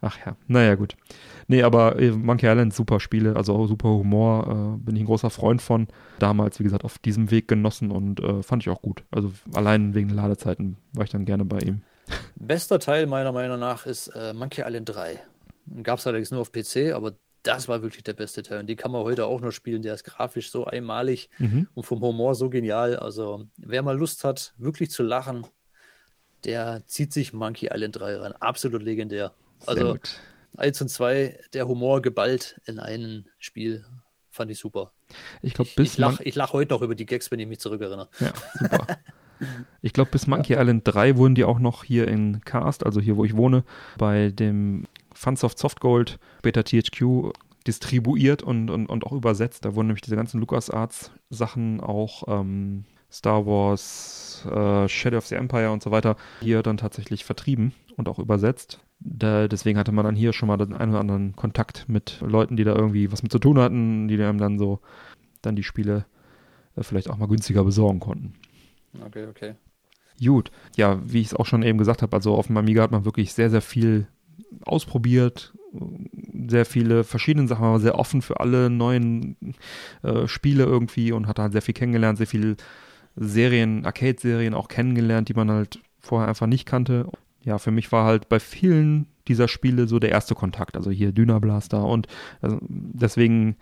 Ach 0.00 0.16
ja, 0.24 0.36
naja, 0.46 0.76
gut. 0.76 0.94
Nee, 1.50 1.62
aber 1.62 1.98
äh, 1.98 2.10
Monkey 2.10 2.46
Island, 2.46 2.74
super 2.74 3.00
Spiele, 3.00 3.34
also 3.34 3.66
super 3.66 3.88
Humor, 3.88 4.76
äh, 4.76 4.84
bin 4.84 4.94
ich 4.94 5.02
ein 5.02 5.06
großer 5.06 5.30
Freund 5.30 5.62
von. 5.62 5.88
Damals, 6.18 6.60
wie 6.60 6.64
gesagt, 6.64 6.84
auf 6.84 6.98
diesem 6.98 7.30
Weg 7.30 7.48
genossen 7.48 7.90
und 7.90 8.20
äh, 8.20 8.42
fand 8.42 8.62
ich 8.62 8.68
auch 8.68 8.82
gut. 8.82 9.02
Also 9.10 9.32
allein 9.54 9.94
wegen 9.94 10.10
Ladezeiten 10.10 10.76
war 10.92 11.04
ich 11.04 11.10
dann 11.10 11.24
gerne 11.24 11.46
bei 11.46 11.58
ihm. 11.60 11.80
Bester 12.36 12.78
Teil 12.78 13.06
meiner 13.06 13.32
Meinung 13.32 13.58
nach 13.58 13.86
ist 13.86 14.08
äh, 14.08 14.34
Monkey 14.34 14.62
Island 14.62 14.90
3. 14.90 15.20
Gab 15.82 15.98
es 15.98 16.06
allerdings 16.06 16.30
nur 16.30 16.42
auf 16.42 16.52
PC, 16.52 16.92
aber 16.94 17.14
das 17.42 17.66
war 17.66 17.82
wirklich 17.82 18.02
der 18.02 18.12
beste 18.12 18.42
Teil. 18.42 18.60
Und 18.60 18.66
die 18.66 18.76
kann 18.76 18.90
man 18.90 19.02
heute 19.02 19.24
auch 19.24 19.40
noch 19.40 19.52
spielen. 19.52 19.80
Der 19.80 19.94
ist 19.94 20.04
grafisch 20.04 20.50
so 20.50 20.66
einmalig 20.66 21.30
mhm. 21.38 21.66
und 21.72 21.84
vom 21.84 22.00
Humor 22.00 22.34
so 22.34 22.50
genial. 22.50 22.96
Also, 22.96 23.46
wer 23.56 23.82
mal 23.82 23.96
Lust 23.96 24.24
hat, 24.24 24.54
wirklich 24.58 24.90
zu 24.90 25.02
lachen, 25.02 25.46
der 26.44 26.82
zieht 26.86 27.12
sich 27.12 27.32
Monkey 27.32 27.70
Island 27.72 27.98
3 27.98 28.16
ran. 28.16 28.32
Absolut 28.32 28.82
legendär. 28.82 29.32
Also, 29.66 29.96
1 30.56 30.82
und 30.82 30.88
2, 30.88 31.38
der 31.52 31.68
Humor 31.68 32.02
geballt 32.02 32.60
in 32.66 32.78
einem 32.78 33.26
Spiel. 33.38 33.84
Fand 34.30 34.50
ich 34.50 34.58
super. 34.58 34.92
Ich 35.42 35.54
glaube, 35.54 35.70
bis. 35.74 35.92
Ich 35.92 35.98
lache 35.98 36.22
lach 36.34 36.52
heute 36.52 36.74
noch 36.74 36.82
über 36.82 36.94
die 36.94 37.06
Gags, 37.06 37.30
wenn 37.30 37.40
ich 37.40 37.48
mich 37.48 37.60
zurückerinnere. 37.60 38.08
Ja, 38.20 38.32
super. 38.58 38.86
Ich 39.82 39.92
glaube, 39.92 40.10
bis 40.10 40.26
Monkey 40.26 40.54
ja. 40.54 40.60
Island 40.60 40.82
3 40.84 41.16
wurden 41.16 41.36
die 41.36 41.44
auch 41.44 41.60
noch 41.60 41.84
hier 41.84 42.08
in 42.08 42.40
Cast, 42.44 42.84
also 42.84 43.00
hier, 43.00 43.16
wo 43.16 43.24
ich 43.24 43.36
wohne, 43.36 43.62
bei 43.96 44.30
dem 44.30 44.86
Funsoft 45.14 45.60
Softgold, 45.60 46.18
später 46.40 46.64
THQ, 46.64 47.32
distribuiert 47.66 48.42
und, 48.42 48.68
und, 48.68 48.86
und 48.88 49.04
auch 49.04 49.12
übersetzt. 49.12 49.64
Da 49.64 49.74
wurden 49.74 49.88
nämlich 49.88 50.02
diese 50.02 50.16
ganzen 50.16 50.40
LucasArts 50.40 51.12
Sachen 51.30 51.80
auch 51.80 52.24
ähm, 52.26 52.84
Star 53.12 53.46
Wars, 53.46 54.44
äh, 54.46 54.88
Shadow 54.88 55.18
of 55.18 55.26
the 55.26 55.36
Empire 55.36 55.70
und 55.70 55.82
so 55.82 55.90
weiter 55.90 56.16
hier 56.40 56.62
dann 56.62 56.76
tatsächlich 56.76 57.24
vertrieben 57.24 57.72
und 57.98 58.08
auch 58.08 58.18
übersetzt. 58.18 58.80
Da, 59.00 59.48
deswegen 59.48 59.78
hatte 59.78 59.92
man 59.92 60.04
dann 60.04 60.16
hier 60.16 60.32
schon 60.32 60.46
mal 60.46 60.56
den 60.56 60.72
einen 60.72 60.92
oder 60.92 61.00
anderen 61.00 61.36
Kontakt 61.36 61.86
mit 61.88 62.20
Leuten, 62.20 62.56
die 62.56 62.64
da 62.64 62.74
irgendwie 62.74 63.12
was 63.12 63.22
mit 63.22 63.32
zu 63.32 63.38
tun 63.38 63.58
hatten, 63.58 64.08
die 64.08 64.22
einem 64.22 64.38
dann 64.38 64.58
so 64.58 64.80
dann 65.42 65.56
die 65.56 65.62
Spiele 65.62 66.06
äh, 66.76 66.82
vielleicht 66.82 67.10
auch 67.10 67.18
mal 67.18 67.28
günstiger 67.28 67.64
besorgen 67.64 68.00
konnten. 68.00 68.34
Okay, 69.04 69.26
okay. 69.26 69.54
Gut, 70.24 70.50
ja, 70.76 71.00
wie 71.04 71.20
ich 71.20 71.28
es 71.28 71.34
auch 71.34 71.46
schon 71.46 71.62
eben 71.62 71.78
gesagt 71.78 72.02
habe, 72.02 72.16
also 72.16 72.34
auf 72.34 72.46
dem 72.46 72.56
Amiga 72.56 72.82
hat 72.82 72.90
man 72.90 73.04
wirklich 73.04 73.32
sehr, 73.32 73.50
sehr 73.50 73.60
viel 73.60 74.08
ausprobiert, 74.62 75.52
sehr 76.48 76.64
viele 76.64 77.04
verschiedene 77.04 77.46
Sachen, 77.46 77.64
war 77.64 77.78
sehr 77.78 77.98
offen 77.98 78.22
für 78.22 78.40
alle 78.40 78.70
neuen 78.70 79.36
äh, 80.02 80.26
Spiele 80.26 80.64
irgendwie 80.64 81.12
und 81.12 81.26
hat 81.26 81.38
halt 81.38 81.52
sehr 81.52 81.62
viel 81.62 81.74
kennengelernt, 81.74 82.18
sehr 82.18 82.26
viele 82.26 82.56
Serien, 83.14 83.84
Arcade-Serien 83.84 84.54
auch 84.54 84.68
kennengelernt, 84.68 85.28
die 85.28 85.34
man 85.34 85.50
halt 85.50 85.80
vorher 86.00 86.28
einfach 86.28 86.46
nicht 86.46 86.66
kannte. 86.66 87.08
Ja, 87.44 87.58
für 87.58 87.70
mich 87.70 87.90
war 87.92 88.04
halt 88.04 88.28
bei 88.28 88.40
vielen 88.40 89.06
dieser 89.28 89.48
Spiele 89.48 89.86
so 89.88 89.98
der 89.98 90.10
erste 90.10 90.34
Kontakt, 90.34 90.76
also 90.76 90.90
hier 90.90 91.12
Dynablaster 91.12 91.84
und 91.84 92.06
also 92.40 92.58
deswegen 92.62 93.56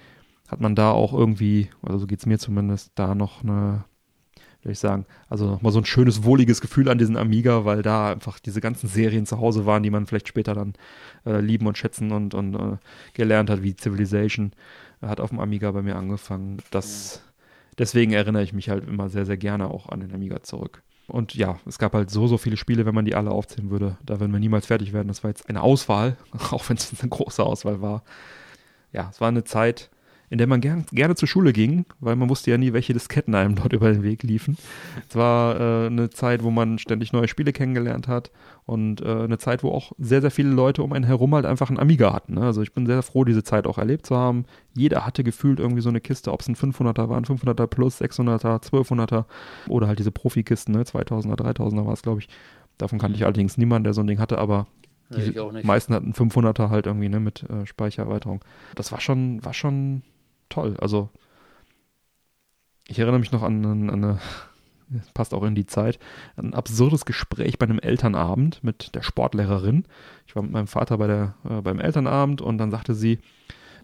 hat 0.48 0.60
man 0.60 0.74
da 0.74 0.92
auch 0.92 1.12
irgendwie, 1.12 1.68
also 1.82 1.98
so 1.98 2.06
geht 2.06 2.20
es 2.20 2.26
mir 2.26 2.38
zumindest, 2.38 2.92
da 2.94 3.14
noch 3.14 3.42
eine 3.42 3.84
würde 4.66 4.72
ich 4.72 4.78
sagen. 4.80 5.06
Also 5.28 5.46
nochmal 5.46 5.70
so 5.70 5.78
ein 5.78 5.84
schönes, 5.84 6.24
wohliges 6.24 6.60
Gefühl 6.60 6.88
an 6.88 6.98
diesen 6.98 7.16
Amiga, 7.16 7.64
weil 7.64 7.82
da 7.82 8.10
einfach 8.10 8.40
diese 8.40 8.60
ganzen 8.60 8.88
Serien 8.88 9.24
zu 9.24 9.38
Hause 9.38 9.64
waren, 9.64 9.84
die 9.84 9.90
man 9.90 10.06
vielleicht 10.06 10.26
später 10.26 10.54
dann 10.54 10.74
äh, 11.24 11.40
lieben 11.40 11.68
und 11.68 11.78
schätzen 11.78 12.10
und, 12.10 12.34
und 12.34 12.54
äh, 12.54 12.76
gelernt 13.14 13.48
hat, 13.48 13.62
wie 13.62 13.76
Civilization. 13.76 14.50
Hat 15.00 15.20
auf 15.20 15.30
dem 15.30 15.38
Amiga 15.38 15.70
bei 15.70 15.82
mir 15.82 15.94
angefangen. 15.94 16.58
Das, 16.72 17.22
deswegen 17.78 18.12
erinnere 18.12 18.42
ich 18.42 18.52
mich 18.52 18.68
halt 18.68 18.88
immer 18.88 19.08
sehr, 19.08 19.24
sehr 19.24 19.36
gerne 19.36 19.70
auch 19.70 19.88
an 19.88 20.00
den 20.00 20.12
Amiga 20.12 20.42
zurück. 20.42 20.82
Und 21.08 21.34
ja, 21.34 21.58
es 21.66 21.78
gab 21.78 21.94
halt 21.94 22.10
so, 22.10 22.26
so 22.26 22.36
viele 22.36 22.56
Spiele, 22.56 22.84
wenn 22.84 22.94
man 22.94 23.04
die 23.04 23.14
alle 23.14 23.30
aufzählen 23.30 23.70
würde. 23.70 23.96
Da 24.04 24.18
würden 24.18 24.32
wir 24.32 24.40
niemals 24.40 24.66
fertig 24.66 24.92
werden. 24.92 25.08
Das 25.08 25.22
war 25.22 25.30
jetzt 25.30 25.48
eine 25.48 25.62
Auswahl, 25.62 26.16
auch 26.50 26.68
wenn 26.68 26.76
es 26.76 26.92
eine 27.00 27.08
große 27.08 27.42
Auswahl 27.42 27.80
war. 27.80 28.02
Ja, 28.92 29.08
es 29.10 29.20
war 29.20 29.28
eine 29.28 29.44
Zeit, 29.44 29.90
in 30.28 30.38
der 30.38 30.46
man 30.46 30.60
gern, 30.60 30.84
gerne 30.92 31.14
zur 31.14 31.28
Schule 31.28 31.52
ging, 31.52 31.84
weil 32.00 32.16
man 32.16 32.28
wusste 32.28 32.50
ja 32.50 32.58
nie, 32.58 32.72
welche 32.72 32.92
Disketten 32.92 33.34
einem 33.34 33.54
dort 33.54 33.72
über 33.72 33.92
den 33.92 34.02
Weg 34.02 34.22
liefen. 34.22 34.56
Es 35.08 35.16
war 35.16 35.60
äh, 35.60 35.86
eine 35.86 36.10
Zeit, 36.10 36.42
wo 36.42 36.50
man 36.50 36.78
ständig 36.78 37.12
neue 37.12 37.28
Spiele 37.28 37.52
kennengelernt 37.52 38.08
hat 38.08 38.30
und 38.64 39.00
äh, 39.00 39.22
eine 39.24 39.38
Zeit, 39.38 39.62
wo 39.62 39.70
auch 39.70 39.92
sehr, 39.98 40.20
sehr 40.20 40.30
viele 40.30 40.50
Leute 40.50 40.82
um 40.82 40.92
einen 40.92 41.04
herum 41.04 41.34
halt 41.34 41.46
einfach 41.46 41.68
einen 41.68 41.78
Amiga 41.78 42.12
hatten. 42.12 42.34
Ne? 42.34 42.42
Also 42.42 42.62
ich 42.62 42.72
bin 42.72 42.86
sehr 42.86 43.02
froh, 43.02 43.24
diese 43.24 43.44
Zeit 43.44 43.66
auch 43.66 43.78
erlebt 43.78 44.06
zu 44.06 44.16
haben. 44.16 44.44
Jeder 44.74 45.06
hatte 45.06 45.22
gefühlt 45.22 45.60
irgendwie 45.60 45.82
so 45.82 45.88
eine 45.88 46.00
Kiste, 46.00 46.32
ob 46.32 46.40
es 46.40 46.48
ein 46.48 46.56
500er 46.56 47.08
waren, 47.08 47.24
500er 47.24 47.66
plus, 47.66 48.00
600er, 48.00 48.62
1200er 48.62 49.24
oder 49.68 49.86
halt 49.86 49.98
diese 49.98 50.10
Profikisten, 50.10 50.74
ne? 50.74 50.82
2000er, 50.82 51.36
3000er 51.36 51.86
war 51.86 51.92
es, 51.92 52.02
glaube 52.02 52.20
ich. 52.20 52.28
Davon 52.78 52.98
kannte 52.98 53.16
ich 53.16 53.24
allerdings 53.24 53.56
niemanden, 53.56 53.84
der 53.84 53.94
so 53.94 54.02
ein 54.02 54.06
Ding 54.06 54.18
hatte, 54.18 54.38
aber 54.38 54.66
die 55.10 55.66
meisten 55.66 55.94
hatten 55.94 56.12
500er 56.12 56.68
halt 56.68 56.86
irgendwie 56.86 57.08
ne, 57.08 57.20
mit 57.20 57.44
äh, 57.44 57.64
Speichererweiterung. 57.64 58.44
Das 58.74 58.90
war 58.92 59.00
schon, 59.00 59.44
war 59.44 59.54
schon 59.54 60.02
toll. 60.48 60.76
Also 60.80 61.10
ich 62.88 62.98
erinnere 62.98 63.20
mich 63.20 63.32
noch 63.32 63.42
an, 63.42 63.64
an, 63.64 63.90
eine, 63.90 64.18
passt 65.14 65.34
auch 65.34 65.42
in 65.42 65.54
die 65.54 65.66
Zeit, 65.66 65.98
ein 66.36 66.54
absurdes 66.54 67.04
Gespräch 67.04 67.58
bei 67.58 67.66
einem 67.66 67.78
Elternabend 67.78 68.62
mit 68.62 68.94
der 68.94 69.02
Sportlehrerin. 69.02 69.84
Ich 70.26 70.36
war 70.36 70.42
mit 70.42 70.52
meinem 70.52 70.68
Vater 70.68 70.98
bei 70.98 71.06
der, 71.06 71.34
äh, 71.48 71.60
beim 71.60 71.80
Elternabend 71.80 72.40
und 72.40 72.58
dann 72.58 72.70
sagte 72.70 72.94
sie, 72.94 73.18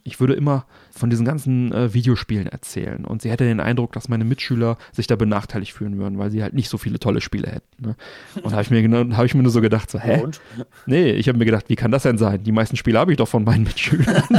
ich 0.04 0.20
würde 0.20 0.34
immer 0.34 0.66
von 0.90 1.10
diesen 1.10 1.24
ganzen 1.24 1.72
äh, 1.72 1.94
Videospielen 1.94 2.46
erzählen. 2.46 3.04
Und 3.04 3.22
sie 3.22 3.30
hätte 3.30 3.44
den 3.44 3.60
Eindruck, 3.60 3.92
dass 3.92 4.08
meine 4.08 4.24
Mitschüler 4.24 4.76
sich 4.92 5.06
da 5.06 5.16
benachteiligt 5.16 5.72
fühlen 5.72 5.98
würden, 5.98 6.18
weil 6.18 6.30
sie 6.30 6.42
halt 6.42 6.54
nicht 6.54 6.68
so 6.68 6.78
viele 6.78 6.98
tolle 6.98 7.20
Spiele 7.20 7.48
hätten. 7.48 7.86
Ne? 7.86 7.96
Und 8.42 8.52
da 8.52 8.52
habe 8.52 8.62
ich, 8.62 8.70
mir, 8.70 9.16
hab 9.16 9.24
ich 9.24 9.34
mir 9.34 9.42
nur 9.42 9.52
so 9.52 9.60
gedacht, 9.60 9.90
so, 9.90 9.98
hä? 9.98 10.20
Und? 10.20 10.40
Nee, 10.86 11.12
ich 11.12 11.28
habe 11.28 11.38
mir 11.38 11.44
gedacht, 11.44 11.66
wie 11.68 11.76
kann 11.76 11.90
das 11.90 12.02
denn 12.02 12.18
sein? 12.18 12.42
Die 12.42 12.52
meisten 12.52 12.76
Spiele 12.76 12.98
habe 12.98 13.12
ich 13.12 13.18
doch 13.18 13.28
von 13.28 13.44
meinen 13.44 13.64
Mitschülern. 13.64 14.24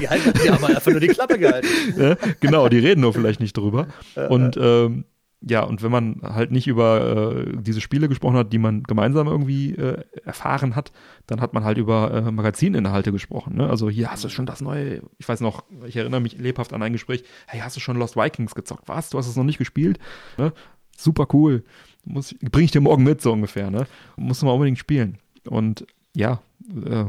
die, 0.00 0.08
halten, 0.08 0.32
die 0.44 0.50
haben 0.50 0.64
einfach 0.64 0.90
nur 0.90 1.00
die 1.00 1.08
Klappe 1.08 1.38
gehalten. 1.38 1.68
Ja, 1.96 2.16
genau, 2.40 2.68
die 2.68 2.78
reden 2.78 3.00
nur 3.00 3.12
vielleicht 3.12 3.40
nicht 3.40 3.56
drüber. 3.56 3.86
Und 4.28 4.56
ähm, 4.60 5.04
ja, 5.44 5.64
und 5.64 5.82
wenn 5.82 5.90
man 5.90 6.20
halt 6.22 6.52
nicht 6.52 6.68
über 6.68 7.36
äh, 7.36 7.56
diese 7.56 7.80
Spiele 7.80 8.08
gesprochen 8.08 8.36
hat, 8.36 8.52
die 8.52 8.58
man 8.58 8.84
gemeinsam 8.84 9.26
irgendwie 9.26 9.74
äh, 9.74 10.04
erfahren 10.24 10.76
hat, 10.76 10.92
dann 11.26 11.40
hat 11.40 11.52
man 11.52 11.64
halt 11.64 11.78
über 11.78 12.12
äh, 12.12 12.30
Magazininhalte 12.30 13.10
gesprochen. 13.10 13.56
Ne? 13.56 13.68
Also 13.68 13.90
hier 13.90 14.10
hast 14.10 14.22
du 14.22 14.28
schon 14.28 14.46
das 14.46 14.60
neue, 14.60 15.02
ich 15.18 15.28
weiß 15.28 15.40
noch, 15.40 15.64
ich 15.86 15.96
erinnere 15.96 16.20
mich 16.20 16.38
lebhaft 16.38 16.72
an 16.72 16.82
ein 16.82 16.92
Gespräch, 16.92 17.24
hey, 17.46 17.60
hast 17.60 17.76
du 17.76 17.80
schon 17.80 17.96
Lost 17.96 18.16
Vikings 18.16 18.54
gezockt? 18.54 18.88
Was? 18.88 19.10
Du 19.10 19.18
hast 19.18 19.26
es 19.26 19.36
noch 19.36 19.44
nicht 19.44 19.58
gespielt? 19.58 19.98
Ne? 20.38 20.52
Super 20.96 21.26
cool. 21.32 21.64
Muss, 22.04 22.34
bring 22.40 22.64
ich 22.64 22.70
dir 22.70 22.80
morgen 22.80 23.02
mit, 23.02 23.20
so 23.20 23.32
ungefähr. 23.32 23.70
Ne? 23.70 23.86
Musst 24.16 24.42
du 24.42 24.46
mal 24.46 24.52
unbedingt 24.52 24.78
spielen. 24.78 25.18
Und 25.48 25.86
ja, 26.14 26.40
äh, 26.86 27.06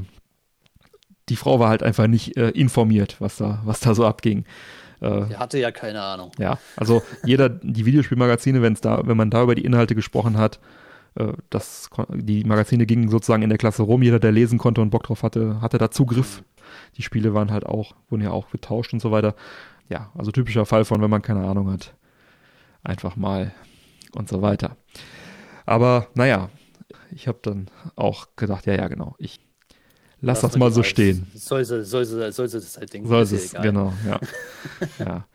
die 1.30 1.36
Frau 1.36 1.60
war 1.60 1.70
halt 1.70 1.84
einfach 1.84 2.08
nicht 2.08 2.36
äh, 2.36 2.50
informiert, 2.50 3.18
was 3.20 3.38
da, 3.38 3.62
was 3.64 3.80
da 3.80 3.94
so 3.94 4.06
abging. 4.06 4.46
Äh, 5.04 5.34
er 5.34 5.39
hatte 5.39 5.60
ja 5.60 5.72
keine 5.72 6.01
Ahnung. 6.01 6.32
Ja, 6.39 6.58
also 6.78 7.04
jeder, 7.26 7.49
die 7.49 7.86
Videospielmagazine, 7.86 8.62
wenn 8.62 8.74
es 8.74 8.82
da, 8.82 9.01
wenn 9.06 9.18
man 9.18 9.30
da 9.30 9.43
über 9.43 9.56
die 9.56 9.66
Inhalte 9.66 9.95
gesprochen 9.95 10.38
hat, 10.38 10.60
äh, 11.16 11.34
das, 11.49 11.89
die 12.10 12.43
Magazine 12.45 12.86
gingen 12.86 13.10
sozusagen 13.10 13.43
in 13.43 13.49
der 13.49 13.58
Klasse 13.58 13.84
rum, 13.84 14.01
jeder, 14.01 14.20
der 14.20 14.32
lesen 14.32 14.58
konnte 14.58 14.82
und 14.82 14.89
Bock 14.89 15.04
drauf 15.04 15.24
hatte, 15.24 15.62
hatte 15.62 15.78
da 15.78 15.91
Zugriff. 15.91 16.39
Mhm. 16.39 16.45
Die 16.97 17.01
Spiele 17.01 17.34
waren 17.34 17.51
halt 17.51 17.66
auch, 17.66 17.93
wurden 18.10 18.24
ja 18.24 18.32
auch 18.32 18.49
getauscht 18.49 18.93
und 18.93 19.01
so 19.01 19.12
weiter. 19.12 19.36
Ja, 19.89 20.12
also 20.18 20.32
typischer 20.32 20.66
Fall 20.66 20.86
von, 20.86 21.01
wenn 21.01 21.10
man 21.10 21.22
keine 21.22 21.45
Ahnung 21.45 21.70
hat. 21.72 21.93
Einfach 22.84 23.16
mal 23.16 23.54
und 24.16 24.30
so 24.30 24.41
weiter. 24.41 24.78
Aber 25.66 26.08
naja, 26.16 26.49
ich 27.12 27.28
habe 27.28 27.39
dann 27.41 27.70
auch 27.95 28.28
gedacht, 28.36 28.66
ja, 28.66 28.74
ja, 28.74 28.88
genau, 28.88 29.16
ich 29.18 29.39
Lass 30.26 30.40
das 30.40 30.58
mal 30.58 30.72
so 30.72 30.84
stehen. 30.84 31.28
Soll 31.36 31.66
sie, 31.66 31.84
soll 31.84 32.06
sie, 32.06 32.32
soll 32.32 32.48
sie 32.48 32.58
das 32.58 32.78
halt 32.78 32.94
denken. 32.94 33.10
Soll 33.10 33.24
es, 33.24 33.54
genau, 33.54 33.92
ja. 34.08 34.20
ja. 35.00 35.26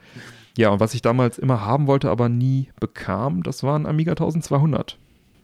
Ja, 0.57 0.71
und 0.71 0.81
was 0.81 0.95
ich 0.95 1.03
damals 1.03 1.39
immer 1.39 1.61
haben 1.65 1.87
wollte, 1.87 2.11
aber 2.11 2.31
nie 2.31 2.71
bekam, 2.81 3.43
das 3.43 3.63
war 3.63 3.79
ein 3.79 3.87
Amiga 3.87 4.13
1200. 4.13 4.99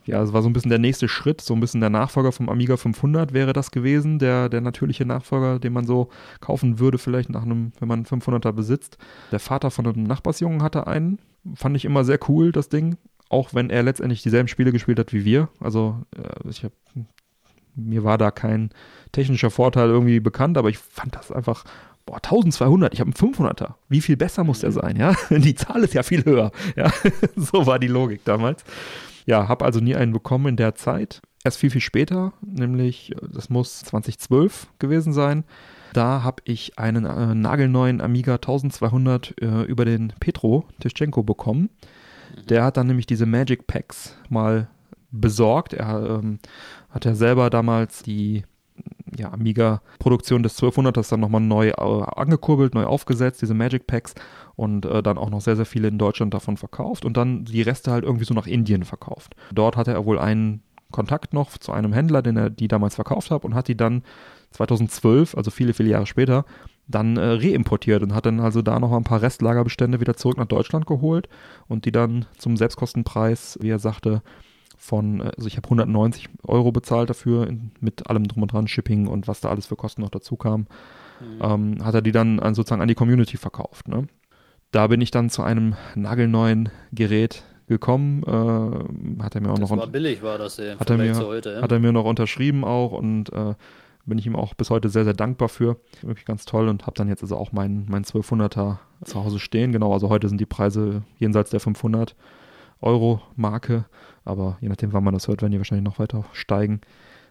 Ja, 0.07 0.23
es 0.23 0.33
war 0.33 0.43
so 0.43 0.49
ein 0.49 0.55
bisschen 0.55 0.71
der 0.71 0.79
nächste 0.79 1.09
Schritt, 1.09 1.43
so 1.43 1.55
ein 1.55 1.61
bisschen 1.61 1.81
der 1.81 1.91
Nachfolger 1.91 2.33
vom 2.33 2.49
Amiga 2.49 2.79
500 2.79 3.35
wäre 3.35 3.53
das 3.53 3.71
gewesen, 3.71 4.19
der, 4.19 4.49
der 4.49 4.63
natürliche 4.63 5.05
Nachfolger, 5.05 5.59
den 5.59 5.75
man 5.75 5.87
so 5.87 6.09
kaufen 6.41 6.79
würde, 6.79 6.97
vielleicht 6.97 7.29
nach 7.29 7.43
einem, 7.43 7.73
wenn 7.79 7.89
man 7.89 8.05
einen 8.07 8.21
500er 8.21 8.53
besitzt. 8.53 8.97
Der 9.31 9.41
Vater 9.41 9.71
von 9.71 9.87
einem 9.87 10.05
Nachbarsjungen 10.05 10.63
hatte 10.63 10.87
einen, 10.87 11.19
fand 11.55 11.77
ich 11.77 11.85
immer 11.85 12.05
sehr 12.05 12.19
cool, 12.29 12.51
das 12.51 12.71
Ding, 12.71 12.97
auch 13.29 13.53
wenn 13.53 13.69
er 13.69 13.83
letztendlich 13.83 14.23
dieselben 14.23 14.49
Spiele 14.49 14.73
gespielt 14.73 14.99
hat 14.99 15.13
wie 15.13 15.27
wir. 15.27 15.49
Also 15.61 16.01
äh, 16.17 16.49
ich 16.49 16.65
habe 16.65 16.75
mir 17.75 18.05
war 18.05 18.19
da 18.19 18.31
kein 18.31 18.71
technischer 19.13 19.51
Vorteil 19.51 19.89
irgendwie 19.89 20.21
bekannt, 20.21 20.59
aber 20.59 20.69
ich 20.69 20.79
fand 20.79 21.15
das 21.15 21.31
einfach, 21.31 21.65
boah, 22.07 22.17
1200, 22.17 22.93
ich 22.93 23.01
habe 23.01 23.13
einen 23.17 23.33
500er. 23.35 23.75
Wie 23.89 24.01
viel 24.01 24.17
besser 24.17 24.45
muss 24.45 24.61
der 24.61 24.71
mhm. 24.71 24.75
sein, 24.75 24.97
ja? 24.97 25.15
Die 25.31 25.55
Zahl 25.55 25.83
ist 25.85 25.95
ja 25.95 26.03
viel 26.03 26.25
höher, 26.25 26.53
ja? 26.77 26.93
so 27.37 27.67
war 27.67 27.79
die 27.79 27.89
Logik 27.89 28.25
damals. 28.25 28.65
Ja, 29.27 29.49
habe 29.49 29.65
also 29.65 29.81
nie 29.81 29.97
einen 29.97 30.13
bekommen 30.13 30.49
in 30.49 30.57
der 30.57 30.75
Zeit. 30.75 31.23
Erst 31.45 31.59
viel, 31.59 31.71
viel 31.71 31.81
später, 31.81 32.33
nämlich, 32.43 33.15
das 33.33 33.51
muss 33.51 33.81
2012 33.81 34.69
gewesen 34.79 35.13
sein. 35.13 35.45
Da 35.93 36.23
habe 36.23 36.43
ich 36.45 36.79
einen 36.79 37.05
äh, 37.05 37.35
nagelneuen 37.35 38.01
Amiga 38.01 38.35
1200 38.35 39.35
äh, 39.41 39.63
über 39.63 39.85
den 39.85 40.13
Petro 40.21 40.67
Tischenko 40.81 41.23
bekommen. 41.23 41.71
Der 42.49 42.65
hat 42.65 42.77
dann 42.77 42.89
nämlich 42.89 43.07
diese 43.07 43.27
Magic 43.27 43.67
Packs 43.67 44.17
mal 44.29 44.69
besorgt. 45.21 45.73
Er 45.73 46.21
ähm, 46.23 46.39
hat 46.91 47.05
ja 47.05 47.15
selber 47.15 47.51
damals 47.51 48.03
die 48.03 48.45
ja, 49.17 49.33
Amiga-Produktion 49.33 50.43
des 50.43 50.61
1200ers 50.61 51.11
dann 51.11 51.21
nochmal 51.21 51.41
neu 51.41 51.69
äh, 51.69 51.73
angekurbelt, 52.17 52.75
neu 52.75 52.85
aufgesetzt, 52.85 53.43
diese 53.43 53.55
Magic 53.55 53.87
Packs 53.87 54.15
und 54.57 54.85
äh, 54.87 55.03
dann 55.03 55.19
auch 55.19 55.31
noch 55.31 55.41
sehr, 55.41 55.57
sehr 55.57 55.67
viele 55.67 55.89
in 55.89 55.99
Deutschland 55.99 56.35
davon 56.35 56.57
verkauft 56.57 57.05
und 57.05 57.17
dann 57.17 57.45
die 57.45 57.63
Reste 57.63 57.93
halt 57.93 58.05
irgendwie 58.05 58.25
so 58.25 58.35
nach 58.35 58.47
Indien 58.47 58.85
verkauft. 58.85 59.37
Dort 59.53 59.77
hatte 59.77 59.93
er 59.93 60.05
wohl 60.05 60.19
einen 60.19 60.63
Kontakt 60.91 61.33
noch 61.33 61.57
zu 61.59 61.73
einem 61.73 61.93
Händler, 61.93 62.23
den 62.23 62.37
er 62.37 62.51
die 62.51 62.69
damals 62.69 62.95
verkauft 62.95 63.31
hat 63.31 63.45
und 63.45 63.55
hat 63.55 63.69
die 63.69 63.77
dann 63.77 64.03
2012, 64.53 65.37
also 65.37 65.51
viele, 65.51 65.75
viele 65.75 65.91
Jahre 65.91 66.07
später, 66.07 66.45
dann 66.87 67.17
äh, 67.17 67.25
reimportiert 67.25 68.03
und 68.03 68.15
hat 68.15 68.27
dann 68.27 68.41
also 68.41 68.63
da 68.63 68.79
noch 68.79 68.93
ein 68.93 69.05
paar 69.05 69.23
Restlagerbestände 69.23 70.01
wieder 70.01 70.17
zurück 70.17 70.37
nach 70.37 70.47
Deutschland 70.47 70.87
geholt 70.87 71.29
und 71.67 71.85
die 71.85 71.93
dann 71.93 72.27
zum 72.39 72.57
Selbstkostenpreis, 72.57 73.59
wie 73.61 73.71
er 73.71 73.79
sagte, 73.79 74.23
von, 74.85 75.21
äh, 75.21 75.33
also 75.37 75.49
ich 75.49 75.57
habe 75.57 75.67
190 75.67 76.29
Euro 76.47 76.71
bezahlt 76.71 77.11
dafür, 77.11 77.47
in, 77.49 77.73
mit 77.81 78.09
allem 78.09 78.29
drum 78.29 78.43
und 78.43 78.53
dran, 78.53 78.69
Shipping 78.69 79.07
und 79.07 79.27
was 79.27 79.41
da 79.41 79.49
alles 79.49 79.67
für 79.67 79.77
Kosten 79.77 80.03
noch 80.03 80.11
dazu 80.11 80.37
kam, 80.37 80.67
mhm. 81.21 81.41
ähm, 81.41 81.85
hat 81.85 81.95
er 81.95 82.03
die 82.03 82.13
dann 82.13 82.39
an, 82.39 82.55
sozusagen 82.55 82.83
an 82.83 82.89
die 82.89 82.95
Community 82.95 83.37
verkauft. 83.37 83.89
Ne? 83.89 84.07
Da 84.71 84.87
bin 84.89 85.01
ich 85.01 85.11
dann 85.11 85.31
zu 85.31 85.43
einem 85.43 85.75
nagelneuen 85.95 86.69
Gerät 86.93 87.45
gekommen, 87.67 88.23
äh, 88.25 89.23
hat 89.23 89.35
er 89.35 89.41
mir 89.41 89.51
auch 89.51 89.59
das 89.59 89.71
noch 89.71 89.79
war 89.79 89.87
billig 89.87 90.23
war 90.23 90.37
das 90.37 90.59
ja, 90.59 90.79
hat 90.79 90.91
er 90.91 90.99
mir 90.99 91.17
heute, 91.17 91.55
ja. 91.55 91.63
hat 91.63 91.73
er 91.73 91.79
mir 91.79 91.93
noch 91.93 92.05
unterschrieben 92.05 92.63
auch 92.63 92.93
und 92.93 93.33
äh, 93.33 93.55
bin 94.05 94.19
ich 94.19 94.27
ihm 94.27 94.37
auch 94.37 94.53
bis 94.53 94.69
heute 94.69 94.91
sehr 94.91 95.05
sehr 95.05 95.15
dankbar 95.15 95.49
für, 95.49 95.79
wirklich 96.03 96.27
ganz 96.27 96.45
toll 96.45 96.69
und 96.69 96.87
habe 96.87 96.95
dann 96.95 97.09
jetzt 97.09 97.23
also 97.23 97.39
auch 97.39 97.53
meinen 97.53 97.87
mein 97.89 98.05
1200er 98.05 98.81
zu 99.05 99.25
Hause 99.25 99.39
stehen. 99.39 99.73
Genau, 99.73 99.95
also 99.95 100.11
heute 100.11 100.29
sind 100.29 100.43
die 100.43 100.47
Preise 100.47 101.05
jenseits 101.19 101.49
der 101.49 101.61
500 101.61 102.15
Euro 102.83 103.23
Marke 103.35 103.87
aber 104.25 104.59
je 104.61 104.69
nachdem, 104.69 104.93
wann 104.93 105.05
man 105.05 105.15
das 105.15 105.29
hört, 105.29 105.43
werden 105.43 105.53
die 105.53 105.59
wahrscheinlich 105.59 105.85
noch 105.85 105.99
weiter 105.99 106.25
steigen. 106.33 106.81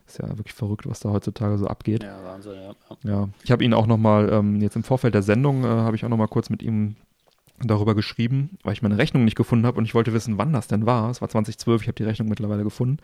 Ist 0.06 0.20
ja 0.20 0.30
wirklich 0.38 0.54
verrückt, 0.54 0.88
was 0.88 1.00
da 1.00 1.10
heutzutage 1.10 1.58
so 1.58 1.68
abgeht. 1.68 2.04
Ja, 2.04 2.24
Wahnsinn, 2.24 2.56
ja. 2.56 2.76
Ja, 3.04 3.30
ich 3.44 3.52
habe 3.52 3.64
ihn 3.64 3.74
auch 3.74 3.88
nochmal, 3.88 4.30
ähm, 4.32 4.60
jetzt 4.60 4.76
im 4.76 4.84
Vorfeld 4.84 5.14
der 5.14 5.24
Sendung, 5.24 5.64
äh, 5.64 5.68
habe 5.68 5.96
ich 5.96 6.04
auch 6.04 6.10
nochmal 6.10 6.28
kurz 6.28 6.50
mit 6.50 6.62
ihm 6.62 6.96
darüber 7.62 7.96
geschrieben, 7.96 8.58
weil 8.64 8.74
ich 8.74 8.82
meine 8.82 8.98
Rechnung 8.98 9.24
nicht 9.24 9.38
gefunden 9.38 9.66
habe 9.66 9.78
und 9.78 9.86
ich 9.86 9.96
wollte 9.96 10.14
wissen, 10.14 10.38
wann 10.38 10.52
das 10.52 10.68
denn 10.68 10.86
war. 10.86 11.10
Es 11.10 11.22
war 11.22 11.30
2012, 11.30 11.84
ich 11.84 11.88
habe 11.88 11.96
die 11.96 12.04
Rechnung 12.04 12.28
mittlerweile 12.28 12.64
gefunden. 12.64 12.98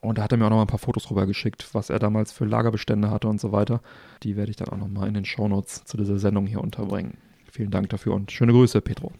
Und 0.00 0.18
da 0.18 0.22
hat 0.22 0.32
er 0.32 0.38
mir 0.38 0.46
auch 0.46 0.50
nochmal 0.50 0.64
ein 0.64 0.68
paar 0.68 0.78
Fotos 0.78 1.10
rüber 1.10 1.26
geschickt, 1.26 1.68
was 1.72 1.90
er 1.90 1.98
damals 1.98 2.32
für 2.32 2.44
Lagerbestände 2.44 3.10
hatte 3.10 3.28
und 3.28 3.40
so 3.40 3.52
weiter. 3.52 3.80
Die 4.22 4.36
werde 4.36 4.50
ich 4.50 4.56
dann 4.56 4.68
auch 4.68 4.76
nochmal 4.76 5.08
in 5.08 5.14
den 5.14 5.24
Shownotes 5.24 5.84
zu 5.84 5.96
dieser 5.96 6.18
Sendung 6.18 6.46
hier 6.46 6.60
unterbringen. 6.60 7.18
Vielen 7.50 7.70
Dank 7.70 7.88
dafür 7.88 8.14
und 8.14 8.30
schöne 8.30 8.52
Grüße, 8.52 8.80
Petro. 8.80 9.12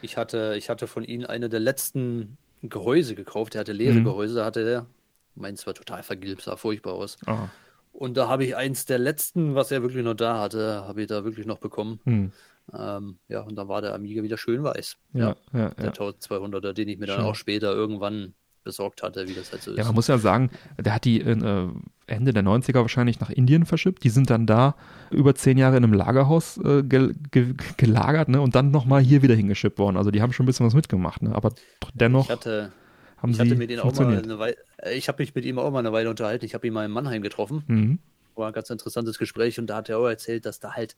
Ich 0.00 0.16
hatte, 0.16 0.54
ich 0.56 0.70
hatte 0.70 0.86
von 0.86 1.04
Ihnen 1.04 1.26
eine 1.26 1.48
der 1.48 1.60
letzten 1.60 2.38
ein 2.62 2.68
Gehäuse 2.68 3.14
gekauft. 3.14 3.54
Der 3.54 3.60
hatte 3.60 3.72
leere 3.72 3.94
mhm. 3.94 4.04
Gehäuse, 4.04 4.44
hatte 4.44 4.64
der. 4.64 4.86
Meins 5.34 5.66
war 5.66 5.74
total 5.74 6.02
vergilbt, 6.02 6.42
sah 6.42 6.56
furchtbar 6.56 6.94
aus. 6.94 7.16
Aha. 7.26 7.50
Und 7.92 8.16
da 8.16 8.28
habe 8.28 8.44
ich 8.44 8.56
eins 8.56 8.84
der 8.84 8.98
letzten, 8.98 9.54
was 9.54 9.70
er 9.70 9.82
wirklich 9.82 10.04
noch 10.04 10.14
da 10.14 10.40
hatte, 10.40 10.84
habe 10.86 11.02
ich 11.02 11.08
da 11.08 11.24
wirklich 11.24 11.46
noch 11.46 11.58
bekommen. 11.58 12.00
Mhm. 12.04 12.32
Ähm, 12.72 13.18
ja, 13.28 13.40
und 13.40 13.56
dann 13.56 13.68
war 13.68 13.80
der 13.80 13.94
Amiga 13.94 14.22
wieder 14.22 14.36
schön 14.36 14.62
weiß. 14.62 14.96
Ja, 15.14 15.36
ja, 15.52 15.60
ja 15.60 15.70
der 15.70 15.94
1200er, 15.94 16.72
den 16.72 16.88
ich 16.88 16.98
mir 16.98 17.06
dann 17.06 17.22
auch 17.22 17.34
später 17.34 17.72
irgendwann 17.72 18.34
besorgt 18.68 19.02
hatte, 19.02 19.26
wie 19.26 19.32
das 19.32 19.50
halt 19.50 19.62
so 19.62 19.70
ist. 19.70 19.78
Ja, 19.78 19.84
man 19.84 19.94
muss 19.94 20.08
ja 20.08 20.18
sagen, 20.18 20.50
der 20.76 20.94
hat 20.94 21.06
die 21.06 21.22
äh, 21.22 21.68
Ende 22.06 22.34
der 22.34 22.42
90er 22.42 22.74
wahrscheinlich 22.74 23.18
nach 23.18 23.30
Indien 23.30 23.64
verschippt. 23.64 24.04
Die 24.04 24.10
sind 24.10 24.28
dann 24.28 24.46
da 24.46 24.74
über 25.10 25.34
zehn 25.34 25.56
Jahre 25.56 25.78
in 25.78 25.84
einem 25.84 25.94
Lagerhaus 25.94 26.58
äh, 26.58 26.82
ge 26.82 27.14
ge 27.30 27.54
gelagert 27.78 28.28
ne? 28.28 28.42
und 28.42 28.54
dann 28.54 28.70
nochmal 28.70 29.00
hier 29.00 29.22
wieder 29.22 29.34
hingeschippt 29.34 29.78
worden. 29.78 29.96
Also 29.96 30.10
die 30.10 30.20
haben 30.20 30.34
schon 30.34 30.44
ein 30.44 30.48
bisschen 30.48 30.66
was 30.66 30.74
mitgemacht. 30.74 31.22
Ne? 31.22 31.34
Aber 31.34 31.54
dennoch 31.94 32.26
ich 32.26 32.30
hatte, 32.30 32.72
haben 33.16 33.30
ich 33.30 33.40
hatte 33.40 33.54
mit 33.54 33.80
auch 33.80 33.94
mal 33.94 34.22
eine 34.22 34.38
Weile, 34.38 34.56
äh, 34.82 34.94
Ich 34.94 35.08
habe 35.08 35.22
mich 35.22 35.34
mit 35.34 35.46
ihm 35.46 35.58
auch 35.58 35.70
mal 35.70 35.78
eine 35.78 35.92
Weile 35.92 36.10
unterhalten. 36.10 36.44
Ich 36.44 36.52
habe 36.52 36.66
ihn 36.66 36.74
mal 36.74 36.84
in 36.84 36.90
Mannheim 36.90 37.22
getroffen. 37.22 37.64
Mhm. 37.68 37.98
War 38.34 38.48
ein 38.48 38.52
ganz 38.52 38.68
interessantes 38.68 39.18
Gespräch 39.18 39.58
und 39.58 39.66
da 39.68 39.76
hat 39.76 39.88
er 39.88 39.98
auch 39.98 40.06
erzählt, 40.06 40.44
dass 40.44 40.60
da 40.60 40.74
halt 40.74 40.94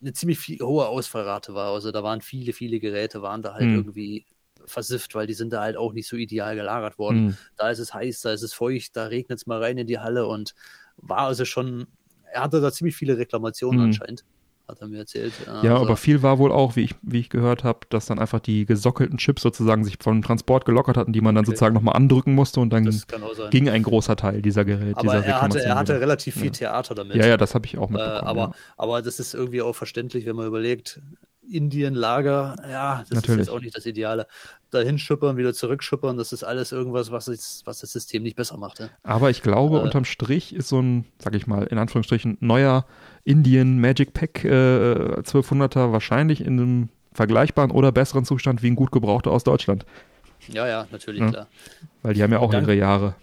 eine 0.00 0.14
ziemlich 0.14 0.38
viel, 0.38 0.58
hohe 0.60 0.86
Ausfallrate 0.86 1.52
war. 1.54 1.74
Also 1.74 1.92
da 1.92 2.02
waren 2.02 2.22
viele, 2.22 2.54
viele 2.54 2.80
Geräte, 2.80 3.20
waren 3.20 3.42
da 3.42 3.52
halt 3.52 3.66
mhm. 3.66 3.76
irgendwie 3.76 4.24
versifft, 4.66 5.14
weil 5.14 5.26
die 5.26 5.34
sind 5.34 5.52
da 5.52 5.62
halt 5.62 5.76
auch 5.76 5.92
nicht 5.92 6.08
so 6.08 6.16
ideal 6.16 6.56
gelagert 6.56 6.98
worden. 6.98 7.26
Mhm. 7.26 7.36
Da 7.56 7.70
ist 7.70 7.78
es 7.78 7.94
heiß, 7.94 8.20
da 8.22 8.32
ist 8.32 8.42
es 8.42 8.54
feucht, 8.54 8.96
da 8.96 9.06
regnet 9.06 9.38
es 9.38 9.46
mal 9.46 9.62
rein 9.62 9.78
in 9.78 9.86
die 9.86 9.98
Halle 9.98 10.26
und 10.26 10.54
war 10.96 11.20
also 11.20 11.44
schon, 11.44 11.86
er 12.32 12.42
hatte 12.42 12.60
da 12.60 12.72
ziemlich 12.72 12.96
viele 12.96 13.18
Reklamationen 13.18 13.80
mhm. 13.80 13.86
anscheinend. 13.86 14.24
Hat 14.66 14.80
er 14.80 14.88
mir 14.88 15.00
erzählt. 15.00 15.34
Ja, 15.46 15.52
also, 15.52 15.76
aber 15.76 15.96
viel 15.98 16.22
war 16.22 16.38
wohl 16.38 16.50
auch, 16.50 16.74
wie 16.74 16.84
ich, 16.84 16.94
wie 17.02 17.20
ich 17.20 17.28
gehört 17.28 17.64
habe, 17.64 17.80
dass 17.90 18.06
dann 18.06 18.18
einfach 18.18 18.40
die 18.40 18.64
gesockelten 18.64 19.18
Chips 19.18 19.42
sozusagen 19.42 19.84
sich 19.84 19.98
vom 20.00 20.22
Transport 20.22 20.64
gelockert 20.64 20.96
hatten, 20.96 21.12
die 21.12 21.20
man 21.20 21.34
dann 21.34 21.44
okay. 21.44 21.50
sozusagen 21.50 21.74
nochmal 21.74 21.96
andrücken 21.96 22.34
musste 22.34 22.60
und 22.60 22.70
dann 22.72 22.90
ging 23.50 23.68
ein 23.68 23.82
großer 23.82 24.16
Teil 24.16 24.40
dieser 24.40 24.64
Geräte. 24.64 24.96
Aber 24.96 25.16
dieser 25.16 25.26
er, 25.26 25.42
hatte, 25.42 25.62
er 25.62 25.74
hatte 25.74 26.00
relativ 26.00 26.36
viel 26.36 26.46
ja. 26.46 26.50
Theater 26.52 26.94
damit. 26.94 27.16
Ja, 27.16 27.26
ja, 27.26 27.36
das 27.36 27.54
habe 27.54 27.66
ich 27.66 27.76
auch 27.76 27.90
mitbekommen. 27.90 28.24
Äh, 28.24 28.26
aber, 28.26 28.40
ja. 28.40 28.52
aber 28.78 29.02
das 29.02 29.20
ist 29.20 29.34
irgendwie 29.34 29.60
auch 29.60 29.74
verständlich, 29.74 30.24
wenn 30.24 30.34
man 30.34 30.46
überlegt, 30.46 31.02
Indien-Lager, 31.50 32.56
ja, 32.68 33.00
das 33.00 33.10
Natürlich. 33.10 33.40
ist 33.40 33.46
jetzt 33.46 33.54
auch 33.54 33.60
nicht 33.60 33.76
das 33.76 33.86
Ideale. 33.86 34.26
Dahin 34.70 34.98
schippern, 34.98 35.36
wieder 35.36 35.54
zurückschippern, 35.54 36.16
das 36.16 36.32
ist 36.32 36.42
alles 36.42 36.72
irgendwas, 36.72 37.10
was, 37.10 37.28
ist, 37.28 37.62
was 37.64 37.80
das 37.80 37.92
System 37.92 38.22
nicht 38.22 38.36
besser 38.36 38.56
macht. 38.56 38.80
Ja. 38.80 38.88
Aber 39.02 39.30
ich 39.30 39.42
glaube, 39.42 39.78
äh, 39.78 39.82
unterm 39.82 40.04
Strich 40.04 40.54
ist 40.54 40.68
so 40.68 40.80
ein, 40.80 41.04
sag 41.18 41.34
ich 41.34 41.46
mal, 41.46 41.64
in 41.64 41.78
Anführungsstrichen, 41.78 42.38
neuer 42.40 42.86
Indian 43.24 43.80
Magic 43.80 44.12
Pack 44.12 44.44
äh, 44.44 44.48
1200er 44.48 45.92
wahrscheinlich 45.92 46.40
in 46.40 46.58
einem 46.58 46.88
vergleichbaren 47.12 47.70
oder 47.70 47.92
besseren 47.92 48.24
Zustand 48.24 48.62
wie 48.62 48.70
ein 48.70 48.76
gut 48.76 48.90
gebrauchter 48.90 49.30
aus 49.30 49.44
Deutschland. 49.44 49.86
Ja, 50.48 50.66
ja, 50.66 50.86
natürlich, 50.90 51.20
ja? 51.20 51.30
klar. 51.30 51.46
Weil 52.02 52.14
die 52.14 52.22
haben 52.22 52.32
ja 52.32 52.40
auch 52.40 52.50
Dank, 52.50 52.66
ihre 52.66 52.76
Jahre. 52.76 53.14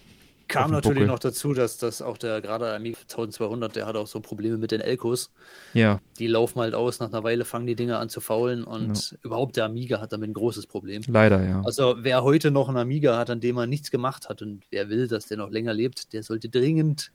Kam 0.52 0.72
natürlich 0.72 1.08
noch 1.08 1.20
dazu, 1.20 1.54
dass 1.54 1.78
das 1.78 2.02
auch 2.02 2.18
der 2.18 2.42
gerade 2.42 2.66
der 2.66 2.76
Amiga 2.76 3.00
1200, 3.02 3.76
der 3.76 3.86
hat 3.86 3.96
auch 3.96 4.08
so 4.08 4.20
Probleme 4.20 4.58
mit 4.58 4.72
den 4.72 4.82
Elkos. 4.82 5.32
Ja. 5.74 6.00
Die 6.20 6.28
laufen 6.28 6.60
halt 6.60 6.74
aus, 6.74 7.00
nach 7.00 7.12
einer 7.12 7.24
Weile 7.24 7.46
fangen 7.46 7.68
die 7.68 7.76
Dinger 7.76 8.00
an 8.00 8.10
zu 8.10 8.22
faulen 8.22 8.64
und 8.64 9.12
ja. 9.12 9.18
überhaupt 9.24 9.56
der 9.56 9.66
Amiga 9.66 10.00
hat 10.02 10.14
damit 10.14 10.30
ein 10.30 10.34
großes 10.34 10.68
Problem. 10.68 11.02
Leider, 11.08 11.44
ja. 11.44 11.62
Also 11.64 11.96
wer 12.00 12.24
heute 12.24 12.52
noch 12.52 12.68
einen 12.68 12.78
Amiga 12.78 13.18
hat, 13.18 13.30
an 13.30 13.40
dem 13.40 13.58
er 13.58 13.68
nichts 13.68 13.92
gemacht 13.92 14.30
hat 14.30 14.42
und 14.42 14.64
wer 14.70 14.90
will, 14.90 15.08
dass 15.08 15.28
der 15.28 15.38
noch 15.38 15.50
länger 15.50 15.74
lebt, 15.74 16.14
der 16.14 16.24
sollte 16.24 16.50
dringend 16.50 17.12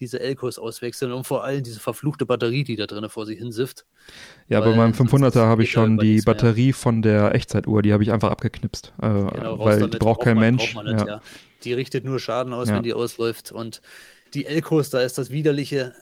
diese 0.00 0.20
Elkos 0.20 0.58
auswechseln 0.58 1.12
und 1.12 1.26
vor 1.26 1.44
allem 1.44 1.62
diese 1.62 1.80
verfluchte 1.80 2.24
Batterie, 2.24 2.64
die 2.64 2.76
da 2.76 2.86
drin 2.86 3.08
vor 3.08 3.26
sich 3.26 3.38
hinsifft. 3.38 3.84
Ja, 4.48 4.60
bei 4.60 4.74
meinem 4.74 4.92
500er 4.92 5.46
habe 5.46 5.64
ich 5.64 5.72
schon 5.72 5.98
die 5.98 6.22
Batterie 6.22 6.66
mehr. 6.66 6.74
von 6.74 7.02
der 7.02 7.34
Echtzeituhr, 7.34 7.82
die 7.82 7.92
habe 7.92 8.02
ich 8.02 8.12
einfach 8.12 8.30
abgeknipst, 8.30 8.92
äh, 9.02 9.08
genau, 9.08 9.58
weil 9.58 9.88
die 9.88 9.98
braucht 9.98 10.22
kein 10.22 10.38
Mensch. 10.38 10.76
Nicht, 10.76 11.00
ja. 11.00 11.06
Ja. 11.06 11.20
Die 11.64 11.72
richtet 11.72 12.04
nur 12.04 12.20
Schaden 12.20 12.52
aus, 12.52 12.68
ja. 12.68 12.76
wenn 12.76 12.82
die 12.82 12.94
ausläuft 12.94 13.52
und 13.52 13.80
die 14.34 14.46
Elkos, 14.46 14.90
da 14.90 15.00
ist 15.00 15.18
das 15.18 15.30
widerliche, 15.30 15.94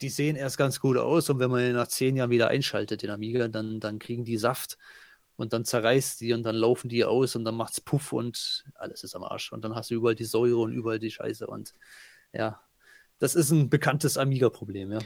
die 0.00 0.08
sehen 0.08 0.36
erst 0.36 0.58
ganz 0.58 0.80
gut 0.80 0.96
aus 0.96 1.30
und 1.30 1.38
wenn 1.38 1.50
man 1.50 1.72
nach 1.72 1.88
zehn 1.88 2.16
Jahren 2.16 2.30
wieder 2.30 2.48
einschaltet, 2.48 3.02
den 3.02 3.10
Amiga, 3.10 3.48
dann, 3.48 3.80
dann 3.80 3.98
kriegen 3.98 4.24
die 4.24 4.36
Saft 4.36 4.78
und 5.36 5.52
dann 5.52 5.64
zerreißt 5.64 6.20
die 6.20 6.32
und 6.32 6.42
dann 6.42 6.56
laufen 6.56 6.88
die 6.88 7.04
aus 7.04 7.36
und 7.36 7.44
dann 7.44 7.54
macht's 7.54 7.80
Puff 7.80 8.12
und 8.12 8.64
alles 8.74 9.04
ist 9.04 9.14
am 9.14 9.22
Arsch 9.22 9.52
und 9.52 9.64
dann 9.64 9.74
hast 9.74 9.90
du 9.90 9.94
überall 9.94 10.14
die 10.14 10.24
Säure 10.24 10.58
und 10.58 10.72
überall 10.72 10.98
die 10.98 11.10
Scheiße 11.10 11.46
und 11.46 11.74
ja, 12.32 12.60
das 13.18 13.34
ist 13.34 13.50
ein 13.50 13.70
bekanntes 13.70 14.18
Amiga-Problem, 14.18 14.92
ja. 14.92 14.98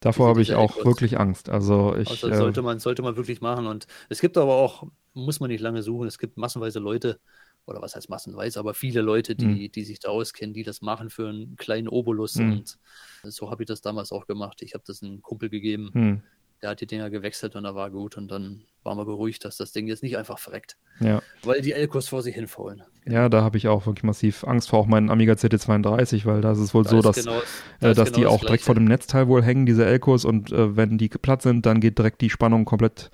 Davor 0.00 0.28
habe 0.28 0.42
ich 0.42 0.54
auch 0.54 0.84
wirklich 0.84 1.18
Angst. 1.18 1.48
Also 1.48 1.96
ich. 1.96 2.08
Also 2.08 2.32
sollte, 2.32 2.62
man, 2.62 2.78
sollte 2.78 3.02
man 3.02 3.16
wirklich 3.16 3.40
machen. 3.40 3.66
Und 3.66 3.86
es 4.08 4.20
gibt 4.20 4.36
aber 4.36 4.54
auch, 4.54 4.86
muss 5.14 5.40
man 5.40 5.50
nicht 5.50 5.62
lange 5.62 5.82
suchen, 5.82 6.06
es 6.06 6.18
gibt 6.18 6.36
massenweise 6.36 6.80
Leute, 6.80 7.18
oder 7.66 7.82
was 7.82 7.96
heißt 7.96 8.08
massenweise, 8.08 8.60
aber 8.60 8.74
viele 8.74 9.00
Leute, 9.00 9.34
die, 9.34 9.46
mhm. 9.46 9.72
die 9.72 9.84
sich 9.84 9.98
da 9.98 10.08
auskennen, 10.08 10.54
die 10.54 10.62
das 10.62 10.82
machen 10.82 11.10
für 11.10 11.28
einen 11.28 11.56
kleinen 11.56 11.88
Obolus. 11.88 12.36
Mhm. 12.36 12.52
Und 12.52 12.78
so 13.24 13.50
habe 13.50 13.64
ich 13.64 13.66
das 13.66 13.80
damals 13.80 14.12
auch 14.12 14.26
gemacht. 14.26 14.62
Ich 14.62 14.74
habe 14.74 14.84
das 14.86 15.02
einem 15.02 15.20
Kumpel 15.20 15.50
gegeben. 15.50 15.90
Mhm 15.92 16.22
der 16.62 16.70
hat 16.70 16.80
die 16.80 16.86
Dinger 16.86 17.10
gewechselt 17.10 17.54
und 17.56 17.64
da 17.64 17.74
war 17.74 17.90
gut 17.90 18.16
und 18.16 18.30
dann 18.30 18.62
waren 18.82 18.96
wir 18.96 19.04
beruhigt, 19.04 19.44
dass 19.44 19.56
das 19.56 19.72
Ding 19.72 19.86
jetzt 19.88 20.02
nicht 20.02 20.16
einfach 20.16 20.38
verreckt. 20.38 20.76
Ja. 21.00 21.20
Weil 21.42 21.60
die 21.60 21.72
Elkos 21.72 22.08
vor 22.08 22.22
sich 22.22 22.34
hinfallen. 22.34 22.82
Ja, 23.04 23.28
da 23.28 23.42
habe 23.42 23.58
ich 23.58 23.68
auch 23.68 23.86
wirklich 23.86 24.04
massiv 24.04 24.44
Angst 24.44 24.70
vor 24.70 24.80
auch 24.80 24.86
meinen 24.86 25.10
Amiga 25.10 25.34
CT32, 25.34 26.24
weil 26.24 26.40
da 26.40 26.52
ist 26.52 26.58
es 26.58 26.72
wohl 26.72 26.84
da 26.84 26.90
so, 26.90 27.02
dass, 27.02 27.16
genau, 27.16 27.40
da 27.80 27.90
äh, 27.90 27.94
dass 27.94 28.12
genau 28.12 28.18
die 28.18 28.26
auch 28.26 28.40
direkt 28.40 28.64
vor 28.64 28.74
dem 28.74 28.84
Netzteil 28.84 29.28
wohl 29.28 29.42
hängen, 29.42 29.66
diese 29.66 29.84
Elkos 29.84 30.24
und 30.24 30.50
äh, 30.52 30.76
wenn 30.76 30.98
die 30.98 31.08
platt 31.08 31.42
sind, 31.42 31.66
dann 31.66 31.80
geht 31.80 31.98
direkt 31.98 32.20
die 32.20 32.30
Spannung 32.30 32.64
komplett 32.64 33.10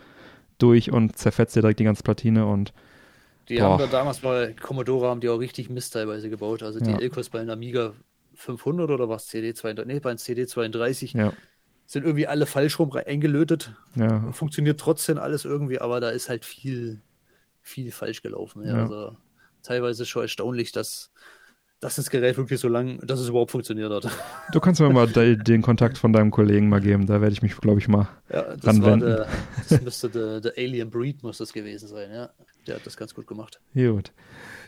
durch 0.58 0.92
und 0.92 1.16
zerfetzt 1.16 1.56
dir 1.56 1.62
direkt 1.62 1.80
die 1.80 1.84
ganze 1.84 2.04
Platine 2.04 2.46
und 2.46 2.72
die 3.48 3.56
boah. 3.56 3.64
haben 3.64 3.78
da 3.78 3.86
damals 3.86 4.20
bei 4.20 4.54
Commodore 4.60 5.08
haben 5.08 5.20
die 5.20 5.28
auch 5.28 5.38
richtig 5.38 5.70
Mist 5.70 5.92
teilweise 5.92 6.30
gebaut. 6.30 6.62
Also 6.62 6.80
die 6.80 6.90
ja. 6.90 6.98
Elkos 6.98 7.30
bei 7.30 7.40
einem 7.40 7.50
Amiga 7.50 7.92
500 8.34 8.90
oder 8.90 9.08
was, 9.08 9.28
CD32, 9.28 9.84
nee, 9.84 10.00
bei 10.00 10.10
einem 10.10 10.18
CD32, 10.18 11.16
ja 11.16 11.32
sind 11.92 12.04
irgendwie 12.04 12.26
alle 12.26 12.46
falsch 12.46 12.78
rum 12.78 12.90
eingelötet. 12.92 13.74
Ja. 13.96 14.32
Funktioniert 14.32 14.80
trotzdem 14.80 15.18
alles 15.18 15.44
irgendwie, 15.44 15.78
aber 15.78 16.00
da 16.00 16.08
ist 16.08 16.30
halt 16.30 16.46
viel, 16.46 17.02
viel 17.60 17.92
falsch 17.92 18.22
gelaufen. 18.22 18.66
Ja. 18.66 18.84
Also 18.84 19.16
teilweise 19.62 20.06
schon 20.06 20.22
erstaunlich, 20.22 20.72
dass, 20.72 21.10
dass 21.80 21.96
das 21.96 22.08
Gerät 22.08 22.38
wirklich 22.38 22.60
so 22.60 22.68
lang, 22.68 22.98
dass 23.06 23.20
es 23.20 23.28
überhaupt 23.28 23.50
funktioniert 23.50 23.92
hat. 23.92 24.10
Du 24.52 24.60
kannst 24.60 24.80
mir 24.80 24.88
mal 24.88 25.06
den 25.06 25.60
Kontakt 25.60 25.98
von 25.98 26.14
deinem 26.14 26.30
Kollegen 26.30 26.70
mal 26.70 26.80
geben, 26.80 27.06
da 27.06 27.20
werde 27.20 27.34
ich 27.34 27.42
mich, 27.42 27.54
glaube 27.58 27.78
ich, 27.78 27.88
mal 27.88 28.08
ja, 28.32 28.56
das 28.56 28.68
anwenden. 28.68 29.06
Der, 29.06 29.28
das 29.68 29.82
müsste 29.82 30.08
der, 30.08 30.40
der, 30.40 30.52
Alien 30.56 30.88
Breed 30.88 31.22
muss 31.22 31.38
das 31.38 31.52
gewesen 31.52 31.88
sein, 31.88 32.10
ja. 32.10 32.30
Der 32.66 32.76
hat 32.76 32.86
das 32.86 32.96
ganz 32.96 33.14
gut 33.14 33.26
gemacht. 33.26 33.60
Gut. 33.74 34.12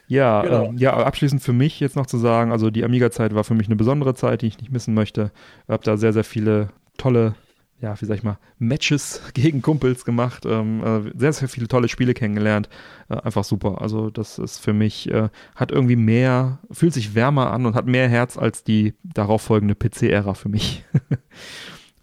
Ja, 0.06 0.42
genau. 0.42 0.64
ähm, 0.66 0.76
ja, 0.76 0.94
abschließend 0.94 1.42
für 1.42 1.52
mich 1.52 1.80
jetzt 1.80 1.96
noch 1.96 2.06
zu 2.06 2.18
sagen, 2.18 2.52
also 2.52 2.70
die 2.70 2.84
Amiga-Zeit 2.84 3.34
war 3.34 3.44
für 3.44 3.54
mich 3.54 3.68
eine 3.68 3.76
besondere 3.76 4.14
Zeit, 4.14 4.42
die 4.42 4.46
ich 4.46 4.58
nicht 4.58 4.70
missen 4.70 4.94
möchte. 4.94 5.32
Ich 5.64 5.70
habe 5.70 5.84
da 5.84 5.96
sehr, 5.96 6.12
sehr 6.12 6.24
viele 6.24 6.68
tolle, 6.98 7.34
ja, 7.80 7.98
wie 8.00 8.04
sag 8.04 8.16
ich 8.16 8.22
mal, 8.22 8.38
Matches 8.58 9.22
gegen 9.34 9.62
Kumpels 9.62 10.04
gemacht, 10.04 10.44
ähm, 10.44 10.82
äh, 10.84 11.18
sehr, 11.18 11.32
sehr 11.32 11.48
viele 11.48 11.68
tolle 11.68 11.88
Spiele 11.88 12.12
kennengelernt. 12.12 12.68
Äh, 13.08 13.16
einfach 13.16 13.44
super. 13.44 13.80
Also, 13.80 14.10
das 14.10 14.38
ist 14.38 14.58
für 14.58 14.74
mich, 14.74 15.10
äh, 15.10 15.30
hat 15.54 15.72
irgendwie 15.72 15.96
mehr, 15.96 16.58
fühlt 16.70 16.92
sich 16.92 17.14
wärmer 17.14 17.50
an 17.50 17.64
und 17.64 17.74
hat 17.74 17.86
mehr 17.86 18.08
Herz 18.08 18.36
als 18.36 18.62
die 18.62 18.94
darauf 19.02 19.40
folgende 19.40 19.74
PC-Ära 19.74 20.34
für 20.34 20.50
mich. 20.50 20.84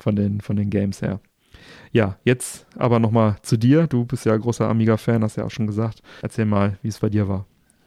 von, 0.02 0.16
den, 0.16 0.42
von 0.42 0.56
den 0.56 0.70
Games 0.70 1.02
her. 1.02 1.22
Ja, 1.92 2.18
jetzt 2.24 2.66
aber 2.78 3.00
nochmal 3.00 3.38
zu 3.42 3.58
dir. 3.58 3.88
Du 3.88 4.06
bist 4.06 4.26
ja 4.26 4.36
großer 4.36 4.68
Amiga-Fan, 4.68 5.24
hast 5.24 5.36
ja 5.36 5.46
auch 5.46 5.52
schon 5.52 5.68
gesagt. 5.68 6.02
Erzähl 6.22 6.46
mal, 6.46 6.78
wie 6.82 6.88
es 6.88 7.00
bei 7.00 7.10
dir 7.10 7.28
war. 7.28 7.46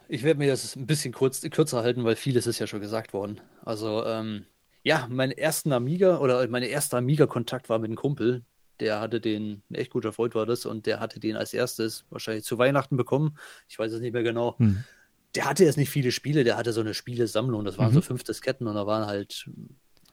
Ich 0.09 0.23
werde 0.23 0.39
mir 0.39 0.49
das 0.49 0.77
ein 0.77 0.87
bisschen 0.87 1.15
kurz, 1.15 1.41
kürzer 1.41 1.83
halten, 1.83 2.05
weil 2.05 2.17
vieles 2.17 2.47
ist 2.47 2.59
ja 2.59 2.67
schon 2.67 2.81
gesagt 2.81 3.15
worden. 3.15 3.41
Also, 3.65 4.05
ähm, 4.05 4.45
ja, 4.83 5.09
mein 5.11 5.31
ersten 5.31 5.73
Amiga 5.73 6.19
oder 6.19 6.47
mein 6.49 6.63
erster 6.63 6.99
Amiga-Kontakt 6.99 7.71
war 7.71 7.79
mit 7.79 7.89
einem 7.89 7.97
Kumpel. 7.97 8.43
Der 8.81 9.01
hatte 9.01 9.21
den, 9.21 9.63
ein 9.71 9.75
echt 9.77 9.91
guter 9.91 10.13
Freund 10.13 10.35
war 10.35 10.45
das, 10.45 10.67
und 10.67 10.85
der 10.85 11.01
hatte 11.01 11.21
den 11.21 11.37
als 11.37 11.55
erstes 11.55 12.05
wahrscheinlich 12.11 12.45
zu 12.45 12.59
Weihnachten 12.59 12.99
bekommen. 12.99 13.39
Ich 13.69 13.79
weiß 13.79 13.93
es 13.93 14.01
nicht 14.01 14.13
mehr 14.13 14.23
genau. 14.23 14.59
Hm. 14.59 14.85
Der 15.35 15.47
hatte 15.47 15.65
jetzt 15.65 15.79
nicht 15.79 15.91
viele 15.91 16.13
Spiele, 16.13 16.45
der 16.45 16.59
hatte 16.59 16.73
so 16.73 16.81
eine 16.81 16.93
Spielesammlung. 16.93 17.65
Das 17.65 17.79
waren 17.79 17.91
mhm. 17.91 17.95
so 17.95 18.03
fünf 18.03 18.23
Disketten 18.23 18.67
und 18.67 18.75
da 18.75 18.87
waren 18.87 19.07
halt, 19.07 19.49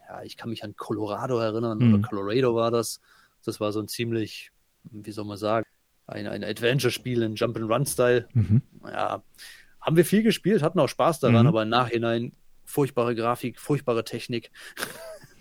ja, 0.07 0.23
ich 0.23 0.37
kann 0.37 0.49
mich 0.49 0.63
an 0.63 0.75
Colorado 0.75 1.37
erinnern, 1.37 1.79
mhm. 1.79 1.93
oder 1.93 2.07
Colorado 2.07 2.55
war 2.55 2.71
das. 2.71 3.01
Das 3.47 3.59
war 3.59 3.71
so 3.71 3.79
ein 3.79 3.87
ziemlich, 3.87 4.51
wie 4.83 5.11
soll 5.11 5.25
man 5.25 5.37
sagen, 5.37 5.65
ein, 6.07 6.27
ein 6.27 6.43
Adventure-Spiel 6.43 7.21
in 7.21 7.35
Jump-and-Run-Style. 7.35 8.27
Mhm. 8.33 8.61
Ja, 8.85 9.23
haben 9.79 9.97
wir 9.97 10.05
viel 10.05 10.23
gespielt, 10.23 10.61
hatten 10.61 10.79
auch 10.79 10.89
Spaß 10.89 11.19
daran, 11.19 11.43
mhm. 11.43 11.47
aber 11.47 11.63
im 11.63 11.69
Nachhinein 11.69 12.33
furchtbare 12.65 13.15
Grafik, 13.15 13.59
furchtbare 13.59 14.03
Technik. 14.03 14.51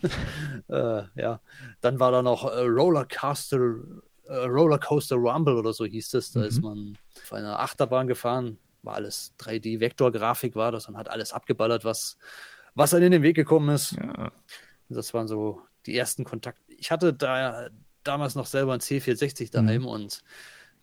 äh, 0.68 1.02
ja, 1.14 1.40
dann 1.80 2.00
war 2.00 2.10
da 2.10 2.22
noch 2.22 2.44
äh, 2.44 2.60
Rollercoaster, 2.60 3.74
äh, 4.26 4.34
Rollercoaster 4.34 5.16
Rumble 5.16 5.56
oder 5.56 5.72
so 5.72 5.84
hieß 5.84 6.14
es. 6.14 6.32
Da 6.32 6.40
mhm. 6.40 6.46
ist 6.46 6.62
man 6.62 6.98
auf 7.22 7.32
einer 7.32 7.60
Achterbahn 7.60 8.06
gefahren, 8.06 8.58
war 8.82 8.94
alles 8.94 9.34
3D-Vektor-Grafik 9.38 10.56
war 10.56 10.72
das 10.72 10.88
und 10.88 10.96
hat 10.96 11.10
alles 11.10 11.32
abgeballert, 11.32 11.84
was, 11.84 12.16
was 12.74 12.94
einem 12.94 13.06
in 13.06 13.12
den 13.12 13.22
Weg 13.22 13.36
gekommen 13.36 13.74
ist. 13.74 13.92
Ja. 13.92 14.32
Das 14.88 15.14
waren 15.14 15.28
so 15.28 15.62
die 15.86 15.96
ersten 15.96 16.24
Kontakte. 16.24 16.60
Ich 16.72 16.90
hatte 16.90 17.12
da 17.12 17.68
damals 18.04 18.34
noch 18.34 18.46
selber 18.46 18.74
ein 18.74 18.80
C460 18.80 19.50
daheim 19.50 19.82
mhm. 19.82 19.88
und 19.88 20.22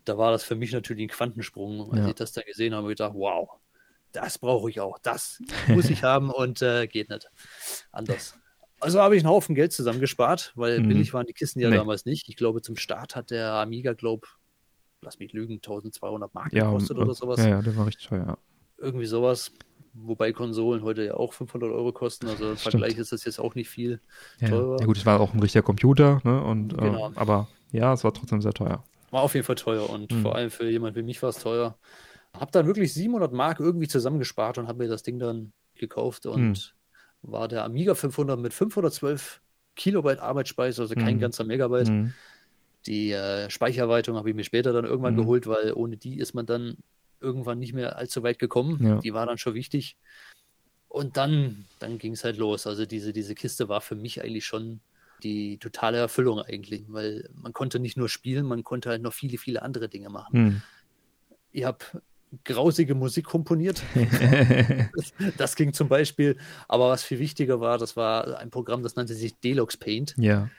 da 0.05 0.17
war 0.17 0.31
das 0.31 0.43
für 0.43 0.55
mich 0.55 0.71
natürlich 0.71 1.03
ein 1.03 1.09
Quantensprung. 1.09 1.91
Als 1.91 1.99
ja. 1.99 2.07
ich 2.09 2.15
das 2.15 2.31
da 2.31 2.41
gesehen 2.41 2.73
habe, 2.73 2.83
habe 2.83 2.93
ich 2.93 2.97
gedacht, 2.97 3.15
wow, 3.15 3.49
das 4.11 4.37
brauche 4.37 4.69
ich 4.69 4.79
auch, 4.79 4.97
das 4.99 5.41
muss 5.67 5.89
ich 5.89 6.03
haben 6.03 6.29
und 6.29 6.61
äh, 6.61 6.87
geht 6.87 7.09
nicht 7.09 7.29
anders. 7.91 8.37
Also 8.79 9.01
habe 9.01 9.15
ich 9.15 9.23
einen 9.23 9.31
Haufen 9.31 9.55
Geld 9.55 9.73
zusammengespart, 9.73 10.53
weil 10.55 10.79
mhm. 10.79 10.89
billig 10.89 11.13
waren 11.13 11.25
die 11.25 11.33
Kisten 11.33 11.59
ja 11.59 11.69
nee. 11.69 11.77
damals 11.77 12.05
nicht. 12.05 12.29
Ich 12.29 12.35
glaube, 12.35 12.61
zum 12.61 12.75
Start 12.75 13.15
hat 13.15 13.31
der 13.31 13.53
Amiga, 13.53 13.93
glaube 13.93 14.27
lass 15.01 15.19
mich 15.19 15.33
lügen, 15.33 15.55
1200 15.55 16.33
Mark 16.33 16.53
ja, 16.53 16.65
gekostet 16.65 16.97
oder 16.97 17.13
sowas. 17.13 17.39
Ja, 17.39 17.49
ja, 17.49 17.61
der 17.61 17.75
war 17.75 17.87
richtig 17.87 18.07
teuer. 18.07 18.37
Irgendwie 18.77 19.05
sowas. 19.05 19.51
Wobei 20.03 20.31
Konsolen 20.31 20.83
heute 20.83 21.03
ja 21.03 21.13
auch 21.15 21.33
500 21.33 21.71
Euro 21.71 21.91
kosten, 21.91 22.27
also 22.27 22.51
im 22.51 22.57
Vergleich 22.57 22.97
ist 22.97 23.11
das 23.11 23.25
jetzt 23.25 23.39
auch 23.39 23.55
nicht 23.55 23.69
viel 23.69 23.99
ja, 24.39 24.49
teurer. 24.49 24.79
Ja 24.79 24.85
gut, 24.85 24.97
es 24.97 25.05
war 25.05 25.19
auch 25.19 25.33
ein 25.33 25.39
richtiger 25.39 25.63
Computer, 25.63 26.21
ne? 26.23 26.43
Und, 26.43 26.73
äh, 26.73 26.77
genau. 26.77 27.09
äh, 27.09 27.13
aber 27.15 27.47
ja, 27.71 27.93
es 27.93 28.03
war 28.03 28.13
trotzdem 28.13 28.41
sehr 28.41 28.53
teuer. 28.53 28.83
War 29.11 29.21
auf 29.21 29.33
jeden 29.33 29.45
Fall 29.45 29.55
teuer 29.55 29.89
und 29.89 30.11
mhm. 30.11 30.21
vor 30.21 30.35
allem 30.35 30.49
für 30.49 30.69
jemand 30.69 30.95
wie 30.95 31.03
mich 31.03 31.21
war 31.23 31.29
es 31.29 31.39
teuer. 31.39 31.77
Habe 32.33 32.51
dann 32.51 32.67
wirklich 32.67 32.93
700 32.93 33.33
Mark 33.33 33.59
irgendwie 33.59 33.87
zusammengespart 33.87 34.57
und 34.57 34.67
habe 34.67 34.83
mir 34.83 34.89
das 34.89 35.03
Ding 35.03 35.17
dann 35.19 35.53
gekauft 35.75 36.25
und 36.25 36.57
hm. 37.23 37.31
war 37.31 37.47
der 37.47 37.63
Amiga 37.63 37.95
500 37.95 38.39
mit 38.39 38.53
512 38.53 39.41
Kilobyte 39.75 40.19
Arbeitsspeicher, 40.19 40.81
also 40.81 40.95
kein 40.95 41.13
hm. 41.15 41.19
ganzer 41.19 41.43
Megabyte. 41.43 41.87
Hm. 41.87 42.13
Die 42.85 43.11
äh, 43.11 43.49
Speicherweitung 43.49 44.15
habe 44.15 44.29
ich 44.29 44.35
mir 44.35 44.43
später 44.43 44.73
dann 44.73 44.85
irgendwann 44.85 45.15
hm. 45.15 45.23
geholt, 45.23 45.47
weil 45.47 45.73
ohne 45.73 45.97
die 45.97 46.19
ist 46.19 46.33
man 46.33 46.45
dann 46.45 46.77
irgendwann 47.19 47.59
nicht 47.59 47.73
mehr 47.73 47.97
allzu 47.97 48.23
weit 48.23 48.39
gekommen. 48.39 48.83
Ja. 48.85 48.99
Die 48.99 49.13
war 49.13 49.25
dann 49.25 49.37
schon 49.37 49.53
wichtig. 49.53 49.97
Und 50.87 51.17
dann, 51.17 51.65
dann 51.79 51.97
ging 51.97 52.13
es 52.13 52.23
halt 52.23 52.37
los. 52.37 52.65
Also 52.67 52.85
diese, 52.85 53.13
diese 53.13 53.35
Kiste 53.35 53.69
war 53.69 53.81
für 53.81 53.95
mich 53.95 54.23
eigentlich 54.23 54.45
schon 54.45 54.79
die 55.23 55.57
totale 55.57 55.97
Erfüllung 55.97 56.39
eigentlich, 56.39 56.85
weil 56.87 57.29
man 57.33 57.53
konnte 57.53 57.79
nicht 57.79 57.97
nur 57.97 58.09
spielen, 58.09 58.45
man 58.45 58.63
konnte 58.63 58.89
halt 58.89 59.01
noch 59.01 59.13
viele, 59.13 59.37
viele 59.37 59.61
andere 59.61 59.89
Dinge 59.89 60.09
machen. 60.09 60.33
Hm. 60.33 60.61
Ich 61.51 61.63
habe 61.63 61.79
grausige 62.43 62.95
Musik 62.95 63.25
komponiert. 63.25 63.81
das, 64.95 65.13
das, 65.37 65.55
ging 65.55 65.73
zum 65.73 65.87
Beispiel. 65.87 66.37
Aber 66.67 66.89
was 66.89 67.03
viel 67.03 67.19
wichtiger 67.19 67.59
war, 67.59 67.77
das 67.77 67.95
war 67.95 68.37
ein 68.37 68.49
Programm, 68.49 68.83
das 68.83 68.95
nannte 68.95 69.13
sich 69.13 69.35
Deluxe 69.39 69.77
Paint. 69.77 70.15
Ja. 70.17 70.49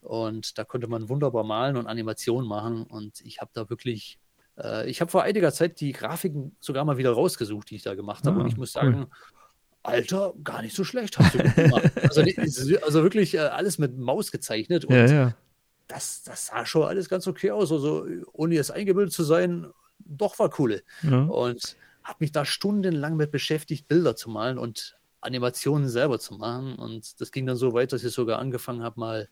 Und 0.00 0.58
da 0.58 0.64
konnte 0.64 0.86
man 0.86 1.08
wunderbar 1.08 1.44
malen 1.44 1.76
und 1.76 1.86
Animationen 1.86 2.48
machen. 2.48 2.84
Und 2.84 3.20
ich 3.22 3.40
habe 3.40 3.50
da 3.52 3.68
wirklich, 3.68 4.18
äh, 4.62 4.88
ich 4.88 5.00
habe 5.00 5.10
vor 5.10 5.22
einiger 5.22 5.52
Zeit 5.52 5.80
die 5.80 5.92
Grafiken 5.92 6.56
sogar 6.60 6.84
mal 6.84 6.98
wieder 6.98 7.12
rausgesucht, 7.12 7.70
die 7.70 7.76
ich 7.76 7.82
da 7.82 7.94
gemacht 7.94 8.26
habe. 8.26 8.38
Ah, 8.38 8.42
und 8.42 8.48
ich 8.48 8.56
muss 8.56 8.72
sagen, 8.72 9.00
cool. 9.00 9.06
Alter, 9.82 10.34
gar 10.44 10.62
nicht 10.62 10.76
so 10.76 10.84
schlecht 10.84 11.18
hast 11.18 11.34
du 11.34 11.38
gemacht. 11.38 11.90
also, 12.02 12.22
also, 12.82 13.02
wirklich 13.02 13.34
äh, 13.34 13.38
alles 13.38 13.78
mit 13.78 13.96
Maus 13.96 14.30
gezeichnet. 14.30 14.84
Und 14.84 14.94
ja, 14.94 15.06
ja. 15.06 15.34
Das, 15.86 16.22
das 16.22 16.46
sah 16.46 16.66
schon 16.66 16.86
alles 16.86 17.08
ganz 17.08 17.26
okay 17.26 17.50
aus. 17.50 17.72
Also 17.72 18.06
ohne 18.32 18.54
jetzt 18.54 18.70
eingebildet 18.70 19.12
zu 19.12 19.22
sein, 19.22 19.66
doch 19.98 20.38
war 20.38 20.50
cool. 20.58 20.82
Ja. 21.02 21.22
Und 21.22 21.76
habe 22.04 22.18
mich 22.20 22.32
da 22.32 22.44
stundenlang 22.44 23.16
mit 23.16 23.30
beschäftigt, 23.30 23.88
Bilder 23.88 24.14
zu 24.16 24.28
malen. 24.28 24.58
Und 24.58 24.98
Animationen 25.20 25.88
selber 25.88 26.18
zu 26.18 26.34
machen. 26.34 26.74
Und 26.76 27.20
das 27.20 27.32
ging 27.32 27.46
dann 27.46 27.56
so 27.56 27.72
weit, 27.72 27.92
dass 27.92 28.04
ich 28.04 28.12
sogar 28.12 28.38
angefangen 28.38 28.82
habe, 28.82 29.00
mal 29.00 29.28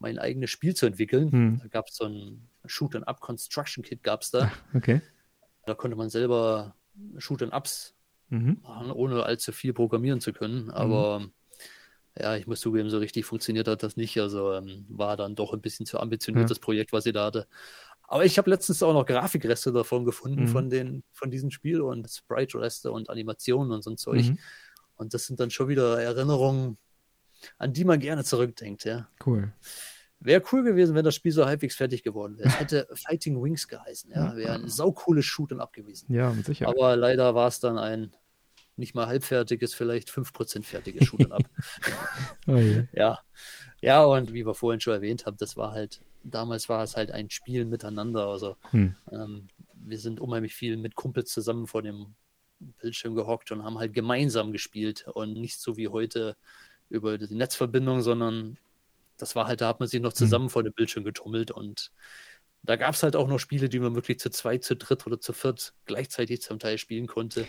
mein 0.00 0.18
eigenes 0.18 0.50
Spiel 0.50 0.74
zu 0.74 0.86
entwickeln. 0.86 1.30
Hm. 1.30 1.58
Da 1.62 1.68
gab 1.68 1.88
es 1.88 1.96
so 1.96 2.06
ein 2.06 2.48
Shoot-and-Up 2.64 3.20
Construction 3.20 3.84
Kit, 3.84 4.02
gab 4.02 4.22
es 4.22 4.30
da. 4.30 4.50
Okay. 4.74 5.00
Da 5.66 5.74
konnte 5.74 5.96
man 5.96 6.10
selber 6.10 6.74
Shoot-and-Ups 7.18 7.94
mhm. 8.30 8.58
machen, 8.62 8.90
ohne 8.90 9.22
allzu 9.22 9.52
viel 9.52 9.72
programmieren 9.72 10.20
zu 10.20 10.32
können. 10.32 10.70
Aber 10.70 11.20
mhm. 11.20 11.32
ja, 12.18 12.36
ich 12.36 12.46
muss 12.46 12.60
zugeben, 12.60 12.90
so 12.90 12.98
richtig 12.98 13.26
funktioniert 13.26 13.68
hat 13.68 13.82
das 13.82 13.96
nicht. 13.96 14.18
Also 14.18 14.54
ähm, 14.54 14.86
war 14.88 15.16
dann 15.16 15.36
doch 15.36 15.52
ein 15.52 15.60
bisschen 15.60 15.86
zu 15.86 16.00
ambitioniert, 16.00 16.44
ja. 16.44 16.48
das 16.48 16.58
Projekt, 16.58 16.92
was 16.92 17.06
ich 17.06 17.12
da 17.12 17.26
hatte. 17.26 17.46
Aber 18.02 18.24
ich 18.24 18.38
habe 18.38 18.50
letztens 18.50 18.82
auch 18.82 18.92
noch 18.92 19.06
Grafikreste 19.06 19.70
davon 19.70 20.04
gefunden, 20.04 20.42
mhm. 20.42 20.48
von, 20.48 20.70
den, 20.70 21.04
von 21.12 21.30
diesem 21.30 21.50
Spiel 21.50 21.80
und 21.80 22.10
Sprite-Reste 22.10 22.90
und 22.90 23.08
Animationen 23.10 23.70
und 23.70 23.82
so 23.82 23.90
ein 23.90 23.98
Zeug. 23.98 24.30
Mhm. 24.30 24.38
Und 24.96 25.14
das 25.14 25.26
sind 25.26 25.38
dann 25.38 25.50
schon 25.50 25.68
wieder 25.68 26.00
Erinnerungen, 26.02 26.78
an 27.58 27.72
die 27.72 27.84
man 27.84 28.00
gerne 28.00 28.24
zurückdenkt, 28.24 28.84
ja. 28.84 29.08
Cool. 29.24 29.52
Wäre 30.18 30.42
cool 30.52 30.62
gewesen, 30.62 30.94
wenn 30.94 31.04
das 31.04 31.14
Spiel 31.14 31.32
so 31.32 31.46
halbwegs 31.46 31.76
fertig 31.76 32.02
geworden 32.02 32.38
wäre. 32.38 32.48
Es 32.48 32.60
hätte 32.60 32.88
Fighting 32.94 33.42
Wings 33.42 33.68
geheißen, 33.68 34.10
ja. 34.10 34.36
Wäre 34.36 34.54
ein 34.54 34.68
saucooles 34.68 35.24
Shoot'em 35.24 35.60
Up 35.60 35.72
gewesen. 35.72 36.12
Ja, 36.12 36.30
mit 36.30 36.44
Sicherheit. 36.46 36.74
Aber 36.76 36.96
leider 36.96 37.34
war 37.34 37.48
es 37.48 37.60
dann 37.60 37.78
ein 37.78 38.14
nicht 38.76 38.94
mal 38.94 39.06
halbfertiges, 39.06 39.74
vielleicht 39.74 40.10
5% 40.10 40.64
fertiges 40.64 41.08
Shoot'em 41.08 41.32
Up. 41.32 41.42
oh 42.46 42.56
yeah. 42.56 42.88
Ja. 42.92 43.18
Ja, 43.82 44.04
und 44.04 44.32
wie 44.32 44.44
wir 44.44 44.54
vorhin 44.54 44.80
schon 44.80 44.94
erwähnt 44.94 45.24
haben, 45.24 45.36
das 45.38 45.56
war 45.56 45.72
halt, 45.72 46.02
damals 46.22 46.68
war 46.68 46.82
es 46.82 46.96
halt 46.96 47.10
ein 47.10 47.30
Spiel 47.30 47.64
miteinander. 47.64 48.26
Also 48.26 48.56
hm. 48.70 48.94
ähm, 49.10 49.48
wir 49.74 49.98
sind 49.98 50.20
unheimlich 50.20 50.54
viel 50.54 50.76
mit 50.76 50.94
Kumpels 50.94 51.32
zusammen 51.32 51.66
vor 51.66 51.82
dem 51.82 52.14
Bildschirm 52.58 53.14
gehockt 53.14 53.52
und 53.52 53.64
haben 53.64 53.78
halt 53.78 53.94
gemeinsam 53.94 54.52
gespielt 54.52 55.06
und 55.08 55.32
nicht 55.32 55.60
so 55.60 55.76
wie 55.76 55.88
heute 55.88 56.36
über 56.90 57.16
die 57.16 57.34
Netzverbindung, 57.34 58.02
sondern 58.02 58.58
das 59.16 59.36
war 59.36 59.46
halt, 59.46 59.60
da 59.60 59.68
hat 59.68 59.80
man 59.80 59.88
sich 59.88 60.00
noch 60.00 60.10
hm. 60.10 60.16
zusammen 60.16 60.44
mhm. 60.46 60.50
vor 60.50 60.62
dem 60.62 60.72
Bildschirm 60.72 61.04
getummelt 61.04 61.50
und 61.50 61.90
da 62.62 62.76
gab 62.76 62.94
es 62.94 63.02
halt 63.02 63.16
auch 63.16 63.28
noch 63.28 63.38
Spiele, 63.38 63.68
die 63.68 63.78
man 63.78 63.94
wirklich 63.94 64.18
zu 64.18 64.30
zweit, 64.30 64.64
zu 64.64 64.76
dritt 64.76 65.06
oder 65.06 65.18
zu 65.18 65.32
viert 65.32 65.72
gleichzeitig 65.86 66.42
zum 66.42 66.58
Teil 66.58 66.76
spielen 66.76 67.06
konnte. 67.06 67.46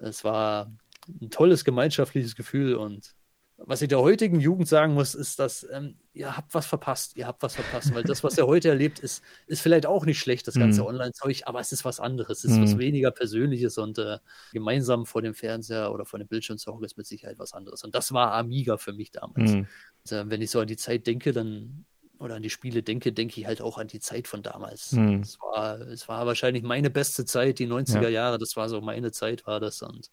Es 0.00 0.24
war 0.24 0.72
ein 1.20 1.30
tolles 1.30 1.64
gemeinschaftliches 1.64 2.34
Gefühl 2.34 2.76
und 2.76 3.14
was 3.58 3.82
ich 3.82 3.88
der 3.88 4.00
heutigen 4.00 4.40
Jugend 4.40 4.68
sagen 4.68 4.94
muss, 4.94 5.14
ist, 5.14 5.38
dass 5.38 5.66
ähm, 5.70 5.96
ihr 6.14 6.36
habt 6.36 6.52
was 6.54 6.66
verpasst. 6.66 7.16
Ihr 7.16 7.26
habt 7.26 7.42
was 7.42 7.54
verpasst, 7.54 7.94
weil 7.94 8.02
das, 8.02 8.24
was 8.24 8.36
ihr 8.36 8.46
heute 8.46 8.68
erlebt, 8.68 8.98
ist, 8.98 9.22
ist 9.46 9.60
vielleicht 9.60 9.86
auch 9.86 10.04
nicht 10.04 10.18
schlecht, 10.18 10.48
das 10.48 10.54
ganze 10.54 10.82
mm. 10.82 10.86
Online-Zeug, 10.86 11.42
aber 11.44 11.60
es 11.60 11.72
ist 11.72 11.84
was 11.84 12.00
anderes. 12.00 12.44
Es 12.44 12.50
ist 12.50 12.58
mm. 12.58 12.62
was 12.62 12.78
weniger 12.78 13.10
Persönliches 13.10 13.78
und 13.78 13.98
äh, 13.98 14.18
gemeinsam 14.52 15.06
vor 15.06 15.22
dem 15.22 15.34
Fernseher 15.34 15.92
oder 15.92 16.04
vor 16.04 16.18
dem 16.18 16.28
Bildschirm 16.28 16.58
zu 16.58 16.72
hocken, 16.72 16.84
ist 16.84 16.96
mit 16.96 17.06
Sicherheit 17.06 17.38
was 17.38 17.52
anderes. 17.52 17.84
Und 17.84 17.94
das 17.94 18.12
war 18.12 18.32
Amiga 18.32 18.78
für 18.78 18.92
mich 18.92 19.10
damals. 19.10 19.52
Mm. 19.52 19.66
Und, 20.04 20.12
äh, 20.12 20.30
wenn 20.30 20.42
ich 20.42 20.50
so 20.50 20.60
an 20.60 20.66
die 20.66 20.76
Zeit 20.76 21.06
denke, 21.06 21.32
dann 21.32 21.84
oder 22.22 22.36
an 22.36 22.42
die 22.42 22.50
Spiele 22.50 22.82
denke, 22.82 23.12
denke 23.12 23.40
ich 23.40 23.46
halt 23.46 23.60
auch 23.60 23.78
an 23.78 23.88
die 23.88 23.98
Zeit 23.98 24.28
von 24.28 24.42
damals. 24.42 24.92
Mhm. 24.92 25.22
Es, 25.22 25.38
war, 25.40 25.80
es 25.80 26.08
war 26.08 26.24
wahrscheinlich 26.24 26.62
meine 26.62 26.88
beste 26.88 27.24
Zeit, 27.24 27.58
die 27.58 27.66
90er 27.66 28.02
ja. 28.02 28.08
Jahre, 28.08 28.38
das 28.38 28.56
war 28.56 28.68
so 28.68 28.80
meine 28.80 29.10
Zeit, 29.10 29.44
war 29.46 29.58
das. 29.58 29.82
Und 29.82 30.08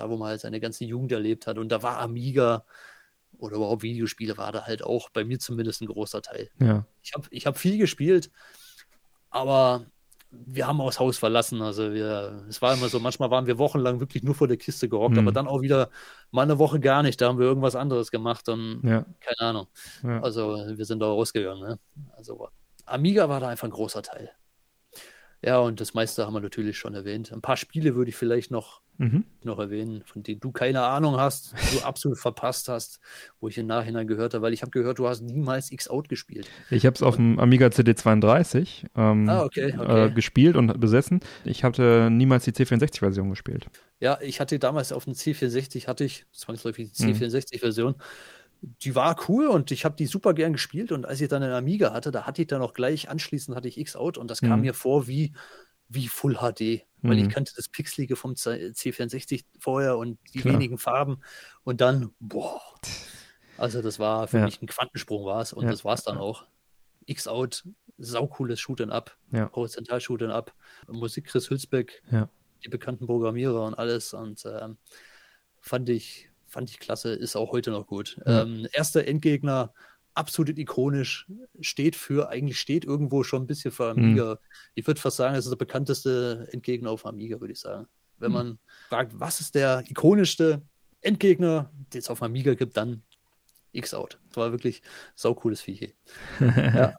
da, 0.00 0.10
wo 0.10 0.16
man 0.16 0.28
halt 0.28 0.40
seine 0.40 0.60
ganze 0.60 0.84
Jugend 0.84 1.12
erlebt 1.12 1.46
hat. 1.46 1.58
Und 1.58 1.70
da 1.70 1.82
war 1.82 1.98
Amiga 1.98 2.64
oder 3.38 3.56
überhaupt 3.56 3.82
Videospiele, 3.82 4.36
war 4.36 4.52
da 4.52 4.64
halt 4.64 4.82
auch 4.82 5.10
bei 5.10 5.24
mir 5.24 5.38
zumindest 5.38 5.82
ein 5.82 5.86
großer 5.86 6.22
Teil. 6.22 6.50
Ja. 6.58 6.86
Ich 7.02 7.12
habe 7.14 7.26
ich 7.30 7.46
hab 7.46 7.58
viel 7.58 7.78
gespielt, 7.78 8.30
aber 9.30 9.86
wir 10.30 10.66
haben 10.66 10.80
auch 10.80 10.86
das 10.86 11.00
Haus 11.00 11.18
verlassen. 11.18 11.60
Also 11.60 11.92
wir, 11.92 12.44
es 12.48 12.62
war 12.62 12.74
immer 12.74 12.88
so, 12.88 13.00
manchmal 13.00 13.30
waren 13.30 13.46
wir 13.46 13.58
wochenlang 13.58 13.98
wirklich 14.00 14.22
nur 14.22 14.34
vor 14.34 14.48
der 14.48 14.56
Kiste 14.56 14.88
gehockt, 14.88 15.14
mhm. 15.14 15.20
aber 15.20 15.32
dann 15.32 15.48
auch 15.48 15.60
wieder 15.60 15.90
mal 16.30 16.42
eine 16.42 16.58
Woche 16.58 16.80
gar 16.80 17.02
nicht. 17.02 17.20
Da 17.20 17.28
haben 17.28 17.38
wir 17.38 17.46
irgendwas 17.46 17.76
anderes 17.76 18.10
gemacht 18.10 18.48
und 18.48 18.82
ja. 18.84 19.04
keine 19.20 19.40
Ahnung. 19.48 19.66
Ja. 20.02 20.20
Also 20.22 20.56
wir 20.76 20.84
sind 20.84 21.00
da 21.00 21.06
rausgegangen. 21.06 21.68
Ne? 21.68 21.78
Also 22.16 22.48
Amiga 22.86 23.28
war 23.28 23.40
da 23.40 23.48
einfach 23.48 23.66
ein 23.66 23.72
großer 23.72 24.02
Teil. 24.02 24.30
Ja, 25.42 25.58
und 25.58 25.80
das 25.80 25.94
meiste 25.94 26.26
haben 26.26 26.34
wir 26.34 26.40
natürlich 26.40 26.78
schon 26.78 26.94
erwähnt. 26.94 27.32
Ein 27.32 27.40
paar 27.40 27.56
Spiele 27.56 27.94
würde 27.94 28.10
ich 28.10 28.16
vielleicht 28.16 28.50
noch, 28.50 28.82
mhm. 28.98 29.24
noch 29.42 29.58
erwähnen, 29.58 30.02
von 30.04 30.22
denen 30.22 30.40
du 30.40 30.52
keine 30.52 30.82
Ahnung 30.82 31.16
hast, 31.16 31.54
du 31.72 31.80
absolut 31.84 32.18
verpasst 32.18 32.68
hast, 32.68 33.00
wo 33.40 33.48
ich 33.48 33.56
im 33.56 33.66
Nachhinein 33.66 34.06
gehört 34.06 34.34
habe, 34.34 34.42
weil 34.42 34.52
ich 34.52 34.60
habe 34.60 34.70
gehört, 34.70 34.98
du 34.98 35.08
hast 35.08 35.22
niemals 35.22 35.72
X-Out 35.72 36.10
gespielt. 36.10 36.46
Ich 36.70 36.84
habe 36.84 36.94
es 36.94 37.02
auf 37.02 37.16
dem 37.16 37.38
Amiga 37.38 37.68
CD32 37.68 38.84
ähm, 38.96 39.28
ah, 39.30 39.44
okay, 39.44 39.74
okay. 39.78 40.06
Äh, 40.06 40.10
gespielt 40.10 40.56
und 40.56 40.78
besessen. 40.78 41.20
Ich 41.44 41.64
hatte 41.64 42.10
niemals 42.10 42.44
die 42.44 42.52
C64-Version 42.52 43.30
gespielt. 43.30 43.66
Ja, 43.98 44.18
ich 44.20 44.40
hatte 44.40 44.58
damals 44.58 44.92
auf 44.92 45.04
dem 45.04 45.14
C64, 45.14 45.86
hatte 45.86 46.04
ich 46.04 46.26
zwangsläufig 46.32 46.92
die 46.92 47.14
C64-Version. 47.14 47.92
Mhm 47.92 48.39
die 48.62 48.94
war 48.94 49.16
cool 49.28 49.46
und 49.46 49.70
ich 49.70 49.84
habe 49.84 49.96
die 49.96 50.06
super 50.06 50.34
gern 50.34 50.52
gespielt. 50.52 50.92
Und 50.92 51.06
als 51.06 51.20
ich 51.20 51.28
dann 51.28 51.42
eine 51.42 51.56
Amiga 51.56 51.92
hatte, 51.92 52.10
da 52.10 52.26
hatte 52.26 52.42
ich 52.42 52.48
dann 52.48 52.62
auch 52.62 52.74
gleich 52.74 53.08
anschließend 53.08 53.56
hatte 53.56 53.68
ich 53.68 53.78
X-Out 53.78 54.18
und 54.18 54.30
das 54.30 54.42
mhm. 54.42 54.48
kam 54.48 54.60
mir 54.60 54.74
vor 54.74 55.06
wie, 55.06 55.32
wie 55.88 56.08
Full 56.08 56.34
HD, 56.34 56.86
weil 57.02 57.16
mhm. 57.16 57.24
ich 57.24 57.28
kannte 57.30 57.52
das 57.56 57.68
Pixelige 57.68 58.16
vom 58.16 58.32
C64 58.32 59.44
vorher 59.58 59.96
und 59.96 60.18
die 60.34 60.40
Klar. 60.40 60.54
wenigen 60.54 60.78
Farben 60.78 61.20
und 61.64 61.80
dann, 61.80 62.12
boah. 62.20 62.60
Also 63.56 63.82
das 63.82 63.98
war 63.98 64.28
für 64.28 64.38
ja. 64.38 64.44
mich 64.46 64.62
ein 64.62 64.66
Quantensprung 64.66 65.24
war 65.24 65.42
es 65.42 65.52
und 65.52 65.64
ja. 65.64 65.70
das 65.70 65.84
war 65.84 65.94
es 65.94 66.02
dann 66.02 66.18
auch. 66.18 66.46
X-Out, 67.06 67.64
saucooles 67.98 68.60
Shoot'em 68.60 68.90
Up, 68.90 69.16
ja. 69.32 69.50
horizontal 69.52 69.98
Shoot'em 69.98 70.30
Up, 70.30 70.54
Musik 70.86 71.26
Chris 71.26 71.50
Hülsbeck, 71.50 72.02
ja. 72.10 72.28
die 72.64 72.68
bekannten 72.68 73.06
Programmierer 73.06 73.64
und 73.64 73.74
alles 73.74 74.14
und 74.14 74.44
ähm, 74.46 74.76
fand 75.60 75.88
ich 75.88 76.29
fand 76.50 76.68
ich 76.68 76.78
klasse, 76.78 77.12
ist 77.12 77.36
auch 77.36 77.52
heute 77.52 77.70
noch 77.70 77.86
gut. 77.86 78.20
Ja. 78.26 78.42
Ähm, 78.42 78.66
erster 78.72 79.06
Endgegner, 79.06 79.72
absolut 80.14 80.58
ikonisch, 80.58 81.26
steht 81.60 81.96
für, 81.96 82.28
eigentlich 82.28 82.58
steht 82.58 82.84
irgendwo 82.84 83.22
schon 83.22 83.44
ein 83.44 83.46
bisschen 83.46 83.70
für 83.70 83.90
Amiga. 83.90 84.34
Mhm. 84.34 84.38
Ich 84.74 84.86
würde 84.86 85.00
fast 85.00 85.16
sagen, 85.16 85.36
es 85.36 85.46
ist 85.46 85.50
der 85.50 85.56
bekannteste 85.56 86.48
Endgegner 86.50 86.90
auf 86.90 87.06
Amiga, 87.06 87.40
würde 87.40 87.52
ich 87.52 87.60
sagen. 87.60 87.86
Wenn 88.18 88.30
mhm. 88.30 88.36
man 88.36 88.58
fragt, 88.88 89.18
was 89.18 89.40
ist 89.40 89.54
der 89.54 89.84
ikonischste 89.88 90.62
Endgegner, 91.00 91.70
den 91.94 92.00
es 92.00 92.10
auf 92.10 92.22
Amiga 92.22 92.54
gibt, 92.54 92.76
dann 92.76 93.02
X-Out. 93.72 94.18
Das 94.28 94.36
war 94.36 94.50
wirklich 94.50 94.82
sau 95.14 95.34
cooles 95.34 95.60
Viech. 95.60 95.94
ja. 96.40 96.96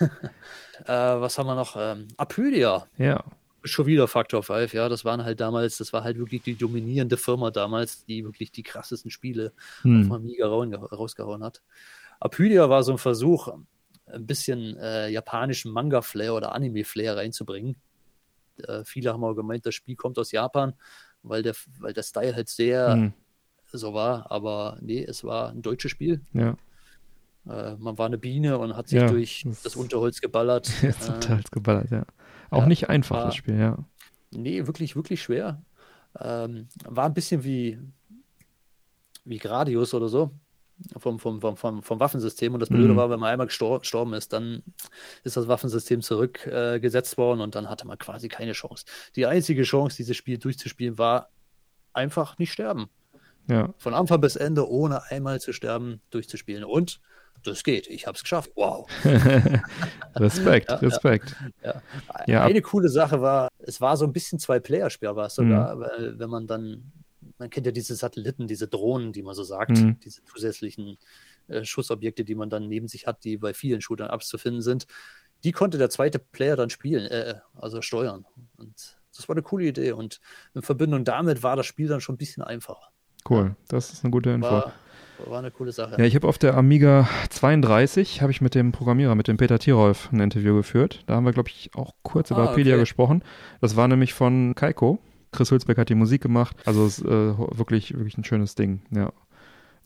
äh, 0.86 1.20
was 1.20 1.38
haben 1.38 1.46
wir 1.46 1.54
noch? 1.54 1.76
Ähm, 1.78 2.08
Apydia. 2.16 2.88
Ja. 2.96 3.22
Schon 3.64 3.86
wieder 3.86 4.06
Factor 4.08 4.42
5, 4.42 4.74
ja, 4.74 4.88
das 4.88 5.04
waren 5.04 5.24
halt 5.24 5.40
damals, 5.40 5.78
das 5.78 5.92
war 5.92 6.04
halt 6.04 6.18
wirklich 6.18 6.42
die 6.42 6.54
dominierende 6.54 7.16
Firma 7.16 7.50
damals, 7.50 8.04
die 8.04 8.24
wirklich 8.24 8.52
die 8.52 8.62
krassesten 8.62 9.10
Spiele 9.10 9.52
hm. 9.82 10.06
auf 10.06 10.16
Amiga 10.16 10.46
rausgehauen 10.46 11.42
hat. 11.42 11.62
Apydia 12.20 12.68
war 12.68 12.82
so 12.82 12.92
ein 12.92 12.98
Versuch, 12.98 13.48
ein 14.06 14.26
bisschen 14.26 14.76
äh, 14.76 15.08
japanischen 15.08 15.72
Manga-Flair 15.72 16.34
oder 16.34 16.54
Anime-Flair 16.54 17.16
reinzubringen. 17.16 17.76
Äh, 18.58 18.84
viele 18.84 19.12
haben 19.12 19.24
auch 19.24 19.34
gemeint, 19.34 19.66
das 19.66 19.74
Spiel 19.74 19.96
kommt 19.96 20.18
aus 20.18 20.30
Japan, 20.30 20.74
weil 21.22 21.42
der, 21.42 21.54
weil 21.78 21.92
der 21.92 22.02
Style 22.02 22.34
halt 22.34 22.48
sehr 22.48 22.92
hm. 22.92 23.12
so 23.72 23.94
war, 23.94 24.30
aber 24.30 24.78
nee, 24.80 25.02
es 25.02 25.24
war 25.24 25.50
ein 25.50 25.62
deutsches 25.62 25.90
Spiel. 25.90 26.20
Ja. 26.32 26.56
Äh, 27.48 27.76
man 27.76 27.98
war 27.98 28.06
eine 28.06 28.18
Biene 28.18 28.58
und 28.58 28.76
hat 28.76 28.88
sich 28.88 29.00
ja, 29.00 29.08
durch 29.08 29.42
das, 29.46 29.62
das 29.62 29.76
Unterholz 29.76 30.20
geballert. 30.20 30.70
Das 30.82 31.08
Unterholz 31.08 31.50
geballert, 31.50 31.90
ja. 31.90 32.04
Auch 32.50 32.62
ja, 32.62 32.66
nicht 32.66 32.88
einfach, 32.88 33.16
war, 33.16 33.24
das 33.26 33.36
Spiel, 33.36 33.58
ja. 33.58 33.78
Nee, 34.30 34.66
wirklich, 34.66 34.96
wirklich 34.96 35.22
schwer. 35.22 35.62
Ähm, 36.20 36.68
war 36.84 37.06
ein 37.06 37.14
bisschen 37.14 37.44
wie, 37.44 37.78
wie 39.24 39.38
Gradius 39.38 39.94
oder 39.94 40.08
so. 40.08 40.30
Vom, 40.96 41.20
vom, 41.20 41.40
vom, 41.40 41.56
vom, 41.56 41.82
vom 41.84 42.00
Waffensystem. 42.00 42.52
Und 42.52 42.58
das 42.58 42.68
Blöde 42.68 42.94
mhm. 42.94 42.96
war, 42.96 43.08
wenn 43.08 43.20
man 43.20 43.30
einmal 43.30 43.46
gestorben 43.46 44.12
ist, 44.14 44.32
dann 44.32 44.64
ist 45.22 45.36
das 45.36 45.46
Waffensystem 45.46 46.02
zurückgesetzt 46.02 47.14
äh, 47.14 47.16
worden 47.16 47.40
und 47.40 47.54
dann 47.54 47.70
hatte 47.70 47.86
man 47.86 47.96
quasi 47.96 48.28
keine 48.28 48.52
Chance. 48.52 48.84
Die 49.14 49.24
einzige 49.24 49.62
Chance, 49.62 49.96
dieses 49.96 50.16
Spiel 50.16 50.36
durchzuspielen, 50.36 50.98
war 50.98 51.30
einfach 51.92 52.38
nicht 52.38 52.52
sterben. 52.52 52.88
Ja. 53.48 53.72
Von 53.78 53.94
Anfang 53.94 54.20
bis 54.20 54.34
Ende, 54.34 54.68
ohne 54.68 55.04
einmal 55.10 55.40
zu 55.40 55.52
sterben, 55.52 56.00
durchzuspielen. 56.10 56.64
Und 56.64 57.00
das 57.42 57.62
geht, 57.62 57.88
ich 57.88 58.06
habe 58.06 58.16
es 58.16 58.22
geschafft. 58.22 58.50
Wow. 58.54 58.88
Respekt, 60.16 60.70
ja, 60.70 60.76
Respekt. 60.76 61.36
Ja, 61.62 61.82
ja. 62.26 62.44
Eine 62.44 62.62
coole 62.62 62.88
Sache 62.88 63.20
war, 63.20 63.48
es 63.58 63.80
war 63.80 63.96
so 63.96 64.04
ein 64.04 64.12
bisschen 64.12 64.38
Zwei-Player-Spiel, 64.38 65.14
war 65.14 65.26
es 65.26 65.34
sogar, 65.34 65.76
mhm. 65.76 65.80
weil, 65.80 66.18
wenn 66.18 66.30
man 66.30 66.46
dann, 66.46 66.92
man 67.38 67.50
kennt 67.50 67.66
ja 67.66 67.72
diese 67.72 67.94
Satelliten, 67.94 68.46
diese 68.46 68.68
Drohnen, 68.68 69.12
die 69.12 69.22
man 69.22 69.34
so 69.34 69.42
sagt, 69.42 69.70
mhm. 69.70 69.98
diese 70.00 70.24
zusätzlichen 70.24 70.98
äh, 71.48 71.64
Schussobjekte, 71.64 72.24
die 72.24 72.34
man 72.34 72.50
dann 72.50 72.68
neben 72.68 72.88
sich 72.88 73.06
hat, 73.06 73.24
die 73.24 73.36
bei 73.36 73.52
vielen 73.52 73.80
Shootern 73.80 74.08
abzufinden 74.08 74.62
sind. 74.62 74.86
Die 75.42 75.52
konnte 75.52 75.76
der 75.76 75.90
zweite 75.90 76.18
Player 76.18 76.56
dann 76.56 76.70
spielen, 76.70 77.06
äh, 77.06 77.34
also 77.54 77.82
steuern. 77.82 78.24
Und 78.56 78.96
das 79.14 79.28
war 79.28 79.34
eine 79.34 79.42
coole 79.42 79.66
Idee. 79.66 79.92
Und 79.92 80.20
in 80.54 80.62
Verbindung 80.62 81.04
damit 81.04 81.42
war 81.42 81.56
das 81.56 81.66
Spiel 81.66 81.88
dann 81.88 82.00
schon 82.00 82.14
ein 82.14 82.18
bisschen 82.18 82.42
einfacher. 82.42 82.90
Cool, 83.28 83.56
das 83.68 83.92
ist 83.92 84.04
eine 84.04 84.10
gute 84.10 84.30
Info. 84.30 84.50
War, 84.50 84.72
war 85.26 85.38
eine 85.38 85.50
coole 85.50 85.72
Sache. 85.72 85.96
Ja, 85.98 86.04
ich 86.04 86.14
habe 86.14 86.26
auf 86.28 86.38
der 86.38 86.56
Amiga 86.56 87.08
32 87.30 88.22
habe 88.22 88.32
ich 88.32 88.40
mit 88.40 88.54
dem 88.54 88.72
Programmierer, 88.72 89.14
mit 89.14 89.28
dem 89.28 89.36
Peter 89.36 89.58
Tirolf 89.58 90.10
ein 90.12 90.20
Interview 90.20 90.54
geführt. 90.56 91.02
Da 91.06 91.14
haben 91.14 91.24
wir, 91.24 91.32
glaube 91.32 91.48
ich, 91.48 91.70
auch 91.74 91.92
kurz 92.02 92.30
ah, 92.30 92.34
über 92.34 92.50
Apelia 92.50 92.74
okay. 92.74 92.82
gesprochen. 92.82 93.22
Das 93.60 93.76
war 93.76 93.88
nämlich 93.88 94.14
von 94.14 94.54
Kaiko. 94.54 94.98
Chris 95.32 95.50
Hülsbeck 95.50 95.78
hat 95.78 95.88
die 95.88 95.94
Musik 95.94 96.22
gemacht. 96.22 96.56
Also 96.64 96.86
es 96.86 96.98
ist 96.98 97.06
äh, 97.06 97.08
wirklich, 97.58 97.94
wirklich 97.94 98.16
ein 98.16 98.24
schönes 98.24 98.54
Ding, 98.54 98.82
ja. 98.90 99.12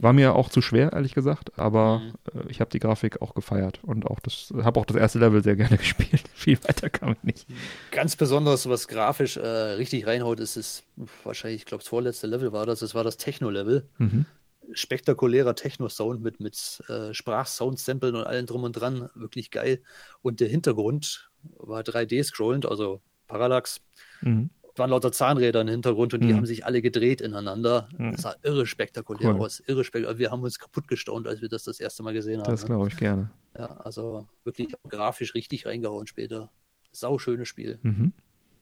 War 0.00 0.12
mir 0.12 0.36
auch 0.36 0.48
zu 0.48 0.62
schwer, 0.62 0.92
ehrlich 0.92 1.12
gesagt, 1.12 1.59
aber 1.59 1.98
mhm. 1.98 2.12
äh, 2.40 2.50
ich 2.50 2.60
habe 2.60 2.70
die 2.70 2.78
Grafik 2.78 3.20
auch 3.20 3.34
gefeiert 3.34 3.80
und 3.82 4.06
auch 4.06 4.20
das, 4.20 4.52
habe 4.62 4.78
auch 4.78 4.84
das 4.84 4.96
erste 4.96 5.18
Level 5.18 5.42
sehr 5.42 5.56
gerne 5.56 5.76
gespielt. 5.78 6.22
Viel 6.34 6.59
weiter 6.62 6.88
kam 6.88 7.12
ich 7.12 7.22
nicht. 7.24 7.46
Ganz 7.90 8.14
besonders, 8.14 8.68
was 8.68 8.86
grafisch 8.86 9.38
äh, 9.38 9.40
richtig 9.40 10.06
reinhaut, 10.06 10.38
ist 10.38 10.56
es 10.56 10.84
wahrscheinlich, 11.24 11.62
ich 11.62 11.66
glaube, 11.66 11.82
das 11.82 11.88
vorletzte 11.88 12.28
Level 12.28 12.52
war 12.52 12.64
das, 12.64 12.78
das 12.78 12.94
war 12.94 13.02
das 13.02 13.16
Techno-Level. 13.16 13.88
Mhm. 13.98 14.26
Spektakulärer 14.73 15.55
Techno-Sound 15.55 16.23
mit, 16.23 16.40
mit 16.40 16.82
äh, 16.89 17.15
Sprachsound-Samplen 17.15 18.15
und 18.15 18.24
allem 18.24 18.47
drum 18.47 18.65
und 18.65 18.73
dran, 18.73 19.09
wirklich 19.15 19.51
geil. 19.51 19.82
Und 20.23 20.40
der 20.40 20.49
Hintergrund 20.49 21.31
war 21.57 21.82
3D-scrollend, 21.82 22.66
also 22.66 23.01
Parallax. 23.27 23.81
Mhm 24.20 24.51
waren 24.78 24.90
lauter 24.90 25.12
Zahnräder 25.12 25.61
im 25.61 25.69
Hintergrund 25.69 26.15
und 26.15 26.20
die 26.20 26.28
mhm. 26.28 26.36
haben 26.36 26.47
sich 26.47 26.65
alle 26.65 26.81
gedreht 26.81 27.20
ineinander. 27.20 27.89
Mhm. 27.97 28.12
Das 28.12 28.23
sah 28.23 28.35
irre 28.43 28.66
spektakulär 28.66 29.35
cool. 29.35 29.40
aus. 29.40 29.61
Irre 29.66 29.85
spektakulär. 29.85 30.19
Wir 30.19 30.31
haben 30.31 30.43
uns 30.43 30.59
kaputt 30.59 30.89
gestaunt, 30.89 31.27
als 31.27 31.43
wir 31.43 31.49
das 31.49 31.65
das 31.65 31.81
erste 31.81 32.03
Mal 32.03 32.15
gesehen 32.15 32.40
haben. 32.40 32.51
Das 32.51 32.62
ne? 32.62 32.69
glaube 32.69 32.89
ich 32.89 32.97
gerne. 32.97 33.31
Ja, 33.57 33.66
also 33.78 34.28
wirklich 34.45 34.69
grafisch 34.89 35.35
richtig 35.35 35.66
reingehauen 35.66 36.07
später. 36.07 36.51
Sau 36.93 37.19
schönes 37.19 37.49
Spiel. 37.49 37.78
Mhm. 37.82 38.12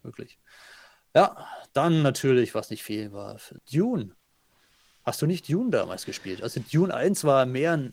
Wirklich. 0.02 0.38
Ja, 1.14 1.46
dann 1.72 2.02
natürlich, 2.02 2.54
was 2.54 2.70
nicht 2.70 2.82
fehlen 2.82 3.12
war, 3.12 3.38
Dune. 3.72 4.14
Hast 5.06 5.22
du 5.22 5.26
nicht 5.26 5.48
Dune 5.48 5.70
damals 5.70 6.04
gespielt? 6.04 6.42
Also 6.42 6.60
Dune 6.72 6.92
1 6.92 7.22
war 7.22 7.46
mehr 7.46 7.74
ein 7.74 7.92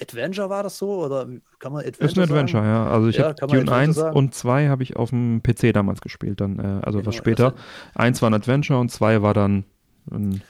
Adventure 0.00 0.48
war 0.48 0.62
das 0.62 0.78
so? 0.78 1.04
Oder 1.04 1.26
kann 1.58 1.72
man 1.72 1.80
Adventure 1.80 2.06
Ist 2.06 2.16
ein 2.16 2.22
Adventure, 2.22 2.62
sagen? 2.62 2.74
ja. 2.74 2.88
Also 2.88 3.08
ich 3.08 3.16
ja, 3.16 3.34
habe 3.40 3.46
Dune 3.46 3.72
1 3.72 3.96
sagen? 3.96 4.16
und 4.16 4.34
2 4.34 4.68
habe 4.68 4.82
ich 4.84 4.96
auf 4.96 5.10
dem 5.10 5.42
PC 5.42 5.72
damals 5.72 6.00
gespielt, 6.00 6.40
dann, 6.40 6.58
äh, 6.58 6.84
also 6.84 6.98
genau, 6.98 7.08
was 7.08 7.16
später. 7.16 7.46
Also, 7.46 7.56
1 7.96 8.22
war 8.22 8.30
ein 8.30 8.34
Adventure 8.34 8.78
und 8.78 8.90
2 8.90 9.22
war 9.22 9.34
dann 9.34 9.64
ein 10.10 10.40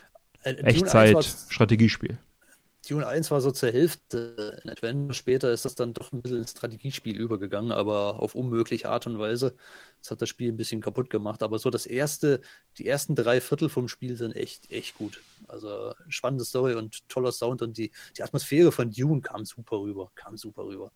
äh, 0.42 0.52
Echtzeit-Strategiespiel. 0.52 2.18
Dune 2.92 3.06
1 3.06 3.30
war 3.30 3.40
so 3.40 3.50
zur 3.50 3.72
Hälfte 3.72 4.60
ein 4.62 4.68
Adventure, 4.68 5.14
später 5.14 5.50
ist 5.50 5.64
das 5.64 5.74
dann 5.74 5.94
doch 5.94 6.12
ein 6.12 6.20
bisschen 6.20 6.38
ins 6.38 6.50
Strategiespiel 6.50 7.16
übergegangen, 7.16 7.72
aber 7.72 8.20
auf 8.20 8.34
unmögliche 8.34 8.90
Art 8.90 9.06
und 9.06 9.18
Weise. 9.18 9.56
Das 10.00 10.10
hat 10.10 10.20
das 10.20 10.28
Spiel 10.28 10.52
ein 10.52 10.58
bisschen 10.58 10.82
kaputt 10.82 11.08
gemacht. 11.08 11.42
Aber 11.42 11.58
so 11.58 11.70
das 11.70 11.86
erste, 11.86 12.42
die 12.76 12.86
ersten 12.86 13.14
drei 13.14 13.40
Viertel 13.40 13.70
vom 13.70 13.88
Spiel 13.88 14.18
sind 14.18 14.36
echt, 14.36 14.70
echt 14.70 14.98
gut. 14.98 15.22
Also 15.48 15.94
spannende 16.08 16.44
Story 16.44 16.74
und 16.74 17.08
toller 17.08 17.32
Sound 17.32 17.62
und 17.62 17.78
die, 17.78 17.92
die 18.18 18.22
Atmosphäre 18.22 18.72
von 18.72 18.90
Dune 18.90 19.22
kam 19.22 19.46
super 19.46 19.80
rüber, 19.80 20.12
kam 20.14 20.36
super 20.36 20.66
rüber. 20.66 20.92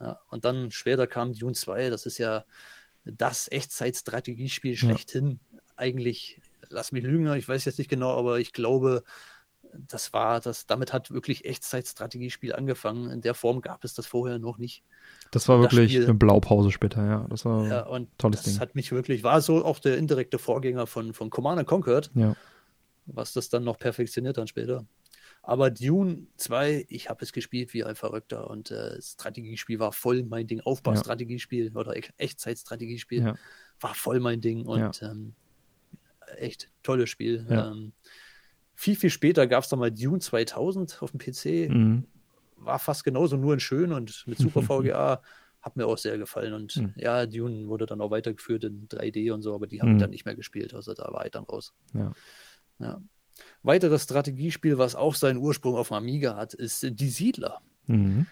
Ja, 0.00 0.20
und 0.30 0.46
dann 0.46 0.70
später 0.70 1.06
kam 1.06 1.34
Dune 1.34 1.52
2, 1.52 1.90
das 1.90 2.06
ist 2.06 2.16
ja 2.16 2.46
das 3.04 3.52
Echtzeitstrategiespiel 3.52 4.74
schlechthin. 4.74 5.38
Ja. 5.52 5.58
Eigentlich, 5.76 6.40
lass 6.70 6.92
mich 6.92 7.04
lügen, 7.04 7.30
ich 7.34 7.46
weiß 7.46 7.66
jetzt 7.66 7.78
nicht 7.78 7.90
genau, 7.90 8.16
aber 8.16 8.40
ich 8.40 8.54
glaube, 8.54 9.04
das 9.72 10.12
war 10.12 10.40
das, 10.40 10.66
damit 10.66 10.92
hat 10.92 11.10
wirklich 11.10 11.44
Echtzeitstrategiespiel 11.44 12.54
angefangen. 12.54 13.10
In 13.10 13.20
der 13.20 13.34
Form 13.34 13.60
gab 13.60 13.84
es 13.84 13.94
das 13.94 14.06
vorher 14.06 14.38
noch 14.38 14.58
nicht. 14.58 14.82
Das 15.30 15.48
war 15.48 15.62
das 15.62 15.72
wirklich 15.72 15.92
Spiel, 15.92 16.04
eine 16.04 16.14
Blaupause 16.14 16.70
später, 16.70 17.04
ja. 17.04 17.26
Das 17.28 17.44
war 17.44 17.66
ja, 17.66 17.86
und 17.86 18.08
tolles 18.18 18.42
das 18.42 18.52
Ding. 18.52 18.60
hat 18.60 18.74
mich 18.74 18.92
wirklich, 18.92 19.22
war 19.22 19.40
so 19.40 19.64
auch 19.64 19.78
der 19.78 19.98
indirekte 19.98 20.38
Vorgänger 20.38 20.86
von, 20.86 21.12
von 21.12 21.30
Command 21.30 21.66
Conquered, 21.66 22.10
ja. 22.14 22.36
was 23.06 23.32
das 23.32 23.48
dann 23.48 23.64
noch 23.64 23.78
perfektioniert 23.78 24.38
dann 24.38 24.46
später. 24.46 24.84
Aber 25.42 25.70
Dune 25.70 26.26
2, 26.36 26.86
ich 26.88 27.08
habe 27.08 27.24
es 27.24 27.32
gespielt 27.32 27.72
wie 27.72 27.84
ein 27.84 27.96
Verrückter 27.96 28.50
und 28.50 28.70
äh, 28.70 29.00
Strategiespiel 29.00 29.78
war 29.78 29.92
voll 29.92 30.22
mein 30.22 30.46
Ding. 30.46 30.60
Aufbaustrategiespiel 30.60 31.72
ja. 31.72 31.80
oder 31.80 31.94
Echtzeitstrategiespiel 32.18 33.22
ja. 33.22 33.34
war 33.80 33.94
voll 33.94 34.20
mein 34.20 34.40
Ding 34.40 34.66
und 34.66 35.02
ähm, 35.02 35.34
echt 36.36 36.70
tolles 36.82 37.08
Spiel. 37.08 37.46
Ähm, 37.48 37.92
viel, 38.80 38.96
viel 38.96 39.10
später 39.10 39.46
gab 39.46 39.62
es 39.62 39.68
dann 39.68 39.78
mal 39.78 39.90
Dune 39.90 40.20
2000 40.20 41.02
auf 41.02 41.10
dem 41.10 41.20
PC. 41.20 41.70
Mhm. 41.70 42.04
War 42.56 42.78
fast 42.78 43.04
genauso, 43.04 43.36
nur 43.36 43.52
in 43.52 43.60
schön 43.60 43.92
und 43.92 44.24
mit 44.26 44.38
Super 44.38 44.62
VGA. 44.62 45.20
Hat 45.60 45.76
mir 45.76 45.86
auch 45.86 45.98
sehr 45.98 46.16
gefallen. 46.16 46.54
Und 46.54 46.76
mhm. 46.76 46.94
ja, 46.96 47.26
Dune 47.26 47.68
wurde 47.68 47.84
dann 47.84 48.00
auch 48.00 48.10
weitergeführt 48.10 48.64
in 48.64 48.88
3D 48.88 49.32
und 49.34 49.42
so, 49.42 49.54
aber 49.54 49.66
die 49.66 49.82
haben 49.82 49.94
mhm. 49.94 49.98
dann 49.98 50.08
nicht 50.08 50.24
mehr 50.24 50.34
gespielt. 50.34 50.72
Also 50.72 50.94
da 50.94 51.12
war 51.12 51.26
ich 51.26 51.30
dann 51.30 51.44
raus. 51.44 51.74
Ja. 51.92 52.12
ja. 52.78 53.02
Weiteres 53.62 54.04
Strategiespiel, 54.04 54.78
was 54.78 54.94
auch 54.94 55.14
seinen 55.14 55.36
Ursprung 55.36 55.76
auf 55.76 55.88
dem 55.88 55.98
Amiga 55.98 56.36
hat, 56.36 56.54
ist 56.54 56.86
Die 56.88 57.10
Siedler. 57.10 57.60
Mhm. 57.86 58.26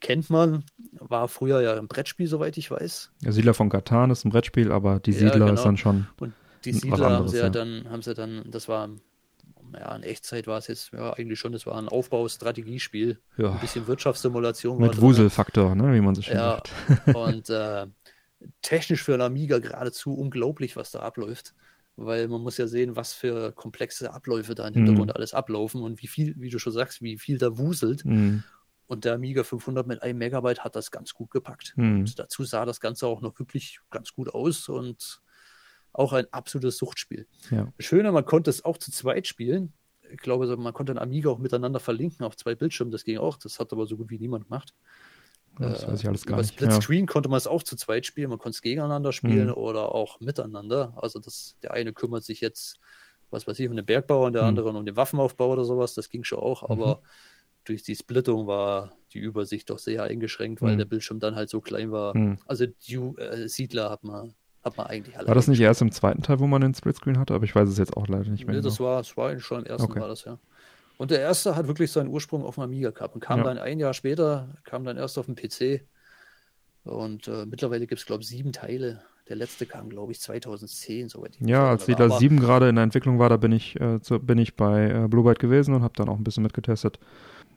Kennt 0.00 0.30
man, 0.30 0.64
war 0.92 1.28
früher 1.28 1.60
ja 1.60 1.76
ein 1.76 1.88
Brettspiel, 1.88 2.26
soweit 2.26 2.56
ich 2.56 2.70
weiß. 2.70 3.12
Der 3.22 3.32
Siedler 3.32 3.52
von 3.52 3.68
Katan 3.68 4.10
ist 4.10 4.24
ein 4.24 4.30
Brettspiel, 4.30 4.72
aber 4.72 4.98
Die 4.98 5.12
Siedler 5.12 5.32
ja, 5.32 5.38
genau. 5.40 5.52
ist 5.52 5.64
dann 5.64 5.76
schon. 5.76 6.06
Und 6.20 6.32
die 6.64 6.72
Siedler 6.72 7.06
anderes, 7.06 7.18
haben 7.18 7.28
sie 7.28 7.36
ja, 7.36 7.42
ja, 7.44 7.50
dann, 7.50 7.90
haben 7.90 8.00
sie 8.02 8.14
dann, 8.14 8.50
das 8.50 8.66
war 8.66 8.88
ja, 9.78 9.94
in 9.94 10.02
Echtzeit 10.02 10.46
war 10.46 10.58
es 10.58 10.66
jetzt 10.66 10.92
ja 10.92 11.12
eigentlich 11.12 11.38
schon, 11.38 11.54
es 11.54 11.66
war 11.66 11.76
ein 11.76 11.88
Aufbaustrategiespiel. 11.88 13.18
Ja. 13.36 13.52
Ein 13.52 13.60
bisschen 13.60 13.86
Wirtschaftssimulation. 13.86 14.78
Mit 14.78 15.00
Wuselfaktor, 15.00 15.74
ne, 15.74 15.94
wie 15.94 16.00
man 16.00 16.14
so 16.14 16.22
schön 16.22 16.36
ja, 16.36 16.50
sagt. 16.50 16.72
und 17.14 17.50
äh, 17.50 17.86
technisch 18.62 19.02
für 19.02 19.14
ein 19.14 19.20
Amiga 19.20 19.58
geradezu 19.58 20.14
unglaublich, 20.14 20.76
was 20.76 20.90
da 20.90 21.00
abläuft. 21.00 21.54
Weil 21.96 22.28
man 22.28 22.40
muss 22.40 22.56
ja 22.56 22.66
sehen, 22.66 22.96
was 22.96 23.12
für 23.12 23.52
komplexe 23.52 24.12
Abläufe 24.12 24.54
da 24.54 24.66
im 24.66 24.74
Hintergrund 24.74 25.08
mhm. 25.08 25.16
alles 25.16 25.34
ablaufen 25.34 25.82
und 25.82 26.00
wie 26.00 26.06
viel, 26.06 26.34
wie 26.38 26.48
du 26.48 26.58
schon 26.58 26.72
sagst, 26.72 27.02
wie 27.02 27.18
viel 27.18 27.36
da 27.36 27.58
wuselt. 27.58 28.04
Mhm. 28.04 28.42
Und 28.86 29.04
der 29.04 29.14
Amiga 29.14 29.44
500 29.44 29.86
mit 29.86 30.02
1 30.02 30.18
Megabyte 30.18 30.64
hat 30.64 30.76
das 30.76 30.90
ganz 30.90 31.14
gut 31.14 31.30
gepackt. 31.30 31.74
Mhm. 31.76 32.00
Und 32.00 32.18
dazu 32.18 32.44
sah 32.44 32.64
das 32.64 32.80
Ganze 32.80 33.06
auch 33.06 33.20
noch 33.20 33.38
wirklich 33.38 33.80
ganz 33.90 34.12
gut 34.12 34.32
aus 34.32 34.68
und 34.68 35.20
auch 35.92 36.12
ein 36.12 36.26
absolutes 36.32 36.78
Suchtspiel. 36.78 37.26
Ja. 37.50 37.72
Schöner, 37.78 38.12
man 38.12 38.24
konnte 38.24 38.50
es 38.50 38.64
auch 38.64 38.78
zu 38.78 38.90
zweit 38.90 39.26
spielen. 39.26 39.72
Ich 40.12 40.18
glaube, 40.18 40.56
man 40.56 40.72
konnte 40.72 40.92
ein 40.92 40.98
Amiga 40.98 41.30
auch 41.30 41.38
miteinander 41.38 41.80
verlinken 41.80 42.24
auf 42.26 42.36
zwei 42.36 42.54
Bildschirmen. 42.54 42.90
Das 42.90 43.04
ging 43.04 43.18
auch. 43.18 43.36
Das 43.36 43.60
hat 43.60 43.72
aber 43.72 43.86
so 43.86 43.96
gut 43.96 44.10
wie 44.10 44.18
niemand 44.18 44.44
gemacht. 44.44 44.74
Das 45.58 45.86
weiß 45.86 46.00
ich 46.00 46.08
alles 46.08 46.26
gar 46.26 46.38
nicht. 46.38 46.54
Split 46.54 46.72
Screen 46.72 47.00
ja. 47.00 47.06
konnte 47.06 47.28
man 47.28 47.36
es 47.36 47.46
auch 47.46 47.62
zu 47.62 47.76
zweit 47.76 48.06
spielen. 48.06 48.30
Man 48.30 48.38
konnte 48.38 48.56
es 48.56 48.62
gegeneinander 48.62 49.12
spielen 49.12 49.48
mhm. 49.48 49.54
oder 49.54 49.94
auch 49.94 50.20
miteinander. 50.20 50.94
Also 50.96 51.18
das, 51.18 51.56
der 51.62 51.72
eine 51.72 51.92
kümmert 51.92 52.24
sich 52.24 52.40
jetzt, 52.40 52.78
was 53.30 53.46
weiß 53.46 53.58
ich, 53.58 53.68
um 53.68 53.76
den 53.76 53.84
Bergbau 53.84 54.26
und 54.26 54.32
der 54.32 54.42
mhm. 54.42 54.48
andere 54.48 54.70
um 54.70 54.86
den 54.86 54.96
Waffenaufbau 54.96 55.52
oder 55.52 55.64
sowas. 55.64 55.94
Das 55.94 56.08
ging 56.08 56.24
schon 56.24 56.38
auch. 56.38 56.62
Mhm. 56.62 56.68
Aber 56.70 57.02
durch 57.64 57.82
die 57.82 57.96
Splittung 57.96 58.46
war 58.46 58.92
die 59.12 59.18
Übersicht 59.18 59.70
doch 59.70 59.78
sehr 59.78 60.04
eingeschränkt, 60.04 60.62
weil 60.62 60.74
mhm. 60.74 60.78
der 60.78 60.84
Bildschirm 60.86 61.20
dann 61.20 61.34
halt 61.34 61.50
so 61.50 61.60
klein 61.60 61.92
war. 61.92 62.16
Mhm. 62.16 62.38
Also 62.46 62.66
die 62.66 62.94
äh, 62.94 63.48
Siedler 63.48 63.90
hat 63.90 64.02
man 64.02 64.34
hat 64.62 64.76
man 64.76 64.86
eigentlich 64.86 65.16
alle. 65.16 65.28
War 65.28 65.34
das 65.34 65.48
nicht 65.48 65.60
erst 65.60 65.82
im 65.82 65.92
zweiten 65.92 66.22
Teil, 66.22 66.40
wo 66.40 66.46
man 66.46 66.60
den 66.60 66.74
Splitscreen 66.74 67.18
hatte? 67.18 67.34
Aber 67.34 67.44
ich 67.44 67.54
weiß 67.54 67.68
es 67.68 67.78
jetzt 67.78 67.96
auch 67.96 68.08
leider 68.08 68.28
nicht 68.28 68.46
mehr. 68.46 68.56
Nee, 68.56 68.62
das 68.62 68.78
war, 68.80 68.98
das 68.98 69.16
war 69.16 69.38
schon 69.40 69.60
im 69.60 69.66
ersten 69.66 69.90
okay. 69.90 70.00
war 70.00 70.08
das, 70.08 70.24
ja. 70.24 70.38
Und 70.98 71.10
der 71.10 71.20
erste 71.20 71.56
hat 71.56 71.66
wirklich 71.66 71.90
seinen 71.90 72.08
Ursprung 72.08 72.44
auf 72.44 72.56
dem 72.56 72.64
Amiga 72.64 72.90
gehabt 72.90 73.14
und 73.14 73.22
kam 73.22 73.38
ja. 73.38 73.44
dann 73.44 73.58
ein 73.58 73.78
Jahr 73.78 73.94
später, 73.94 74.48
kam 74.64 74.84
dann 74.84 74.98
erst 74.98 75.16
auf 75.16 75.26
den 75.26 75.34
PC. 75.34 75.86
Und 76.84 77.26
äh, 77.26 77.46
mittlerweile 77.46 77.86
gibt 77.86 78.00
es, 78.00 78.06
glaube 78.06 78.22
ich, 78.22 78.28
sieben 78.28 78.52
Teile. 78.52 79.02
Der 79.30 79.36
letzte 79.36 79.64
kam, 79.64 79.88
glaube 79.88 80.12
ich, 80.12 80.20
2010, 80.20 81.08
soweit 81.08 81.36
ich 81.36 81.48
Ja, 81.48 81.70
als 81.70 81.86
Siedler 81.86 82.10
7 82.10 82.38
gerade 82.38 82.68
in 82.68 82.74
der 82.74 82.84
Entwicklung 82.84 83.18
war, 83.18 83.28
da 83.28 83.36
bin 83.36 83.52
ich, 83.52 83.80
äh, 83.80 84.00
zu, 84.02 84.18
bin 84.18 84.38
ich 84.38 84.56
bei 84.56 84.90
äh, 84.90 85.08
Blue 85.08 85.24
Byte 85.24 85.38
gewesen 85.38 85.72
und 85.72 85.82
habe 85.82 85.94
dann 85.96 86.08
auch 86.08 86.18
ein 86.18 86.24
bisschen 86.24 86.42
mitgetestet. 86.42 86.98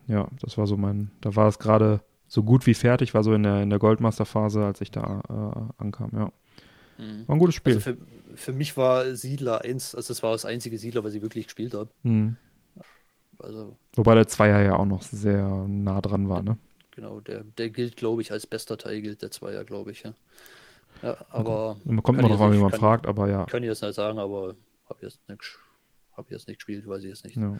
Ja, 0.06 0.28
das 0.40 0.56
war 0.56 0.66
so 0.66 0.76
mein, 0.76 1.10
da 1.20 1.36
war 1.36 1.48
es 1.48 1.58
gerade 1.58 2.00
so 2.28 2.44
gut 2.44 2.66
wie 2.66 2.74
fertig, 2.74 3.12
war 3.12 3.24
so 3.24 3.34
in 3.34 3.42
der, 3.42 3.62
in 3.62 3.70
der 3.70 3.78
Goldmaster-Phase, 3.78 4.64
als 4.64 4.80
ich 4.80 4.90
da 4.90 5.20
äh, 5.28 5.82
ankam, 5.82 6.10
ja. 6.14 6.32
Mhm. 6.98 7.26
War 7.26 7.36
ein 7.36 7.38
gutes 7.38 7.54
Spiel. 7.54 7.74
Also 7.74 7.92
für, 7.92 7.96
für, 8.34 8.52
mich 8.52 8.76
war 8.76 9.14
Siedler 9.14 9.62
1, 9.62 9.94
also 9.94 10.08
das 10.08 10.22
war 10.22 10.32
das 10.32 10.44
einzige 10.44 10.78
Siedler, 10.78 11.04
was 11.04 11.14
ich 11.14 11.22
wirklich 11.22 11.46
gespielt 11.46 11.74
habe. 11.74 11.90
Mhm. 12.02 12.36
Also, 13.38 13.76
Wobei 13.94 14.14
der 14.14 14.28
Zweier 14.28 14.62
ja 14.62 14.76
auch 14.76 14.86
noch 14.86 15.02
sehr 15.02 15.66
nah 15.68 16.00
dran 16.00 16.28
war, 16.28 16.42
ne? 16.42 16.56
Genau, 16.92 17.20
der, 17.20 17.42
der 17.42 17.70
gilt, 17.70 17.96
glaube 17.96 18.22
ich, 18.22 18.30
als 18.30 18.46
bester 18.46 18.78
Teil, 18.78 19.02
gilt 19.02 19.22
der 19.22 19.30
Zweier, 19.30 19.64
glaube 19.64 19.90
ich, 19.90 20.04
ja. 20.04 20.14
ja 21.02 21.16
aber. 21.30 21.76
Man 21.84 22.02
kommt 22.02 22.20
immer 22.20 22.28
drauf 22.28 22.40
an, 22.40 22.52
wie 22.52 22.58
man 22.58 22.70
kann, 22.70 22.80
fragt, 22.80 23.06
aber 23.06 23.28
ja. 23.28 23.44
Kann 23.46 23.62
ich 23.62 23.68
jetzt 23.68 23.82
nicht 23.82 23.94
sagen, 23.94 24.18
aber 24.18 24.54
habe 24.88 24.98
jetzt 25.02 25.20
nicht, 25.28 25.58
hab 26.12 26.30
jetzt 26.30 26.46
nicht 26.46 26.58
gespielt, 26.58 26.86
weiß 26.86 27.02
ich 27.02 27.08
jetzt 27.08 27.24
nicht. 27.24 27.36
Ja. 27.36 27.56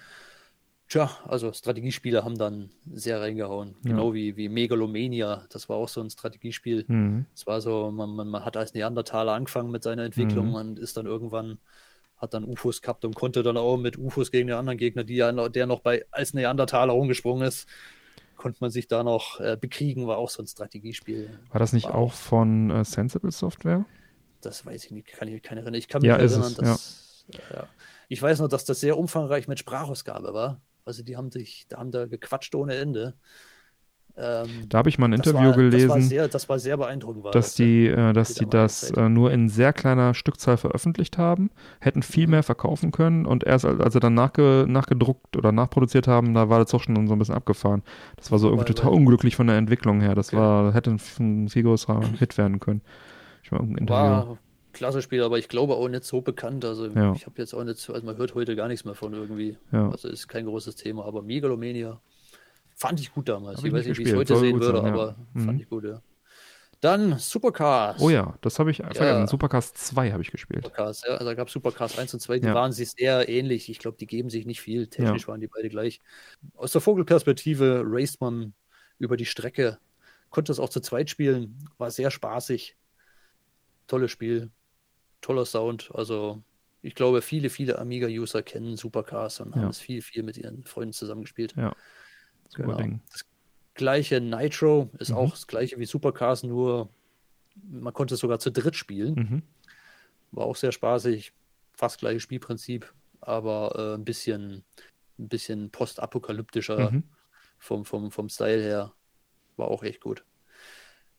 Tja, 0.89 1.11
also 1.27 1.53
Strategiespiele 1.53 2.25
haben 2.25 2.37
dann 2.37 2.71
sehr 2.93 3.21
reingehauen. 3.21 3.77
Ja. 3.83 3.91
Genau 3.91 4.13
wie, 4.13 4.37
wie 4.37 4.49
Megalomania. 4.49 5.45
Das 5.49 5.69
war 5.69 5.77
auch 5.77 5.89
so 5.89 6.01
ein 6.01 6.11
Strategiespiel. 6.11 6.85
Mhm. 6.87 7.27
Es 7.35 7.47
war 7.47 7.61
so, 7.61 7.91
man, 7.91 8.11
man, 8.11 8.29
man, 8.29 8.45
hat 8.45 8.57
als 8.57 8.75
Neandertaler 8.75 9.33
angefangen 9.33 9.71
mit 9.71 9.83
seiner 9.83 10.05
Entwicklung 10.05 10.49
mhm. 10.49 10.55
und 10.55 10.79
ist 10.79 10.97
dann 10.97 11.07
irgendwann, 11.07 11.59
hat 12.19 12.35
dann 12.35 12.45
UFOs 12.45 12.83
gehabt 12.83 13.05
und 13.05 13.15
konnte 13.15 13.43
dann 13.43 13.57
auch 13.57 13.77
mit 13.77 13.99
UFOs 13.99 14.31
gegen 14.31 14.49
den 14.49 14.57
anderen 14.57 14.79
Gegner, 14.79 15.05
die 15.05 15.17
ja, 15.17 15.33
der 15.49 15.67
noch 15.67 15.81
bei 15.81 16.05
als 16.11 16.35
Neandertaler 16.35 16.93
rumgesprungen 16.93 17.49
ist, 17.49 17.67
konnte 18.37 18.59
man 18.61 18.71
sich 18.71 18.87
da 18.87 19.03
noch 19.03 19.41
äh, 19.41 19.57
bekriegen, 19.59 20.07
war 20.07 20.19
auch 20.19 20.29
so 20.29 20.43
ein 20.43 20.47
Strategiespiel. 20.47 21.39
War 21.51 21.61
das 21.61 21.73
nicht 21.73 21.87
war 21.87 21.95
auch 21.95 22.13
von 22.13 22.71
äh, 22.71 22.85
Sensible 22.85 23.33
Software? 23.33 23.87
Das 24.43 24.67
weiß 24.67 24.85
ich 24.85 24.91
nicht, 24.91 25.07
kann 25.07 25.29
ich 25.29 25.35
mich 25.35 25.43
keine 25.43 25.63
erinnern. 25.63 25.79
Ich 25.79 25.89
kann 25.89 26.03
mich 26.03 26.09
ja, 26.09 26.17
erinnern, 26.17 26.43
es, 26.43 26.55
dass. 26.57 27.25
Ja. 27.29 27.57
Ja. 27.57 27.69
Ich 28.09 28.21
weiß 28.21 28.41
noch, 28.41 28.49
dass 28.49 28.67
das 28.67 28.81
sehr 28.81 28.99
umfangreich 28.99 29.49
mit 29.49 29.59
Sprachausgabe 29.59 30.35
war. 30.35 30.61
Also 30.85 31.03
die 31.03 31.17
haben 31.17 31.31
sich, 31.31 31.67
da 31.69 31.79
haben 31.79 31.91
da 31.91 32.07
gequatscht 32.07 32.55
ohne 32.55 32.75
Ende. 32.75 33.15
Ähm, 34.17 34.69
da 34.69 34.79
habe 34.79 34.89
ich 34.89 34.99
mal 34.99 35.07
ein 35.07 35.15
Interview 35.15 35.49
war, 35.49 35.57
gelesen. 35.57 35.89
Das 35.89 35.97
war, 35.97 36.03
sehr, 36.03 36.29
das 36.29 36.49
war 36.49 36.59
sehr 36.61 36.77
beeindruckend. 36.77 37.25
War 37.25 37.33
dass 37.33 37.47
das, 37.47 37.55
die, 37.57 37.87
äh, 37.89 38.13
dass 38.13 38.35
die 38.35 38.49
das 38.49 38.91
äh, 38.93 39.09
nur 39.09 39.33
in 39.33 39.49
sehr 39.49 39.73
kleiner 39.73 40.15
Stückzahl 40.15 40.57
veröffentlicht 40.57 41.19
haben, 41.19 41.51
hätten 41.81 42.03
viel 42.03 42.27
mhm. 42.27 42.33
mehr 42.33 42.43
verkaufen 42.45 42.93
können 42.93 43.27
und 43.27 43.43
erst 43.43 43.65
als, 43.65 43.93
sie 43.93 43.99
dann 43.99 44.15
nachge, 44.15 44.67
nachgedruckt 44.69 45.37
oder 45.37 45.51
nachproduziert 45.51 46.07
haben, 46.07 46.33
da 46.33 46.49
war 46.49 46.61
das 46.61 46.73
auch 46.75 46.81
schon 46.81 47.09
so 47.09 47.13
ein 47.15 47.19
bisschen 47.19 47.35
abgefahren. 47.35 47.83
Das 48.17 48.31
war 48.31 48.39
so 48.39 48.49
irgendwie 48.51 48.73
total 48.73 48.93
unglücklich 48.93 49.35
von 49.35 49.49
der 49.49 49.57
Entwicklung 49.57 50.01
her. 50.01 50.15
Das 50.15 50.29
okay. 50.29 50.37
war, 50.37 50.75
hätte 50.75 50.91
ein, 50.91 51.01
ein, 51.19 51.49
viel 51.49 51.65
größerer 51.65 52.07
Hit 52.19 52.39
werden 52.39 52.61
können. 52.61 52.83
Ich 53.43 53.51
war, 53.51 53.61
ein 53.61 53.89
war 53.89 54.39
klasse 54.75 55.01
Spiel, 55.01 55.23
aber 55.23 55.39
ich 55.39 55.49
glaube 55.49 55.75
auch 55.77 55.89
nicht 55.89 56.05
so 56.05 56.21
bekannt. 56.21 56.65
Also 56.65 56.87
ja. 56.89 57.15
ich 57.15 57.25
habe 57.25 57.37
jetzt 57.39 57.55
auch 57.55 57.65
nicht, 57.65 57.89
also 57.89 58.05
man 58.05 58.17
hört 58.17 58.35
heute 58.35 58.55
gar 58.57 58.69
nichts 58.69 58.85
mehr 58.85 58.95
von 58.95 59.15
irgendwie. 59.15 59.57
Ja. 59.73 59.89
Also 59.91 60.09
ist 60.09 60.29
kein 60.29 60.45
großes 60.45 60.77
Thema, 60.77 61.07
aber 61.07 61.23
Megalomania 61.23 62.01
Fand 62.77 63.01
ich 63.01 63.13
gut 63.13 63.29
damals. 63.29 63.59
Hab 63.59 63.65
ich, 63.65 63.73
weiß 63.73 63.87
nicht, 63.87 63.99
wie 63.99 64.03
ich 64.03 64.09
es 64.09 64.17
heute 64.17 64.37
sehen 64.37 64.61
würde, 64.61 64.81
sein, 64.81 64.93
aber 64.93 65.17
ja. 65.35 65.41
fand 65.41 65.53
mhm. 65.55 65.61
ich 65.61 65.69
gut, 65.69 65.85
ja. 65.85 66.03
Dann 66.81 67.19
Supercars. 67.19 68.01
Oh 68.01 68.11
ja, 68.11 68.37
das 68.43 68.59
habe 68.59 68.71
ich 68.71 68.79
vergessen. 68.79 69.27
Supercars 69.27 69.73
2 69.73 70.13
habe 70.13 70.23
ich 70.23 70.31
gespielt. 70.31 70.65
Supercars, 70.65 71.03
ja. 71.07 71.13
Also 71.13 71.25
da 71.25 71.35
gab 71.35 71.47
es 71.47 71.55
Supercars 71.55 71.99
1 71.99 72.13
und 72.15 72.21
2, 72.21 72.41
die 72.41 72.47
waren 72.49 72.73
sich 72.73 72.91
sehr 72.91 73.29
ähnlich. 73.29 73.71
Ich 73.71 73.79
glaube, 73.79 73.97
die 73.97 74.07
geben 74.07 74.29
sich 74.29 74.45
nicht 74.45 74.61
viel. 74.61 74.89
Technisch 74.89 75.27
waren 75.29 75.41
die 75.41 75.47
beide 75.47 75.69
gleich. 75.69 76.01
Aus 76.57 76.73
der 76.73 76.81
Vogelperspektive 76.81 77.85
raced 77.87 78.21
man 78.21 78.53
über 78.99 79.17
die 79.17 79.25
Strecke. 79.25 79.79
Konnte 80.29 80.53
es 80.53 80.59
auch 80.59 80.69
zu 80.69 80.81
zweit 80.81 81.09
spielen. 81.09 81.57
War 81.79 81.91
sehr 81.91 82.11
spaßig. 82.11 82.77
Tolles 83.87 84.11
Spiel. 84.11 84.51
Toller 85.25 85.47
Sound. 85.47 85.91
Also 85.95 86.43
ich 86.83 86.95
glaube, 86.95 87.23
viele, 87.23 87.49
viele 87.49 87.79
Amiga-User 87.79 88.43
kennen 88.43 88.77
Supercars 88.77 89.41
und 89.41 89.57
haben 89.57 89.69
es 89.69 89.79
viel, 89.79 90.03
viel 90.03 90.23
mit 90.23 90.37
ihren 90.37 90.65
Freunden 90.65 90.93
zusammengespielt. 90.93 91.55
Ja. 91.57 91.75
Genau. 92.55 92.77
Das 93.11 93.25
gleiche 93.73 94.21
Nitro 94.21 94.91
ist 94.99 95.09
mhm. 95.09 95.17
auch 95.17 95.31
das 95.31 95.47
gleiche 95.47 95.79
wie 95.79 95.87
Supercars, 95.87 96.43
nur 96.43 96.91
man 97.63 97.95
konnte 97.95 98.15
es 98.15 98.21
sogar 98.21 98.39
zu 98.39 98.53
dritt 98.53 98.77
spielen. 98.77 99.15
Mhm. 99.15 99.43
War 100.33 100.45
auch 100.45 100.57
sehr 100.57 100.73
spaßig, 100.73 101.33
fast 101.73 102.01
gleiches 102.01 102.23
Spielprinzip, 102.23 102.93
aber 103.23 103.75
äh, 103.79 103.95
ein 103.95 104.05
bisschen, 104.05 104.63
ein 105.19 105.29
bisschen 105.29 105.71
postapokalyptischer 105.71 106.91
mhm. 106.91 107.05
vom, 107.59 107.87
vom, 107.87 108.11
vom 108.11 108.29
Style 108.29 108.63
her. 108.63 108.93
War 109.57 109.69
auch 109.69 109.83
echt 109.85 110.03
gut. 110.03 110.23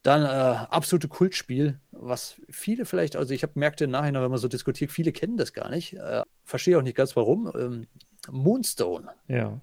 Dann 0.06 0.24
äh, 0.24 0.66
absolute 0.70 1.08
Kultspiel, 1.08 1.80
was 1.92 2.40
viele 2.50 2.86
vielleicht, 2.86 3.16
also 3.16 3.34
ich 3.34 3.44
habe 3.44 3.54
gemerkt 3.54 3.82
im 3.82 3.92
Nachhinein, 3.92 4.22
wenn 4.22 4.30
man 4.30 4.40
so 4.40 4.48
diskutiert, 4.48 4.92
viele 4.92 5.12
kennen 5.12 5.38
das 5.38 5.54
gar 5.54 5.70
nicht. 5.70 5.94
Äh, 5.94 6.22
verstehe 6.44 6.78
auch 6.78 6.84
nicht 6.84 6.96
ganz 6.96 7.16
warum. 7.16 7.52
Ähm, 7.56 7.88
Moonstone. 8.30 9.10
Ja 9.28 9.62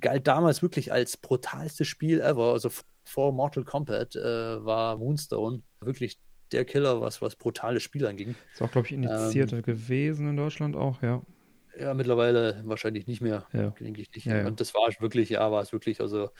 galt 0.00 0.26
damals 0.26 0.62
wirklich 0.62 0.92
als 0.92 1.16
brutalstes 1.16 1.86
Spiel 1.86 2.20
ever. 2.20 2.52
Also 2.52 2.70
vor 3.04 3.32
Mortal 3.32 3.64
Kombat 3.64 4.16
äh, 4.16 4.64
war 4.64 4.96
Moonstone 4.96 5.62
wirklich 5.80 6.18
der 6.52 6.64
Killer, 6.64 7.00
was, 7.00 7.22
was 7.22 7.36
brutale 7.36 7.80
Spiele 7.80 8.08
anging. 8.08 8.34
Ist 8.52 8.62
auch, 8.62 8.70
glaube 8.70 8.86
ich, 8.86 8.92
initiiert 8.92 9.52
ähm, 9.52 9.62
gewesen 9.62 10.30
in 10.30 10.36
Deutschland 10.36 10.76
auch, 10.76 11.02
ja. 11.02 11.22
Ja, 11.78 11.92
mittlerweile 11.92 12.62
wahrscheinlich 12.64 13.06
nicht 13.06 13.20
mehr, 13.20 13.46
ja. 13.52 13.70
denke 13.70 14.00
ich 14.00 14.10
nicht. 14.14 14.26
Ja, 14.26 14.38
ja. 14.38 14.46
Und 14.46 14.60
das 14.60 14.72
war 14.74 14.88
wirklich, 15.00 15.30
ja, 15.30 15.50
war 15.50 15.62
es 15.62 15.72
wirklich, 15.72 16.00
also 16.00 16.30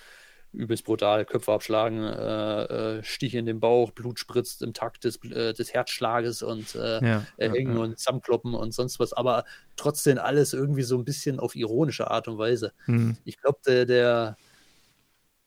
übelst 0.57 0.85
brutal, 0.85 1.25
Köpfe 1.25 1.53
abschlagen, 1.53 2.03
äh, 2.03 2.63
äh, 2.99 3.03
Stich 3.03 3.35
in 3.35 3.47
den 3.47 3.61
Bauch, 3.61 3.93
Blut 3.93 4.19
spritzt 4.19 4.63
im 4.63 4.73
Takt 4.73 5.05
des, 5.05 5.23
äh, 5.25 5.53
des 5.53 5.73
Herzschlages 5.73 6.43
und 6.43 6.75
äh, 6.75 7.05
ja, 7.05 7.27
ja, 7.39 7.55
ja. 7.55 7.79
und 7.79 7.99
zusammenkloppen 7.99 8.55
und 8.55 8.73
sonst 8.73 8.99
was, 8.99 9.13
aber 9.13 9.45
trotzdem 9.77 10.19
alles 10.19 10.55
irgendwie 10.55 10.83
so 10.83 10.97
ein 10.97 11.05
bisschen 11.05 11.39
auf 11.39 11.55
ironische 11.55 12.11
Art 12.11 12.27
und 12.27 12.39
Weise. 12.39 12.73
Mhm. 12.87 13.17
Ich 13.25 13.39
glaube, 13.39 13.59
der, 13.67 13.85
der, 13.85 14.37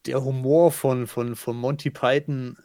der 0.05 0.23
Humor 0.23 0.71
von, 0.71 1.07
von, 1.07 1.35
von 1.35 1.57
Monty 1.57 1.89
Python 1.89 2.57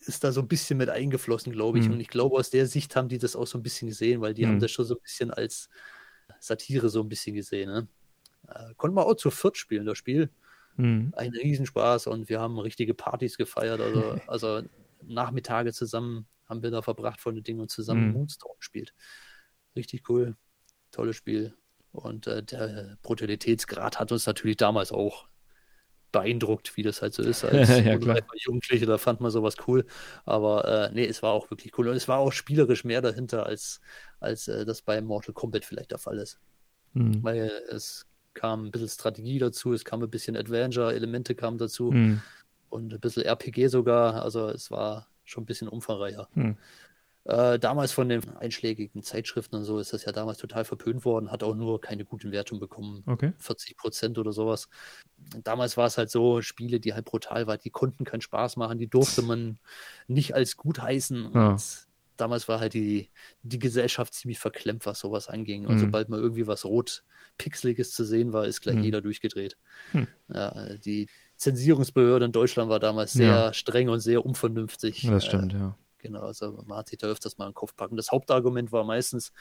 ist 0.00 0.24
da 0.24 0.32
so 0.32 0.40
ein 0.40 0.48
bisschen 0.48 0.78
mit 0.78 0.88
eingeflossen, 0.88 1.52
glaube 1.52 1.78
ich. 1.78 1.86
Mhm. 1.86 1.94
Und 1.94 2.00
ich 2.00 2.08
glaube, 2.08 2.36
aus 2.36 2.50
der 2.50 2.66
Sicht 2.66 2.96
haben 2.96 3.08
die 3.08 3.18
das 3.18 3.36
auch 3.36 3.46
so 3.46 3.58
ein 3.58 3.62
bisschen 3.62 3.88
gesehen, 3.88 4.20
weil 4.20 4.34
die 4.34 4.44
mhm. 4.44 4.50
haben 4.50 4.60
das 4.60 4.70
schon 4.70 4.84
so 4.84 4.94
ein 4.94 5.02
bisschen 5.02 5.30
als 5.30 5.68
Satire 6.40 6.88
so 6.88 7.00
ein 7.00 7.08
bisschen 7.08 7.34
gesehen. 7.34 7.70
Ne? 7.70 7.88
Äh, 8.48 8.74
konnte 8.76 8.94
man 8.94 9.04
auch 9.04 9.14
zu 9.14 9.30
viert 9.30 9.56
spielen, 9.56 9.86
das 9.86 9.98
Spiel. 9.98 10.30
Mhm. 10.78 11.12
Ein 11.16 11.32
Riesenspaß 11.32 12.06
und 12.06 12.28
wir 12.28 12.40
haben 12.40 12.58
richtige 12.58 12.94
Partys 12.94 13.36
gefeiert. 13.36 13.80
Also, 13.80 14.18
also 14.26 14.62
Nachmittage 15.02 15.72
zusammen 15.72 16.26
haben 16.46 16.62
wir 16.62 16.70
da 16.70 16.82
verbracht 16.82 17.20
von 17.20 17.34
den 17.34 17.44
Dingen 17.44 17.60
und 17.60 17.70
zusammen 17.70 18.08
mhm. 18.08 18.12
Moonstone 18.14 18.54
gespielt. 18.58 18.94
Richtig 19.76 20.08
cool. 20.08 20.36
Tolles 20.90 21.16
Spiel. 21.16 21.54
Und 21.92 22.26
äh, 22.26 22.42
der 22.42 22.96
Brutalitätsgrad 23.02 23.98
hat 23.98 24.12
uns 24.12 24.26
natürlich 24.26 24.56
damals 24.56 24.92
auch 24.92 25.28
beeindruckt, 26.12 26.76
wie 26.76 26.82
das 26.82 27.02
halt 27.02 27.12
so 27.12 27.22
ist. 27.22 27.44
Als 27.44 27.68
ja, 27.68 27.98
Jugendliche, 28.34 28.86
da 28.86 28.98
fand 28.98 29.20
man 29.20 29.30
sowas 29.30 29.56
cool. 29.66 29.84
Aber 30.24 30.90
äh, 30.90 30.94
nee, 30.94 31.06
es 31.06 31.22
war 31.22 31.32
auch 31.32 31.50
wirklich 31.50 31.76
cool. 31.76 31.88
Und 31.88 31.96
es 31.96 32.08
war 32.08 32.18
auch 32.18 32.32
spielerisch 32.32 32.84
mehr 32.84 33.02
dahinter, 33.02 33.46
als, 33.46 33.80
als 34.20 34.48
äh, 34.48 34.64
das 34.64 34.82
bei 34.82 35.00
Mortal 35.00 35.34
Kombat 35.34 35.64
vielleicht 35.64 35.90
der 35.90 35.98
Fall 35.98 36.18
ist. 36.18 36.38
Mhm. 36.94 37.22
Weil 37.22 37.50
es 37.70 38.06
kam 38.38 38.66
ein 38.66 38.70
bisschen 38.70 38.88
Strategie 38.88 39.38
dazu, 39.38 39.72
es 39.72 39.84
kam 39.84 40.02
ein 40.02 40.10
bisschen 40.10 40.36
Adventure-Elemente 40.36 41.34
kamen 41.34 41.58
dazu 41.58 41.90
mhm. 41.90 42.22
und 42.70 42.94
ein 42.94 43.00
bisschen 43.00 43.24
RPG 43.24 43.66
sogar. 43.68 44.22
Also 44.22 44.48
es 44.48 44.70
war 44.70 45.08
schon 45.24 45.42
ein 45.42 45.46
bisschen 45.46 45.68
umfangreicher. 45.68 46.28
Mhm. 46.34 46.56
Äh, 47.24 47.58
damals 47.58 47.92
von 47.92 48.08
den 48.08 48.26
einschlägigen 48.36 49.02
Zeitschriften 49.02 49.56
und 49.56 49.64
so 49.64 49.78
ist 49.78 49.92
das 49.92 50.06
ja 50.06 50.12
damals 50.12 50.38
total 50.38 50.64
verpönt 50.64 51.04
worden, 51.04 51.30
hat 51.30 51.42
auch 51.42 51.54
nur 51.54 51.78
keine 51.78 52.06
guten 52.06 52.32
Wertungen 52.32 52.60
bekommen. 52.60 53.02
Okay. 53.04 53.32
40 53.38 53.76
Prozent 53.76 54.18
oder 54.18 54.32
sowas. 54.32 54.70
Damals 55.44 55.76
war 55.76 55.86
es 55.86 55.98
halt 55.98 56.10
so, 56.10 56.40
Spiele, 56.40 56.80
die 56.80 56.94
halt 56.94 57.04
brutal 57.04 57.46
waren, 57.46 57.58
die 57.62 57.70
konnten 57.70 58.04
keinen 58.04 58.22
Spaß 58.22 58.56
machen, 58.56 58.78
die 58.78 58.88
durfte 58.88 59.20
man 59.20 59.58
nicht 60.06 60.34
als 60.34 60.56
gut 60.56 60.80
heißen. 60.80 61.32
Ja. 61.34 61.56
damals 62.16 62.48
war 62.48 62.60
halt 62.60 62.72
die, 62.72 63.10
die 63.42 63.58
Gesellschaft 63.58 64.14
ziemlich 64.14 64.38
verklemmt, 64.38 64.86
was 64.86 65.00
sowas 65.00 65.28
anging. 65.28 65.66
Und 65.66 65.74
mhm. 65.74 65.80
sobald 65.80 66.08
man 66.08 66.20
irgendwie 66.20 66.46
was 66.46 66.64
rot 66.64 67.04
Pixeliges 67.38 67.92
zu 67.92 68.04
sehen 68.04 68.32
war, 68.32 68.46
ist 68.46 68.60
gleich 68.60 68.76
hm. 68.76 68.82
jeder 68.82 69.00
durchgedreht. 69.00 69.56
Hm. 69.92 70.06
Ja, 70.32 70.76
die 70.76 71.08
Zensierungsbehörde 71.36 72.26
in 72.26 72.32
Deutschland 72.32 72.68
war 72.68 72.80
damals 72.80 73.12
sehr 73.12 73.28
ja. 73.28 73.52
streng 73.54 73.88
und 73.88 74.00
sehr 74.00 74.26
unvernünftig. 74.26 75.06
Das 75.08 75.24
stimmt, 75.24 75.54
äh, 75.54 75.58
ja. 75.58 75.78
Genau, 75.98 76.20
also 76.20 76.62
man 76.66 76.78
hat 76.78 76.88
sich 76.88 76.98
da 76.98 77.06
öfters 77.06 77.38
mal 77.38 77.46
in 77.46 77.50
den 77.50 77.54
Kopf 77.54 77.74
packen. 77.74 77.96
Das 77.96 78.10
Hauptargument 78.10 78.72
war 78.72 78.84
meistens, 78.84 79.32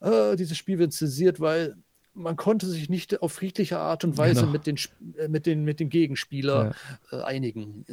äh, 0.00 0.36
dieses 0.36 0.56
Spiel 0.56 0.78
wird 0.78 0.92
zensiert, 0.92 1.40
weil 1.40 1.76
man 2.16 2.36
konnte 2.36 2.66
sich 2.66 2.88
nicht 2.88 3.20
auf 3.20 3.34
friedliche 3.34 3.78
Art 3.78 4.02
und 4.02 4.16
Weise 4.16 4.40
genau. 4.40 4.52
mit, 4.52 4.66
den, 4.66 4.78
äh, 5.18 5.28
mit, 5.28 5.46
den, 5.46 5.64
mit 5.64 5.80
den 5.80 5.90
Gegenspieler 5.90 6.74
ja. 7.12 7.18
äh, 7.18 7.22
einigen. 7.22 7.84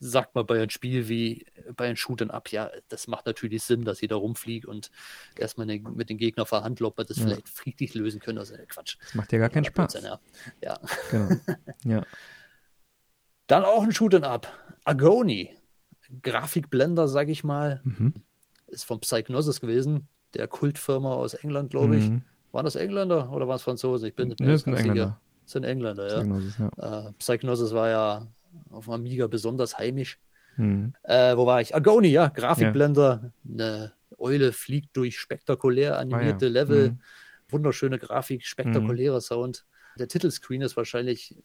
Sagt 0.00 0.34
man 0.34 0.46
bei 0.46 0.56
einem 0.56 0.70
Spiel 0.70 1.08
wie 1.08 1.46
bei 1.76 1.86
einem 1.86 1.96
Shooten 1.96 2.30
ab, 2.30 2.48
ja, 2.50 2.70
das 2.88 3.06
macht 3.06 3.26
natürlich 3.26 3.62
Sinn, 3.62 3.84
dass 3.84 4.00
jeder 4.00 4.16
rumfliegt 4.16 4.64
und 4.66 4.90
erstmal 5.36 5.66
ne, 5.66 5.78
mit 5.78 6.08
den 6.08 6.16
Gegnern 6.16 6.46
verhandelt, 6.46 6.88
ob 6.88 6.98
wir 6.98 7.04
das 7.04 7.18
ja. 7.18 7.24
vielleicht 7.24 7.48
friedlich 7.48 7.94
lösen 7.94 8.20
können. 8.20 8.38
Also 8.38 8.54
Quatsch. 8.68 8.96
Das 9.00 9.14
macht 9.14 9.32
ja 9.32 9.38
gar 9.38 9.50
keinen 9.50 9.64
Spaß. 9.64 9.94
Ja. 10.02 10.20
ja. 10.62 10.80
Genau. 11.10 11.28
ja. 11.84 12.06
Dann 13.46 13.64
auch 13.64 13.82
ein 13.82 13.92
Shooten 13.92 14.24
ab. 14.24 14.52
Agoni. 14.84 15.50
Grafikblender, 16.22 17.08
sag 17.08 17.28
ich 17.28 17.44
mal. 17.44 17.80
Mhm. 17.84 18.14
Ist 18.68 18.84
von 18.84 19.00
Psychnosis 19.00 19.60
gewesen, 19.60 20.08
der 20.34 20.48
Kultfirma 20.48 21.12
aus 21.12 21.34
England, 21.34 21.70
glaube 21.70 21.96
ich. 21.96 22.08
Mhm 22.08 22.22
waren 22.52 22.64
das 22.64 22.76
Engländer 22.76 23.30
oder 23.32 23.46
waren 23.48 23.56
es 23.56 23.62
Franzosen? 23.62 24.08
Ich 24.08 24.14
bin 24.14 24.28
nicht 24.28 24.40
mehr 24.40 24.50
nee, 24.50 24.56
sind 24.56 24.74
Engländer. 24.74 25.20
Das 25.44 25.52
sind 25.52 25.64
Engländer, 25.64 26.08
ja. 26.08 26.16
Psygnosis, 26.18 26.58
ja. 26.58 27.08
Äh, 27.08 27.12
Psygnosis 27.18 27.74
war 27.74 27.88
ja 27.88 28.26
auf 28.70 28.84
dem 28.84 28.94
Amiga 28.94 29.26
besonders 29.26 29.78
heimisch. 29.78 30.18
Hm. 30.56 30.94
Äh, 31.02 31.36
wo 31.36 31.46
war 31.46 31.60
ich? 31.60 31.74
Agoni, 31.74 32.08
ja, 32.08 32.28
Grafikblender. 32.28 33.32
Ja. 33.44 33.52
Eine 33.52 33.92
Eule 34.18 34.52
fliegt 34.52 34.96
durch 34.96 35.18
spektakulär 35.18 35.98
animierte 35.98 36.46
ah, 36.46 36.48
ja. 36.48 36.52
Level. 36.52 36.88
Hm. 36.88 37.00
Wunderschöne 37.48 37.98
Grafik, 37.98 38.44
spektakulärer 38.44 39.14
hm. 39.16 39.20
Sound. 39.20 39.64
Der 39.98 40.08
Titelscreen 40.08 40.62
ist 40.62 40.76
wahrscheinlich 40.76 41.36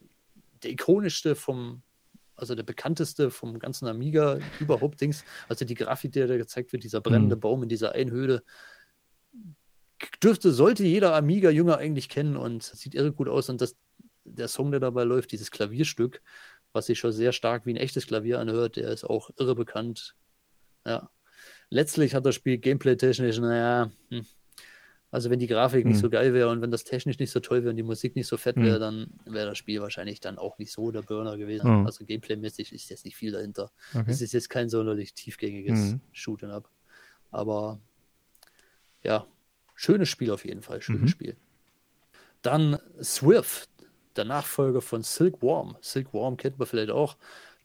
der 0.63 0.71
ikonischste 0.71 1.35
vom, 1.35 1.81
also 2.35 2.55
der 2.55 2.63
bekannteste 2.63 3.31
vom 3.31 3.59
ganzen 3.59 3.87
Amiga 3.87 4.39
überhaupt 4.59 5.01
Dings. 5.01 5.23
Also 5.47 5.65
die 5.65 5.75
Grafik, 5.75 6.11
die 6.11 6.25
da 6.25 6.37
gezeigt 6.37 6.73
wird, 6.73 6.83
dieser 6.83 7.01
brennende 7.01 7.35
hm. 7.35 7.39
Baum 7.39 7.63
in 7.63 7.69
dieser 7.69 7.93
Einhöhle, 7.93 8.43
dürfte, 10.21 10.51
sollte 10.51 10.83
jeder 10.83 11.15
Amiga-Jünger 11.15 11.77
eigentlich 11.77 12.09
kennen 12.09 12.37
und 12.37 12.63
sieht 12.63 12.95
irre 12.95 13.11
gut 13.11 13.29
aus. 13.29 13.49
Und 13.49 13.61
das, 13.61 13.75
der 14.23 14.47
Song, 14.47 14.71
der 14.71 14.79
dabei 14.79 15.03
läuft, 15.03 15.31
dieses 15.31 15.51
Klavierstück, 15.51 16.21
was 16.73 16.87
sich 16.87 16.99
schon 16.99 17.11
sehr 17.11 17.31
stark 17.31 17.65
wie 17.65 17.73
ein 17.73 17.77
echtes 17.77 18.07
Klavier 18.07 18.39
anhört, 18.39 18.75
der 18.75 18.89
ist 18.89 19.03
auch 19.03 19.29
irre 19.37 19.55
bekannt. 19.55 20.15
Ja. 20.85 21.09
Letztlich 21.69 22.13
hat 22.13 22.25
das 22.25 22.35
Spiel 22.35 22.57
gameplay-technisch, 22.57 23.39
naja, 23.39 23.91
hm. 24.09 24.25
also 25.09 25.29
wenn 25.29 25.39
die 25.39 25.47
Grafik 25.47 25.83
hm. 25.83 25.91
nicht 25.91 25.99
so 25.99 26.09
geil 26.09 26.33
wäre 26.33 26.49
und 26.49 26.61
wenn 26.61 26.71
das 26.71 26.83
technisch 26.83 27.17
nicht 27.17 27.31
so 27.31 27.39
toll 27.39 27.61
wäre 27.61 27.71
und 27.71 27.77
die 27.77 27.83
Musik 27.83 28.15
nicht 28.15 28.27
so 28.27 28.37
fett 28.37 28.57
wäre, 28.57 28.75
hm. 28.75 28.79
dann 29.25 29.33
wäre 29.33 29.47
das 29.47 29.57
Spiel 29.57 29.81
wahrscheinlich 29.81 30.19
dann 30.19 30.37
auch 30.37 30.57
nicht 30.57 30.71
so 30.71 30.91
der 30.91 31.01
Burner 31.01 31.37
gewesen. 31.37 31.67
Hm. 31.67 31.85
Also 31.85 32.05
gameplay-mäßig 32.05 32.71
ist 32.71 32.89
jetzt 32.89 33.05
nicht 33.05 33.15
viel 33.15 33.31
dahinter. 33.31 33.71
Okay. 33.93 34.11
Es 34.11 34.21
ist 34.21 34.33
jetzt 34.33 34.49
kein 34.49 34.69
sonderlich 34.69 35.13
tiefgängiges 35.13 35.91
hm. 35.91 36.01
Shoot'em-up. 36.13 36.69
Aber 37.31 37.79
ja, 39.03 39.27
Schönes 39.75 40.09
Spiel 40.09 40.31
auf 40.31 40.45
jeden 40.45 40.61
Fall, 40.61 40.81
schönes 40.81 41.01
mhm. 41.01 41.07
Spiel. 41.09 41.37
Dann 42.41 42.79
Swift. 43.01 43.69
der 44.15 44.25
Nachfolger 44.25 44.81
von 44.81 45.03
Silkworm. 45.03 45.75
Silkworm 45.81 46.37
kennt 46.37 46.57
man 46.57 46.67
vielleicht 46.67 46.91
auch. 46.91 47.17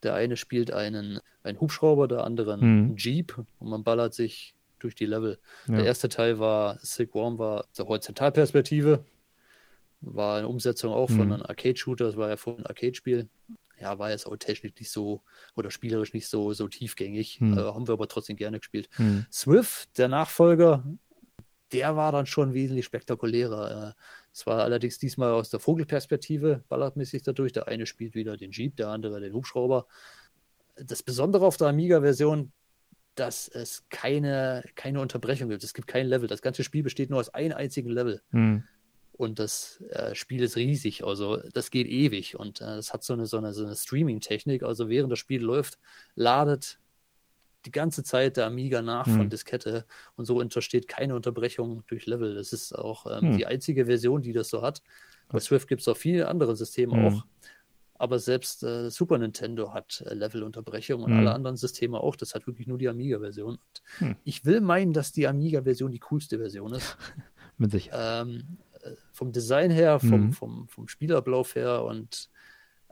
Der 0.02 0.14
eine 0.14 0.36
spielt 0.36 0.72
einen, 0.72 1.20
einen 1.42 1.60
Hubschrauber, 1.60 2.08
der 2.08 2.24
andere 2.24 2.54
einen 2.54 2.90
mhm. 2.90 2.96
Jeep 2.96 3.38
und 3.58 3.68
man 3.68 3.84
ballert 3.84 4.14
sich 4.14 4.54
durch 4.78 4.94
die 4.94 5.06
Level. 5.06 5.38
Ja. 5.68 5.76
Der 5.76 5.84
erste 5.84 6.08
Teil 6.08 6.38
war, 6.38 6.78
Silkworm 6.80 7.38
war 7.38 7.66
zur 7.72 7.86
Horizontalperspektive, 7.86 9.04
war 10.00 10.38
eine 10.38 10.48
Umsetzung 10.48 10.92
auch 10.92 11.10
mhm. 11.10 11.16
von 11.16 11.32
einem 11.32 11.42
Arcade-Shooter, 11.42 12.06
das 12.06 12.16
war 12.16 12.30
ja 12.30 12.36
vorhin 12.36 12.64
ein 12.64 12.66
Arcade-Spiel. 12.66 13.28
Ja, 13.78 13.98
war 13.98 14.10
jetzt 14.10 14.26
auch 14.26 14.36
technisch 14.36 14.74
nicht 14.78 14.90
so 14.90 15.22
oder 15.56 15.70
spielerisch 15.70 16.12
nicht 16.12 16.28
so, 16.28 16.52
so 16.52 16.68
tiefgängig. 16.68 17.40
Mhm. 17.40 17.56
Äh, 17.56 17.62
haben 17.62 17.88
wir 17.88 17.94
aber 17.94 18.08
trotzdem 18.08 18.36
gerne 18.36 18.58
gespielt. 18.58 18.90
Mhm. 18.98 19.24
Swift, 19.32 19.96
der 19.96 20.08
Nachfolger, 20.08 20.84
der 21.72 21.96
war 21.96 22.12
dann 22.12 22.26
schon 22.26 22.54
wesentlich 22.54 22.86
spektakulärer. 22.86 23.88
Äh, 23.88 24.00
es 24.32 24.46
war 24.46 24.62
allerdings 24.62 24.98
diesmal 24.98 25.32
aus 25.32 25.50
der 25.50 25.60
Vogelperspektive, 25.60 26.64
ballertmäßig 26.68 27.22
dadurch. 27.22 27.52
Der 27.52 27.68
eine 27.68 27.86
spielt 27.86 28.14
wieder 28.14 28.36
den 28.36 28.52
Jeep, 28.52 28.76
der 28.76 28.88
andere 28.88 29.20
den 29.20 29.32
Hubschrauber. 29.32 29.86
Das 30.76 31.02
Besondere 31.02 31.46
auf 31.46 31.56
der 31.56 31.68
Amiga-Version, 31.68 32.52
dass 33.14 33.48
es 33.48 33.84
keine, 33.90 34.64
keine 34.74 35.00
Unterbrechung 35.00 35.48
gibt. 35.48 35.64
Es 35.64 35.74
gibt 35.74 35.88
kein 35.88 36.06
Level. 36.06 36.28
Das 36.28 36.42
ganze 36.42 36.64
Spiel 36.64 36.82
besteht 36.82 37.10
nur 37.10 37.20
aus 37.20 37.28
einem 37.28 37.56
einzigen 37.56 37.90
Level. 37.90 38.22
Hm. 38.30 38.64
Und 39.12 39.38
das 39.38 39.82
äh, 39.90 40.14
Spiel 40.14 40.42
ist 40.42 40.56
riesig, 40.56 41.04
also 41.04 41.36
das 41.52 41.70
geht 41.70 41.86
ewig 41.86 42.38
und 42.38 42.62
äh, 42.62 42.64
das 42.64 42.94
hat 42.94 43.04
so 43.04 43.12
eine, 43.12 43.26
so 43.26 43.36
eine, 43.36 43.52
so 43.52 43.66
eine 43.66 43.76
Streaming-Technik. 43.76 44.62
Also 44.62 44.88
während 44.88 45.12
das 45.12 45.18
Spiel 45.18 45.42
läuft, 45.42 45.78
ladet 46.14 46.79
die 47.64 47.70
ganze 47.70 48.02
Zeit 48.02 48.36
der 48.36 48.46
Amiga 48.46 48.82
nach 48.82 49.06
hm. 49.06 49.16
von 49.16 49.30
Diskette 49.30 49.84
und 50.16 50.24
so 50.24 50.38
untersteht 50.38 50.88
keine 50.88 51.14
Unterbrechung 51.14 51.84
durch 51.86 52.06
Level. 52.06 52.34
Das 52.34 52.52
ist 52.52 52.72
auch 52.72 53.06
ähm, 53.06 53.30
hm. 53.30 53.36
die 53.36 53.46
einzige 53.46 53.86
Version, 53.86 54.22
die 54.22 54.32
das 54.32 54.48
so 54.48 54.62
hat. 54.62 54.82
Bei 55.28 55.40
Swift 55.40 55.68
gibt 55.68 55.82
es 55.82 55.88
auch 55.88 55.96
viele 55.96 56.28
andere 56.28 56.56
Systeme 56.56 56.94
hm. 56.94 57.06
auch. 57.06 57.24
Aber 57.94 58.18
selbst 58.18 58.62
äh, 58.62 58.90
Super 58.90 59.18
Nintendo 59.18 59.74
hat 59.74 60.02
äh, 60.06 60.14
Level-Unterbrechung 60.14 61.02
und 61.02 61.10
hm. 61.10 61.18
alle 61.18 61.34
anderen 61.34 61.58
Systeme 61.58 62.00
auch. 62.00 62.16
Das 62.16 62.34
hat 62.34 62.46
wirklich 62.46 62.66
nur 62.66 62.78
die 62.78 62.88
Amiga-Version. 62.88 63.58
Hm. 63.98 64.16
Ich 64.24 64.46
will 64.46 64.62
meinen, 64.62 64.94
dass 64.94 65.12
die 65.12 65.28
Amiga-Version 65.28 65.92
die 65.92 65.98
coolste 65.98 66.38
Version 66.38 66.72
ist. 66.72 66.96
Mit 67.58 67.72
Sicherheit. 67.72 68.26
Ähm, 68.26 68.56
äh, 68.82 68.92
vom 69.12 69.32
Design 69.32 69.70
her, 69.70 70.00
vom, 70.00 70.12
hm. 70.12 70.32
vom, 70.32 70.68
vom 70.68 70.88
Spielablauf 70.88 71.54
her 71.54 71.84
und 71.84 72.29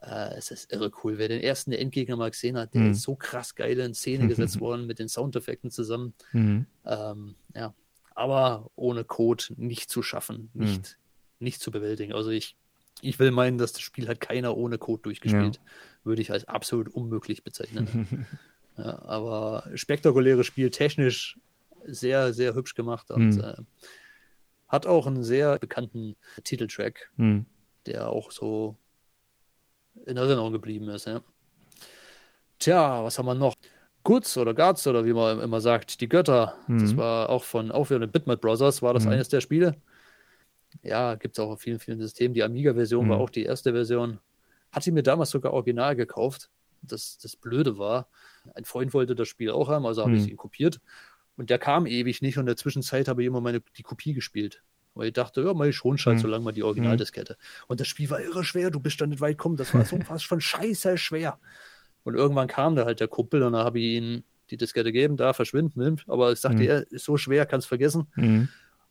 äh, 0.03 0.35
es 0.37 0.51
ist 0.51 0.73
irre 0.73 0.91
cool. 1.03 1.19
Wer 1.19 1.29
den 1.29 1.41
ersten 1.41 1.73
Endgegner 1.73 2.17
mal 2.17 2.31
gesehen 2.31 2.57
hat, 2.57 2.75
der 2.75 2.83
mhm. 2.83 2.91
ist 2.93 3.03
so 3.03 3.17
krass 3.17 3.55
geil 3.55 3.79
in 3.79 3.95
Szene 3.95 4.29
gesetzt 4.29 4.61
worden 4.61 4.87
mit 4.87 4.99
den 4.99 5.09
Soundeffekten 5.09 5.71
zusammen. 5.71 6.15
Mhm. 6.33 6.67
Ähm, 6.85 7.35
ja, 7.55 7.75
aber 8.15 8.71
ohne 8.77 9.05
Code 9.05 9.45
nicht 9.57 9.91
zu 9.91 10.03
schaffen, 10.03 10.51
mhm. 10.53 10.65
nicht, 10.65 10.81
mhm. 10.81 11.45
nicht 11.45 11.61
zu 11.61 11.71
bewältigen. 11.71 12.13
Also 12.13 12.31
ich, 12.31 12.57
ich 13.01 13.19
will 13.19 13.31
meinen, 13.31 13.59
dass 13.59 13.73
das 13.73 13.83
Spiel 13.83 14.09
hat 14.09 14.21
keiner 14.21 14.57
ohne 14.57 14.79
Code 14.79 15.03
durchgespielt. 15.03 15.57
Ja. 15.57 15.63
Würde 16.05 16.23
ich 16.23 16.33
als 16.33 16.47
absolut 16.47 16.89
unmöglich 16.89 17.45
bezeichnen. 17.45 18.27
ja, 18.79 19.03
aber 19.03 19.69
spektakuläres 19.75 20.47
Spiel, 20.47 20.71
technisch 20.71 21.39
sehr, 21.85 22.33
sehr 22.33 22.55
hübsch 22.55 22.75
gemacht 22.75 23.11
und 23.11 23.37
mhm. 23.37 23.41
äh, 23.41 23.57
hat 24.69 24.87
auch 24.87 25.07
einen 25.07 25.25
sehr 25.25 25.59
bekannten 25.59 26.17
Titeltrack, 26.45 27.11
mhm. 27.17 27.47
der 27.87 28.11
auch 28.11 28.31
so 28.31 28.77
in 30.09 30.17
Erinnerung 30.17 30.53
geblieben 30.53 30.89
ist. 30.89 31.07
Ja. 31.07 31.21
Tja, 32.59 33.05
was 33.05 33.19
haben 33.19 33.27
wir 33.27 33.35
noch? 33.35 33.55
Guts 34.05 34.39
oder 34.39 34.55
Guts 34.55 34.87
oder 34.87 35.05
wie 35.05 35.13
man 35.13 35.41
immer 35.41 35.61
sagt, 35.61 36.01
die 36.01 36.09
Götter. 36.09 36.57
Mhm. 36.67 36.81
Das 36.81 36.97
war 36.97 37.29
auch 37.29 37.45
von 37.45 37.71
auch 37.71 37.91
wieder 37.91 38.01
den 38.01 38.11
Bitmap 38.11 38.41
Brothers, 38.41 38.81
war 38.81 38.95
das 38.95 39.05
mhm. 39.05 39.13
eines 39.13 39.29
der 39.29 39.41
Spiele. 39.41 39.77
Ja, 40.83 41.15
gibt 41.15 41.37
es 41.37 41.45
auch 41.45 41.51
auf 41.51 41.61
vielen, 41.61 41.79
vielen 41.79 42.01
Systemen. 42.01 42.35
Die 42.35 42.43
Amiga-Version 42.43 43.07
mhm. 43.07 43.11
war 43.11 43.19
auch 43.19 43.31
die 43.31 43.45
erste 43.45 43.73
Version. 43.73 44.19
Hatte 44.73 44.91
ich 44.91 44.95
mir 44.95 45.03
damals 45.03 45.31
sogar 45.31 45.53
original 45.53 45.95
gekauft. 45.95 46.51
Das, 46.81 47.19
das 47.19 47.37
Blöde 47.37 47.77
war, 47.77 48.09
ein 48.55 48.65
Freund 48.65 48.95
wollte 48.95 49.15
das 49.15 49.29
Spiel 49.29 49.51
auch 49.51 49.69
haben, 49.69 49.85
also 49.85 50.03
habe 50.03 50.13
ich 50.13 50.21
es 50.21 50.27
mhm. 50.27 50.33
ihn 50.33 50.37
kopiert. 50.37 50.81
Und 51.37 51.51
der 51.51 51.59
kam 51.59 51.87
ewig 51.87 52.23
nicht 52.23 52.37
und 52.37 52.43
in 52.43 52.47
der 52.47 52.57
Zwischenzeit 52.57 53.09
habe 53.09 53.23
ich 53.23 53.27
immer 53.27 53.41
meine, 53.41 53.61
die 53.77 53.83
Kopie 53.83 54.15
gespielt. 54.15 54.63
Weil 54.99 55.07
ich 55.07 55.13
dachte, 55.13 55.43
ja, 55.43 55.55
mal 55.55 55.73
schon 55.73 55.97
halt, 55.97 56.17
mhm. 56.17 56.21
solange 56.21 56.45
mal 56.45 56.53
die 56.53 56.65
Originaldiskette. 56.65 57.35
Mhm. 57.35 57.65
Und 57.69 57.81
das 57.81 57.87
Spiel 57.87 58.11
war 58.11 58.21
irre 58.21 58.43
schwer, 58.43 58.71
du 58.73 58.81
bist 58.81 59.01
da 59.01 59.07
nicht 59.07 59.21
weit 59.21 59.39
gekommen. 59.39 59.57
Das 59.57 59.73
war 59.73 59.85
so 59.85 59.97
fast 60.05 60.25
schon 60.25 60.41
scheiße 60.41 60.99
schwer. 60.99 61.39
Und 62.03 62.17
irgendwann 62.17 62.49
kam 62.49 62.75
da 62.75 62.85
halt 62.85 62.99
der 62.99 63.07
Kumpel 63.07 63.45
und 63.45 63.53
dann 63.53 63.65
habe 63.65 63.79
ich 63.79 63.85
ihm 63.85 64.25
die 64.51 64.57
Diskette 64.57 64.93
gegeben, 64.93 65.17
da 65.17 65.35
verschwinden, 65.35 65.81
nimmt. 65.81 66.05
Aber 66.09 66.33
ich 66.33 66.41
sagte, 66.41 66.59
mhm. 66.59 66.69
er 66.69 66.93
ist 66.93 67.05
so 67.05 67.17
schwer, 67.17 67.47
kannst 67.47 67.69
vergessen. 67.69 68.09
Mhm. 68.17 68.49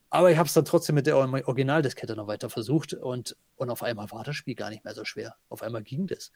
Aber 0.09 0.31
ich 0.31 0.38
habe 0.38 0.47
es 0.47 0.53
dann 0.53 0.63
trotzdem 0.63 0.95
mit 0.95 1.07
der 1.07 1.17
Originaldiskette 1.17 2.15
noch 2.15 2.27
weiter 2.27 2.49
versucht 2.49 2.93
und, 2.93 3.35
und 3.57 3.69
auf 3.69 3.84
einmal 3.84 4.09
war 4.11 4.23
das 4.23 4.38
Spiel 4.38 4.55
gar 4.55 4.69
nicht 4.69 4.85
mehr 4.85 4.93
so 4.93 5.03
schwer. 5.03 5.35
Auf 5.49 5.61
einmal 5.61 5.84
ging 5.84 6.07
das. 6.07 6.31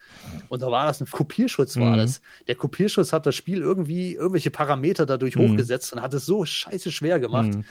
Und 0.49 0.61
da 0.61 0.69
war 0.69 0.87
das 0.87 0.99
ein 0.99 1.09
Kopierschutz, 1.09 1.77
war 1.77 1.93
mhm. 1.93 1.97
das. 1.99 2.21
Der 2.47 2.55
Kopierschutz 2.55 3.13
hat 3.13 3.25
das 3.25 3.35
Spiel 3.35 3.59
irgendwie 3.59 4.15
irgendwelche 4.15 4.51
Parameter 4.51 5.05
dadurch 5.05 5.37
mhm. 5.37 5.51
hochgesetzt 5.51 5.93
und 5.93 6.01
hat 6.01 6.13
es 6.13 6.25
so 6.25 6.43
scheiße 6.43 6.91
schwer 6.91 7.21
gemacht. 7.21 7.55
Mhm. 7.55 7.63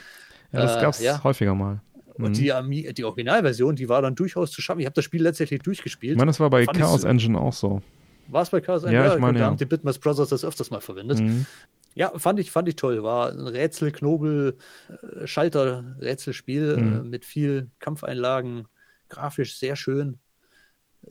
Ja, 0.53 0.63
das 0.63 0.81
gab 0.81 0.95
es 0.95 1.01
äh, 1.01 1.05
ja. 1.05 1.23
häufiger 1.23 1.55
mal. 1.55 1.81
Und 2.15 2.39
mhm. 2.39 2.71
die, 2.71 2.95
die 2.95 3.05
Originalversion, 3.05 3.77
die 3.77 3.89
war 3.89 4.03
dann 4.03 4.15
durchaus 4.15 4.51
zu 4.51 4.61
schaffen. 4.63 4.81
Ich 4.81 4.87
habe 4.87 4.95
das 4.95 5.05
Spiel 5.05 5.23
letztendlich 5.23 5.63
durchgespielt. 5.63 6.13
Ich 6.13 6.19
meine, 6.19 6.31
das 6.31 6.41
war 6.41 6.51
bei 6.51 6.65
Fand 6.65 6.79
Chaos 6.79 7.05
Engine 7.05 7.39
auch 7.39 7.53
so. 7.53 7.83
War 8.29 8.43
es 8.43 8.51
bei 8.51 8.61
Chaos 8.61 8.85
Engine? 8.85 9.05
Ja, 9.05 9.15
ich 9.15 9.21
meine, 9.21 9.39
da 9.39 9.45
ja. 9.45 9.47
haben 9.47 9.57
die 9.57 9.65
Bitmas 9.65 9.99
Brothers 9.99 10.29
das 10.29 10.45
öfters 10.45 10.71
mal 10.71 10.81
verwendet. 10.81 11.21
Mhm. 11.21 11.47
Ja, 11.95 12.17
fand 12.19 12.39
ich, 12.39 12.51
fand 12.51 12.69
ich 12.69 12.77
toll. 12.77 13.03
War 13.03 13.31
ein 13.31 13.47
Rätsel, 13.47 13.91
Knobel, 13.91 14.57
äh, 14.89 15.27
Schalter, 15.27 15.97
Rätselspiel 16.01 16.77
äh, 16.79 16.81
mhm. 16.81 17.11
mit 17.11 17.25
viel 17.25 17.71
Kampfeinlagen, 17.81 18.69
grafisch 19.09 19.59
sehr 19.59 19.77
schön. 19.77 20.19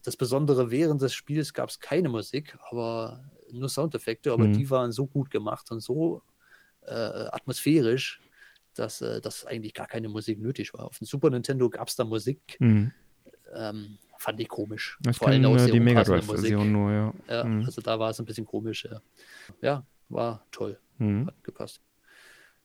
Das 0.03 0.15
Besondere 0.15 0.71
während 0.71 1.01
des 1.01 1.13
Spiels 1.13 1.53
gab 1.53 1.69
es 1.69 1.79
keine 1.79 2.09
Musik, 2.09 2.57
aber 2.69 3.23
nur 3.51 3.69
Soundeffekte, 3.69 4.31
aber 4.31 4.45
mhm. 4.45 4.53
die 4.53 4.69
waren 4.69 4.91
so 4.91 5.07
gut 5.07 5.31
gemacht 5.31 5.71
und 5.71 5.81
so 5.81 6.21
äh, 6.85 6.93
atmosphärisch, 6.93 8.21
dass, 8.79 9.01
äh, 9.01 9.21
dass 9.21 9.45
eigentlich 9.45 9.73
gar 9.73 9.87
keine 9.87 10.09
Musik 10.09 10.39
nötig 10.39 10.73
war. 10.73 10.85
Auf 10.85 10.97
dem 10.97 11.05
Super 11.05 11.29
Nintendo 11.29 11.69
gab 11.69 11.87
es 11.87 11.95
da 11.95 12.05
Musik. 12.05 12.57
Mhm. 12.59 12.91
Ähm, 13.55 13.97
fand 14.17 14.39
ich 14.39 14.47
komisch. 14.47 14.97
Ich 15.07 15.17
Vor 15.17 15.27
allem 15.27 15.45
auch 15.45 15.65
die 15.65 15.79
Mega 15.79 16.03
Drive-Version 16.03 16.71
nur, 16.71 16.91
ja. 16.91 17.13
ja 17.27 17.43
mhm. 17.43 17.65
Also 17.65 17.81
da 17.81 17.99
war 17.99 18.09
es 18.09 18.19
ein 18.19 18.25
bisschen 18.25 18.45
komisch. 18.45 18.87
Ja, 18.89 19.01
ja 19.61 19.85
war 20.09 20.45
toll. 20.51 20.79
Mhm. 20.97 21.27
Hat 21.27 21.43
gepasst. 21.43 21.81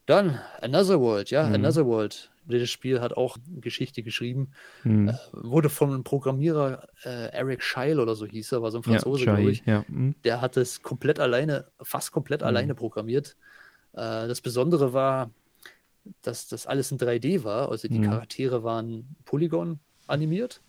Dann 0.06 0.38
Another 0.60 1.00
World, 1.00 1.30
ja, 1.30 1.46
mhm. 1.46 1.54
Another 1.54 1.86
World. 1.86 2.30
Das 2.46 2.68
Spiel 2.68 3.00
hat 3.00 3.16
auch 3.16 3.38
Geschichte 3.60 4.02
geschrieben. 4.02 4.50
Mhm. 4.82 5.08
Äh, 5.08 5.14
wurde 5.32 5.70
vom 5.70 6.04
Programmierer 6.04 6.88
äh, 7.04 7.30
Eric 7.32 7.62
Scheil 7.62 7.98
oder 7.98 8.14
so 8.14 8.26
hieß 8.26 8.52
er, 8.52 8.62
war 8.62 8.70
so 8.70 8.78
ein 8.78 8.82
Franzose, 8.82 9.24
ja, 9.24 9.34
glaube 9.34 9.50
ich. 9.50 9.64
Ja. 9.64 9.84
Mhm. 9.88 10.14
Der 10.24 10.42
hat 10.42 10.58
es 10.58 10.82
komplett 10.82 11.20
alleine, 11.20 11.68
fast 11.80 12.12
komplett 12.12 12.42
mhm. 12.42 12.48
alleine 12.48 12.74
programmiert. 12.74 13.36
Äh, 13.94 14.28
das 14.28 14.42
Besondere 14.42 14.92
war, 14.92 15.30
dass 16.22 16.48
das 16.48 16.66
alles 16.66 16.90
in 16.92 16.98
3D 16.98 17.44
war. 17.44 17.70
Also 17.70 17.88
die 17.88 17.98
mhm. 17.98 18.04
Charaktere 18.04 18.62
waren 18.64 19.16
Polygon 19.24 19.80
animiert 20.06 20.60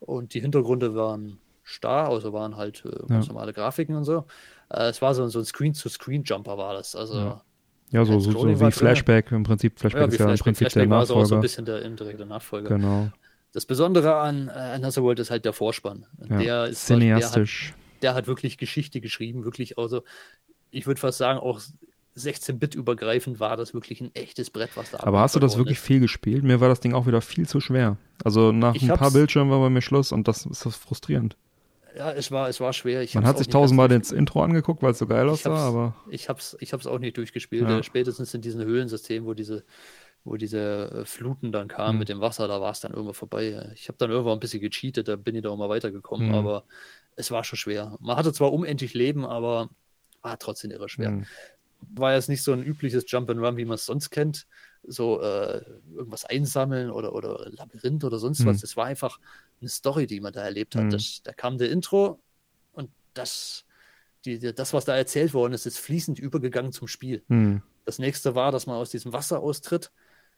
und 0.00 0.34
die 0.34 0.40
Hintergründe 0.40 0.94
waren 0.94 1.38
starr, 1.62 2.08
also 2.08 2.32
waren 2.32 2.56
halt 2.56 2.84
äh, 2.84 3.06
ganz 3.08 3.26
ja. 3.26 3.32
normale 3.32 3.52
Grafiken 3.52 3.94
und 3.94 4.04
so. 4.04 4.24
Äh, 4.70 4.88
es 4.88 5.02
war 5.02 5.14
so, 5.14 5.26
so 5.28 5.38
ein 5.40 5.44
Screen-to-Screen-Jumper 5.44 6.56
war 6.56 6.74
das. 6.74 6.96
Also 6.96 7.18
ja. 7.18 7.42
Ja, 7.90 8.04
so, 8.04 8.20
so, 8.20 8.32
so 8.32 8.60
wie 8.60 8.70
Flashback 8.70 9.32
im 9.32 9.44
Prinzip. 9.44 9.78
Flashback 9.78 10.02
ja, 10.02 10.08
ist 10.08 10.18
ja 10.18 10.26
Flashback, 10.26 10.38
im 10.38 10.44
Prinzip 10.44 10.72
Flashback 10.72 10.82
der 10.82 10.98
Nachfolger. 10.98 11.20
War 11.20 11.26
so 11.26 11.34
ein 11.36 11.40
bisschen 11.40 11.64
der 11.64 11.82
indirekte 11.82 12.26
Nachfolger. 12.26 12.68
Genau. 12.68 13.08
Das 13.52 13.64
Besondere 13.64 14.16
an 14.16 14.48
äh, 14.48 14.50
Another 14.52 15.02
World 15.02 15.20
ist 15.20 15.30
halt 15.30 15.44
der 15.44 15.54
Vorspann. 15.54 16.04
Ja, 16.28 16.38
der 16.38 16.64
ist 16.66 16.86
cineastisch. 16.86 17.72
Halt, 17.72 17.74
der, 17.74 17.78
hat, 17.78 18.02
der 18.02 18.14
hat 18.14 18.26
wirklich 18.26 18.58
Geschichte 18.58 19.00
geschrieben, 19.00 19.44
wirklich, 19.44 19.78
also 19.78 20.02
ich 20.70 20.86
würde 20.86 21.00
fast 21.00 21.16
sagen, 21.16 21.38
auch 21.38 21.60
16-Bit 22.18 22.74
übergreifend 22.74 23.40
war 23.40 23.56
das 23.56 23.74
wirklich 23.74 24.00
ein 24.00 24.14
echtes 24.14 24.50
Brett, 24.50 24.70
was 24.74 24.90
da 24.90 25.00
Aber 25.00 25.20
hast 25.20 25.34
du 25.34 25.40
das 25.40 25.56
wirklich 25.56 25.78
ist. 25.78 25.84
viel 25.84 26.00
gespielt? 26.00 26.44
Mir 26.44 26.60
war 26.60 26.68
das 26.68 26.80
Ding 26.80 26.94
auch 26.94 27.06
wieder 27.06 27.20
viel 27.20 27.48
zu 27.48 27.60
schwer. 27.60 27.96
Also 28.24 28.52
nach 28.52 28.74
ich 28.74 28.90
ein 28.90 28.98
paar 28.98 29.10
Bildschirmen 29.10 29.50
war 29.50 29.60
bei 29.60 29.70
mir 29.70 29.82
Schluss 29.82 30.12
und 30.12 30.28
das 30.28 30.46
ist 30.46 30.66
das 30.66 30.76
frustrierend. 30.76 31.36
Ja, 31.96 32.12
es 32.12 32.30
war, 32.30 32.48
es 32.48 32.60
war 32.60 32.72
schwer. 32.72 33.02
Ich 33.02 33.14
Man 33.14 33.26
hat 33.26 33.38
sich 33.38 33.48
tausendmal 33.48 33.88
das 33.88 34.12
Intro 34.12 34.42
angeguckt, 34.42 34.82
weil 34.82 34.92
es 34.92 34.98
so 34.98 35.06
geil 35.06 35.28
aussah, 35.28 35.56
aber. 35.56 35.96
Ich 36.08 36.28
hab's, 36.28 36.56
ich 36.60 36.72
hab's 36.72 36.86
auch 36.86 36.98
nicht 36.98 37.16
durchgespielt. 37.16 37.68
Ja. 37.68 37.82
Spätestens 37.82 38.32
in 38.34 38.40
diesen 38.40 38.62
Höhlensystemen, 38.62 39.26
wo 39.26 39.34
diese, 39.34 39.64
wo 40.22 40.36
diese 40.36 40.90
äh, 40.90 41.04
Fluten 41.04 41.50
dann 41.50 41.66
kamen 41.66 41.94
mhm. 41.94 41.98
mit 41.98 42.08
dem 42.08 42.20
Wasser, 42.20 42.46
da 42.46 42.60
war 42.60 42.70
es 42.70 42.80
dann 42.80 42.92
irgendwann 42.92 43.14
vorbei. 43.14 43.72
Ich 43.74 43.88
habe 43.88 43.98
dann 43.98 44.10
irgendwann 44.10 44.34
ein 44.34 44.40
bisschen 44.40 44.60
gecheatet, 44.60 45.08
da 45.08 45.16
bin 45.16 45.34
ich 45.34 45.42
da 45.42 45.50
auch 45.50 45.56
mal 45.56 45.68
weitergekommen, 45.68 46.28
mhm. 46.28 46.34
aber 46.34 46.64
es 47.16 47.30
war 47.30 47.42
schon 47.42 47.56
schwer. 47.56 47.96
Man 48.00 48.16
hatte 48.16 48.32
zwar 48.32 48.52
unendlich 48.52 48.94
Leben, 48.94 49.26
aber 49.26 49.70
war 50.22 50.38
trotzdem 50.38 50.70
irre 50.70 50.88
schwer. 50.88 51.10
Mhm 51.10 51.26
war 51.80 52.14
jetzt 52.14 52.28
nicht 52.28 52.42
so 52.42 52.52
ein 52.52 52.62
übliches 52.62 53.04
Jump 53.06 53.30
and 53.30 53.40
Run, 53.40 53.56
wie 53.56 53.64
man 53.64 53.76
es 53.76 53.86
sonst 53.86 54.10
kennt. 54.10 54.46
So 54.84 55.20
äh, 55.20 55.62
irgendwas 55.94 56.24
einsammeln 56.24 56.90
oder, 56.90 57.12
oder 57.14 57.50
Labyrinth 57.50 58.04
oder 58.04 58.18
sonst 58.18 58.46
was. 58.46 58.60
Das 58.60 58.76
war 58.76 58.86
einfach 58.86 59.18
eine 59.60 59.68
Story, 59.68 60.06
die 60.06 60.20
man 60.20 60.32
da 60.32 60.42
erlebt 60.42 60.76
hat. 60.76 60.84
Mhm. 60.84 60.90
Das, 60.90 61.20
da 61.22 61.32
kam 61.32 61.58
der 61.58 61.70
Intro 61.70 62.20
und 62.72 62.90
das, 63.14 63.64
die, 64.24 64.38
das, 64.38 64.72
was 64.72 64.84
da 64.84 64.96
erzählt 64.96 65.34
worden 65.34 65.52
ist, 65.52 65.66
ist 65.66 65.78
fließend 65.78 66.18
übergegangen 66.18 66.72
zum 66.72 66.88
Spiel. 66.88 67.22
Mhm. 67.28 67.62
Das 67.84 67.98
nächste 67.98 68.34
war, 68.34 68.52
dass 68.52 68.66
man 68.66 68.76
aus 68.76 68.90
diesem 68.90 69.12
Wasser 69.12 69.40
austritt. 69.40 69.90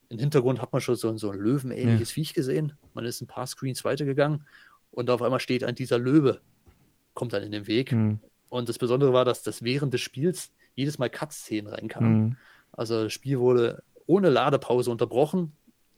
Im 0.09 0.19
Hintergrund 0.19 0.61
hat 0.61 0.73
man 0.73 0.81
schon 0.81 0.97
so, 0.97 1.17
so 1.17 1.31
ein 1.31 1.39
löwenähnliches 1.39 2.11
ja. 2.11 2.15
Viech 2.15 2.35
gesehen. 2.35 2.73
Man 2.95 3.05
ist 3.05 3.21
ein 3.21 3.27
paar 3.27 3.47
Screens 3.47 3.85
weitergegangen 3.85 4.47
Und 4.91 5.11
auf 5.11 5.23
einmal 5.23 5.41
steht 5.41 5.63
ein 5.65 5.75
dieser 5.75 5.99
Löwe, 5.99 6.41
kommt 7.15 7.33
dann 7.33 7.43
in 7.43 7.53
den 7.53 7.67
Weg. 7.67 7.93
Mhm. 7.93 8.21
Und 8.49 8.69
das 8.69 8.79
Besondere 8.79 9.13
war, 9.13 9.25
dass 9.25 9.43
das 9.43 9.63
während 9.63 9.95
des 9.95 10.01
Spiels 10.01 10.51
jedes 10.75 10.99
Mal 10.99 11.11
Cut-Szenen 11.11 11.73
reinkamen. 11.73 12.21
Mhm. 12.21 12.37
Also 12.73 13.05
das 13.05 13.13
Spiel 13.13 13.39
wurde 13.39 13.83
ohne 14.07 14.29
Ladepause 14.29 14.91
unterbrochen, 14.91 15.53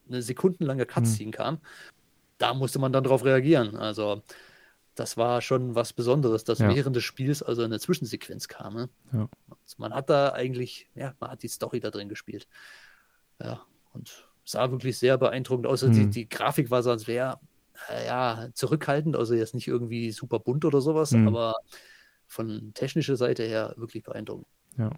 eine 0.08 0.22
sekundenlange 0.22 0.86
Cutscene 0.86 1.28
mhm. 1.28 1.32
kam. 1.32 1.58
Da 2.38 2.54
musste 2.54 2.78
man 2.78 2.92
dann 2.92 3.04
darauf 3.04 3.24
reagieren. 3.24 3.76
Also 3.76 4.22
das 4.94 5.16
war 5.16 5.40
schon 5.40 5.74
was 5.74 5.92
Besonderes, 5.92 6.44
dass 6.44 6.58
ja. 6.58 6.74
während 6.74 6.94
des 6.96 7.04
Spiels 7.04 7.42
also 7.42 7.62
eine 7.62 7.80
Zwischensequenz 7.80 8.48
kam. 8.48 8.74
Ne? 8.74 8.88
Ja. 9.12 9.28
Man 9.78 9.94
hat 9.94 10.10
da 10.10 10.32
eigentlich, 10.32 10.88
ja, 10.94 11.14
man 11.20 11.30
hat 11.30 11.42
die 11.42 11.48
Story 11.48 11.80
da 11.80 11.90
drin 11.90 12.08
gespielt. 12.08 12.46
Ja, 13.42 13.62
und 13.94 14.26
sah 14.44 14.70
wirklich 14.70 14.98
sehr 14.98 15.16
beeindruckend 15.16 15.66
aus. 15.66 15.82
Also 15.82 15.94
mhm. 15.94 16.10
Die, 16.10 16.10
die, 16.10 16.28
Grafik 16.28 16.70
war 16.70 16.82
so, 16.82 16.90
als 16.90 17.06
wäre 17.06 17.38
ja, 18.06 18.48
zurückhaltend, 18.54 19.16
also 19.16 19.34
jetzt 19.34 19.54
nicht 19.54 19.68
irgendwie 19.68 20.10
super 20.12 20.38
bunt 20.38 20.64
oder 20.64 20.80
sowas, 20.80 21.12
mhm. 21.12 21.28
aber 21.28 21.54
von 22.26 22.72
technischer 22.74 23.16
Seite 23.16 23.44
her 23.44 23.74
wirklich 23.76 24.02
beeindruckend. 24.02 24.46
Ja. 24.78 24.90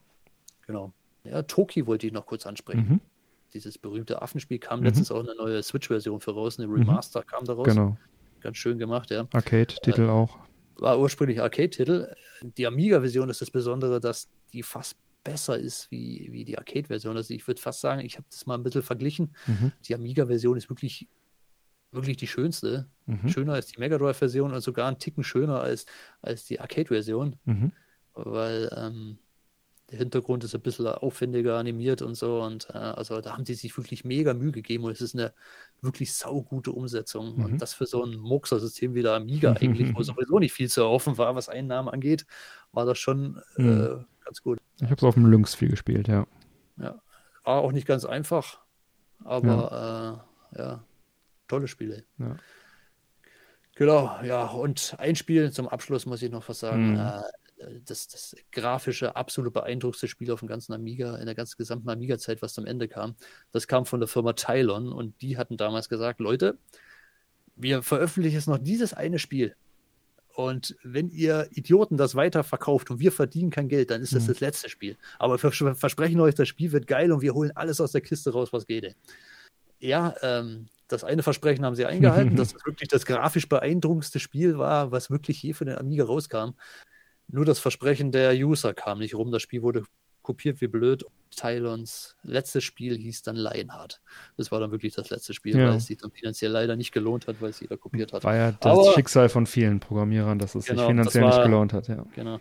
Genau. 0.66 0.92
Ja, 1.24 1.42
Toki 1.42 1.86
wollte 1.86 2.06
ich 2.06 2.12
noch 2.12 2.26
kurz 2.26 2.46
ansprechen. 2.46 2.86
Mhm. 2.88 3.00
Dieses 3.54 3.78
berühmte 3.78 4.20
Affenspiel 4.20 4.58
kam 4.58 4.80
mhm. 4.80 4.86
letztens 4.86 5.10
auch 5.10 5.20
eine 5.20 5.34
neue 5.36 5.62
Switch-Version 5.62 6.20
für 6.20 6.32
raus, 6.32 6.58
eine 6.58 6.68
mhm. 6.68 6.74
Remaster 6.74 7.22
kam 7.22 7.44
daraus. 7.44 7.68
Genau. 7.68 7.96
Ganz 8.40 8.58
schön 8.58 8.78
gemacht, 8.78 9.10
ja. 9.10 9.26
Arcade-Titel 9.32 10.02
äh, 10.02 10.08
auch. 10.08 10.38
War 10.76 10.98
ursprünglich 10.98 11.40
Arcade-Titel. 11.40 12.14
Die 12.42 12.66
Amiga-Version 12.66 13.30
ist 13.30 13.40
das 13.40 13.50
Besondere, 13.50 14.00
dass 14.00 14.28
die 14.52 14.62
fast 14.62 14.96
besser 15.22 15.58
ist 15.58 15.90
wie, 15.90 16.28
wie 16.30 16.44
die 16.44 16.58
Arcade-Version. 16.58 17.16
Also 17.16 17.32
ich 17.32 17.46
würde 17.46 17.60
fast 17.60 17.80
sagen, 17.80 18.02
ich 18.02 18.16
habe 18.16 18.26
das 18.30 18.44
mal 18.44 18.56
ein 18.56 18.62
bisschen 18.62 18.82
verglichen. 18.82 19.34
Mhm. 19.46 19.72
Die 19.86 19.94
Amiga-Version 19.94 20.58
ist 20.58 20.68
wirklich, 20.68 21.08
wirklich 21.90 22.18
die 22.18 22.26
schönste. 22.26 22.86
Mhm. 23.06 23.28
Schöner 23.28 23.54
als 23.54 23.66
die 23.66 23.80
Mega 23.80 23.96
Drive-Version 23.96 24.52
und 24.52 24.60
sogar 24.60 24.88
ein 24.88 24.98
Ticken 24.98 25.24
schöner 25.24 25.60
als, 25.60 25.86
als 26.20 26.44
die 26.44 26.60
Arcade-Version. 26.60 27.36
Mhm. 27.46 27.72
Weil 28.12 28.70
ähm, 28.76 29.18
der 29.90 29.98
Hintergrund 29.98 30.44
ist 30.44 30.54
ein 30.54 30.60
bisschen 30.62 30.86
aufwendiger 30.86 31.58
animiert 31.58 32.02
und 32.02 32.14
so. 32.14 32.42
Und 32.42 32.68
äh, 32.70 32.78
also 32.78 33.20
da 33.20 33.34
haben 33.34 33.44
die 33.44 33.54
sich 33.54 33.76
wirklich 33.76 34.04
mega 34.04 34.32
Mühe 34.32 34.52
gegeben 34.52 34.84
und 34.84 34.92
es 34.92 35.00
ist 35.00 35.14
eine 35.14 35.32
wirklich 35.82 36.14
saugute 36.14 36.72
Umsetzung. 36.72 37.36
Mhm. 37.36 37.44
Und 37.44 37.62
das 37.62 37.74
für 37.74 37.86
so 37.86 38.02
ein 38.02 38.16
Murkser-System 38.16 38.94
wie 38.94 39.02
der 39.02 39.14
Amiga 39.14 39.52
eigentlich, 39.52 39.94
wo 39.94 40.02
sowieso 40.02 40.38
nicht 40.38 40.52
viel 40.52 40.70
zu 40.70 40.82
erhoffen 40.82 41.18
war, 41.18 41.34
was 41.34 41.48
Einnahmen 41.48 41.88
angeht, 41.88 42.26
war 42.72 42.86
das 42.86 42.98
schon 42.98 43.40
äh, 43.56 43.62
mhm. 43.62 44.06
ganz 44.24 44.42
gut. 44.42 44.58
Ich 44.78 44.84
habe 44.84 44.96
es 44.96 45.04
auf 45.04 45.14
dem 45.14 45.26
Lynx 45.26 45.54
viel 45.54 45.68
gespielt, 45.68 46.08
ja. 46.08 46.26
Ja, 46.76 47.00
war 47.44 47.58
auch 47.58 47.72
nicht 47.72 47.86
ganz 47.86 48.04
einfach, 48.04 48.60
aber 49.22 50.26
ja, 50.52 50.56
äh, 50.56 50.58
ja 50.58 50.84
tolle 51.46 51.68
Spiele. 51.68 52.04
Ja. 52.18 52.36
Genau, 53.76 54.18
ja, 54.22 54.46
und 54.46 54.94
ein 54.98 55.16
Spiel 55.16 55.50
zum 55.50 55.68
Abschluss 55.68 56.06
muss 56.06 56.22
ich 56.22 56.30
noch 56.30 56.48
was 56.48 56.60
sagen. 56.60 56.92
Mhm. 56.92 57.22
Das, 57.86 58.08
das 58.08 58.36
grafische, 58.52 59.16
absolut 59.16 59.52
beeindruckendste 59.52 60.08
Spiel 60.08 60.30
auf 60.32 60.40
dem 60.40 60.48
ganzen 60.48 60.72
Amiga, 60.72 61.16
in 61.16 61.26
der 61.26 61.34
ganzen 61.34 61.56
gesamten 61.56 61.88
Amiga-Zeit, 61.88 62.42
was 62.42 62.58
am 62.58 62.66
Ende 62.66 62.88
kam. 62.88 63.14
Das 63.52 63.68
kam 63.68 63.86
von 63.86 64.00
der 64.00 64.08
Firma 64.08 64.32
Tylon 64.32 64.92
und 64.92 65.20
die 65.22 65.38
hatten 65.38 65.56
damals 65.56 65.88
gesagt, 65.88 66.20
Leute, 66.20 66.58
wir 67.56 67.82
veröffentlichen 67.82 68.34
jetzt 68.36 68.48
noch 68.48 68.58
dieses 68.58 68.92
eine 68.92 69.18
Spiel. 69.18 69.54
Und 70.34 70.76
wenn 70.82 71.10
ihr 71.10 71.46
Idioten 71.52 71.96
das 71.96 72.16
weiterverkauft 72.16 72.90
und 72.90 72.98
wir 72.98 73.12
verdienen 73.12 73.50
kein 73.50 73.68
Geld, 73.68 73.90
dann 73.90 74.02
ist 74.02 74.14
das 74.14 74.24
mhm. 74.24 74.28
das 74.28 74.40
letzte 74.40 74.68
Spiel. 74.68 74.96
Aber 75.20 75.40
wir 75.40 75.74
versprechen 75.76 76.20
euch, 76.20 76.34
das 76.34 76.48
Spiel 76.48 76.72
wird 76.72 76.88
geil 76.88 77.12
und 77.12 77.22
wir 77.22 77.34
holen 77.34 77.52
alles 77.54 77.80
aus 77.80 77.92
der 77.92 78.00
Kiste 78.00 78.32
raus, 78.32 78.52
was 78.52 78.66
geht. 78.66 78.96
Ja, 79.78 80.14
ähm, 80.22 80.66
das 80.88 81.04
eine 81.04 81.22
Versprechen 81.22 81.64
haben 81.64 81.76
sie 81.76 81.86
eingehalten, 81.86 82.34
dass 82.36 82.54
es 82.54 82.66
wirklich 82.66 82.88
das 82.88 83.06
grafisch 83.06 83.48
beeindruckendste 83.48 84.18
Spiel 84.18 84.58
war, 84.58 84.90
was 84.90 85.08
wirklich 85.08 85.40
je 85.40 85.52
für 85.52 85.66
den 85.66 85.78
Amiga 85.78 86.04
rauskam. 86.04 86.54
Nur 87.28 87.44
das 87.44 87.58
Versprechen 87.58 88.12
der 88.12 88.32
User 88.32 88.74
kam 88.74 88.98
nicht 88.98 89.14
rum. 89.14 89.32
Das 89.32 89.42
Spiel 89.42 89.62
wurde 89.62 89.84
kopiert 90.22 90.60
wie 90.60 90.66
blöd. 90.66 91.04
Tylons 91.30 92.16
letztes 92.22 92.64
Spiel 92.64 92.96
hieß 92.96 93.22
dann 93.22 93.36
Lionheart. 93.36 94.00
Das 94.36 94.52
war 94.52 94.60
dann 94.60 94.70
wirklich 94.70 94.94
das 94.94 95.10
letzte 95.10 95.34
Spiel, 95.34 95.58
ja. 95.58 95.68
weil 95.68 95.76
es 95.76 95.86
sich 95.86 95.98
dann 95.98 96.10
finanziell 96.12 96.50
leider 96.50 96.76
nicht 96.76 96.92
gelohnt 96.92 97.26
hat, 97.26 97.36
weil 97.40 97.50
es 97.50 97.60
jeder 97.60 97.76
kopiert 97.76 98.12
hat. 98.12 98.24
War 98.24 98.36
ja 98.36 98.52
das 98.52 98.72
Aber, 98.72 98.92
Schicksal 98.92 99.28
von 99.28 99.46
vielen 99.46 99.80
Programmierern, 99.80 100.38
dass 100.38 100.54
es 100.54 100.66
genau, 100.66 100.82
sich 100.82 100.86
finanziell 100.88 101.24
war, 101.24 101.30
nicht 101.30 101.44
gelohnt 101.44 101.72
hat. 101.72 101.88
Ja. 101.88 102.06
Genau. 102.14 102.40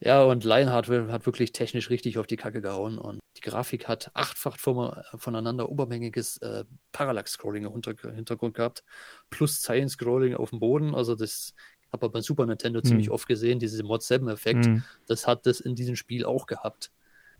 Ja, 0.00 0.22
und 0.22 0.44
Lionheart 0.44 0.88
hat 0.88 1.26
wirklich 1.26 1.50
technisch 1.50 1.90
richtig 1.90 2.18
auf 2.18 2.28
die 2.28 2.36
Kacke 2.36 2.60
gehauen 2.60 2.98
und 2.98 3.18
die 3.36 3.40
Grafik 3.40 3.88
hat 3.88 4.12
achtfach 4.14 4.56
voneinander 4.56 5.68
obermängiges 5.68 6.38
äh, 6.38 6.64
Parallax-Scrolling 6.92 7.64
im 7.64 8.14
Hintergrund 8.14 8.54
gehabt, 8.54 8.84
plus 9.28 9.60
Zeilen-Scrolling 9.60 10.34
auf 10.36 10.50
dem 10.50 10.60
Boden. 10.60 10.94
Also 10.94 11.16
das 11.16 11.52
habe 11.92 12.06
aber 12.06 12.12
beim 12.12 12.22
Super 12.22 12.46
Nintendo 12.46 12.80
mhm. 12.80 12.84
ziemlich 12.84 13.10
oft 13.10 13.26
gesehen, 13.26 13.58
dieses 13.58 13.82
Mod 13.82 14.02
7-Effekt. 14.02 14.66
Mhm. 14.66 14.84
Das 15.06 15.26
hat 15.26 15.46
das 15.46 15.60
in 15.60 15.74
diesem 15.74 15.96
Spiel 15.96 16.24
auch 16.24 16.46
gehabt. 16.46 16.90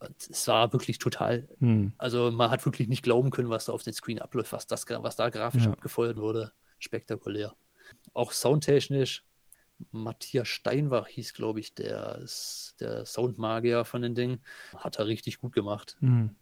Und 0.01 0.15
es 0.31 0.47
war 0.47 0.73
wirklich 0.73 0.99
total, 0.99 1.49
mhm. 1.59 1.93
also 1.99 2.31
man 2.31 2.51
hat 2.51 2.65
wirklich 2.65 2.89
nicht 2.89 3.03
glauben 3.03 3.31
können, 3.31 3.51
was 3.51 3.65
da 3.65 3.73
auf 3.73 3.83
den 3.83 3.93
Screen 3.93 4.21
abläuft, 4.21 4.53
was, 4.53 4.67
das, 4.67 4.85
was 4.89 5.17
da 5.17 5.29
grafisch 5.29 5.65
ja. 5.65 5.73
abgefeuert 5.73 6.19
wurde. 6.19 6.53
Spektakulär. 6.79 7.55
Auch 8.15 8.33
soundtechnisch, 8.33 9.25
Matthias 9.91 10.49
Steinbach 10.49 11.07
hieß, 11.09 11.35
glaube 11.35 11.61
ich, 11.61 11.75
der, 11.75 12.25
der 12.81 13.07
Soundmagier 13.07 13.85
von 13.85 14.03
den 14.03 14.15
Dingen. 14.15 14.41
Hat 14.77 14.99
er 14.99 15.07
richtig 15.07 15.39
gut 15.39 15.53
gemacht. 15.53 15.97
Mhm. 16.01 16.35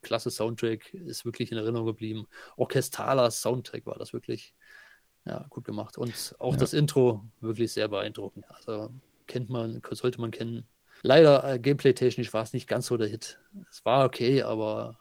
Klasse 0.00 0.30
Soundtrack, 0.30 0.94
ist 0.94 1.24
wirklich 1.24 1.50
in 1.50 1.58
Erinnerung 1.58 1.86
geblieben. 1.86 2.26
Orchestraler 2.56 3.30
Soundtrack 3.30 3.86
war 3.86 3.98
das 3.98 4.12
wirklich. 4.12 4.54
Ja, 5.24 5.46
gut 5.50 5.64
gemacht. 5.64 5.98
Und 5.98 6.34
auch 6.38 6.54
ja. 6.54 6.58
das 6.58 6.72
Intro 6.72 7.24
wirklich 7.40 7.72
sehr 7.72 7.88
beeindruckend. 7.88 8.44
Also 8.48 8.90
kennt 9.26 9.50
man, 9.50 9.80
sollte 9.92 10.20
man 10.20 10.30
kennen. 10.30 10.64
Leider 11.02 11.54
äh, 11.54 11.58
gameplay-technisch 11.58 12.32
war 12.32 12.42
es 12.42 12.52
nicht 12.52 12.68
ganz 12.68 12.86
so 12.86 12.96
der 12.96 13.08
Hit. 13.08 13.38
Es 13.70 13.84
war 13.84 14.04
okay, 14.04 14.42
aber 14.42 14.98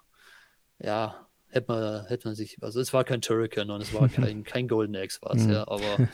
ja, 0.80 1.27
hätte 1.49 1.72
man, 1.72 2.06
hätte 2.07 2.27
man 2.27 2.35
sich, 2.35 2.57
also 2.61 2.80
es 2.80 2.93
war 2.93 3.03
kein 3.03 3.22
Turrican 3.22 3.69
und 3.69 3.81
es 3.81 3.93
war 3.93 4.10
kein, 4.10 4.43
kein 4.43 4.68
Golden 4.68 4.95
Axe 4.95 5.19
war 5.22 5.35
es, 5.35 5.43
mhm. 5.43 5.52
ja, 5.52 5.68
aber 5.68 6.10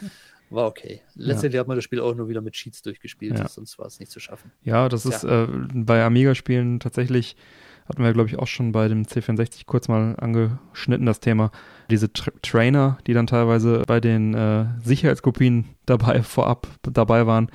war 0.49 0.67
okay. 0.67 1.01
Letztendlich 1.15 1.55
ja. 1.55 1.61
hat 1.61 1.67
man 1.67 1.77
das 1.77 1.83
Spiel 1.83 1.99
auch 1.99 2.15
nur 2.15 2.27
wieder 2.27 2.41
mit 2.41 2.53
Cheats 2.53 2.81
durchgespielt, 2.81 3.37
ja. 3.37 3.47
sonst 3.47 3.77
war 3.79 3.85
es 3.85 3.99
nicht 3.99 4.11
zu 4.11 4.19
schaffen. 4.19 4.51
Ja, 4.63 4.89
das 4.89 5.05
ist 5.05 5.23
äh, 5.23 5.47
bei 5.73 6.03
Amiga-Spielen 6.03 6.79
tatsächlich 6.79 7.35
hatten 7.89 8.03
wir, 8.03 8.13
glaube 8.13 8.29
ich, 8.29 8.37
auch 8.37 8.47
schon 8.47 8.71
bei 8.71 8.87
dem 8.87 9.03
C64 9.03 9.63
kurz 9.65 9.87
mal 9.87 10.15
angeschnitten, 10.17 11.05
das 11.05 11.19
Thema. 11.19 11.51
Diese 11.89 12.11
Tra 12.11 12.31
Trainer, 12.41 12.97
die 13.07 13.13
dann 13.13 13.27
teilweise 13.27 13.83
bei 13.87 13.99
den 13.99 14.33
äh, 14.33 14.65
Sicherheitskopien 14.83 15.65
dabei 15.85 16.21
vorab 16.21 16.67
dabei 16.83 17.27
waren 17.27 17.49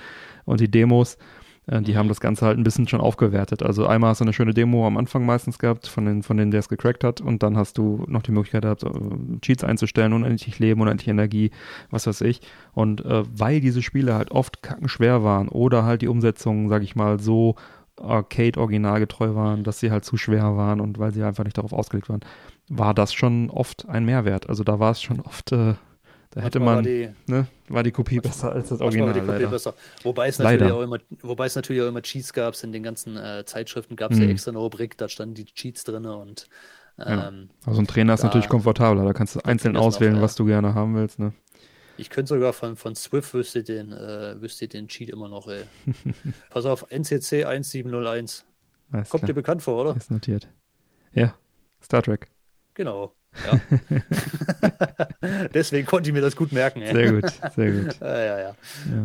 und 0.44 0.60
die 0.60 0.70
Demos, 0.70 1.18
äh, 1.66 1.82
die 1.82 1.96
haben 1.96 2.08
das 2.08 2.20
Ganze 2.20 2.46
halt 2.46 2.58
ein 2.58 2.64
bisschen 2.64 2.88
schon 2.88 3.00
aufgewertet. 3.00 3.62
Also 3.62 3.86
einmal 3.86 4.10
hast 4.10 4.20
du 4.20 4.24
eine 4.24 4.32
schöne 4.32 4.54
Demo 4.54 4.86
am 4.86 4.96
Anfang 4.96 5.26
meistens 5.26 5.58
gehabt, 5.58 5.86
von, 5.86 6.06
den, 6.06 6.22
von 6.22 6.36
denen 6.36 6.50
der 6.50 6.60
es 6.60 6.68
gecrackt 6.68 7.04
hat, 7.04 7.20
und 7.20 7.42
dann 7.42 7.56
hast 7.56 7.78
du 7.78 8.04
noch 8.08 8.22
die 8.22 8.32
Möglichkeit 8.32 8.62
gehabt, 8.62 8.84
äh, 8.84 9.40
Cheats 9.40 9.64
einzustellen, 9.64 10.12
unendlich 10.12 10.58
Leben, 10.58 10.80
unendlich 10.80 11.08
Energie, 11.08 11.50
was 11.90 12.06
weiß 12.06 12.22
ich. 12.22 12.40
Und 12.72 13.04
äh, 13.04 13.22
weil 13.32 13.60
diese 13.60 13.82
Spiele 13.82 14.14
halt 14.14 14.30
oft 14.30 14.62
kackenschwer 14.62 15.22
waren 15.22 15.48
oder 15.48 15.84
halt 15.84 16.02
die 16.02 16.08
Umsetzung, 16.08 16.68
sag 16.68 16.82
ich 16.82 16.96
mal, 16.96 17.18
so 17.18 17.56
Arcade 18.00 18.58
originalgetreu 18.58 19.34
waren, 19.34 19.64
dass 19.64 19.80
sie 19.80 19.90
halt 19.90 20.04
zu 20.04 20.16
schwer 20.16 20.56
waren 20.56 20.80
und 20.80 20.98
weil 20.98 21.12
sie 21.12 21.22
einfach 21.22 21.44
nicht 21.44 21.58
darauf 21.58 21.72
ausgelegt 21.72 22.08
waren, 22.08 22.20
war 22.68 22.94
das 22.94 23.12
schon 23.12 23.50
oft 23.50 23.88
ein 23.88 24.04
Mehrwert. 24.04 24.48
Also 24.48 24.64
da 24.64 24.78
war 24.78 24.92
es 24.92 25.02
schon 25.02 25.20
oft, 25.20 25.52
äh, 25.52 25.74
da 26.30 26.40
hätte 26.40 26.60
man, 26.60 26.76
war 26.76 26.82
die, 26.82 27.10
ne, 27.26 27.46
war 27.68 27.82
die 27.82 27.90
Kopie 27.90 28.20
besser 28.20 28.52
als 28.52 28.70
das 28.70 28.80
Original. 28.80 29.08
War 29.26 29.38
die 29.38 29.44
Kopie 29.44 29.72
Wobei 30.04 30.28
es 30.28 30.38
natürlich 30.38 30.72
auch 30.72 30.82
immer, 30.82 30.98
wobei 31.20 31.46
es 31.46 31.54
natürlich 31.54 31.82
auch 31.82 31.88
immer 31.88 32.02
Cheats 32.02 32.32
gab, 32.32 32.54
in 32.62 32.72
den 32.72 32.82
ganzen 32.82 33.16
äh, 33.16 33.44
Zeitschriften 33.44 33.96
gab 33.96 34.12
es 34.12 34.18
mhm. 34.18 34.24
ja 34.24 34.30
extra 34.30 34.50
eine 34.50 34.58
Rubrik, 34.58 34.96
da 34.96 35.08
standen 35.08 35.34
die 35.34 35.44
Cheats 35.44 35.84
drin 35.84 36.06
und 36.06 36.48
ähm, 36.98 37.48
ja. 37.64 37.68
Also 37.68 37.80
ein 37.80 37.86
Trainer 37.86 38.14
ist 38.14 38.22
natürlich 38.22 38.48
komfortabler, 38.48 39.04
da 39.04 39.12
kannst 39.12 39.36
du 39.36 39.40
einzeln 39.40 39.76
auswählen, 39.76 40.16
auch, 40.16 40.22
was 40.22 40.34
du 40.34 40.44
gerne 40.44 40.74
haben 40.74 40.94
willst, 40.94 41.18
ne? 41.18 41.32
Ich 41.96 42.10
könnte 42.10 42.34
sogar 42.34 42.52
von, 42.52 42.76
von 42.76 42.94
Swift 42.94 43.34
wüsste 43.34 43.62
den, 43.62 43.92
äh, 43.92 44.40
wüsste 44.40 44.68
den 44.68 44.88
Cheat 44.88 45.10
immer 45.10 45.28
noch, 45.28 45.48
ey. 45.48 45.64
Pass 46.50 46.64
auf, 46.64 46.86
NCC 46.90 47.44
1701. 47.44 48.44
Alles 48.90 49.08
Kommt 49.08 49.20
klar. 49.20 49.26
dir 49.26 49.34
bekannt 49.34 49.62
vor, 49.62 49.80
oder? 49.80 49.96
Ist 49.96 50.10
notiert. 50.10 50.48
Ja, 51.12 51.34
Star 51.82 52.02
Trek. 52.02 52.28
Genau. 52.74 53.14
Ja. 53.46 53.60
Deswegen 55.54 55.86
konnte 55.86 56.10
ich 56.10 56.14
mir 56.14 56.20
das 56.20 56.36
gut 56.36 56.52
merken. 56.52 56.82
Ey. 56.82 56.92
Sehr 56.92 57.12
gut, 57.12 57.32
sehr 57.56 57.72
gut. 57.72 57.96
ja, 58.00 58.24
ja, 58.24 58.40
ja. 58.40 58.54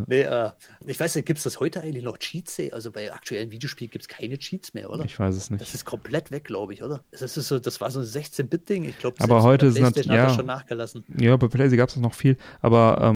Nee, 0.06 0.22
äh, 0.22 0.52
ich 0.86 1.00
weiß 1.00 1.16
nicht, 1.16 1.26
gibt 1.26 1.38
es 1.38 1.44
das 1.44 1.60
heute 1.60 1.82
eigentlich 1.82 2.04
noch 2.04 2.18
Cheats? 2.18 2.60
Also 2.72 2.92
bei 2.92 3.12
aktuellen 3.14 3.52
Videospielen 3.52 3.90
gibt 3.90 4.04
es 4.04 4.08
keine 4.08 4.38
Cheats 4.38 4.74
mehr, 4.74 4.90
oder? 4.90 5.06
Ich 5.06 5.18
weiß 5.18 5.36
es 5.36 5.50
nicht. 5.50 5.62
Das 5.62 5.74
ist 5.74 5.86
komplett 5.86 6.32
weg, 6.32 6.44
glaube 6.44 6.74
ich, 6.74 6.84
oder? 6.84 7.04
Das, 7.12 7.38
ist 7.38 7.48
so, 7.48 7.60
das 7.60 7.80
war 7.80 7.90
so 7.92 8.00
ein 8.00 8.06
16-Bit-Ding. 8.06 8.86
Ich 8.86 9.00
glaube, 9.00 9.18
aber 9.22 9.44
heute 9.44 9.68
ist 9.68 9.80
es 9.80 10.06
ja, 10.06 10.30
schon 10.30 10.46
nachgelassen. 10.46 11.04
Ja, 11.18 11.38
bei 11.38 11.48
PlayStation 11.48 11.78
gab 11.78 11.90
es 11.90 11.96
noch 11.96 12.14
viel. 12.14 12.38
Aber 12.62 13.16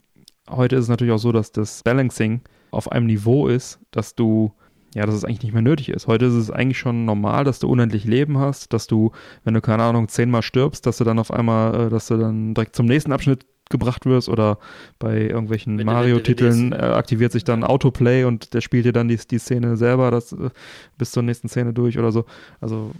heute 0.56 0.76
ist 0.76 0.84
es 0.84 0.88
natürlich 0.88 1.12
auch 1.12 1.18
so, 1.18 1.32
dass 1.32 1.52
das 1.52 1.82
Balancing 1.82 2.40
auf 2.70 2.90
einem 2.90 3.06
Niveau 3.06 3.48
ist, 3.48 3.78
dass 3.90 4.14
du 4.14 4.52
ja, 4.94 5.06
dass 5.06 5.14
es 5.14 5.24
eigentlich 5.24 5.42
nicht 5.42 5.52
mehr 5.52 5.62
nötig 5.62 5.88
ist. 5.88 6.06
Heute 6.06 6.26
ist 6.26 6.34
es 6.34 6.50
eigentlich 6.50 6.78
schon 6.78 7.04
normal, 7.04 7.44
dass 7.44 7.58
du 7.58 7.68
unendlich 7.68 8.04
Leben 8.04 8.38
hast, 8.38 8.72
dass 8.72 8.86
du, 8.86 9.12
wenn 9.44 9.54
du, 9.54 9.60
keine 9.60 9.82
Ahnung, 9.84 10.08
zehnmal 10.08 10.42
stirbst, 10.42 10.86
dass 10.86 10.98
du 10.98 11.04
dann 11.04 11.18
auf 11.18 11.30
einmal, 11.30 11.86
äh, 11.86 11.90
dass 11.90 12.08
du 12.08 12.16
dann 12.16 12.54
direkt 12.54 12.76
zum 12.76 12.86
nächsten 12.86 13.12
Abschnitt 13.12 13.46
gebracht 13.70 14.04
wirst 14.04 14.28
oder 14.28 14.58
bei 14.98 15.22
irgendwelchen 15.22 15.76
Mario-Titeln 15.82 16.72
äh, 16.72 16.76
aktiviert 16.76 17.32
sich 17.32 17.42
dann 17.42 17.64
Autoplay 17.64 18.24
und 18.24 18.52
der 18.54 18.60
spielt 18.60 18.84
dir 18.84 18.92
dann 18.92 19.08
die, 19.08 19.16
die 19.16 19.38
Szene 19.38 19.76
selber 19.76 20.10
das, 20.10 20.32
äh, 20.32 20.50
bis 20.98 21.10
zur 21.10 21.22
nächsten 21.22 21.48
Szene 21.48 21.72
durch 21.72 21.98
oder 21.98 22.12
so. 22.12 22.26
Also 22.60 22.92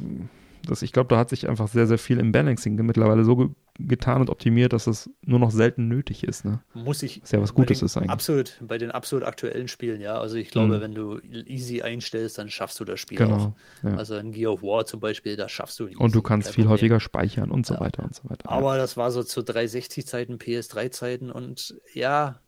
das, 0.66 0.82
ich 0.82 0.92
glaube, 0.92 1.08
da 1.08 1.18
hat 1.18 1.30
sich 1.30 1.48
einfach 1.48 1.68
sehr, 1.68 1.86
sehr 1.86 1.98
viel 1.98 2.18
im 2.18 2.32
Balancing 2.32 2.74
mittlerweile 2.76 3.24
so 3.24 3.36
ge 3.36 3.48
getan 3.78 4.20
und 4.20 4.28
optimiert, 4.28 4.74
dass 4.74 4.86
es 4.86 5.08
nur 5.24 5.38
noch 5.38 5.50
selten 5.50 5.88
nötig 5.88 6.24
ist. 6.24 6.44
Ne? 6.44 6.60
Muss 6.74 7.02
ich. 7.02 7.22
Was 7.22 7.32
ja 7.32 7.40
was 7.40 7.54
Gutes 7.54 7.80
ist 7.80 7.96
eigentlich. 7.96 8.10
Absolut, 8.10 8.58
bei 8.60 8.76
den 8.76 8.90
absolut 8.90 9.24
aktuellen 9.24 9.66
Spielen, 9.66 10.02
ja. 10.02 10.20
Also 10.20 10.36
ich 10.36 10.50
glaube, 10.50 10.76
mhm. 10.76 10.80
wenn 10.82 10.94
du 10.94 11.18
easy 11.46 11.80
einstellst, 11.80 12.36
dann 12.36 12.50
schaffst 12.50 12.78
du 12.80 12.84
das 12.84 13.00
Spiel 13.00 13.16
genau, 13.16 13.36
auch. 13.36 13.52
Ja. 13.82 13.96
Also 13.96 14.16
in 14.16 14.32
Gear 14.32 14.52
of 14.52 14.62
War 14.62 14.84
zum 14.84 15.00
Beispiel, 15.00 15.36
da 15.36 15.48
schaffst 15.48 15.80
du 15.80 15.86
easy. 15.86 15.96
Und 15.96 16.14
du 16.14 16.20
kannst 16.20 16.48
viel 16.48 16.64
Problem. 16.64 16.70
häufiger 16.72 17.00
speichern 17.00 17.50
und 17.50 17.64
so 17.64 17.74
ja. 17.74 17.80
weiter 17.80 18.04
und 18.04 18.14
so 18.14 18.28
weiter. 18.28 18.50
Aber 18.50 18.74
ja. 18.74 18.82
das 18.82 18.98
war 18.98 19.10
so 19.10 19.22
zu 19.22 19.40
360-Zeiten, 19.40 20.36
PS3-Zeiten 20.36 21.30
und 21.30 21.74
ja, 21.94 22.41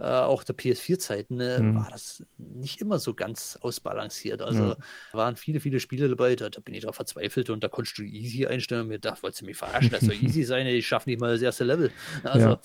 äh, 0.00 0.04
auch 0.04 0.44
der 0.44 0.56
PS4-Zeiten 0.56 1.40
äh, 1.40 1.60
mhm. 1.60 1.74
war 1.74 1.88
das 1.90 2.24
nicht 2.38 2.80
immer 2.80 2.98
so 2.98 3.12
ganz 3.12 3.58
ausbalanciert. 3.60 4.40
Also 4.40 4.70
ja. 4.70 4.76
waren 5.12 5.36
viele, 5.36 5.60
viele 5.60 5.78
Spiele 5.78 6.08
dabei, 6.08 6.36
da, 6.36 6.48
da 6.48 6.60
bin 6.60 6.74
ich 6.74 6.84
drauf 6.84 6.96
verzweifelt 6.96 7.50
und 7.50 7.62
da 7.62 7.68
konntest 7.68 7.98
du 7.98 8.02
easy 8.02 8.46
einstellen 8.46 8.82
und 8.82 8.88
mir 8.88 8.98
dachte, 8.98 9.22
wolltest 9.22 9.42
du 9.42 9.46
mich 9.46 9.58
verarschen, 9.58 9.90
das 9.90 10.00
soll 10.00 10.14
easy 10.22 10.44
sein, 10.44 10.66
ich 10.66 10.86
schaffe 10.86 11.10
nicht 11.10 11.20
mal 11.20 11.32
das 11.32 11.42
erste 11.42 11.64
Level. 11.64 11.90
Also, 12.24 12.48
ja. 12.48 12.60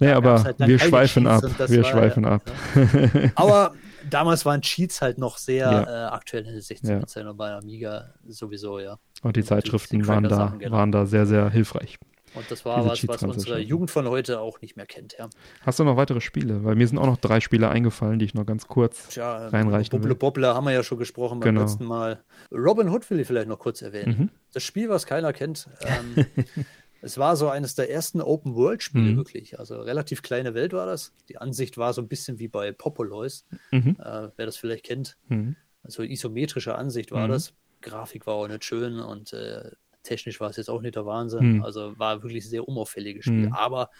ja 0.00 0.16
aber 0.16 0.42
halt 0.42 0.58
wir 0.58 0.78
schweifen 0.78 1.26
ab, 1.26 1.42
wir 1.42 1.82
war, 1.82 1.90
schweifen 1.90 2.24
ab. 2.24 2.42
Ja. 2.74 3.30
aber 3.34 3.74
damals 4.08 4.46
waren 4.46 4.62
Cheats 4.62 5.02
halt 5.02 5.18
noch 5.18 5.36
sehr 5.36 5.70
ja. 5.70 5.82
äh, 5.82 6.10
aktuell 6.12 6.46
in 6.46 6.52
den 6.52 6.62
16 6.62 7.28
und 7.28 7.36
bei 7.36 7.52
Amiga 7.52 8.14
sowieso, 8.26 8.78
ja. 8.78 8.98
Und 9.22 9.36
die 9.36 9.44
Zeitschriften 9.44 9.98
die 9.98 10.08
waren, 10.08 10.24
da, 10.24 10.54
genau. 10.58 10.76
waren 10.76 10.92
da 10.92 11.04
sehr, 11.04 11.26
sehr 11.26 11.50
hilfreich. 11.50 11.98
Und 12.34 12.50
das 12.50 12.64
war 12.64 12.84
was, 12.84 13.06
was 13.06 13.22
unsere 13.22 13.60
Jugend 13.60 13.90
von 13.90 14.08
heute 14.08 14.40
auch 14.40 14.60
nicht 14.60 14.76
mehr 14.76 14.86
kennt. 14.86 15.16
Ja. 15.18 15.30
Hast 15.62 15.78
du 15.78 15.84
noch 15.84 15.96
weitere 15.96 16.20
Spiele? 16.20 16.64
Weil 16.64 16.74
mir 16.74 16.86
sind 16.86 16.98
auch 16.98 17.06
noch 17.06 17.16
drei 17.16 17.40
Spiele 17.40 17.68
eingefallen, 17.68 18.18
die 18.18 18.24
ich 18.24 18.34
noch 18.34 18.44
ganz 18.44 18.66
kurz 18.66 19.08
Tja, 19.08 19.48
reinreichen 19.48 19.90
Bobble 19.90 20.10
will. 20.10 20.16
Bobble 20.16 20.46
haben 20.48 20.64
wir 20.64 20.72
ja 20.72 20.82
schon 20.82 20.98
gesprochen 20.98 21.40
beim 21.40 21.54
genau. 21.54 21.62
letzten 21.62 21.84
Mal. 21.84 22.24
Robin 22.52 22.88
Hood 22.88 23.08
will 23.10 23.20
ich 23.20 23.26
vielleicht 23.26 23.48
noch 23.48 23.58
kurz 23.58 23.82
erwähnen. 23.82 24.16
Mhm. 24.18 24.30
Das 24.52 24.62
Spiel, 24.62 24.88
was 24.88 25.06
keiner 25.06 25.32
kennt. 25.32 25.68
Ähm, 25.82 26.26
es 27.00 27.18
war 27.18 27.36
so 27.36 27.48
eines 27.48 27.76
der 27.76 27.90
ersten 27.90 28.20
Open-World-Spiele 28.20 29.12
mhm. 29.12 29.16
wirklich. 29.16 29.58
Also 29.58 29.80
relativ 29.80 30.22
kleine 30.22 30.54
Welt 30.54 30.72
war 30.72 30.86
das. 30.86 31.12
Die 31.28 31.38
Ansicht 31.38 31.78
war 31.78 31.92
so 31.92 32.02
ein 32.02 32.08
bisschen 32.08 32.38
wie 32.40 32.48
bei 32.48 32.72
Popolois, 32.72 33.44
mhm. 33.70 33.96
äh, 34.00 34.28
wer 34.36 34.46
das 34.46 34.56
vielleicht 34.56 34.84
kennt. 34.84 35.16
Mhm. 35.28 35.56
Also 35.84 36.02
isometrische 36.02 36.74
Ansicht 36.74 37.12
war 37.12 37.28
mhm. 37.28 37.32
das. 37.32 37.52
Grafik 37.80 38.26
war 38.26 38.34
auch 38.34 38.48
nicht 38.48 38.64
schön 38.64 38.98
und 38.98 39.32
äh, 39.34 39.70
Technisch 40.04 40.40
war 40.40 40.50
es 40.50 40.56
jetzt 40.56 40.70
auch 40.70 40.80
nicht 40.80 40.94
der 40.94 41.06
Wahnsinn. 41.06 41.56
Mhm. 41.56 41.64
Also 41.64 41.98
war 41.98 42.22
wirklich 42.22 42.44
ein 42.44 42.50
sehr 42.50 42.68
unauffälliges 42.68 43.24
Spiel. 43.24 43.46
Mhm. 43.46 43.52
Aber 43.52 43.90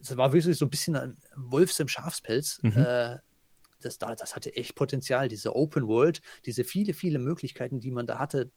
es 0.00 0.14
war 0.16 0.32
wirklich 0.32 0.58
so 0.58 0.66
ein 0.66 0.70
bisschen 0.70 0.96
ein 0.96 1.16
Wolfs 1.34 1.80
im 1.80 1.88
Schafspelz. 1.88 2.60
Mhm. 2.62 2.72
Äh, 2.76 3.16
das, 3.80 3.98
das 3.98 4.36
hatte 4.36 4.54
echt 4.54 4.74
Potenzial, 4.74 5.28
diese 5.28 5.54
Open 5.54 5.86
World, 5.86 6.20
diese 6.44 6.64
viele, 6.64 6.92
viele 6.92 7.18
Möglichkeiten, 7.18 7.80
die 7.80 7.90
man 7.90 8.06
da 8.06 8.18
hatte, 8.18 8.50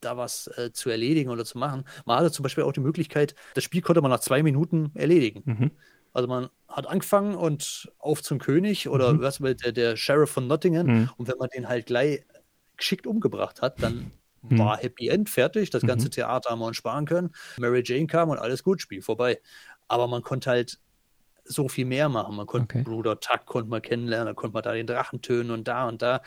da 0.00 0.16
was 0.16 0.46
äh, 0.56 0.72
zu 0.72 0.90
erledigen 0.90 1.30
oder 1.30 1.44
zu 1.44 1.58
machen. 1.58 1.84
Man 2.06 2.18
hatte 2.18 2.32
zum 2.32 2.42
Beispiel 2.42 2.64
auch 2.64 2.72
die 2.72 2.80
Möglichkeit, 2.80 3.34
das 3.54 3.64
Spiel 3.64 3.82
konnte 3.82 4.00
man 4.00 4.10
nach 4.10 4.20
zwei 4.20 4.42
Minuten 4.42 4.92
erledigen. 4.94 5.42
Mhm. 5.44 5.70
Also 6.12 6.26
man 6.26 6.48
hat 6.68 6.86
angefangen 6.86 7.34
und 7.34 7.92
auf 7.98 8.22
zum 8.22 8.38
König 8.38 8.88
oder 8.88 9.12
mhm. 9.12 9.20
was 9.20 9.38
der, 9.38 9.72
der 9.72 9.96
Sheriff 9.96 10.30
von 10.30 10.46
Nottingham 10.46 10.86
mhm. 10.86 11.10
und 11.16 11.28
wenn 11.28 11.38
man 11.38 11.48
den 11.54 11.68
halt 11.68 11.86
gleich 11.86 12.24
geschickt 12.76 13.06
umgebracht 13.06 13.62
hat, 13.62 13.82
dann. 13.82 14.12
War 14.42 14.78
Happy 14.78 15.08
End 15.08 15.28
fertig, 15.28 15.70
das 15.70 15.82
ganze 15.82 16.06
mhm. 16.06 16.12
Theater 16.12 16.50
haben 16.50 16.60
wir 16.60 16.66
uns 16.66 16.76
sparen 16.76 17.04
können. 17.04 17.30
Mary 17.58 17.82
Jane 17.84 18.06
kam 18.06 18.30
und 18.30 18.38
alles 18.38 18.62
gut, 18.62 18.80
Spiel 18.80 19.02
vorbei. 19.02 19.40
Aber 19.88 20.06
man 20.06 20.22
konnte 20.22 20.50
halt 20.50 20.78
so 21.44 21.68
viel 21.68 21.84
mehr 21.84 22.08
machen. 22.08 22.36
Man 22.36 22.46
konnte 22.46 22.78
okay. 22.78 22.82
Bruder 22.82 23.18
Tuck 23.18 23.46
konnte 23.46 23.68
man 23.68 23.82
kennenlernen, 23.82 24.26
dann 24.26 24.36
konnte 24.36 24.54
man 24.54 24.62
da 24.62 24.72
den 24.72 24.86
Drachen 24.86 25.20
tönen 25.20 25.50
und 25.50 25.68
da 25.68 25.88
und 25.88 26.00
da. 26.02 26.22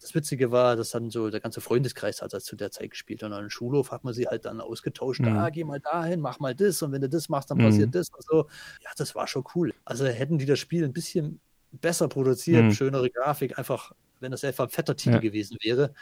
Das 0.00 0.14
Witzige 0.14 0.50
war, 0.50 0.76
dass 0.76 0.90
dann 0.90 1.08
so 1.08 1.30
der 1.30 1.40
ganze 1.40 1.62
Freundeskreis 1.62 2.20
hat 2.20 2.34
das 2.34 2.44
zu 2.44 2.56
der 2.56 2.70
Zeit 2.70 2.90
gespielt. 2.90 3.22
Und 3.22 3.32
an 3.32 3.44
dem 3.44 3.50
Schulhof 3.50 3.90
hat 3.90 4.04
man 4.04 4.12
sie 4.12 4.26
halt 4.26 4.44
dann 4.44 4.60
ausgetauscht. 4.60 5.20
Mhm. 5.20 5.36
Ah, 5.36 5.48
geh 5.48 5.64
mal 5.64 5.80
dahin, 5.80 6.20
mach 6.20 6.40
mal 6.40 6.54
das. 6.54 6.82
Und 6.82 6.92
wenn 6.92 7.00
du 7.00 7.08
das 7.08 7.28
machst, 7.28 7.50
dann 7.50 7.58
mhm. 7.58 7.64
passiert 7.64 7.94
das 7.94 8.10
und 8.10 8.22
so. 8.22 8.48
Ja, 8.82 8.90
das 8.96 9.14
war 9.14 9.26
schon 9.26 9.44
cool. 9.54 9.72
Also 9.84 10.04
hätten 10.04 10.36
die 10.36 10.46
das 10.46 10.58
Spiel 10.58 10.84
ein 10.84 10.92
bisschen 10.92 11.40
besser 11.72 12.08
produziert, 12.08 12.64
mhm. 12.64 12.72
schönere 12.72 13.10
Grafik, 13.10 13.58
einfach, 13.58 13.92
wenn 14.20 14.30
das 14.30 14.44
einfach 14.44 14.64
ein 14.64 14.70
fetter 14.70 14.96
Titel 14.96 15.16
ja. 15.16 15.20
gewesen 15.20 15.56
wäre, 15.62 15.94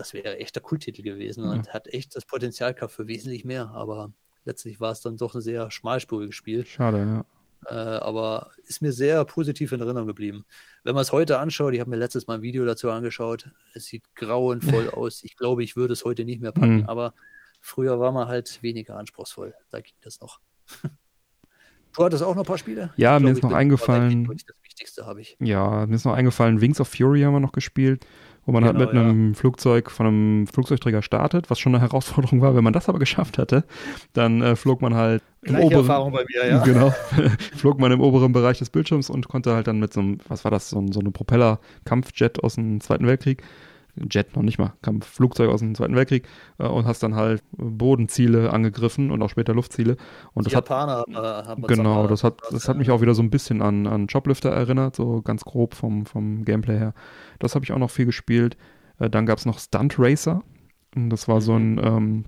das 0.00 0.14
wäre 0.14 0.38
echt 0.38 0.54
der 0.54 0.62
Kulttitel 0.62 1.02
gewesen 1.02 1.44
ja. 1.44 1.50
und 1.50 1.74
hat 1.74 1.86
echt 1.88 2.16
das 2.16 2.24
Potenzial 2.24 2.72
gehabt 2.72 2.92
für 2.92 3.06
wesentlich 3.06 3.44
mehr. 3.44 3.70
Aber 3.74 4.12
letztlich 4.44 4.80
war 4.80 4.92
es 4.92 5.02
dann 5.02 5.18
doch 5.18 5.34
ein 5.34 5.42
sehr 5.42 5.70
schmalspuriges 5.70 6.34
Spiel. 6.34 6.64
Schade, 6.64 6.98
ja. 6.98 7.24
Äh, 7.66 7.98
aber 7.98 8.52
ist 8.64 8.80
mir 8.80 8.92
sehr 8.92 9.22
positiv 9.26 9.72
in 9.72 9.80
Erinnerung 9.80 10.06
geblieben. 10.06 10.46
Wenn 10.82 10.94
man 10.94 11.02
es 11.02 11.12
heute 11.12 11.38
anschaut, 11.38 11.74
ich 11.74 11.80
habe 11.80 11.90
mir 11.90 11.96
letztes 11.96 12.26
Mal 12.26 12.36
ein 12.36 12.42
Video 12.42 12.64
dazu 12.64 12.90
angeschaut, 12.90 13.50
es 13.74 13.84
sieht 13.84 14.02
grauenvoll 14.14 14.88
aus. 14.94 15.22
Ich 15.22 15.36
glaube, 15.36 15.62
ich 15.62 15.76
würde 15.76 15.92
es 15.92 16.06
heute 16.06 16.24
nicht 16.24 16.40
mehr 16.40 16.52
packen, 16.52 16.78
mhm. 16.78 16.86
aber 16.88 17.12
früher 17.60 18.00
war 18.00 18.12
man 18.12 18.26
halt 18.26 18.62
weniger 18.62 18.96
anspruchsvoll. 18.96 19.54
Da 19.68 19.80
ging 19.80 19.94
das 20.00 20.20
noch. 20.20 20.40
Du 21.92 22.04
hattest 22.04 22.22
auch 22.22 22.36
noch 22.36 22.44
ein 22.44 22.46
paar 22.46 22.56
Spiele? 22.56 22.94
Ja, 22.96 23.16
ich 23.16 23.22
mir 23.22 23.32
glaub, 23.32 23.36
ist 23.36 23.42
noch 23.42 23.52
eingefallen. 23.52 24.24
Das 24.24 24.54
Wichtigste 24.62 25.06
habe 25.06 25.22
ich. 25.22 25.36
Ja, 25.40 25.86
mir 25.86 25.96
ist 25.96 26.04
noch 26.04 26.14
eingefallen, 26.14 26.60
Wings 26.60 26.80
of 26.80 26.86
Fury 26.86 27.22
haben 27.22 27.32
wir 27.32 27.40
noch 27.40 27.50
gespielt 27.50 28.06
wo 28.46 28.52
man 28.52 28.64
genau, 28.64 28.78
halt 28.78 28.88
mit 28.92 28.94
ja. 28.94 29.08
einem 29.08 29.34
Flugzeug 29.34 29.90
von 29.90 30.06
einem 30.06 30.46
Flugzeugträger 30.46 31.02
startet, 31.02 31.50
was 31.50 31.58
schon 31.58 31.74
eine 31.74 31.82
Herausforderung 31.86 32.40
war. 32.40 32.54
Wenn 32.54 32.64
man 32.64 32.72
das 32.72 32.88
aber 32.88 32.98
geschafft 32.98 33.38
hatte, 33.38 33.64
dann 34.12 34.42
äh, 34.42 34.56
flog 34.56 34.82
man 34.82 34.94
halt 34.94 35.22
im 35.42 35.56
oberen, 35.56 35.80
Erfahrung 35.80 36.12
bei 36.12 36.24
mir, 36.28 36.48
ja. 36.48 36.58
Genau, 36.64 36.90
flog 37.56 37.78
man 37.78 37.92
im 37.92 38.00
oberen 38.00 38.32
Bereich 38.32 38.58
des 38.58 38.70
Bildschirms 38.70 39.10
und 39.10 39.28
konnte 39.28 39.54
halt 39.54 39.66
dann 39.66 39.78
mit 39.78 39.92
so 39.92 40.00
einem, 40.00 40.18
was 40.28 40.44
war 40.44 40.50
das, 40.50 40.70
so, 40.70 40.84
so 40.90 41.00
eine 41.00 41.10
Propeller-Kampfjet 41.10 42.42
aus 42.42 42.56
dem 42.56 42.80
Zweiten 42.80 43.06
Weltkrieg 43.06 43.42
Jet 44.10 44.36
noch 44.36 44.42
nicht 44.42 44.58
mal, 44.58 44.72
kam 44.82 45.02
Flugzeug 45.02 45.50
aus 45.50 45.60
dem 45.60 45.74
Zweiten 45.74 45.94
Weltkrieg 45.96 46.26
äh, 46.58 46.66
und 46.66 46.86
hast 46.86 47.02
dann 47.02 47.14
halt 47.14 47.42
Bodenziele 47.52 48.52
angegriffen 48.52 49.10
und 49.10 49.22
auch 49.22 49.30
später 49.30 49.54
Luftziele. 49.54 49.96
Und 50.34 50.46
das 50.46 50.52
Japaner 50.52 51.04
hat, 51.12 51.46
haben 51.48 51.62
genau, 51.62 52.06
das 52.06 52.24
hat, 52.24 52.40
das 52.50 52.68
hat 52.68 52.76
mich 52.76 52.90
auch 52.90 53.00
wieder 53.00 53.14
so 53.14 53.22
ein 53.22 53.30
bisschen 53.30 53.62
an, 53.62 53.86
an 53.86 54.06
Joblifter 54.06 54.50
erinnert, 54.50 54.96
so 54.96 55.22
ganz 55.22 55.44
grob 55.44 55.74
vom, 55.74 56.06
vom 56.06 56.44
Gameplay 56.44 56.78
her. 56.78 56.94
Das 57.38 57.54
habe 57.54 57.64
ich 57.64 57.72
auch 57.72 57.78
noch 57.78 57.90
viel 57.90 58.06
gespielt. 58.06 58.56
Äh, 58.98 59.10
dann 59.10 59.26
gab 59.26 59.38
es 59.38 59.46
noch 59.46 59.58
Stunt 59.58 59.98
Racer. 59.98 60.42
Das 60.94 61.28
war 61.28 61.40
so 61.40 61.54
ein, 61.54 61.72
mhm. 61.72 61.84
ähm, 61.84 62.24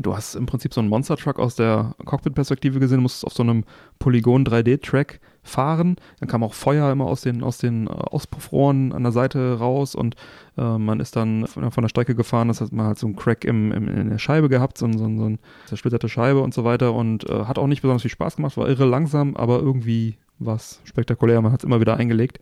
du 0.00 0.16
hast 0.16 0.34
im 0.34 0.46
Prinzip 0.46 0.74
so 0.74 0.80
einen 0.80 0.88
Monster 0.88 1.16
Truck 1.16 1.38
aus 1.38 1.56
der 1.56 1.94
Cockpit-Perspektive 2.04 2.80
gesehen, 2.80 3.00
musstest 3.00 3.26
auf 3.26 3.32
so 3.32 3.42
einem 3.42 3.64
Polygon 3.98 4.44
3D-Track 4.44 5.20
fahren. 5.42 5.96
Dann 6.20 6.28
kam 6.28 6.42
auch 6.42 6.54
Feuer 6.54 6.90
immer 6.90 7.06
aus 7.06 7.20
den, 7.20 7.42
aus 7.42 7.58
den 7.58 7.86
äh, 7.86 7.90
Auspuffrohren 7.90 8.92
an 8.92 9.02
der 9.02 9.12
Seite 9.12 9.58
raus 9.58 9.94
und 9.94 10.16
äh, 10.56 10.78
man 10.78 11.00
ist 11.00 11.16
dann 11.16 11.46
von, 11.46 11.70
von, 11.70 11.82
der 11.82 11.88
Strecke 11.88 12.14
gefahren. 12.14 12.48
Das 12.48 12.60
hat 12.60 12.72
man 12.72 12.86
halt 12.86 12.98
so 12.98 13.06
einen 13.06 13.16
Crack 13.16 13.44
im, 13.44 13.70
im, 13.70 13.88
in 13.88 14.10
der 14.10 14.18
Scheibe 14.18 14.48
gehabt, 14.48 14.78
so, 14.78 14.90
so, 14.92 14.98
so 14.98 15.04
eine 15.04 15.38
zersplitterte 15.66 16.08
Scheibe 16.08 16.40
und 16.40 16.54
so 16.54 16.64
weiter 16.64 16.94
und 16.94 17.28
äh, 17.28 17.44
hat 17.44 17.58
auch 17.58 17.66
nicht 17.66 17.82
besonders 17.82 18.02
viel 18.02 18.10
Spaß 18.10 18.36
gemacht, 18.36 18.56
war 18.56 18.68
irre 18.68 18.86
langsam, 18.86 19.36
aber 19.36 19.58
irgendwie 19.58 20.16
was 20.38 20.80
spektakulär. 20.84 21.40
Man 21.42 21.52
hat 21.52 21.60
es 21.60 21.64
immer 21.64 21.80
wieder 21.80 21.96
eingelegt. 21.96 22.40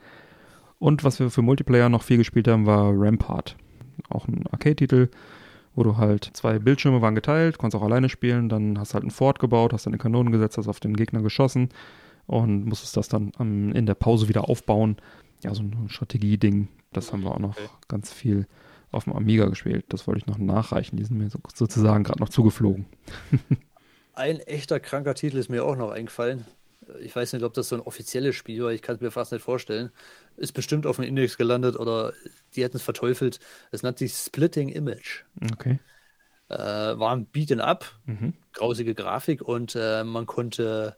Und 0.78 1.04
was 1.04 1.20
wir 1.20 1.30
für 1.30 1.42
Multiplayer 1.42 1.88
noch 1.88 2.02
viel 2.02 2.16
gespielt 2.16 2.48
haben, 2.48 2.66
war 2.66 2.92
Rampart. 2.92 3.56
Auch 4.08 4.26
ein 4.26 4.44
Arcade-Titel 4.50 5.10
wo 5.74 5.82
du 5.82 5.96
halt 5.96 6.30
zwei 6.34 6.58
Bildschirme 6.58 7.00
waren 7.00 7.14
geteilt, 7.14 7.58
konntest 7.58 7.80
auch 7.80 7.86
alleine 7.86 8.08
spielen, 8.08 8.48
dann 8.48 8.78
hast 8.78 8.92
du 8.92 8.94
halt 8.94 9.04
ein 9.04 9.10
Fort 9.10 9.38
gebaut, 9.38 9.72
hast 9.72 9.86
deine 9.86 9.98
Kanonen 9.98 10.32
gesetzt, 10.32 10.58
hast 10.58 10.68
auf 10.68 10.80
den 10.80 10.96
Gegner 10.96 11.22
geschossen 11.22 11.70
und 12.26 12.66
musstest 12.66 12.96
das 12.96 13.08
dann 13.08 13.32
um, 13.38 13.72
in 13.72 13.86
der 13.86 13.94
Pause 13.94 14.28
wieder 14.28 14.48
aufbauen. 14.48 14.96
Ja, 15.42 15.54
so 15.54 15.62
ein 15.62 15.88
Strategieding, 15.88 16.68
das 16.92 17.12
haben 17.12 17.22
wir 17.22 17.32
auch 17.32 17.38
noch 17.38 17.56
okay. 17.56 17.68
ganz 17.88 18.12
viel 18.12 18.46
auf 18.90 19.04
dem 19.04 19.14
Amiga 19.14 19.46
gespielt. 19.46 19.86
Das 19.88 20.06
wollte 20.06 20.20
ich 20.20 20.26
noch 20.26 20.38
nachreichen, 20.38 20.96
die 20.96 21.04
sind 21.04 21.18
mir 21.18 21.30
so, 21.30 21.38
sozusagen 21.54 22.04
gerade 22.04 22.20
noch 22.20 22.28
zugeflogen. 22.28 22.86
ein 24.14 24.38
echter 24.40 24.78
kranker 24.78 25.14
Titel 25.14 25.38
ist 25.38 25.48
mir 25.48 25.64
auch 25.64 25.76
noch 25.76 25.90
eingefallen. 25.90 26.44
Ich 27.00 27.14
weiß 27.14 27.32
nicht, 27.32 27.42
ob 27.42 27.54
das 27.54 27.68
so 27.68 27.76
ein 27.76 27.80
offizielles 27.80 28.34
Spiel 28.36 28.62
war, 28.62 28.72
ich 28.72 28.82
kann 28.82 28.96
es 28.96 29.00
mir 29.00 29.10
fast 29.10 29.32
nicht 29.32 29.42
vorstellen. 29.42 29.90
Ist 30.36 30.52
bestimmt 30.52 30.86
auf 30.86 30.96
dem 30.96 31.04
Index 31.04 31.36
gelandet 31.36 31.76
oder 31.76 32.12
die 32.54 32.62
hätten 32.64 32.76
es 32.76 32.82
verteufelt. 32.82 33.38
Es 33.70 33.82
nennt 33.82 33.98
sich 33.98 34.12
Splitting 34.12 34.68
Image. 34.68 35.24
Okay. 35.52 35.78
Äh, 36.48 36.56
war 36.56 37.16
ein 37.16 37.26
Beat'em 37.32 37.60
Up, 37.60 37.86
mhm. 38.04 38.34
grausige 38.52 38.94
Grafik 38.94 39.42
und 39.42 39.74
äh, 39.74 40.04
man 40.04 40.26
konnte 40.26 40.96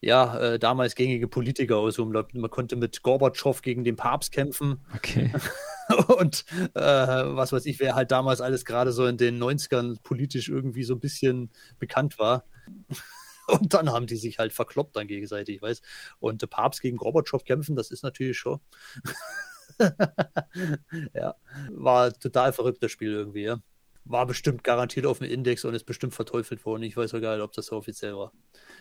ja, 0.00 0.38
äh, 0.38 0.58
damals 0.58 0.94
gängige 0.94 1.26
Politiker 1.26 1.78
aus 1.78 1.98
Man 1.98 2.50
konnte 2.50 2.76
mit 2.76 3.02
Gorbatschow 3.02 3.60
gegen 3.62 3.82
den 3.82 3.96
Papst 3.96 4.32
kämpfen. 4.32 4.84
Okay. 4.94 5.32
Und 6.18 6.44
äh, 6.74 6.80
was 6.80 7.52
weiß 7.52 7.64
ich, 7.66 7.78
wer 7.78 7.94
halt 7.94 8.10
damals 8.10 8.40
alles 8.40 8.64
gerade 8.64 8.92
so 8.92 9.06
in 9.06 9.16
den 9.16 9.42
90ern 9.42 10.02
politisch 10.02 10.48
irgendwie 10.48 10.82
so 10.82 10.94
ein 10.94 11.00
bisschen 11.00 11.50
bekannt 11.78 12.18
war. 12.18 12.44
Und 13.48 13.74
dann 13.74 13.90
haben 13.90 14.06
die 14.06 14.16
sich 14.16 14.38
halt 14.38 14.52
verkloppt 14.52 14.96
dann 14.96 15.06
gegenseitig, 15.06 15.62
weiß. 15.62 15.80
Und 16.18 16.42
der 16.42 16.48
Papst 16.48 16.82
gegen 16.82 16.96
Gorbatschow 16.96 17.44
kämpfen, 17.44 17.76
das 17.76 17.90
ist 17.90 18.02
natürlich 18.02 18.38
schon 18.38 18.60
ja, 21.14 21.34
war 21.70 22.12
total 22.12 22.52
verrücktes 22.52 22.90
Spiel 22.90 23.12
irgendwie, 23.12 23.42
ja. 23.42 23.58
War 24.04 24.26
bestimmt 24.26 24.62
garantiert 24.62 25.04
auf 25.04 25.18
dem 25.18 25.28
Index 25.28 25.64
und 25.64 25.74
ist 25.74 25.84
bestimmt 25.84 26.14
verteufelt 26.14 26.64
worden. 26.64 26.84
Ich 26.84 26.96
weiß 26.96 27.10
sogar 27.10 27.34
nicht, 27.34 27.44
ob 27.44 27.52
das 27.52 27.66
so 27.66 27.76
offiziell 27.76 28.16
war. 28.16 28.32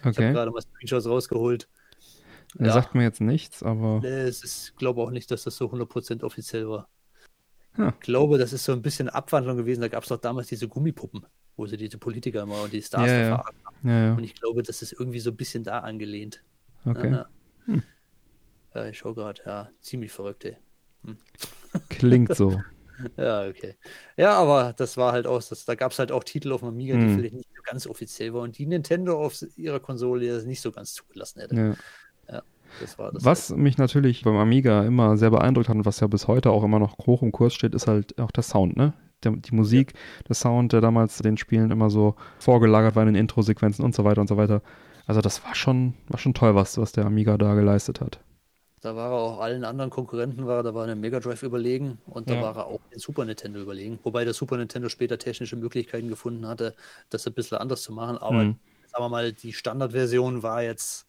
Okay. 0.01 0.11
Ich 0.11 0.17
habe 0.19 0.33
gerade 0.33 0.51
mal 0.51 0.61
Screenshots 0.61 1.07
rausgeholt. 1.07 1.67
Er 2.59 2.67
ja. 2.67 2.73
sagt 2.73 2.93
mir 2.93 3.03
jetzt 3.03 3.21
nichts, 3.21 3.63
aber. 3.63 4.01
Nee, 4.01 4.07
es 4.07 4.43
ist, 4.43 4.77
glaube 4.77 5.01
auch 5.01 5.09
nicht, 5.09 5.31
dass 5.31 5.43
das 5.43 5.57
so 5.57 5.65
100% 5.65 6.23
offiziell 6.23 6.69
war. 6.69 6.87
Ja. 7.77 7.89
Ich 7.89 7.99
glaube, 8.01 8.37
das 8.37 8.53
ist 8.53 8.63
so 8.63 8.71
ein 8.71 8.83
bisschen 8.83 9.09
Abwandlung 9.09 9.57
gewesen. 9.57 9.81
Da 9.81 9.87
gab 9.87 10.03
es 10.03 10.09
doch 10.09 10.17
damals 10.21 10.47
diese 10.47 10.67
Gummipuppen, 10.67 11.25
wo 11.57 11.65
sie 11.65 11.75
diese 11.75 11.97
Politiker 11.97 12.43
immer 12.43 12.61
und 12.61 12.71
die 12.71 12.83
Stars 12.83 13.09
ja, 13.09 13.19
ja. 13.29 13.45
Haben. 13.83 13.89
Ja, 13.89 14.13
und 14.13 14.23
ich 14.23 14.35
glaube, 14.35 14.63
das 14.63 14.81
ist 14.81 14.93
irgendwie 14.93 15.19
so 15.19 15.31
ein 15.31 15.35
bisschen 15.35 15.63
da 15.63 15.79
angelehnt. 15.79 16.43
Okay. 16.85 17.23
Hm. 17.65 17.83
Ja, 18.73 18.85
ich 18.85 18.97
schaue 18.97 19.15
gerade, 19.15 19.41
ja, 19.45 19.69
ziemlich 19.81 20.11
verrückt, 20.11 20.45
ey. 20.45 20.57
Hm. 21.03 21.17
Klingt 21.89 22.35
so. 22.35 22.61
ja, 23.17 23.47
okay. 23.47 23.75
Ja, 24.17 24.33
aber 24.33 24.73
das 24.75 24.97
war 24.97 25.11
halt 25.11 25.27
auch, 25.27 25.41
das, 25.41 25.65
da 25.65 25.75
gab 25.75 25.91
es 25.91 25.99
halt 25.99 26.11
auch 26.11 26.23
Titel 26.23 26.51
auf 26.51 26.61
dem 26.61 26.69
Amiga, 26.69 26.95
hm. 26.95 27.07
die 27.07 27.15
vielleicht 27.15 27.35
nicht 27.35 27.49
so 27.55 27.61
ganz 27.63 27.87
offiziell 27.87 28.33
waren 28.33 28.43
und 28.43 28.57
die 28.57 28.65
Nintendo 28.65 29.23
auf 29.23 29.43
ihrer 29.55 29.79
Konsole 29.79 30.43
nicht 30.45 30.61
so 30.61 30.71
ganz 30.71 30.93
zugelassen 30.93 31.41
hätte. 31.41 31.55
Ja. 31.55 31.75
ja 32.33 32.43
das 32.79 32.97
war 32.97 33.11
das 33.11 33.23
was 33.23 33.49
halt. 33.49 33.59
mich 33.59 33.77
natürlich 33.77 34.23
beim 34.23 34.37
Amiga 34.37 34.83
immer 34.83 35.17
sehr 35.17 35.31
beeindruckt 35.31 35.69
hat 35.69 35.75
und 35.75 35.85
was 35.85 35.99
ja 35.99 36.07
bis 36.07 36.27
heute 36.27 36.51
auch 36.51 36.63
immer 36.63 36.79
noch 36.79 36.97
hoch 37.05 37.21
im 37.21 37.31
Kurs 37.31 37.53
steht, 37.53 37.73
ist 37.73 37.87
halt 37.87 38.19
auch 38.19 38.31
der 38.31 38.43
Sound, 38.43 38.75
ne? 38.75 38.93
Der, 39.23 39.31
die 39.31 39.55
Musik, 39.55 39.93
ja. 39.93 40.23
der 40.27 40.35
Sound, 40.35 40.73
der 40.73 40.81
damals 40.81 41.17
den 41.17 41.37
Spielen 41.37 41.71
immer 41.71 41.89
so 41.89 42.15
vorgelagert 42.39 42.95
war 42.95 43.03
in 43.03 43.13
den 43.13 43.15
Intro-Sequenzen 43.15 43.83
und 43.83 43.95
so 43.95 44.03
weiter 44.03 44.21
und 44.21 44.27
so 44.27 44.37
weiter. 44.37 44.61
Also 45.07 45.21
das 45.21 45.43
war 45.43 45.55
schon, 45.55 45.93
war 46.07 46.19
schon 46.19 46.33
toll, 46.33 46.55
was, 46.55 46.77
was 46.77 46.91
der 46.91 47.05
Amiga 47.05 47.37
da 47.37 47.53
geleistet 47.53 48.01
hat. 48.01 48.19
Da 48.81 48.95
war 48.95 49.11
er 49.11 49.17
auch 49.17 49.39
allen 49.39 49.63
anderen 49.63 49.89
Konkurrenten, 49.89 50.45
war, 50.45 50.61
da 50.61 50.75
war 50.75 50.83
eine 50.83 50.95
Mega 50.95 51.19
Drive 51.19 51.41
überlegen 51.41 51.97
und 52.05 52.29
da 52.29 52.35
ja. 52.35 52.41
war 52.43 52.55
er 52.55 52.65
auch 52.67 52.79
den 52.91 52.99
Super 52.99 53.25
Nintendo 53.25 53.59
überlegen. 53.59 53.97
Wobei 54.03 54.25
der 54.25 54.35
Super 54.35 54.57
Nintendo 54.57 54.89
später 54.89 55.17
technische 55.17 55.55
Möglichkeiten 55.55 56.07
gefunden 56.07 56.47
hatte, 56.47 56.75
das 57.09 57.25
ein 57.25 57.33
bisschen 57.33 57.57
anders 57.57 57.81
zu 57.81 57.93
machen. 57.93 58.19
Aber 58.19 58.43
mhm. 58.43 58.59
sagen 58.87 59.03
wir 59.03 59.09
mal, 59.09 59.33
die 59.33 59.53
Standardversion 59.53 60.43
war 60.43 60.61
jetzt 60.61 61.07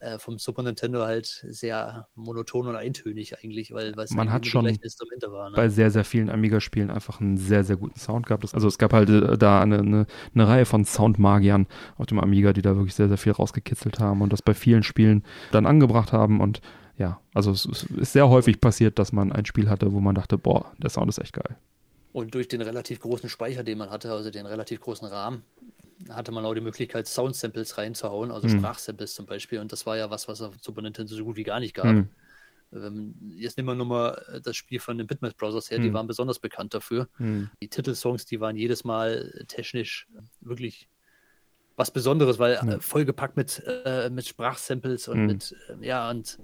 äh, 0.00 0.18
vom 0.18 0.38
Super 0.38 0.62
Nintendo 0.62 1.02
halt 1.02 1.44
sehr 1.48 2.08
monoton 2.14 2.66
und 2.66 2.76
eintönig 2.76 3.38
eigentlich, 3.38 3.72
weil 3.72 3.94
es 3.98 4.10
man 4.10 4.32
hat 4.32 4.46
schon 4.46 4.64
war, 4.64 5.50
ne? 5.50 5.56
bei 5.56 5.68
sehr, 5.68 5.90
sehr 5.90 6.04
vielen 6.04 6.30
Amiga-Spielen 6.30 6.90
einfach 6.90 7.20
einen 7.20 7.36
sehr, 7.36 7.64
sehr 7.64 7.76
guten 7.76 7.98
Sound 7.98 8.26
gehabt. 8.26 8.54
Also 8.54 8.68
es 8.68 8.78
gab 8.78 8.92
halt 8.92 9.08
äh, 9.10 9.36
da 9.36 9.60
eine, 9.60 9.78
eine, 9.78 10.06
eine 10.34 10.48
Reihe 10.48 10.64
von 10.64 10.84
Soundmagiern 10.84 11.66
auf 11.96 12.06
dem 12.06 12.18
Amiga, 12.20 12.52
die 12.52 12.62
da 12.62 12.76
wirklich 12.76 12.94
sehr, 12.94 13.08
sehr 13.08 13.18
viel 13.18 13.32
rausgekitzelt 13.32 14.00
haben 14.00 14.22
und 14.22 14.32
das 14.32 14.42
bei 14.42 14.54
vielen 14.54 14.82
Spielen 14.82 15.24
dann 15.50 15.66
angebracht 15.66 16.12
haben 16.12 16.40
und 16.40 16.60
ja, 16.98 17.20
also 17.34 17.50
es 17.50 17.64
ist 17.64 18.12
sehr 18.12 18.28
häufig 18.28 18.60
passiert, 18.60 18.98
dass 18.98 19.12
man 19.12 19.32
ein 19.32 19.46
Spiel 19.46 19.68
hatte, 19.68 19.92
wo 19.92 20.00
man 20.00 20.14
dachte, 20.14 20.38
boah, 20.38 20.72
der 20.78 20.90
Sound 20.90 21.08
ist 21.08 21.18
echt 21.18 21.32
geil. 21.32 21.56
Und 22.12 22.34
durch 22.34 22.48
den 22.48 22.60
relativ 22.60 23.00
großen 23.00 23.28
Speicher, 23.28 23.64
den 23.64 23.78
man 23.78 23.90
hatte, 23.90 24.12
also 24.12 24.30
den 24.30 24.46
relativ 24.46 24.80
großen 24.80 25.08
Rahmen, 25.08 25.44
hatte 26.10 26.32
man 26.32 26.44
auch 26.44 26.54
die 26.54 26.60
Möglichkeit, 26.60 27.06
Sound-Samples 27.06 27.78
reinzuhauen, 27.78 28.30
also 28.30 28.48
mhm. 28.48 28.58
Sprachsamples 28.58 29.14
zum 29.14 29.26
Beispiel. 29.26 29.60
Und 29.60 29.72
das 29.72 29.86
war 29.86 29.96
ja 29.96 30.10
was, 30.10 30.28
was 30.28 30.40
es 30.40 30.46
auf 30.46 30.54
Super 30.60 30.82
Nintendo 30.82 31.14
so 31.14 31.24
gut 31.24 31.36
wie 31.36 31.44
gar 31.44 31.60
nicht 31.60 31.74
gab. 31.74 31.86
Mhm. 31.86 32.08
Ähm, 32.74 33.14
jetzt 33.36 33.56
nehmen 33.56 33.68
wir 33.68 33.74
nur 33.74 33.86
mal 33.86 34.40
das 34.42 34.56
Spiel 34.56 34.80
von 34.80 34.98
den 34.98 35.06
Bitmap 35.06 35.36
Brothers 35.36 35.70
her, 35.70 35.78
mhm. 35.78 35.84
die 35.84 35.92
waren 35.92 36.06
besonders 36.06 36.38
bekannt 36.38 36.74
dafür. 36.74 37.08
Mhm. 37.18 37.50
Die 37.60 37.68
Titelsongs, 37.68 38.26
die 38.26 38.40
waren 38.40 38.56
jedes 38.56 38.84
Mal 38.84 39.44
technisch 39.48 40.08
wirklich 40.40 40.88
was 41.76 41.90
Besonderes, 41.90 42.38
weil 42.38 42.54
äh, 42.54 42.80
vollgepackt 42.80 43.36
mit, 43.36 43.62
äh, 43.66 44.10
mit 44.10 44.26
Sprachsamples 44.26 45.08
und 45.08 45.20
mhm. 45.20 45.26
mit, 45.26 45.56
äh, 45.68 45.86
ja, 45.86 46.10
und 46.10 46.38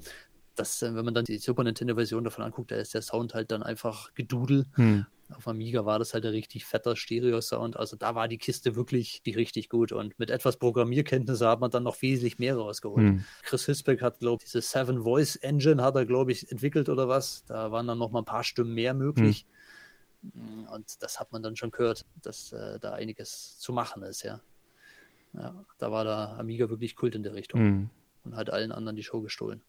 das, 0.54 0.82
äh, 0.82 0.94
wenn 0.94 1.04
man 1.04 1.14
dann 1.14 1.24
die 1.24 1.38
Super 1.38 1.64
Nintendo-Version 1.64 2.24
davon 2.24 2.44
anguckt, 2.44 2.70
da 2.70 2.76
ist 2.76 2.94
der 2.94 3.02
Sound 3.02 3.34
halt 3.34 3.50
dann 3.50 3.62
einfach 3.62 4.14
gedudel. 4.14 4.66
Hm. 4.74 5.06
Auf 5.34 5.46
Amiga 5.46 5.84
war 5.84 5.98
das 5.98 6.14
halt 6.14 6.24
ein 6.24 6.32
richtig 6.32 6.64
fetter 6.64 6.96
Stereo-Sound. 6.96 7.76
Also 7.76 7.96
da 7.96 8.14
war 8.14 8.28
die 8.28 8.38
Kiste 8.38 8.76
wirklich 8.76 9.22
die 9.24 9.32
richtig 9.32 9.68
gut. 9.68 9.92
Und 9.92 10.18
mit 10.18 10.30
etwas 10.30 10.56
Programmierkenntnisse 10.56 11.46
hat 11.46 11.60
man 11.60 11.70
dann 11.70 11.82
noch 11.82 12.00
wesentlich 12.00 12.38
mehr 12.38 12.56
rausgeholt. 12.56 13.04
Hm. 13.04 13.24
Chris 13.42 13.66
Hisbeck 13.66 14.00
hat, 14.00 14.20
glaube 14.20 14.42
ich, 14.42 14.50
diese 14.50 14.62
Seven 14.62 15.02
Voice 15.02 15.36
Engine 15.36 15.82
hat 15.82 15.96
er, 15.96 16.06
glaube 16.06 16.32
ich, 16.32 16.50
entwickelt 16.50 16.88
oder 16.88 17.08
was. 17.08 17.44
Da 17.44 17.70
waren 17.70 17.86
dann 17.86 17.98
noch 17.98 18.10
mal 18.10 18.20
ein 18.20 18.24
paar 18.24 18.44
Stimmen 18.44 18.72
mehr 18.72 18.94
möglich. 18.94 19.46
Hm. 20.22 20.66
Und 20.72 21.02
das 21.02 21.20
hat 21.20 21.30
man 21.30 21.42
dann 21.42 21.56
schon 21.56 21.70
gehört, 21.70 22.06
dass 22.22 22.52
äh, 22.52 22.78
da 22.80 22.92
einiges 22.92 23.58
zu 23.58 23.72
machen 23.72 24.02
ist, 24.02 24.22
ja. 24.22 24.40
Ja, 25.34 25.64
da 25.76 25.92
war 25.92 26.04
der 26.04 26.38
Amiga 26.38 26.70
wirklich 26.70 26.96
Kult 26.96 27.14
in 27.14 27.22
der 27.22 27.34
Richtung. 27.34 27.60
Hm. 27.60 27.90
Und 28.24 28.36
hat 28.36 28.50
allen 28.50 28.72
anderen 28.72 28.96
die 28.96 29.02
Show 29.02 29.20
gestohlen. 29.20 29.62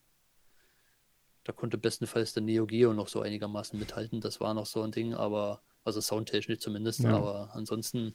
Da 1.44 1.52
konnte 1.52 1.78
bestenfalls 1.78 2.34
der 2.34 2.42
Neo 2.42 2.66
Geo 2.66 2.92
noch 2.92 3.08
so 3.08 3.20
einigermaßen 3.20 3.78
mithalten. 3.78 4.20
Das 4.20 4.40
war 4.40 4.52
noch 4.54 4.66
so 4.66 4.82
ein 4.82 4.92
Ding, 4.92 5.14
aber, 5.14 5.62
also 5.84 6.00
soundtechnisch 6.00 6.58
zumindest, 6.58 7.00
ja. 7.00 7.16
aber 7.16 7.50
ansonsten 7.54 8.14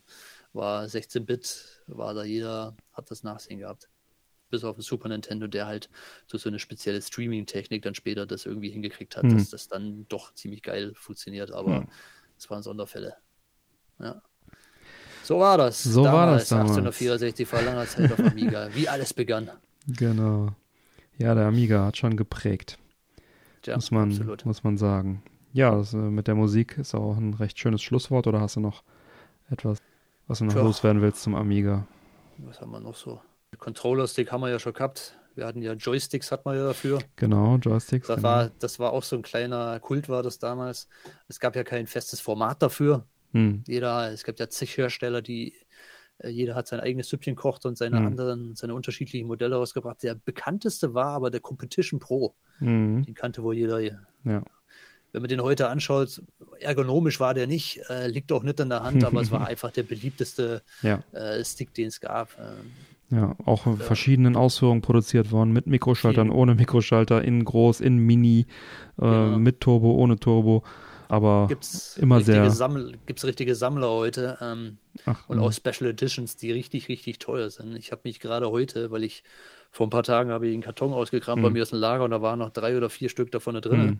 war 0.54 0.86
16-Bit, 0.86 1.84
war 1.88 2.14
da 2.14 2.24
jeder, 2.24 2.76
hat 2.94 3.10
das 3.10 3.24
Nachsehen 3.24 3.60
gehabt. 3.60 3.90
Bis 4.52 4.64
auf 4.64 4.76
den 4.76 4.84
Super 4.84 5.10
Nintendo, 5.10 5.48
der 5.48 5.66
halt 5.66 5.90
durch 6.30 6.44
so 6.44 6.50
eine 6.50 6.60
spezielle 6.60 7.02
Streaming-Technik 7.02 7.82
dann 7.82 7.96
später 7.96 8.28
das 8.28 8.46
irgendwie 8.46 8.70
hingekriegt 8.70 9.18
hat, 9.18 9.24
mhm. 9.24 9.38
dass 9.38 9.50
das 9.50 9.68
dann 9.68 10.06
doch 10.08 10.34
ziemlich 10.36 10.62
geil 10.62 10.94
funktioniert, 10.94 11.52
aber 11.52 11.88
es 12.38 12.48
waren 12.52 12.62
Sonderfälle. 12.62 13.16
Ja. 14.00 14.22
So 15.24 15.40
war 15.40 15.58
das. 15.58 15.82
So 15.82 16.04
damals, 16.04 16.16
war 16.16 16.36
das 16.36 16.50
damals. 16.50 16.78
1864 16.78 17.48
vor 17.48 17.62
langer 17.64 17.88
Zeit 17.88 18.12
auf 18.12 18.20
Amiga, 18.20 18.70
wie 18.76 18.88
alles 18.88 19.16
begann. 19.16 19.50
Genau. 19.88 20.56
Ja, 21.18 21.34
der 21.34 21.46
Amiga 21.48 21.86
hat 21.86 21.98
schon 21.98 22.16
geprägt 22.16 22.78
ja, 23.68 23.76
muss 23.76 23.92
man, 23.92 24.10
absolut. 24.10 24.46
muss 24.46 24.64
man 24.64 24.78
sagen. 24.78 25.24
Ja, 25.54 25.76
das, 25.76 25.94
äh, 25.94 25.98
mit 25.98 26.28
der 26.28 26.36
Musik 26.36 26.78
ist 26.78 26.96
auch 26.96 27.18
ein 27.18 27.34
recht 27.34 27.58
schönes 27.60 27.82
Schlusswort. 27.82 28.28
Oder 28.28 28.42
hast 28.42 28.56
du 28.56 28.60
noch 28.60 28.84
etwas, 29.50 29.80
was 30.28 30.40
du 30.40 30.46
noch 30.46 30.54
Tja. 30.54 30.64
loswerden 30.64 31.02
willst 31.02 31.24
zum 31.24 31.36
Amiga? 31.36 31.88
Was 32.40 32.62
haben 32.62 32.72
wir 32.72 32.80
noch 32.80 32.96
so? 32.96 33.22
Controller-Stick 33.58 34.32
haben 34.32 34.42
wir 34.42 34.50
ja 34.50 34.60
schon 34.60 34.74
gehabt. 34.74 35.18
Wir 35.36 35.46
hatten 35.46 35.62
ja 35.62 35.74
Joysticks, 35.74 36.32
hat 36.32 36.46
man 36.46 36.58
ja 36.58 36.66
dafür. 36.66 37.00
Genau, 37.16 37.58
Joysticks. 37.58 38.08
Das, 38.08 38.18
genau. 38.18 38.28
War, 38.28 38.52
das 38.60 38.80
war 38.80 38.94
auch 38.94 39.04
so 39.04 39.16
ein 39.16 39.22
kleiner 39.22 39.80
Kult, 39.80 40.08
war 40.10 40.24
das 40.24 40.40
damals. 40.40 40.88
Es 41.28 41.40
gab 41.40 41.56
ja 41.56 41.64
kein 41.64 41.88
festes 41.88 42.20
Format 42.22 42.62
dafür. 42.62 43.06
Hm. 43.32 43.64
Jeder, 43.68 44.12
es 44.12 44.24
gibt 44.24 44.40
ja 44.40 44.50
zig 44.50 44.78
Hersteller, 44.78 45.22
die 45.22 45.54
äh, 46.20 46.30
jeder 46.30 46.56
hat 46.56 46.68
sein 46.68 46.80
eigenes 46.80 47.10
Süppchen 47.10 47.36
kocht 47.36 47.66
und 47.66 47.78
seine 47.78 48.00
mhm. 48.00 48.08
anderen, 48.08 48.56
seine 48.56 48.76
unterschiedlichen 48.76 49.28
Modelle 49.28 49.56
rausgebracht. 49.56 50.04
Der 50.04 50.16
bekannteste 50.16 50.94
war 50.94 51.14
aber 51.14 51.32
der 51.32 51.42
Competition 51.42 52.00
Pro. 52.00 52.36
Mhm. 52.60 53.04
Den 53.06 53.14
kannte 53.14 53.44
wohl 53.44 53.56
jeder. 53.56 53.80
Ja. 53.80 54.44
Wenn 55.12 55.22
man 55.22 55.30
den 55.30 55.42
heute 55.42 55.70
anschaut, 55.70 56.22
ergonomisch 56.60 57.20
war 57.20 57.34
der 57.34 57.48
nicht, 57.48 57.80
äh, 57.90 58.08
liegt 58.08 58.32
auch 58.32 58.44
nicht 58.44 58.60
in 58.60 58.70
der 58.70 58.84
Hand, 58.84 59.04
aber 59.04 59.22
es 59.22 59.32
war 59.32 59.48
einfach 59.48 59.72
der 59.72 59.84
beliebteste 59.84 60.62
ja. 60.82 61.04
äh, 61.14 61.44
Stick, 61.44 61.74
den 61.74 61.88
es 61.88 62.02
gab. 62.02 62.30
Ähm, 62.40 63.18
ja, 63.18 63.36
auch 63.46 63.66
in 63.68 63.78
verschiedenen 63.78 64.36
Ausführungen 64.36 64.82
produziert 64.82 65.32
worden, 65.32 65.54
mit 65.54 65.68
Mikroschaltern, 65.68 66.32
ohne 66.32 66.56
Mikroschalter, 66.56 67.24
in 67.24 67.46
groß, 67.46 67.80
in 67.80 67.98
Mini, 67.98 68.48
äh, 68.98 69.02
genau. 69.02 69.38
mit 69.38 69.62
Turbo, 69.62 69.94
ohne 69.94 70.20
Turbo 70.20 70.64
aber 71.08 71.48
gibt's 71.48 71.98
immer 71.98 72.22
sehr. 72.22 72.44
Gibt 73.06 73.20
es 73.20 73.26
richtige 73.26 73.56
Sammler 73.56 73.90
heute 73.90 74.38
ähm, 74.42 74.78
Ach, 75.06 75.28
und 75.30 75.40
auch 75.40 75.52
Special 75.52 75.90
Editions, 75.90 76.38
die 76.38 76.52
richtig, 76.52 76.90
richtig 76.90 77.20
teuer 77.20 77.50
sind. 77.50 77.76
Ich 77.76 77.92
habe 77.92 78.02
mich 78.06 78.20
gerade 78.20 78.50
heute, 78.50 78.92
weil 78.92 79.04
ich 79.04 79.24
vor 79.76 79.88
ein 79.88 79.90
paar 79.90 80.04
Tagen 80.04 80.32
habe 80.32 80.48
ich 80.48 80.54
einen 80.54 80.64
Karton 80.64 80.94
ausgekramt 80.94 81.42
bei 81.42 81.50
hm. 81.50 81.54
mir 81.54 81.62
aus 81.64 81.72
dem 81.72 81.80
Lager 81.80 82.06
und 82.06 82.12
da 82.12 82.22
waren 82.22 82.40
noch 82.40 82.50
drei 82.50 82.78
oder 82.78 82.90
vier 82.90 83.10
Stück 83.10 83.30
davon 83.32 83.56
drin. 83.56 83.82
Hm. 83.82 84.00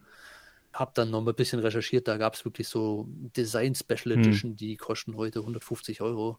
Hab 0.72 0.94
dann 0.96 1.12
noch 1.12 1.22
mal 1.22 1.32
ein 1.32 1.36
bisschen 1.36 1.60
recherchiert, 1.60 2.08
da 2.08 2.16
gab 2.16 2.36
es 2.36 2.46
wirklich 2.46 2.70
so 2.70 3.10
Design 3.36 3.76
Special 3.76 4.16
hm. 4.16 4.22
Edition, 4.22 4.52
hm. 4.52 4.56
die 4.56 4.78
kosten 4.78 5.18
heute 5.18 5.40
150 5.40 6.00
Euro. 6.00 6.38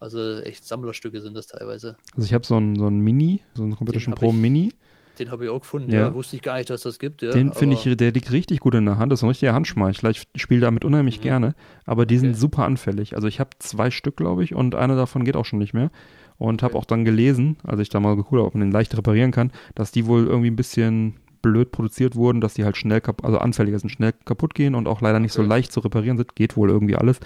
Also 0.00 0.40
echt 0.40 0.64
Sammlerstücke 0.64 1.20
sind 1.20 1.34
das 1.34 1.48
teilweise. 1.48 1.98
Also 2.14 2.24
ich 2.24 2.32
habe 2.32 2.46
so 2.46 2.56
ein, 2.56 2.76
so 2.76 2.86
ein 2.86 3.00
Mini, 3.00 3.42
so 3.52 3.62
ein 3.62 3.76
Competition 3.76 4.14
Pro 4.14 4.32
Mini. 4.32 4.72
Den 5.18 5.30
habe 5.30 5.44
ich 5.44 5.50
auch 5.50 5.60
gefunden, 5.60 5.92
ja. 5.92 6.00
ja. 6.00 6.14
Wusste 6.14 6.36
ich 6.36 6.42
gar 6.42 6.56
nicht, 6.56 6.70
dass 6.70 6.82
das 6.82 6.98
gibt. 6.98 7.20
Ja. 7.20 7.32
Den 7.32 7.52
finde 7.52 7.76
ich, 7.76 7.96
der 7.96 8.12
liegt 8.12 8.32
richtig 8.32 8.60
gut 8.60 8.74
in 8.74 8.86
der 8.86 8.96
Hand. 8.96 9.12
Das 9.12 9.18
ist 9.18 9.24
ein 9.24 9.28
richtiger 9.28 9.52
Handschmeichler. 9.52 10.10
Ich 10.10 10.22
spiele 10.36 10.62
damit 10.62 10.86
unheimlich 10.86 11.18
mhm. 11.18 11.22
gerne. 11.22 11.54
Aber 11.84 12.06
die 12.06 12.14
okay. 12.14 12.20
sind 12.20 12.36
super 12.38 12.64
anfällig. 12.64 13.16
Also 13.16 13.28
ich 13.28 13.38
habe 13.38 13.50
zwei 13.58 13.90
Stück, 13.90 14.16
glaube 14.16 14.44
ich, 14.44 14.54
und 14.54 14.74
einer 14.74 14.96
davon 14.96 15.24
geht 15.24 15.36
auch 15.36 15.44
schon 15.44 15.58
nicht 15.58 15.74
mehr. 15.74 15.90
Und 16.38 16.62
habe 16.62 16.76
auch 16.76 16.84
dann 16.84 17.04
gelesen, 17.04 17.56
als 17.64 17.80
ich 17.80 17.88
da 17.88 17.98
mal 17.98 18.14
geguckt 18.14 18.34
habe, 18.38 18.46
ob 18.46 18.54
man 18.54 18.60
den 18.60 18.70
leicht 18.70 18.96
reparieren 18.96 19.32
kann, 19.32 19.50
dass 19.74 19.90
die 19.90 20.06
wohl 20.06 20.26
irgendwie 20.26 20.50
ein 20.50 20.56
bisschen 20.56 21.16
blöd 21.42 21.72
produziert 21.72 22.14
wurden, 22.14 22.40
dass 22.40 22.54
die 22.54 22.64
halt 22.64 22.76
schnell 22.76 23.00
kaputt, 23.00 23.24
also 23.24 23.38
anfälliger 23.38 23.78
sind, 23.78 23.90
schnell 23.90 24.12
kaputt 24.24 24.54
gehen 24.54 24.74
und 24.74 24.86
auch 24.86 25.00
leider 25.00 25.18
nicht 25.18 25.32
okay. 25.32 25.42
so 25.42 25.48
leicht 25.48 25.72
zu 25.72 25.80
reparieren 25.80 26.16
sind. 26.16 26.36
Geht 26.36 26.56
wohl 26.56 26.70
irgendwie 26.70 26.96
alles. 26.96 27.18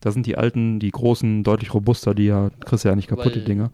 Da 0.00 0.10
sind 0.12 0.26
die 0.26 0.36
alten, 0.36 0.78
die 0.78 0.90
großen, 0.90 1.42
deutlich 1.42 1.74
robuster, 1.74 2.14
die 2.14 2.26
ja, 2.26 2.50
kriegst 2.64 2.84
ja 2.84 2.94
nicht 2.94 3.08
kaputt, 3.08 3.26
Weil 3.26 3.32
die 3.32 3.44
Dinger 3.44 3.70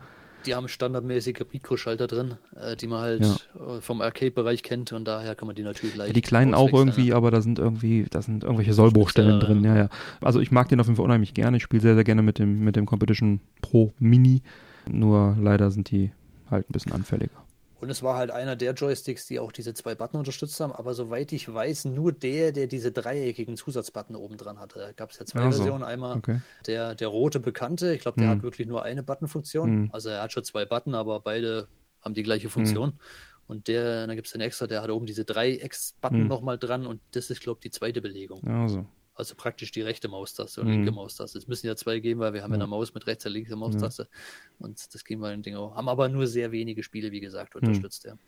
die 0.47 0.55
haben 0.55 0.69
standardmäßige 0.69 1.45
Mikroschalter 1.53 2.07
drin, 2.07 2.37
äh, 2.57 2.77
die 2.77 2.87
man 2.87 3.01
halt 3.01 3.23
ja. 3.23 3.77
Äh, 3.77 3.81
vom 3.81 4.01
Arcade-Bereich 4.01 4.63
kennt 4.63 4.93
und 4.93 5.07
daher 5.07 5.35
kann 5.35 5.47
man 5.47 5.57
die 5.57 5.63
natürlich 5.63 5.97
leicht. 5.97 6.09
Ja, 6.09 6.15
die 6.15 6.23
kleinen 6.23 6.55
auch 6.55 6.73
irgendwie, 6.73 7.13
aber 7.13 7.31
da 7.31 7.41
sind 7.41 7.59
irgendwie, 7.59 8.07
da 8.11 8.23
sind 8.23 8.45
irgendwelche 8.45 8.73
Sollbruchstellen 8.73 9.41
drin, 9.41 9.65
ja, 9.65 9.77
ja. 9.77 9.89
Also 10.21 10.41
ich 10.41 10.51
mag 10.51 10.69
den 10.69 10.81
auf 10.81 10.87
jeden 10.87 10.97
Fall 10.97 11.05
unheimlich 11.05 11.35
gerne. 11.35 11.57
Ich 11.57 11.63
spiele 11.63 11.83
sehr, 11.83 11.95
sehr 11.95 12.05
gerne 12.05 12.23
mit 12.23 12.39
dem, 12.39 12.61
mit 12.61 12.77
dem 12.77 12.87
Competition 12.87 13.41
Pro 13.61 13.93
Mini. 13.99 14.43
Nur 14.89 15.37
leider 15.41 15.71
sind 15.71 15.91
die 15.91 16.13
halt 16.51 16.69
ein 16.69 16.73
bisschen 16.73 16.93
anfälliger. 16.93 17.45
Und 17.81 17.91
es 17.91 18.03
war 18.03 18.17
halt 18.17 18.33
einer 18.33 18.57
der 18.57 18.73
Joysticks, 18.73 19.27
die 19.27 19.39
auch 19.39 19.53
diese 19.53 19.73
zwei 19.73 19.95
Button 19.95 20.19
unterstützt 20.19 20.59
haben, 20.59 20.73
aber 20.73 20.95
soweit 20.95 21.33
ich 21.33 21.53
weiß, 21.53 21.85
nur 21.85 22.11
der, 22.11 22.51
der 22.51 22.67
diese 22.67 22.91
dreieckigen 22.91 23.57
Zusatzbutton 23.57 24.17
oben 24.17 24.37
dran 24.37 24.59
hatte. 24.59 24.81
Da 24.81 24.93
gab 24.93 25.13
es 25.13 25.19
ja 25.19 25.27
zwei 25.27 25.41
also, 25.41 25.63
Versionen. 25.63 25.85
Einmal 25.85 26.17
okay. 26.17 26.41
der, 26.67 26.97
der 26.97 27.09
rote 27.09 27.39
Bekannte, 27.39 27.95
ich 27.95 28.01
glaube, 28.01 28.19
der 28.19 28.31
hm. 28.31 28.37
hat 28.37 28.43
wirklich 28.43 28.67
nur 28.67 28.83
eine 28.83 29.05
Buttonfunktion. 29.05 29.69
Hm. 29.69 29.91
Also 29.93 30.09
er 30.09 30.23
hat 30.23 30.33
schon 30.33 30.43
zwei 30.43 30.65
Button, 30.65 30.97
aber 30.97 31.21
beide 31.21 31.69
haben 32.01 32.15
die 32.15 32.25
gleiche 32.25 32.49
Funktion. 32.49 32.91
Hm. 32.91 32.99
Und 33.47 33.69
der, 33.69 34.07
dann 34.07 34.17
gibt 34.17 34.27
es 34.27 34.33
den 34.33 34.41
extra, 34.41 34.67
der 34.67 34.83
hat 34.83 34.91
oben 34.91 35.07
diese 35.07 35.25
Dreiecks-Button 35.25 36.23
hm. 36.23 36.27
nochmal 36.27 36.59
dran 36.59 36.85
und 36.85 37.01
das 37.13 37.31
ist, 37.31 37.41
glaube 37.41 37.59
ich, 37.59 37.71
die 37.71 37.79
zweite 37.79 38.03
Belegung. 38.03 38.45
Also. 38.47 38.87
Also 39.19 39.35
praktisch 39.35 39.73
die 39.73 39.83
rechte 39.83 40.07
Maustaste 40.07 40.61
und 40.61 40.69
mhm. 40.69 40.75
linke 40.75 40.93
Maustaste. 40.93 41.39
Es 41.39 41.49
müssen 41.49 41.67
ja 41.67 41.75
zwei 41.75 41.99
geben, 41.99 42.21
weil 42.21 42.35
wir 42.35 42.45
haben 42.45 42.53
ja 42.53 42.59
eine 42.59 42.69
Maus 42.69 42.95
mit 42.95 43.05
rechts 43.09 43.27
und 43.27 43.33
linker 43.33 43.57
Maustaste. 43.57 44.05
Ja. 44.05 44.67
Und 44.67 44.95
das 44.95 45.05
gehen 45.05 45.19
wir 45.19 45.33
in 45.33 45.43
Dinge. 45.43 45.59
Haben 45.59 45.89
aber 45.89 46.09
nur 46.09 46.29
sehr 46.29 46.53
wenige 46.53 46.85
Spiele, 46.85 47.11
wie 47.11 47.19
gesagt, 47.19 47.57
mhm. 47.57 47.63
unterstützt. 47.63 48.07
Mhm. 48.07 48.19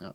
Ja. 0.00 0.06
ja. 0.08 0.14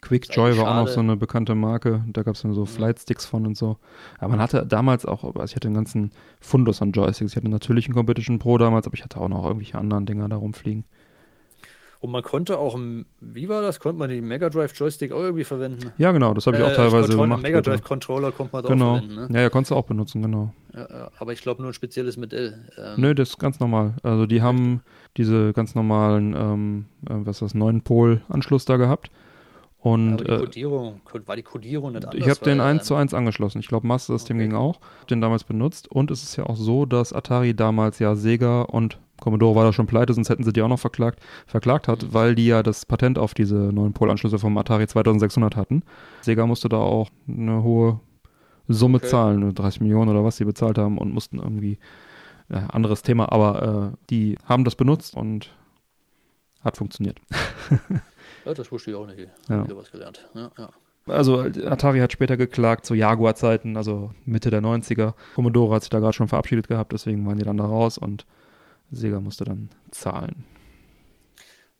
Quickjoy 0.00 0.58
war 0.58 0.72
auch 0.72 0.86
noch 0.86 0.88
so 0.88 0.98
eine 0.98 1.16
bekannte 1.16 1.54
Marke. 1.54 2.04
Da 2.08 2.24
gab 2.24 2.34
es 2.34 2.42
dann 2.42 2.52
so 2.52 2.66
Flightsticks 2.66 3.26
von 3.26 3.46
und 3.46 3.56
so. 3.56 3.78
Aber 4.18 4.30
man 4.30 4.40
hatte 4.40 4.66
damals 4.66 5.06
auch, 5.06 5.22
also 5.22 5.44
ich 5.44 5.54
hatte 5.54 5.68
den 5.68 5.74
ganzen 5.74 6.10
Fundus 6.40 6.82
an 6.82 6.90
Joysticks. 6.90 7.30
Ich 7.30 7.36
hatte 7.36 7.48
natürlich 7.48 7.86
einen 7.86 7.94
Competition 7.94 8.40
Pro 8.40 8.58
damals, 8.58 8.86
aber 8.86 8.94
ich 8.94 9.04
hatte 9.04 9.20
auch 9.20 9.28
noch 9.28 9.44
irgendwelche 9.44 9.78
anderen 9.78 10.04
Dinger 10.04 10.28
da 10.28 10.34
rumfliegen. 10.34 10.84
Und 12.00 12.12
man 12.12 12.22
konnte 12.22 12.58
auch, 12.58 12.78
wie 13.20 13.48
war 13.50 13.60
das? 13.60 13.78
Konnte 13.78 13.98
man 13.98 14.08
den 14.08 14.26
Mega 14.26 14.48
Drive 14.48 14.72
Joystick 14.74 15.12
auch 15.12 15.20
irgendwie 15.20 15.44
verwenden? 15.44 15.92
Ja, 15.98 16.12
genau, 16.12 16.32
das 16.32 16.46
habe 16.46 16.56
ich 16.56 16.62
auch 16.62 16.70
äh, 16.70 16.74
teilweise 16.74 17.08
Control, 17.08 17.26
gemacht. 17.26 17.42
Mega 17.42 17.60
Drive 17.60 17.82
Controller 17.82 18.32
konnte 18.32 18.52
man 18.54 18.62
da 18.62 18.68
genau. 18.70 18.92
auch 18.92 18.98
verwenden. 19.00 19.14
Ne? 19.16 19.28
Ja, 19.34 19.40
ja, 19.42 19.50
konntest 19.50 19.70
du 19.70 19.74
auch 19.74 19.84
benutzen, 19.84 20.22
genau. 20.22 20.54
Ja, 20.72 20.88
ja, 20.88 21.10
aber 21.18 21.34
ich 21.34 21.42
glaube 21.42 21.60
nur 21.60 21.72
ein 21.72 21.74
spezielles 21.74 22.16
Modell. 22.16 22.70
Ähm, 22.78 22.94
Nö, 22.96 23.14
das 23.14 23.30
ist 23.30 23.38
ganz 23.38 23.60
normal. 23.60 23.96
Also 24.02 24.24
die 24.24 24.40
haben 24.40 24.80
diese 25.18 25.52
ganz 25.52 25.74
normalen, 25.74 26.34
ähm, 26.34 26.86
äh, 27.06 27.26
was 27.26 27.36
ist 27.36 27.42
das, 27.42 27.54
9 27.54 27.82
Pol-Anschluss 27.82 28.64
da 28.64 28.78
gehabt. 28.78 29.10
Und, 29.82 30.22
aber 30.22 30.38
die 30.38 30.44
Codierung, 30.44 31.00
äh, 31.12 31.20
war 31.26 31.36
die 31.36 31.42
Codierung 31.42 31.92
nicht 31.92 32.06
anders? 32.06 32.18
Ich 32.18 32.30
habe 32.30 32.40
den 32.40 32.60
1 32.60 32.84
zu 32.84 32.94
1 32.94 33.12
angeschlossen. 33.12 33.60
Ich 33.60 33.68
glaube, 33.68 33.86
Master 33.86 34.14
System 34.14 34.38
okay. 34.38 34.48
ging 34.48 34.56
auch. 34.56 34.80
Den 35.10 35.20
damals 35.20 35.44
benutzt. 35.44 35.90
Und 35.90 36.10
es 36.10 36.22
ist 36.22 36.36
ja 36.36 36.44
auch 36.46 36.56
so, 36.56 36.86
dass 36.86 37.12
Atari 37.12 37.54
damals 37.54 37.98
ja 37.98 38.14
Sega 38.14 38.62
und 38.62 38.98
Commodore 39.20 39.54
war 39.54 39.64
da 39.64 39.72
schon 39.72 39.86
pleite, 39.86 40.12
sonst 40.14 40.30
hätten 40.30 40.44
sie 40.44 40.52
die 40.52 40.62
auch 40.62 40.68
noch 40.68 40.78
verklagt, 40.78 41.20
verklagt 41.46 41.88
hat, 41.88 42.12
weil 42.12 42.34
die 42.34 42.46
ja 42.46 42.62
das 42.62 42.86
Patent 42.86 43.18
auf 43.18 43.34
diese 43.34 43.54
neuen 43.54 43.92
Polanschlüsse 43.92 44.38
vom 44.38 44.56
Atari 44.58 44.86
2600 44.86 45.56
hatten. 45.56 45.82
Sega 46.22 46.46
musste 46.46 46.68
da 46.68 46.78
auch 46.78 47.10
eine 47.28 47.62
hohe 47.62 48.00
Summe 48.68 48.98
okay. 48.98 49.08
zahlen, 49.08 49.54
30 49.54 49.80
Millionen 49.80 50.10
oder 50.10 50.24
was 50.24 50.36
sie 50.36 50.44
bezahlt 50.44 50.78
haben 50.78 50.98
und 50.98 51.12
mussten 51.12 51.38
irgendwie, 51.38 51.78
ja, 52.48 52.66
anderes 52.66 53.02
Thema, 53.02 53.32
aber 53.32 53.92
äh, 53.92 53.96
die 54.10 54.38
haben 54.44 54.64
das 54.64 54.76
benutzt 54.76 55.16
und 55.16 55.50
hat 56.62 56.76
funktioniert. 56.76 57.20
ja, 58.44 58.54
das 58.54 58.70
wusste 58.70 58.90
ich 58.90 58.96
auch 58.96 59.06
nicht. 59.06 59.28
Ja. 59.48 59.64
Wieder 59.64 59.76
was 59.76 59.90
gelernt. 59.90 60.28
Ja, 60.34 60.50
ja. 60.56 60.70
Also 61.06 61.40
Atari 61.40 61.98
hat 62.00 62.12
später 62.12 62.36
geklagt 62.36 62.84
zu 62.84 62.94
Jaguar-Zeiten, 62.94 63.76
also 63.76 64.10
Mitte 64.24 64.50
der 64.50 64.62
90er. 64.62 65.14
Commodore 65.34 65.74
hat 65.74 65.82
sich 65.82 65.90
da 65.90 65.98
gerade 65.98 66.12
schon 66.12 66.28
verabschiedet 66.28 66.68
gehabt, 66.68 66.92
deswegen 66.92 67.26
waren 67.26 67.38
die 67.38 67.44
dann 67.44 67.56
da 67.56 67.64
raus 67.64 67.98
und 67.98 68.26
Sega 68.90 69.20
musste 69.20 69.44
dann 69.44 69.70
zahlen. 69.90 70.44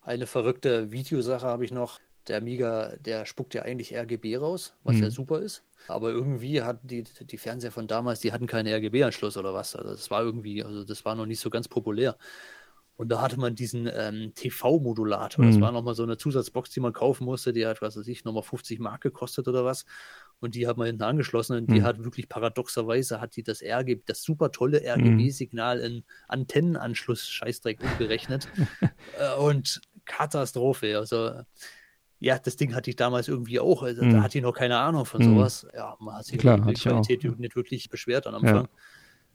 Eine 0.02 0.26
verrückte 0.26 0.92
Videosache 0.92 1.46
habe 1.46 1.64
ich 1.64 1.72
noch. 1.72 1.98
Der 2.28 2.36
Amiga, 2.38 2.96
der 2.96 3.24
spuckt 3.24 3.54
ja 3.54 3.62
eigentlich 3.62 3.96
RGB 3.96 4.36
raus, 4.36 4.74
was 4.84 4.96
mhm. 4.96 5.04
ja 5.04 5.10
super 5.10 5.40
ist. 5.40 5.64
Aber 5.88 6.10
irgendwie 6.10 6.62
hatten 6.62 6.86
die, 6.86 7.02
die 7.02 7.38
Fernseher 7.38 7.72
von 7.72 7.88
damals, 7.88 8.20
die 8.20 8.30
hatten 8.30 8.46
keinen 8.46 8.72
RGB-Anschluss 8.72 9.36
oder 9.36 9.54
was. 9.54 9.74
Also 9.74 9.90
das 9.90 10.10
war 10.10 10.22
irgendwie, 10.22 10.62
also 10.62 10.84
das 10.84 11.04
war 11.04 11.14
noch 11.14 11.26
nicht 11.26 11.40
so 11.40 11.50
ganz 11.50 11.66
populär. 11.66 12.16
Und 12.96 13.08
da 13.08 13.22
hatte 13.22 13.40
man 13.40 13.54
diesen 13.54 13.90
ähm, 13.90 14.32
TV-Modulator. 14.34 15.42
Mhm. 15.42 15.50
Das 15.50 15.60
war 15.60 15.72
nochmal 15.72 15.94
so 15.94 16.02
eine 16.02 16.18
Zusatzbox, 16.18 16.70
die 16.70 16.80
man 16.80 16.92
kaufen 16.92 17.24
musste. 17.24 17.54
Die 17.54 17.66
hat, 17.66 17.80
was 17.80 17.96
weiß 17.96 18.06
ich, 18.06 18.24
nochmal 18.24 18.42
50 18.42 18.78
Mark 18.78 19.00
gekostet 19.00 19.48
oder 19.48 19.64
was. 19.64 19.86
Und 20.40 20.54
die 20.54 20.66
hat 20.66 20.78
man 20.78 20.86
hinten 20.86 21.02
angeschlossen 21.02 21.56
und 21.56 21.68
mhm. 21.68 21.74
die 21.74 21.82
hat 21.82 22.02
wirklich 22.02 22.28
paradoxerweise 22.28 23.20
hat 23.20 23.36
die 23.36 23.42
das 23.42 23.62
RGB, 23.62 24.02
das 24.06 24.22
super 24.22 24.50
tolle 24.50 24.82
RGB-Signal 24.82 25.78
mhm. 25.78 25.84
in 25.84 26.04
Antennenanschluss 26.28 27.28
Scheißdreck 27.28 27.80
umgerechnet. 27.82 28.48
äh, 29.18 29.38
und 29.38 29.80
Katastrophe. 30.06 30.96
Also, 30.98 31.42
ja, 32.18 32.38
das 32.38 32.56
Ding 32.56 32.74
hatte 32.74 32.90
ich 32.90 32.96
damals 32.96 33.28
irgendwie 33.28 33.60
auch. 33.60 33.82
Also, 33.82 34.02
mhm. 34.02 34.14
Da 34.14 34.22
hatte 34.22 34.38
ich 34.38 34.42
noch 34.42 34.54
keine 34.54 34.78
Ahnung 34.78 35.04
von 35.04 35.22
mhm. 35.22 35.34
sowas. 35.34 35.66
Ja, 35.74 35.96
man 36.00 36.16
hat 36.16 36.24
sich 36.24 36.38
Klar, 36.38 36.58
die 36.60 36.74
Qualität 36.74 37.22
nicht 37.38 37.56
wirklich 37.56 37.90
beschwert 37.90 38.26
am 38.26 38.36
Anfang. 38.36 38.64
Ja. 38.64 38.68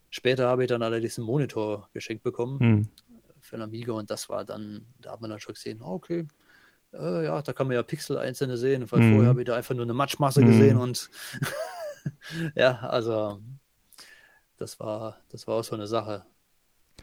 Später 0.10 0.48
habe 0.48 0.64
ich 0.64 0.70
dann 0.70 0.82
allerdings 0.82 1.18
einen 1.20 1.28
Monitor 1.28 1.90
geschenkt 1.94 2.24
bekommen 2.24 2.58
mhm 2.60 2.90
für 3.46 3.56
ein 3.56 3.62
Amiga 3.62 3.94
und 3.94 4.10
das 4.10 4.28
war 4.28 4.44
dann, 4.44 4.86
da 5.00 5.12
hat 5.12 5.22
man 5.22 5.30
dann 5.30 5.40
schon 5.40 5.54
gesehen, 5.54 5.82
okay, 5.82 6.28
äh, 6.94 7.26
ja, 7.26 7.42
da 7.42 7.54
kann 7.54 7.68
man 7.68 7.76
ja 7.76 7.84
Pixel 7.84 8.18
einzelne 8.18 8.58
sehen, 8.58 8.92
weil 8.92 9.02
mhm. 9.02 9.14
vorher 9.14 9.30
habe 9.30 9.42
ich 9.42 9.48
da 9.48 9.56
einfach 9.56 9.76
nur 9.76 9.84
eine 9.84 9.94
Matschmasse 9.94 10.42
mhm. 10.42 10.48
gesehen 10.48 10.78
und 10.78 11.10
ja, 12.56 12.80
also 12.80 13.40
das 14.58 14.80
war, 14.80 15.18
das 15.30 15.48
war 15.48 15.56
auch 15.56 15.64
so 15.64 15.76
eine 15.76 15.88
Sache. 15.88 16.24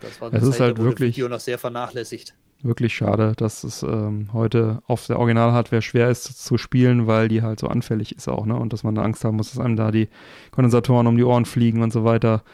Das 0.00 0.20
war 0.20 0.28
eine 0.28 0.38
es 0.38 0.44
Zeit, 0.44 0.54
ist 0.54 0.60
halt 0.60 0.78
wirklich 0.78 1.16
Video 1.16 1.28
noch 1.28 1.40
sehr 1.40 1.58
vernachlässigt. 1.58 2.34
Wirklich 2.64 2.94
schade, 2.94 3.34
dass 3.36 3.64
es 3.64 3.82
ähm, 3.82 4.32
heute 4.32 4.82
auf 4.86 5.06
der 5.06 5.18
Original-Hardware 5.18 5.82
schwer 5.82 6.10
ist 6.10 6.24
zu 6.44 6.58
spielen, 6.58 7.08
weil 7.08 7.26
die 7.26 7.42
halt 7.42 7.58
so 7.58 7.66
anfällig 7.66 8.14
ist 8.14 8.28
auch, 8.28 8.46
ne? 8.46 8.54
Und 8.54 8.72
dass 8.72 8.84
man 8.84 8.94
da 8.94 9.02
Angst 9.02 9.24
haben 9.24 9.36
muss, 9.36 9.50
dass 9.50 9.58
einem 9.58 9.74
da 9.74 9.90
die 9.90 10.08
Kondensatoren 10.52 11.08
um 11.08 11.16
die 11.16 11.24
Ohren 11.24 11.44
fliegen 11.44 11.82
und 11.82 11.92
so 11.92 12.04
weiter. 12.04 12.44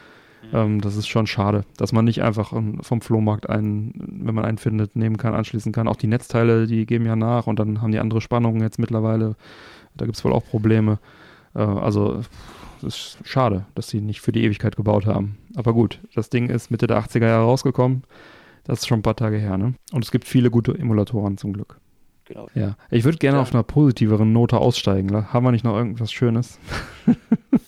Ähm, 0.53 0.81
das 0.81 0.97
ist 0.97 1.09
schon 1.09 1.27
schade, 1.27 1.65
dass 1.77 1.93
man 1.93 2.05
nicht 2.05 2.23
einfach 2.23 2.53
vom 2.81 3.01
Flohmarkt 3.01 3.49
einen, 3.49 3.93
wenn 4.25 4.35
man 4.35 4.45
einen 4.45 4.59
findet, 4.59 4.97
nehmen 4.97 5.17
kann, 5.17 5.35
anschließen 5.35 5.73
kann. 5.73 5.89
Auch 5.89 5.97
die 5.97 6.07
Netzteile, 6.07 6.67
die 6.67 6.87
geben 6.87 7.07
ja 7.07 7.17
nach 7.17 7.47
und 7.47 7.59
dann 7.59 7.83
haben 7.83 7.93
die 7.93 7.99
andere 7.99 8.21
Spannungen 8.21 8.61
jetzt 8.63 8.79
mittlerweile. 8.79 9.37
Da 9.97 10.05
gibt 10.05 10.17
es 10.17 10.25
wohl 10.25 10.33
auch 10.33 10.45
Probleme. 10.45 10.99
Äh, 11.55 11.61
also 11.61 12.21
es 12.83 12.87
ist 12.87 13.19
schade, 13.25 13.67
dass 13.75 13.89
sie 13.89 14.01
nicht 14.01 14.21
für 14.21 14.33
die 14.33 14.45
Ewigkeit 14.45 14.77
gebaut 14.77 15.07
haben. 15.07 15.39
Aber 15.57 15.73
gut, 15.73 16.01
das 16.15 16.31
Ding 16.31 16.49
ist 16.49 16.71
Mitte 16.71 16.87
der 16.87 17.03
80er 17.03 17.27
Jahre 17.27 17.45
rausgekommen. 17.45 18.05
Das 18.65 18.81
ist 18.81 18.87
schon 18.87 19.01
ein 19.01 19.03
paar 19.03 19.17
Tage 19.17 19.39
her, 19.39 19.57
ne? 19.57 19.75
Und 19.93 20.05
es 20.05 20.11
gibt 20.11 20.27
viele 20.27 20.51
gute 20.51 20.79
Emulatoren 20.79 21.39
zum 21.39 21.55
Glück. 21.55 21.81
Genau. 22.27 22.47
Ja, 22.55 22.77
ich 22.91 23.05
würde 23.05 23.17
gerne 23.17 23.39
ja. 23.39 23.43
auf 23.43 23.55
einer 23.55 23.63
positiveren 23.63 24.33
Note 24.33 24.59
aussteigen. 24.59 25.33
Haben 25.33 25.47
wir 25.47 25.53
nicht 25.53 25.65
noch 25.65 25.75
irgendwas 25.75 26.13
Schönes? 26.13 26.59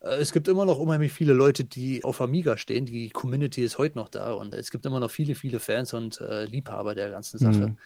Äh, 0.00 0.16
es 0.16 0.32
gibt 0.32 0.48
immer 0.48 0.64
noch 0.64 0.78
unheimlich 0.78 1.12
viele 1.12 1.32
Leute, 1.32 1.64
die 1.64 2.04
auf 2.04 2.20
Amiga 2.20 2.56
stehen. 2.56 2.86
Die 2.86 3.10
Community 3.10 3.62
ist 3.62 3.78
heute 3.78 3.98
noch 3.98 4.08
da 4.08 4.32
und 4.32 4.54
es 4.54 4.70
gibt 4.70 4.86
immer 4.86 5.00
noch 5.00 5.10
viele, 5.10 5.34
viele 5.34 5.60
Fans 5.60 5.94
und 5.94 6.20
äh, 6.20 6.44
Liebhaber 6.44 6.94
der 6.94 7.10
ganzen 7.10 7.38
Sache. 7.38 7.68
Mhm. 7.68 7.78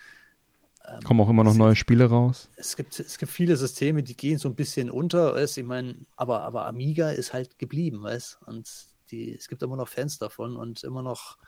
Ähm, 0.86 1.02
Kommen 1.02 1.20
auch 1.20 1.30
immer 1.30 1.44
noch 1.44 1.54
neue 1.54 1.76
Spiele 1.76 2.06
raus. 2.06 2.50
Es 2.56 2.76
gibt, 2.76 2.98
es 3.00 3.18
gibt 3.18 3.32
viele 3.32 3.56
Systeme, 3.56 4.02
die 4.02 4.16
gehen 4.16 4.38
so 4.38 4.48
ein 4.48 4.54
bisschen 4.54 4.90
unter, 4.90 5.34
weißt? 5.34 5.58
ich 5.58 5.64
meine, 5.64 5.96
aber, 6.16 6.42
aber 6.42 6.66
Amiga 6.66 7.10
ist 7.10 7.32
halt 7.32 7.58
geblieben, 7.58 8.02
weißt 8.02 8.40
und 8.46 8.70
die, 9.10 9.34
es 9.34 9.48
gibt 9.48 9.62
immer 9.62 9.76
noch 9.76 9.88
Fans 9.88 10.18
davon 10.18 10.56
und 10.56 10.84
immer 10.84 11.02
noch 11.02 11.38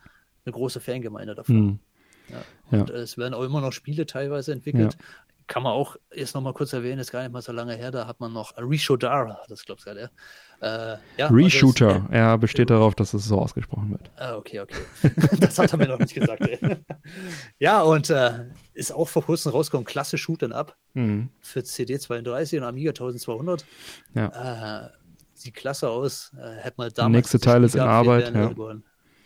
eine 0.44 0.52
große 0.52 0.80
Fangemeinde 0.80 1.34
davon. 1.34 1.56
Mhm. 1.56 1.78
Ja. 2.28 2.78
Und 2.80 2.90
ja. 2.90 2.96
es 2.96 3.18
werden 3.18 3.34
auch 3.34 3.42
immer 3.42 3.60
noch 3.60 3.72
Spiele 3.72 4.06
teilweise 4.06 4.52
entwickelt. 4.52 4.94
Ja 4.94 5.06
kann 5.46 5.62
man 5.62 5.72
auch 5.72 5.96
jetzt 6.14 6.34
noch 6.34 6.42
mal 6.42 6.52
kurz 6.52 6.72
erwähnen, 6.72 6.98
ist 6.98 7.12
gar 7.12 7.22
nicht 7.22 7.32
mal 7.32 7.42
so 7.42 7.52
lange 7.52 7.74
her, 7.74 7.90
da 7.90 8.06
hat 8.06 8.20
man 8.20 8.32
noch 8.32 8.54
Reshodar, 8.56 9.42
das 9.48 9.64
glaube 9.64 9.78
ich 9.78 9.84
gerade, 9.84 10.10
äh, 10.60 10.96
ja. 11.18 11.28
Reshooter, 11.28 12.00
das, 12.00 12.10
äh, 12.10 12.18
er 12.18 12.38
besteht 12.38 12.70
darauf, 12.70 12.94
dass 12.94 13.12
es 13.12 13.26
so 13.26 13.38
ausgesprochen 13.38 13.90
wird. 13.90 14.10
Ah, 14.16 14.36
okay, 14.36 14.60
okay. 14.60 14.76
das 15.40 15.58
hat 15.58 15.72
er 15.72 15.78
mir 15.78 15.88
noch 15.88 15.98
nicht 15.98 16.14
gesagt. 16.14 16.40
Ey. 16.42 16.76
ja, 17.58 17.82
und 17.82 18.08
äh, 18.10 18.46
ist 18.72 18.92
auch 18.92 19.08
vor 19.08 19.22
kurzem 19.22 19.52
rausgekommen, 19.52 19.84
klasse 19.84 20.16
Shooten 20.16 20.52
Up 20.52 20.76
mhm. 20.94 21.28
für 21.40 21.60
CD32 21.60 22.58
und 22.58 22.64
Amiga 22.64 22.90
1200. 22.90 23.66
Ja. 24.14 24.86
Äh, 24.86 24.90
sieht 25.34 25.54
klasse 25.54 25.90
aus. 25.90 26.32
Äh, 26.38 26.56
hätte 26.56 26.74
man 26.78 26.88
damals 26.88 26.94
Der 26.94 27.08
nächste 27.08 27.40
Teil 27.40 27.64
ist 27.64 27.74
in 27.74 27.82
Arbeit. 27.82 28.34
Ja. 28.34 28.50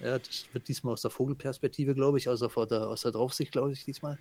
ja, 0.00 0.18
das 0.18 0.46
wird 0.52 0.66
diesmal 0.66 0.94
aus 0.94 1.02
der 1.02 1.12
Vogelperspektive, 1.12 1.94
glaube 1.94 2.18
ich, 2.18 2.28
also 2.28 2.48
der, 2.66 2.88
aus 2.88 3.02
der 3.02 3.12
Draufsicht, 3.12 3.52
glaube 3.52 3.72
ich, 3.72 3.84
diesmal. 3.84 4.18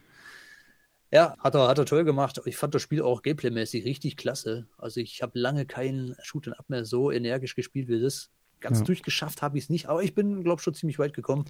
Ja, 1.11 1.35
hat 1.39 1.55
er, 1.55 1.67
hat 1.67 1.77
er 1.79 1.85
toll 1.85 2.03
gemacht. 2.03 2.39
Ich 2.45 2.57
fand 2.57 2.75
das 2.75 2.81
Spiel 2.81 3.01
auch 3.01 3.23
gameplaymäßig 3.23 3.83
richtig 3.85 4.15
klasse. 4.15 4.67
Also 4.77 4.99
ich 4.99 5.21
habe 5.23 5.37
lange 5.39 5.65
keinen 5.65 6.15
Shoot 6.21 6.47
Up 6.47 6.69
mehr 6.69 6.85
so 6.85 7.11
energisch 7.11 7.55
gespielt 7.55 7.87
wie 7.87 7.99
das. 7.99 8.29
Ganz 8.59 8.79
ja. 8.79 8.85
durchgeschafft 8.85 9.41
habe 9.41 9.57
ich 9.57 9.65
es 9.65 9.69
nicht, 9.69 9.87
aber 9.87 10.03
ich 10.03 10.13
bin, 10.13 10.43
glaube 10.43 10.59
ich, 10.59 10.63
schon 10.63 10.73
ziemlich 10.73 10.99
weit 10.99 11.13
gekommen. 11.13 11.45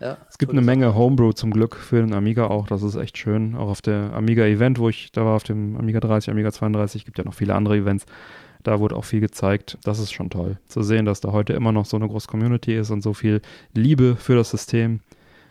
Ja, 0.00 0.18
es 0.28 0.36
gibt 0.36 0.52
eine 0.52 0.60
Menge 0.60 0.94
Homebrew 0.94 1.32
zum 1.32 1.50
Glück 1.50 1.74
für 1.74 2.02
den 2.02 2.12
Amiga 2.12 2.48
auch. 2.48 2.66
Das 2.66 2.82
ist 2.82 2.96
echt 2.96 3.16
schön. 3.16 3.56
Auch 3.56 3.68
auf 3.68 3.80
der 3.80 4.12
Amiga 4.12 4.44
Event, 4.44 4.78
wo 4.78 4.90
ich 4.90 5.10
da 5.10 5.24
war, 5.24 5.36
auf 5.36 5.44
dem 5.44 5.76
Amiga 5.76 6.00
30, 6.00 6.30
Amiga 6.30 6.52
32, 6.52 7.06
gibt 7.06 7.16
ja 7.16 7.24
noch 7.24 7.34
viele 7.34 7.54
andere 7.54 7.78
Events. 7.78 8.04
Da 8.62 8.78
wurde 8.78 8.94
auch 8.94 9.04
viel 9.04 9.20
gezeigt. 9.20 9.78
Das 9.84 9.98
ist 9.98 10.12
schon 10.12 10.28
toll 10.28 10.58
zu 10.66 10.82
sehen, 10.82 11.06
dass 11.06 11.20
da 11.20 11.32
heute 11.32 11.54
immer 11.54 11.72
noch 11.72 11.86
so 11.86 11.96
eine 11.96 12.08
große 12.08 12.28
Community 12.28 12.76
ist 12.76 12.90
und 12.90 13.00
so 13.00 13.14
viel 13.14 13.40
Liebe 13.72 14.16
für 14.16 14.34
das 14.34 14.50
System 14.50 15.00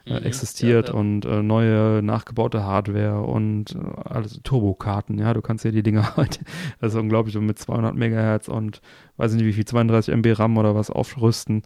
äh, 0.06 0.18
existiert 0.18 0.90
ja, 0.90 0.94
ja. 0.94 1.00
und 1.00 1.26
äh, 1.26 1.42
neue 1.42 2.02
nachgebaute 2.04 2.64
Hardware 2.64 3.22
und 3.22 3.76
äh, 3.76 3.80
alles 4.04 4.40
Turbokarten, 4.44 5.18
ja, 5.18 5.34
du 5.34 5.42
kannst 5.42 5.66
ja 5.66 5.72
die 5.72 5.84
Dinger 5.84 6.16
heute, 6.16 6.40
das 6.80 6.94
ist 6.94 7.00
unglaublich, 7.00 7.36
mit 7.36 7.58
200 7.58 7.96
Megahertz 7.96 8.48
und 8.48 8.82
weiß 9.18 9.34
nicht 9.34 9.46
wie 9.46 9.54
viel, 9.54 9.66
32 9.66 10.14
MB 10.14 10.40
RAM 10.40 10.58
oder 10.58 10.76
was 10.76 10.90
aufrüsten. 10.90 11.64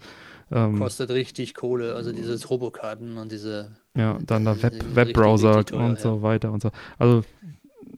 Ähm, 0.52 0.80
Kostet 0.80 1.10
richtig 1.12 1.54
Kohle, 1.54 1.96
also 1.96 2.12
diese 2.12 2.40
Turbokarten 2.40 3.18
und 3.18 3.32
diese 3.32 3.76
Ja, 3.96 4.18
dann 4.26 4.46
der 4.46 4.62
Web, 4.64 4.84
Webbrowser 4.96 5.58
richtig 5.58 5.78
teuer, 5.78 5.86
und 5.86 6.00
so 6.00 6.16
ja. 6.16 6.22
weiter 6.22 6.52
und 6.52 6.62
so. 6.62 6.72
Also 6.98 7.24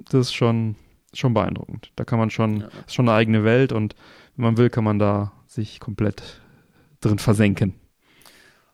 das 0.09 0.27
ist 0.27 0.34
schon, 0.34 0.76
schon 1.13 1.34
beeindruckend. 1.34 1.91
Da 1.95 2.03
kann 2.03 2.19
man 2.19 2.30
schon, 2.30 2.61
ja. 2.61 2.68
ist 2.85 2.95
schon 2.95 3.07
eine 3.07 3.18
eigene 3.18 3.43
Welt 3.43 3.72
und 3.72 3.95
wenn 4.35 4.45
man 4.45 4.57
will, 4.57 4.69
kann 4.69 4.84
man 4.84 4.99
da 4.99 5.34
sich 5.47 5.80
komplett 5.80 6.41
drin 6.99 7.19
versenken. 7.19 7.76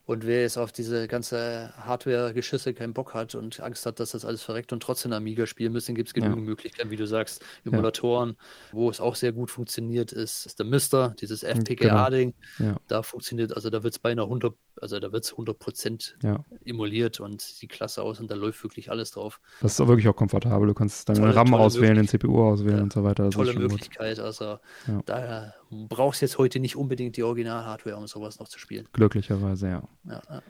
Und 0.08 0.26
wer 0.26 0.42
jetzt 0.42 0.58
auf 0.58 0.72
diese 0.72 1.06
ganze 1.10 1.74
Hardware-Geschisse 1.78 2.74
keinen 2.74 2.94
Bock 2.94 3.14
hat 3.14 3.36
und 3.36 3.60
Angst 3.60 3.86
hat, 3.86 4.00
dass 4.00 4.12
das 4.12 4.24
alles 4.24 4.42
verreckt 4.42 4.72
und 4.72 4.82
trotzdem 4.82 5.12
Amiga 5.12 5.46
spielen 5.46 5.74
müssen, 5.74 5.96
gibt 5.96 6.08
es 6.08 6.14
genügend 6.14 6.38
ja. 6.38 6.44
Möglichkeiten, 6.44 6.90
wie 6.90 6.96
du 6.96 7.06
sagst, 7.06 7.44
Emulatoren, 7.66 8.30
ja. 8.30 8.36
wo 8.72 8.90
es 8.90 9.02
auch 9.02 9.16
sehr 9.16 9.34
gut 9.34 9.52
funktioniert, 9.52 10.14
ist, 10.14 10.46
ist 10.46 10.60
der 10.60 10.66
Mister, 10.66 11.14
dieses 11.20 11.44
FPGA-Ding. 11.44 12.34
Genau. 12.58 12.70
Ja. 12.70 12.78
Da 12.88 13.04
funktioniert, 13.04 13.54
also 13.54 13.70
da 13.70 13.84
wird 13.84 13.96
es 13.96 14.00
beinahe 14.00 14.24
100, 14.24 14.54
also 14.80 14.98
da 14.98 15.12
wird 15.12 15.26
es 15.26 15.32
100 15.34 15.60
Prozent 15.60 16.18
emuliert 16.64 17.20
und 17.20 17.42
sieht 17.42 17.70
klasse 17.70 18.02
aus 18.02 18.22
und 18.22 18.32
da 18.32 18.36
läuft 18.36 18.64
wirklich 18.64 18.90
alles 18.90 19.12
drauf. 19.12 19.42
Das 19.60 19.74
ist 19.74 19.82
auch 19.82 19.90
wirklich 19.90 20.08
auch 20.08 20.16
komfortabel. 20.16 20.70
Du 20.70 20.74
kannst 20.74 21.10
deine 21.10 21.36
RAM 21.36 21.54
auswählen, 21.54 21.98
den 21.98 22.08
CPU 22.08 22.44
auswählen 22.44 22.84
und 22.84 22.94
so 22.94 23.04
weiter. 23.04 23.26
Das 23.26 23.36
tolle 23.36 23.54
Möglichkeit. 23.56 24.16
Gut. 24.16 24.26
Also 24.26 24.60
da 25.06 25.54
brauchst 25.69 26.22
jetzt 26.22 26.38
heute 26.38 26.60
nicht 26.60 26.76
unbedingt 26.76 27.18
die 27.18 27.23
Original-Hardware, 27.23 27.98
um 27.98 28.07
sowas 28.07 28.39
noch 28.39 28.48
zu 28.48 28.60
spielen. 28.60 28.88
Glücklicherweise, 28.94 29.69
ja. 29.69 29.84
ja, 30.06 30.22
ja. 30.30 30.41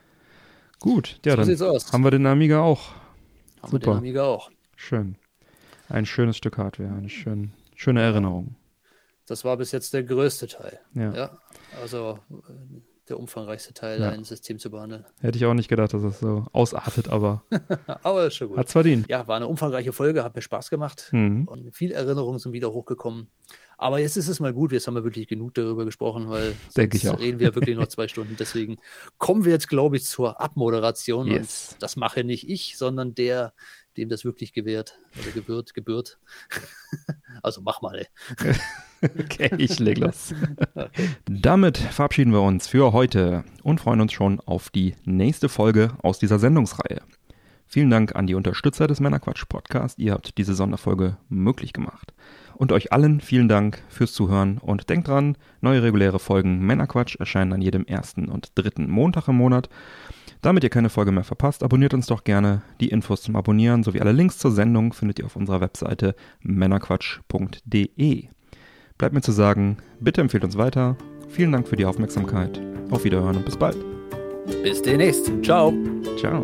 Gut, 0.79 1.19
ja, 1.25 1.43
so 1.43 1.65
dann 1.65 1.79
haben 1.91 2.03
wir 2.03 2.11
den 2.11 2.25
Amiga 2.25 2.61
auch. 2.61 2.91
Haben 3.61 3.71
Super. 3.71 3.71
wir 3.71 3.79
den 3.79 3.97
Amiga 3.97 4.23
auch. 4.25 4.51
Schön. 4.75 5.15
Ein 5.89 6.05
schönes 6.05 6.37
Stück 6.37 6.57
Hardware, 6.57 6.93
eine 6.93 7.09
schön, 7.09 7.51
schöne 7.75 8.01
Erinnerung. 8.01 8.55
Das 9.25 9.43
war 9.43 9.57
bis 9.57 9.71
jetzt 9.71 9.93
der 9.93 10.03
größte 10.03 10.47
Teil. 10.47 10.79
Ja. 10.93 11.13
ja 11.13 11.37
also 11.81 12.19
äh, 12.29 12.81
der 13.09 13.19
umfangreichste 13.19 13.73
Teil, 13.73 14.01
ja. 14.01 14.09
ein 14.09 14.23
System 14.23 14.59
zu 14.59 14.69
behandeln. 14.69 15.05
Hätte 15.21 15.37
ich 15.37 15.45
auch 15.45 15.53
nicht 15.53 15.69
gedacht, 15.69 15.93
dass 15.93 16.01
das 16.01 16.19
so 16.19 16.45
ausartet, 16.51 17.09
aber. 17.09 17.43
aber 18.03 18.27
ist 18.27 18.35
schon 18.35 18.49
gut. 18.49 18.57
Hat's 18.57 18.71
verdient. 18.71 19.07
Ja, 19.09 19.27
war 19.27 19.37
eine 19.37 19.47
umfangreiche 19.47 19.93
Folge, 19.93 20.23
hat 20.23 20.35
mir 20.35 20.41
Spaß 20.41 20.69
gemacht. 20.69 21.09
Mhm. 21.11 21.47
Und 21.47 21.75
viele 21.75 21.93
Erinnerungen 21.93 22.39
sind 22.39 22.53
wieder 22.53 22.71
hochgekommen. 22.71 23.29
Aber 23.77 23.99
jetzt 23.99 24.17
ist 24.17 24.27
es 24.27 24.39
mal 24.39 24.53
gut, 24.53 24.71
jetzt 24.71 24.87
haben 24.87 24.95
wir 24.95 25.03
wirklich 25.03 25.27
genug 25.27 25.53
darüber 25.53 25.85
gesprochen, 25.85 26.29
weil 26.29 26.55
Denke 26.75 26.97
ich 26.97 27.07
auch. 27.07 27.19
reden 27.19 27.39
wir 27.39 27.53
wirklich 27.53 27.77
noch 27.77 27.87
zwei 27.87 28.07
Stunden. 28.07 28.35
Deswegen 28.37 28.77
kommen 29.17 29.45
wir 29.45 29.51
jetzt, 29.51 29.69
glaube 29.69 29.97
ich, 29.97 30.05
zur 30.05 30.41
Abmoderation. 30.41 31.27
Yes. 31.27 31.73
Und 31.73 31.83
das 31.83 31.95
mache 31.95 32.23
nicht 32.23 32.49
ich, 32.49 32.77
sondern 32.77 33.13
der, 33.13 33.53
dem 33.97 34.09
das 34.09 34.23
wirklich 34.23 34.53
gewährt 34.53 34.99
oder 35.19 35.31
gebührt, 35.31 35.73
gebührt. 35.73 36.19
also 37.43 37.61
mach 37.61 37.81
mal, 37.81 37.97
ey. 37.97 38.07
okay, 39.19 39.51
ich 39.57 39.79
leg 39.79 39.97
los. 39.97 40.33
Okay. 40.75 41.09
Damit 41.25 41.77
verabschieden 41.77 42.31
wir 42.31 42.41
uns 42.41 42.67
für 42.67 42.93
heute 42.93 43.43
und 43.63 43.81
freuen 43.81 43.99
uns 43.99 44.13
schon 44.13 44.39
auf 44.41 44.69
die 44.69 44.95
nächste 45.05 45.49
Folge 45.49 45.91
aus 46.03 46.19
dieser 46.19 46.37
Sendungsreihe. 46.37 47.01
Vielen 47.65 47.89
Dank 47.89 48.15
an 48.15 48.27
die 48.27 48.35
Unterstützer 48.35 48.87
des 48.87 48.99
Männerquatsch 48.99 49.43
Podcast. 49.49 49.99
Ihr 49.99 50.13
habt 50.13 50.37
diese 50.37 50.53
Sonderfolge 50.53 51.17
möglich 51.29 51.73
gemacht. 51.73 52.13
Und 52.55 52.71
euch 52.71 52.93
allen 52.93 53.19
vielen 53.19 53.49
Dank 53.49 53.83
fürs 53.89 54.13
Zuhören 54.13 54.59
und 54.59 54.89
denkt 54.89 55.07
dran, 55.09 55.35
neue 55.61 55.83
reguläre 55.83 56.19
Folgen 56.19 56.59
Männerquatsch 56.59 57.17
erscheinen 57.17 57.53
an 57.53 57.61
jedem 57.61 57.85
ersten 57.85 58.29
und 58.29 58.51
dritten 58.55 58.89
Montag 58.89 59.27
im 59.27 59.35
Monat. 59.35 59.69
Damit 60.41 60.63
ihr 60.63 60.69
keine 60.69 60.89
Folge 60.89 61.11
mehr 61.11 61.23
verpasst, 61.23 61.63
abonniert 61.63 61.93
uns 61.93 62.07
doch 62.07 62.23
gerne. 62.23 62.61
Die 62.79 62.89
Infos 62.89 63.21
zum 63.21 63.35
Abonnieren 63.35 63.83
sowie 63.83 64.01
alle 64.01 64.11
Links 64.11 64.37
zur 64.37 64.51
Sendung 64.51 64.93
findet 64.93 65.19
ihr 65.19 65.25
auf 65.25 65.35
unserer 65.35 65.61
Webseite 65.61 66.15
männerquatsch.de. 66.41 68.27
Bleibt 68.97 69.13
mir 69.13 69.21
zu 69.21 69.31
sagen, 69.31 69.77
bitte 69.99 70.21
empfehlt 70.21 70.43
uns 70.43 70.57
weiter. 70.57 70.95
Vielen 71.29 71.51
Dank 71.51 71.67
für 71.67 71.75
die 71.75 71.85
Aufmerksamkeit. 71.85 72.61
Auf 72.89 73.03
Wiederhören 73.03 73.37
und 73.37 73.45
bis 73.45 73.57
bald. 73.57 73.77
Bis 74.63 74.81
demnächst. 74.81 75.31
Ciao. 75.43 75.73
Ciao. 76.17 76.43